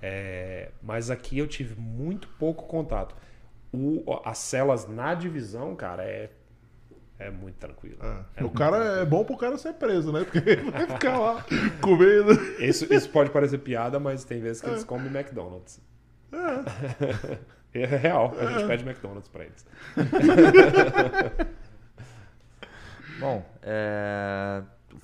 [0.06, 3.16] É, mas aqui eu tive muito pouco contato.
[3.72, 6.30] O, as celas na divisão, cara, é,
[7.18, 8.00] é muito tranquilo.
[8.36, 8.44] É.
[8.44, 10.26] O cara é bom pro cara ser preso, né?
[10.26, 11.46] Porque ele vai ficar lá
[11.80, 12.34] comendo.
[12.60, 15.80] Isso, isso pode parecer piada, mas tem vezes que eles comem McDonald's.
[17.76, 19.66] É real, a gente pede McDonald's pra eles.
[23.20, 24.62] Bom, é,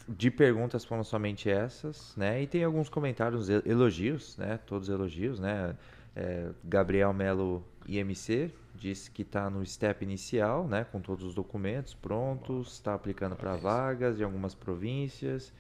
[0.09, 2.41] de perguntas foram somente essas, né?
[2.41, 4.59] E tem alguns comentários, elogios, né?
[4.65, 5.75] Todos elogios, né?
[6.15, 10.85] É, Gabriel Melo IMC disse que está no step inicial, né?
[10.91, 15.53] Com todos os documentos prontos, está aplicando para vagas em algumas províncias.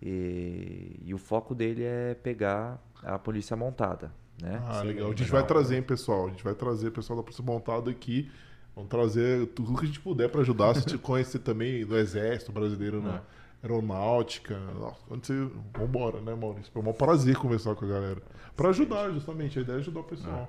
[0.00, 4.62] E, e o foco dele é pegar a polícia montada, né?
[4.66, 5.06] Ah, Sim, legal.
[5.06, 5.40] A gente legal.
[5.40, 6.26] vai trazer, hein, pessoal.
[6.26, 8.30] A gente vai trazer o pessoal da Polícia Montada aqui.
[8.74, 10.74] Vamos trazer tudo que a gente puder pra ajudar.
[10.74, 13.22] Se te conhecer também do Exército Brasileiro na
[13.64, 14.60] Aeronáutica.
[15.08, 15.48] Quando você...
[15.76, 16.70] Vambora, né, Maurício?
[16.70, 18.22] Foi um prazer conversar com a galera.
[18.54, 19.58] Pra ajudar, justamente.
[19.58, 20.48] A ideia é ajudar o pessoal.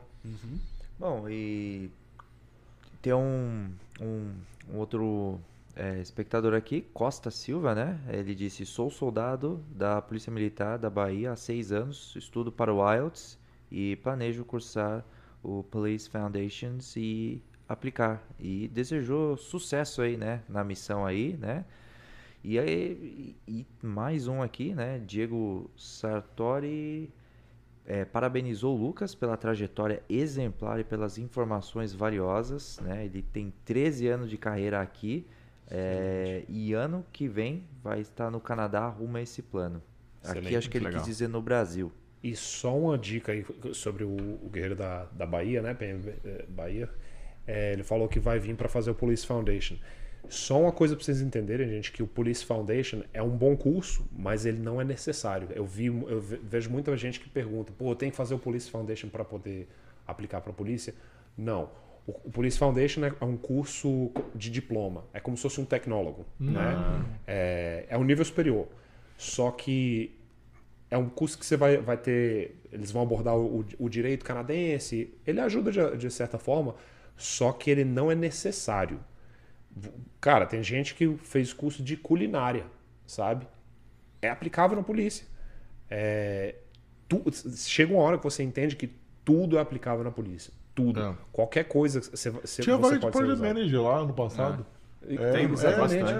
[1.00, 1.90] Bom, e
[3.02, 3.72] tem um,
[4.02, 4.32] um,
[4.74, 5.40] um outro
[5.76, 8.00] é, espectador aqui, Costa Silva, né?
[8.10, 12.94] Ele disse: Sou soldado da Polícia Militar da Bahia há seis anos, estudo para o
[12.94, 13.38] IELTS
[13.72, 15.06] e planejo cursar
[15.44, 18.24] o Police Foundations e aplicar.
[18.40, 20.42] E desejou sucesso aí, né?
[20.50, 21.66] Na missão aí, né?
[22.48, 25.01] E aí, e, mais um aqui, né?
[25.03, 27.09] Diego Sartori
[27.88, 32.80] é, parabenizou o Lucas pela trajetória exemplar e pelas informações valiosas.
[32.83, 33.06] Né?
[33.06, 35.25] Ele tem 13 anos de carreira aqui
[35.72, 39.82] é, e ano que vem vai estar no Canadá rumo a esse plano.
[40.22, 41.01] Aqui Excelente, acho que ele legal.
[41.01, 41.91] quis dizer no Brasil.
[42.22, 43.43] E só uma dica aí
[43.74, 45.75] sobre o, o guerreiro da, da Bahia, né?
[45.80, 46.88] Eh, Bahia.
[47.48, 49.77] É, ele falou que vai vir para fazer o Police Foundation.
[50.29, 54.05] Só uma coisa para vocês entenderem, gente, que o Police Foundation é um bom curso,
[54.11, 55.47] mas ele não é necessário.
[55.53, 58.39] Eu vi, eu ve- vejo muita gente que pergunta, pô, eu tenho que fazer o
[58.39, 59.67] Police Foundation para poder
[60.07, 60.93] aplicar para a polícia?
[61.37, 61.69] Não.
[62.07, 65.05] O, o Police Foundation é, é um curso de diploma.
[65.13, 66.75] É como se fosse um tecnólogo, né?
[67.25, 68.67] É, é um nível superior.
[69.17, 70.15] Só que
[70.91, 72.55] é um curso que você vai, vai ter.
[72.71, 75.13] Eles vão abordar o, o direito canadense.
[75.25, 76.75] Ele ajuda de, de certa forma,
[77.17, 78.99] só que ele não é necessário.
[80.21, 82.65] Cara, tem gente que fez curso de culinária,
[83.05, 83.47] sabe?
[84.21, 85.25] É aplicável na polícia.
[85.89, 86.55] É,
[87.07, 87.23] tu-
[87.55, 88.89] chega uma hora que você entende que
[89.23, 90.51] tudo é aplicável na polícia.
[90.73, 90.99] Tudo.
[91.01, 91.13] É.
[91.31, 93.53] Qualquer coisa que você, você, Tinha você de pode ser Project usado.
[93.55, 94.65] Manager lá no passado.
[95.07, 95.47] E- É, Tem, é,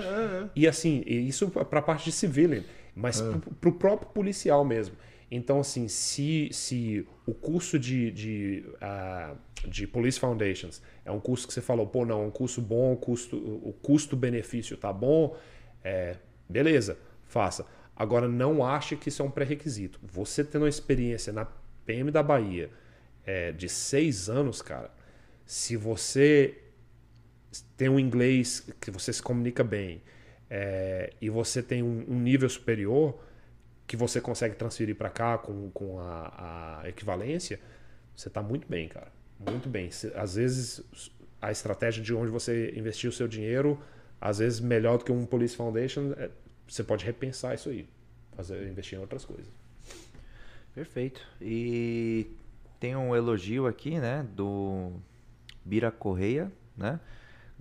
[0.08, 0.50] é, é.
[0.56, 2.64] E assim, isso para a parte de civilian,
[2.96, 3.20] mas
[3.60, 4.96] para o próprio policial mesmo.
[5.30, 9.36] Então, assim, se, se o curso de, de, ah,
[9.68, 12.94] de Police Foundations é um curso que você falou, pô, não, é um curso bom,
[12.94, 15.36] o custo- o custo-benefício tá bom,
[15.84, 17.66] é, beleza, faça.
[17.96, 20.00] Agora, não ache que isso é um pré-requisito.
[20.04, 21.46] Você tendo uma experiência na
[21.86, 22.70] PM da Bahia
[23.26, 24.92] é, de seis anos, cara,
[25.46, 26.56] se você
[27.78, 30.02] tem um inglês que você se comunica bem
[30.50, 33.18] é, e você tem um, um nível superior
[33.88, 37.60] que você consegue transferir para cá com, com a, a equivalência,
[38.16, 39.12] você está muito bem, cara.
[39.40, 39.90] Muito bem.
[40.16, 40.84] Às vezes
[41.42, 43.80] a estratégia de onde você investiu o seu dinheiro,
[44.20, 46.30] às vezes melhor do que um Police Foundation, é,
[46.68, 47.88] você pode repensar isso aí,
[48.36, 49.48] fazer investir em outras coisas.
[50.74, 51.22] Perfeito.
[51.40, 52.28] E
[52.80, 54.94] tem um elogio aqui, né, do
[55.64, 57.00] Bira Correia, né?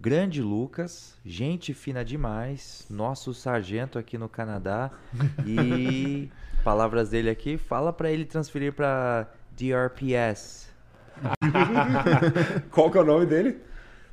[0.05, 4.91] Grande Lucas, gente fina demais, nosso sargento aqui no Canadá.
[5.47, 6.31] E
[6.63, 10.69] palavras dele aqui, fala pra ele transferir pra DRPS.
[12.71, 13.57] Qual que é o nome dele?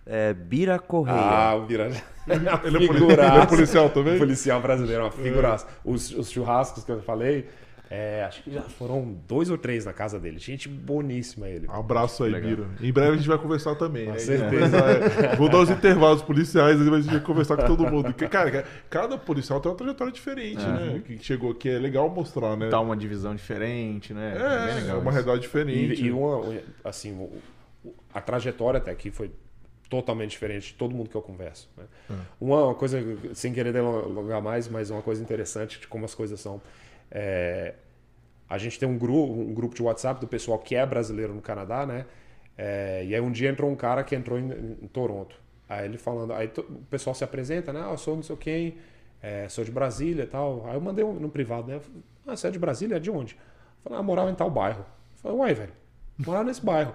[0.06, 1.20] É Bira Correia.
[1.20, 1.88] Ah, o Vira.
[2.26, 4.18] Ele é, ele é policial também?
[4.18, 5.68] policial brasileiro, uma figuraça.
[5.84, 7.50] Os, os churrascos que eu falei,
[7.94, 10.40] é, acho que já foram dois ou três na casa dele.
[10.40, 11.68] Gente boníssima ele.
[11.68, 12.32] Um abraço aí.
[12.40, 12.66] Bira.
[12.80, 14.06] Em breve a gente vai conversar também.
[14.06, 14.18] Com né?
[14.20, 14.78] certeza.
[14.78, 18.06] É, Vou dar os intervalos policiais e a gente vai conversar com todo mundo.
[18.06, 21.02] Porque, cara, cada policial tem uma trajetória diferente, né?
[21.06, 22.70] Que chegou aqui, é legal mostrar, né?
[22.70, 24.36] Tá uma divisão diferente, né?
[24.36, 25.10] Bem É, legal é uma isso.
[25.12, 26.02] realidade diferente.
[26.02, 27.30] E, e uma, assim,
[28.14, 29.32] a trajetória até aqui foi
[29.90, 31.70] totalmente diferente de todo mundo que eu converso.
[31.78, 31.84] né?
[32.40, 33.04] Uma coisa,
[33.34, 36.62] sem querer delongar mais, mas uma coisa interessante de como as coisas são.
[37.12, 37.76] É,
[38.50, 41.42] a gente tem um grupo, um grupo de WhatsApp do pessoal que é brasileiro no
[41.42, 42.06] Canadá, né?
[42.58, 45.36] É, e aí um dia entrou um cara que entrou em, em Toronto.
[45.70, 47.82] Aí ele falando, aí o pessoal se apresenta, né?
[47.84, 48.78] Ah, eu sou não sei quem,
[49.22, 50.66] é, sou de Brasília e tal.
[50.68, 51.76] Aí eu mandei um, no privado, né?
[51.76, 52.98] Eu falei, Ah, você é de Brasília?
[52.98, 53.36] É de onde?
[53.36, 54.82] Eu falei, ah, morava em tal bairro.
[54.82, 55.74] Eu falei, uai, velho,
[56.18, 56.94] morava nesse bairro.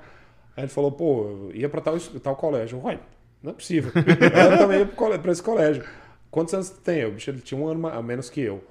[0.56, 2.78] Aí ele falou, pô, eu ia pra tal, tal colégio.
[2.82, 3.00] Uai,
[3.42, 3.92] não é possível.
[3.96, 5.84] eu também ia pra esse colégio.
[6.30, 7.04] Quantos anos tem?
[7.06, 8.62] O bicho ele tinha um ano a menos que eu.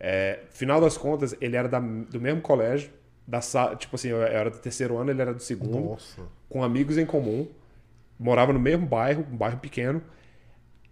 [0.00, 2.90] É, final das contas, ele era da- do mesmo colégio.
[3.26, 3.40] Da,
[3.76, 6.22] tipo assim, eu era do terceiro ano, ele era do segundo Nossa.
[6.48, 7.46] com amigos em comum,
[8.18, 10.00] morava no mesmo bairro, um bairro pequeno.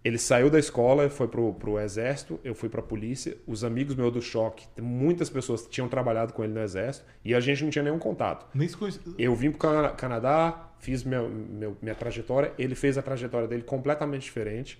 [0.03, 3.35] Ele saiu da escola, foi pro, pro exército, eu fui pra polícia.
[3.47, 7.39] Os amigos meus do choque, muitas pessoas tinham trabalhado com ele no exército e a
[7.39, 8.45] gente não tinha nenhum contato.
[8.53, 9.01] Nem se conhecia.
[9.17, 13.63] Eu vim pro Cana- Canadá, fiz minha, meu- minha trajetória, ele fez a trajetória dele
[13.63, 14.79] completamente diferente.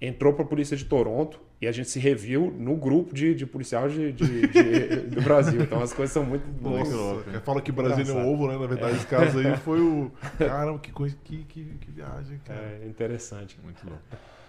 [0.00, 3.88] Entrou pra polícia de Toronto e a gente se reviu no grupo de, de policial
[3.88, 5.62] de, de- de- do Brasil.
[5.62, 8.58] Então as coisas são muito, Nossa, fala que Brasília é um ovo, né?
[8.58, 10.10] Na verdade, esse caso aí foi o.
[10.36, 12.58] Caramba, que coisa, que, que, que viagem, cara.
[12.60, 13.56] é, interessante.
[13.62, 14.02] Muito louco.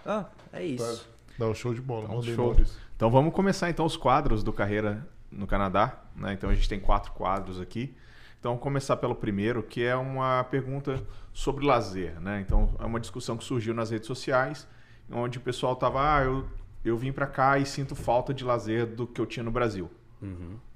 [0.04, 1.08] Ah, é isso.
[1.38, 2.04] Não, show de bola.
[2.04, 2.56] Então, show.
[2.96, 6.02] Então vamos começar então os quadros do Carreira no Canadá.
[6.16, 6.32] Né?
[6.32, 7.94] Então a gente tem quatro quadros aqui.
[8.40, 11.00] Então vamos começar pelo primeiro, que é uma pergunta
[11.32, 12.20] sobre lazer.
[12.20, 12.40] Né?
[12.44, 14.66] Então é uma discussão que surgiu nas redes sociais,
[15.10, 16.44] onde o pessoal estava, ah, eu,
[16.84, 19.90] eu vim para cá e sinto falta de lazer do que eu tinha no Brasil.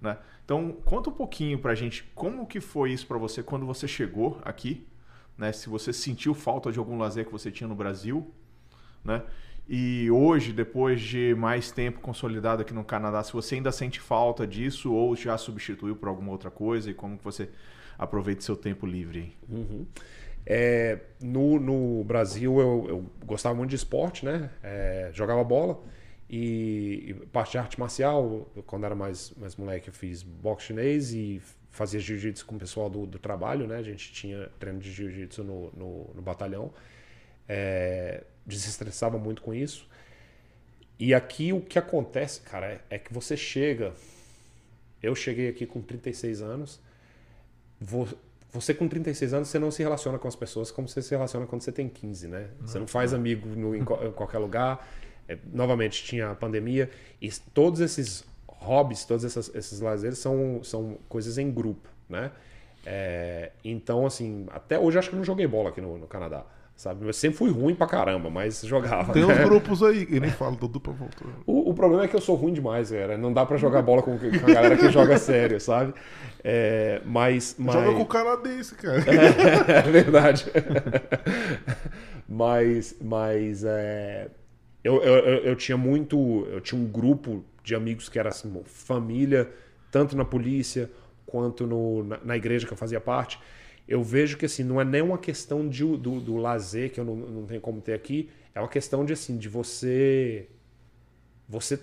[0.01, 0.19] Né?
[0.45, 4.41] Então conta um pouquinho pra gente como que foi isso para você quando você chegou
[4.45, 4.87] aqui,
[5.37, 5.53] né?
[5.53, 8.31] Se você sentiu falta de algum lazer que você tinha no Brasil,
[9.05, 9.23] né?
[9.69, 14.47] E hoje, depois de mais tempo consolidado aqui no Canadá, se você ainda sente falta
[14.47, 17.51] disso ou já substituiu por alguma outra coisa e como que você
[17.99, 19.37] aproveita seu tempo livre?
[19.47, 19.87] Uhum.
[20.47, 24.49] É, no, no Brasil eu, eu gostava muito de esporte, né?
[24.63, 25.79] É, jogava bola
[26.31, 28.51] e, e parte de arte marcial.
[28.67, 31.41] Quando era mais, mais moleque, eu fiz boxe chinês e
[31.71, 33.77] fazia jiu-jitsu com o pessoal do, do trabalho, né?
[33.77, 36.73] A gente tinha treino de jiu-jitsu no, no, no batalhão.
[37.49, 39.89] É, desestressava muito com isso.
[40.99, 43.93] E aqui o que acontece, cara, é, é que você chega.
[45.03, 46.81] Eu cheguei aqui com 36 anos.
[47.81, 48.09] Vo-
[48.53, 51.47] Você com 36 anos, você não se relaciona com as pessoas como você se relaciona
[51.47, 52.49] quando você tem 15, né?
[52.63, 54.87] Você não faz amigo no- em, em qualquer lugar.
[55.29, 56.91] É, novamente, tinha a pandemia.
[57.21, 62.31] E todos esses hobbies, todos essas- esses lazeres são, são coisas em grupo, né?
[62.87, 66.07] É, então, assim, até hoje eu acho que eu não joguei bola aqui no, no
[66.07, 67.07] Canadá, sabe?
[67.07, 69.13] Eu sempre fui ruim pra caramba, mas jogava.
[69.13, 69.35] Tem né?
[69.35, 71.29] uns grupos aí, e nem falo, do dupla voltou.
[71.47, 73.19] O, o problema é que eu sou ruim demais, cara.
[73.19, 75.93] Não dá pra jogar bola com, com a galera que joga sério, sabe?
[76.43, 77.75] É, mas, mas...
[77.75, 79.05] Joga com o canadense, cara.
[79.69, 80.47] É verdade.
[82.29, 84.29] mas, mas é,
[84.83, 86.47] eu, eu, eu, tinha muito.
[86.51, 89.51] Eu tinha um grupo de amigos que era assim, família,
[89.91, 90.91] tanto na polícia
[91.27, 93.39] quanto no, na, na igreja que eu fazia parte.
[93.87, 97.05] Eu vejo que assim, não é nem uma questão de, do, do lazer que eu
[97.05, 100.49] não, não tenho como ter aqui, é uma questão de assim, de você.
[101.49, 101.81] Você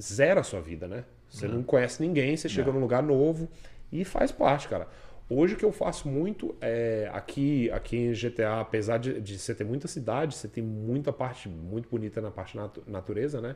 [0.00, 1.04] zera a sua vida, né?
[1.28, 3.48] Você não conhece ninguém, você chega num lugar novo
[3.92, 4.88] e faz parte, cara.
[5.32, 9.54] Hoje o que eu faço muito é aqui, aqui em GTA, apesar de, de você
[9.54, 13.54] ter muita cidade, você tem muita parte muito bonita na parte natu- natureza, né?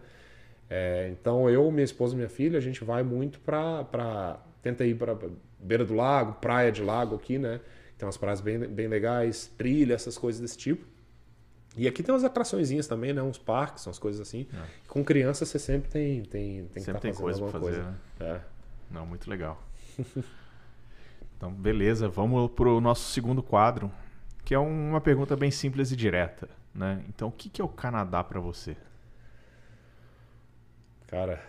[0.70, 3.82] É, então eu, minha esposa e minha filha, a gente vai muito pra.
[3.84, 5.18] pra tenta ir pra
[5.58, 7.60] beira do lago, praia de lago aqui, né?
[7.98, 10.86] Tem umas praias bem, bem legais, trilha, essas coisas desse tipo.
[11.76, 13.20] E aqui tem umas atraçõezinhas também, né?
[13.20, 14.46] Uns parques, umas coisas assim.
[14.86, 17.60] Com criança você sempre tem, tem, tem que Sempre estar tem fazendo coisa pra alguma
[17.64, 17.90] fazer, coisa.
[17.90, 17.96] né?
[18.20, 18.40] É.
[18.94, 19.60] Não, muito legal.
[21.44, 23.92] Então, beleza, vamos pro nosso segundo quadro,
[24.46, 27.04] que é uma pergunta bem simples e direta, né?
[27.06, 28.74] Então, o que é o Canadá pra você?
[31.06, 31.44] Cara,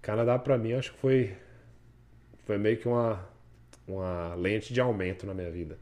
[0.00, 1.36] Canadá pra mim acho que foi
[2.46, 3.28] foi meio que uma
[3.88, 5.76] uma lente de aumento na minha vida.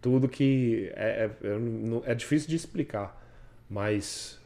[0.00, 3.22] Tudo que é, é, é difícil de explicar,
[3.68, 4.40] mas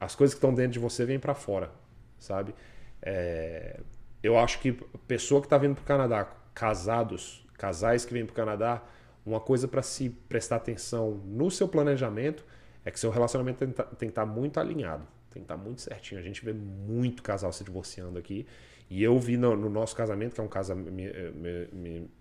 [0.00, 1.70] as coisas que estão dentro de você vêm pra fora,
[2.18, 2.54] sabe?
[3.02, 3.80] É,
[4.22, 4.72] eu acho que
[5.06, 8.82] pessoa que está vindo pro Canadá, casados, casais que vêm pro Canadá,
[9.24, 12.44] uma coisa para se prestar atenção no seu planejamento
[12.84, 16.20] é que seu relacionamento tem que tá- estar muito alinhado, tem que estar muito certinho.
[16.20, 18.44] A gente vê muito casal se divorciando aqui.
[18.90, 20.90] E eu vi no, no nosso casamento, que é um casamento.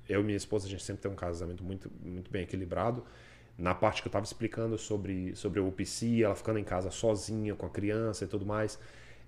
[0.08, 3.04] Eu e minha esposa, a gente sempre tem um casamento muito, muito bem equilibrado.
[3.58, 7.56] Na parte que eu estava explicando sobre, sobre o UPC, ela ficando em casa sozinha,
[7.56, 8.78] com a criança e tudo mais,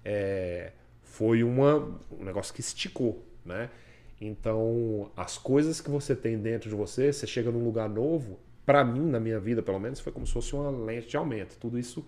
[0.05, 3.71] é, foi uma, um negócio que esticou, né?
[4.25, 8.83] Então, as coisas que você tem dentro de você, você chega num lugar novo, para
[8.83, 11.57] mim, na minha vida, pelo menos, foi como se fosse uma lente de aumento.
[11.59, 12.05] Tudo isso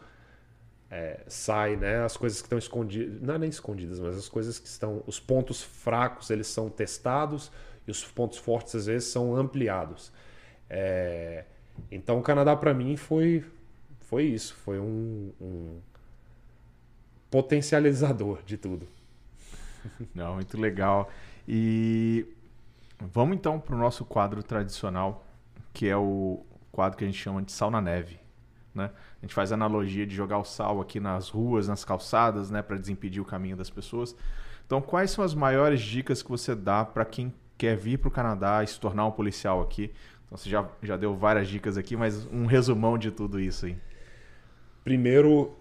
[0.90, 2.06] é, sai, né?
[2.06, 5.20] As coisas que estão escondidas, não é nem escondidas, mas as coisas que estão, os
[5.20, 7.52] pontos fracos, eles são testados
[7.86, 10.10] e os pontos fortes às vezes são ampliados.
[10.70, 11.44] É,
[11.92, 13.44] então, o Canadá para mim foi
[14.00, 15.80] foi isso, foi um, um
[17.30, 18.88] potencializador de tudo.
[20.14, 21.10] Não, muito legal.
[21.48, 22.26] E
[23.00, 25.26] vamos então pro nosso quadro tradicional,
[25.74, 28.20] que é o quadro que a gente chama de sal na neve.
[28.74, 28.92] Né?
[29.22, 32.78] A gente faz analogia de jogar o sal aqui nas ruas, nas calçadas, né, para
[32.78, 34.16] desimpedir o caminho das pessoas.
[34.66, 38.12] Então, quais são as maiores dicas que você dá para quem quer vir para o
[38.12, 39.94] Canadá e se tornar um policial aqui?
[40.26, 43.78] Então, você já, já deu várias dicas aqui, mas um resumão de tudo isso aí.
[44.84, 45.56] Primeiro,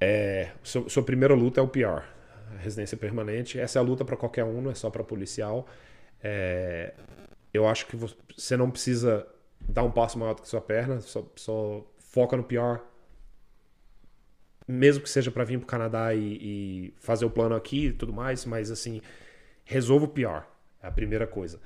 [0.00, 2.02] é, sua, sua primeira luta é o PR,
[2.58, 3.58] residência permanente.
[3.58, 5.66] Essa é a luta para qualquer um, não é só para policial.
[6.22, 6.94] É,
[7.52, 9.26] eu acho que você não precisa
[9.60, 12.80] dar um passo maior do que sua perna, só, só foca no PR.
[14.66, 17.92] Mesmo que seja para vir para o Canadá e, e, fazer o plano aqui e
[17.92, 19.02] tudo mais, mas assim,
[19.64, 20.46] resolva o PR.
[20.82, 21.60] É a primeira coisa.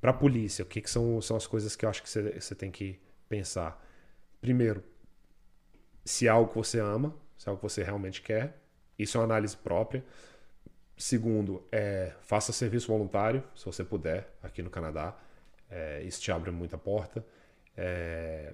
[0.00, 2.54] Para a polícia, o que, que, são, são as coisas que eu acho que você
[2.54, 3.82] tem que pensar?
[4.40, 4.84] Primeiro,
[6.04, 8.57] se é algo que você ama, se é algo que você realmente quer.
[8.98, 10.04] Isso é uma análise própria.
[10.96, 15.16] Segundo, é, faça serviço voluntário, se você puder, aqui no Canadá.
[15.70, 17.24] É, isso te abre muita porta.
[17.76, 18.52] É,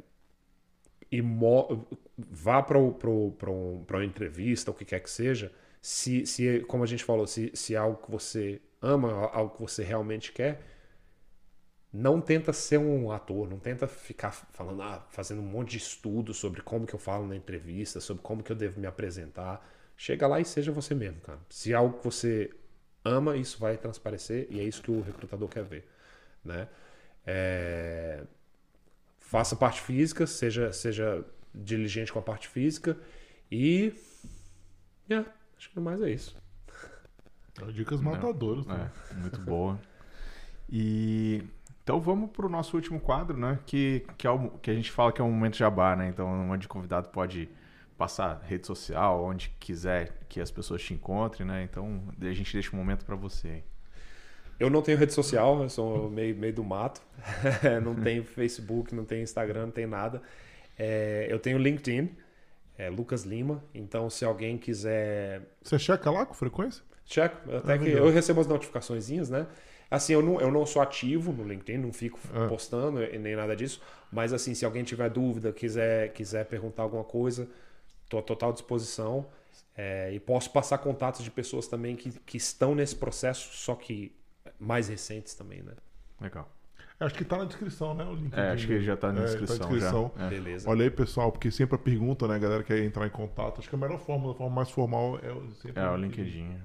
[1.11, 1.23] e
[2.19, 3.35] vá para um,
[3.89, 7.75] uma entrevista, o que quer que seja, se, se como a gente falou, se, se
[7.75, 10.61] é algo que você ama, algo que você realmente quer,
[11.93, 16.35] não tenta ser um ator, não tenta ficar falando, ah, fazendo um monte de estudo
[16.35, 19.65] sobre como que eu falo na entrevista, sobre como que eu devo me apresentar.
[19.97, 21.39] Chega lá e seja você mesmo, cara.
[21.49, 22.51] Se é algo que você
[23.05, 25.89] ama, isso vai transparecer e é isso que o recrutador quer ver,
[26.45, 26.69] né?
[27.27, 28.25] É
[29.35, 32.97] faça parte física, seja, seja diligente com a parte física
[33.51, 33.93] e.
[35.11, 36.37] Yeah, acho que mais é isso.
[37.73, 38.65] Dicas matadoras.
[38.65, 38.91] Né?
[39.11, 39.81] É, muito boa.
[40.71, 41.43] E
[41.83, 43.59] então vamos para o nosso último quadro, né?
[43.67, 46.09] Que, que, é o, que a gente fala que é um momento jabá, né?
[46.09, 47.49] Então, onde o convidado pode
[47.97, 51.63] passar rede social, onde quiser que as pessoas te encontrem, né?
[51.63, 53.63] Então, a gente deixa um momento para você.
[54.59, 57.01] Eu não tenho rede social, eu sou meio, meio do mato.
[57.83, 60.23] não tenho Facebook, não tenho Instagram, não tenho nada.
[60.79, 62.11] É, eu tenho LinkedIn,
[62.79, 63.63] é Lucas Lima.
[63.75, 65.43] Então, se alguém quiser.
[65.63, 66.83] Você checa lá com frequência?
[67.05, 67.37] Checo.
[67.53, 69.47] Até ah, que eu recebo as notificações, né?
[69.91, 72.49] Assim, eu não, eu não sou ativo no LinkedIn, não fico ah.
[72.49, 73.81] postando nem nada disso.
[74.11, 77.49] Mas, assim, se alguém tiver dúvida, quiser, quiser perguntar alguma coisa,
[78.21, 79.27] estou à total disposição.
[79.77, 84.15] É, e posso passar contatos de pessoas também que, que estão nesse processo, só que
[84.59, 85.73] mais recentes também, né?
[86.21, 86.49] Legal.
[87.01, 88.05] Acho que tá na descrição, né?
[88.05, 89.57] O link é, acho que já tá na descrição.
[89.57, 90.13] É, tá na descrição.
[90.17, 90.29] É.
[90.29, 90.71] Beleza.
[90.71, 92.37] Olha aí, pessoal, porque sempre a pergunta, né?
[92.37, 93.59] A galera quer entrar em contato.
[93.59, 96.57] Acho que a melhor forma, a forma mais formal é sempre é, o LinkedIn.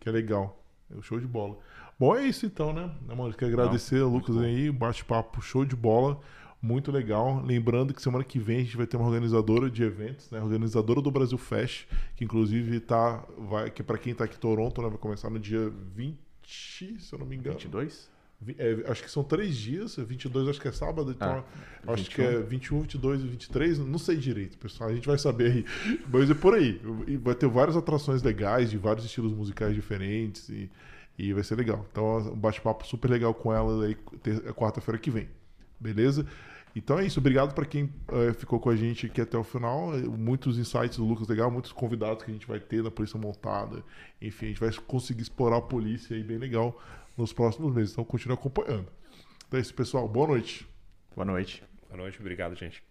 [0.00, 0.58] Que é legal.
[0.90, 1.58] É o show de bola.
[1.98, 2.90] Bom, é isso então, né?
[3.06, 6.18] Mano, quero agradecer Não, Lucas aí, bate-papo show de bola.
[6.66, 7.42] Muito legal.
[7.44, 10.40] Lembrando que semana que vem a gente vai ter uma organizadora de eventos, né?
[10.40, 11.86] Organizadora do Brasil Fest,
[12.16, 13.24] que inclusive tá.
[13.38, 14.88] Vai, que para quem tá aqui em Toronto, né?
[14.88, 17.58] Vai começar no dia 20 se eu não me engano.
[17.58, 18.10] 22?
[18.58, 21.42] É, acho que são três dias, 22 acho que é sábado, então
[21.86, 22.14] ah, acho 21.
[22.14, 25.64] que é 21, 22 e 23, não sei direito, pessoal, a gente vai saber aí,
[26.12, 26.78] mas é por aí.
[27.22, 30.70] Vai ter várias atrações legais, de vários estilos musicais diferentes e,
[31.18, 31.86] e vai ser legal.
[31.90, 33.96] Então, um bate-papo super legal com ela aí
[34.54, 35.28] quarta-feira que vem,
[35.80, 36.26] beleza?
[36.76, 39.92] Então é isso, obrigado para quem uh, ficou com a gente aqui até o final.
[39.92, 43.82] Muitos insights do Lucas legal, muitos convidados que a gente vai ter na Polícia Montada.
[44.20, 46.78] Enfim, a gente vai conseguir explorar a polícia aí bem legal
[47.16, 47.92] nos próximos meses.
[47.92, 48.92] Então continue acompanhando.
[49.48, 50.06] Então é isso, pessoal.
[50.06, 50.68] Boa noite.
[51.14, 51.64] Boa noite.
[51.88, 52.85] Boa noite, obrigado, gente.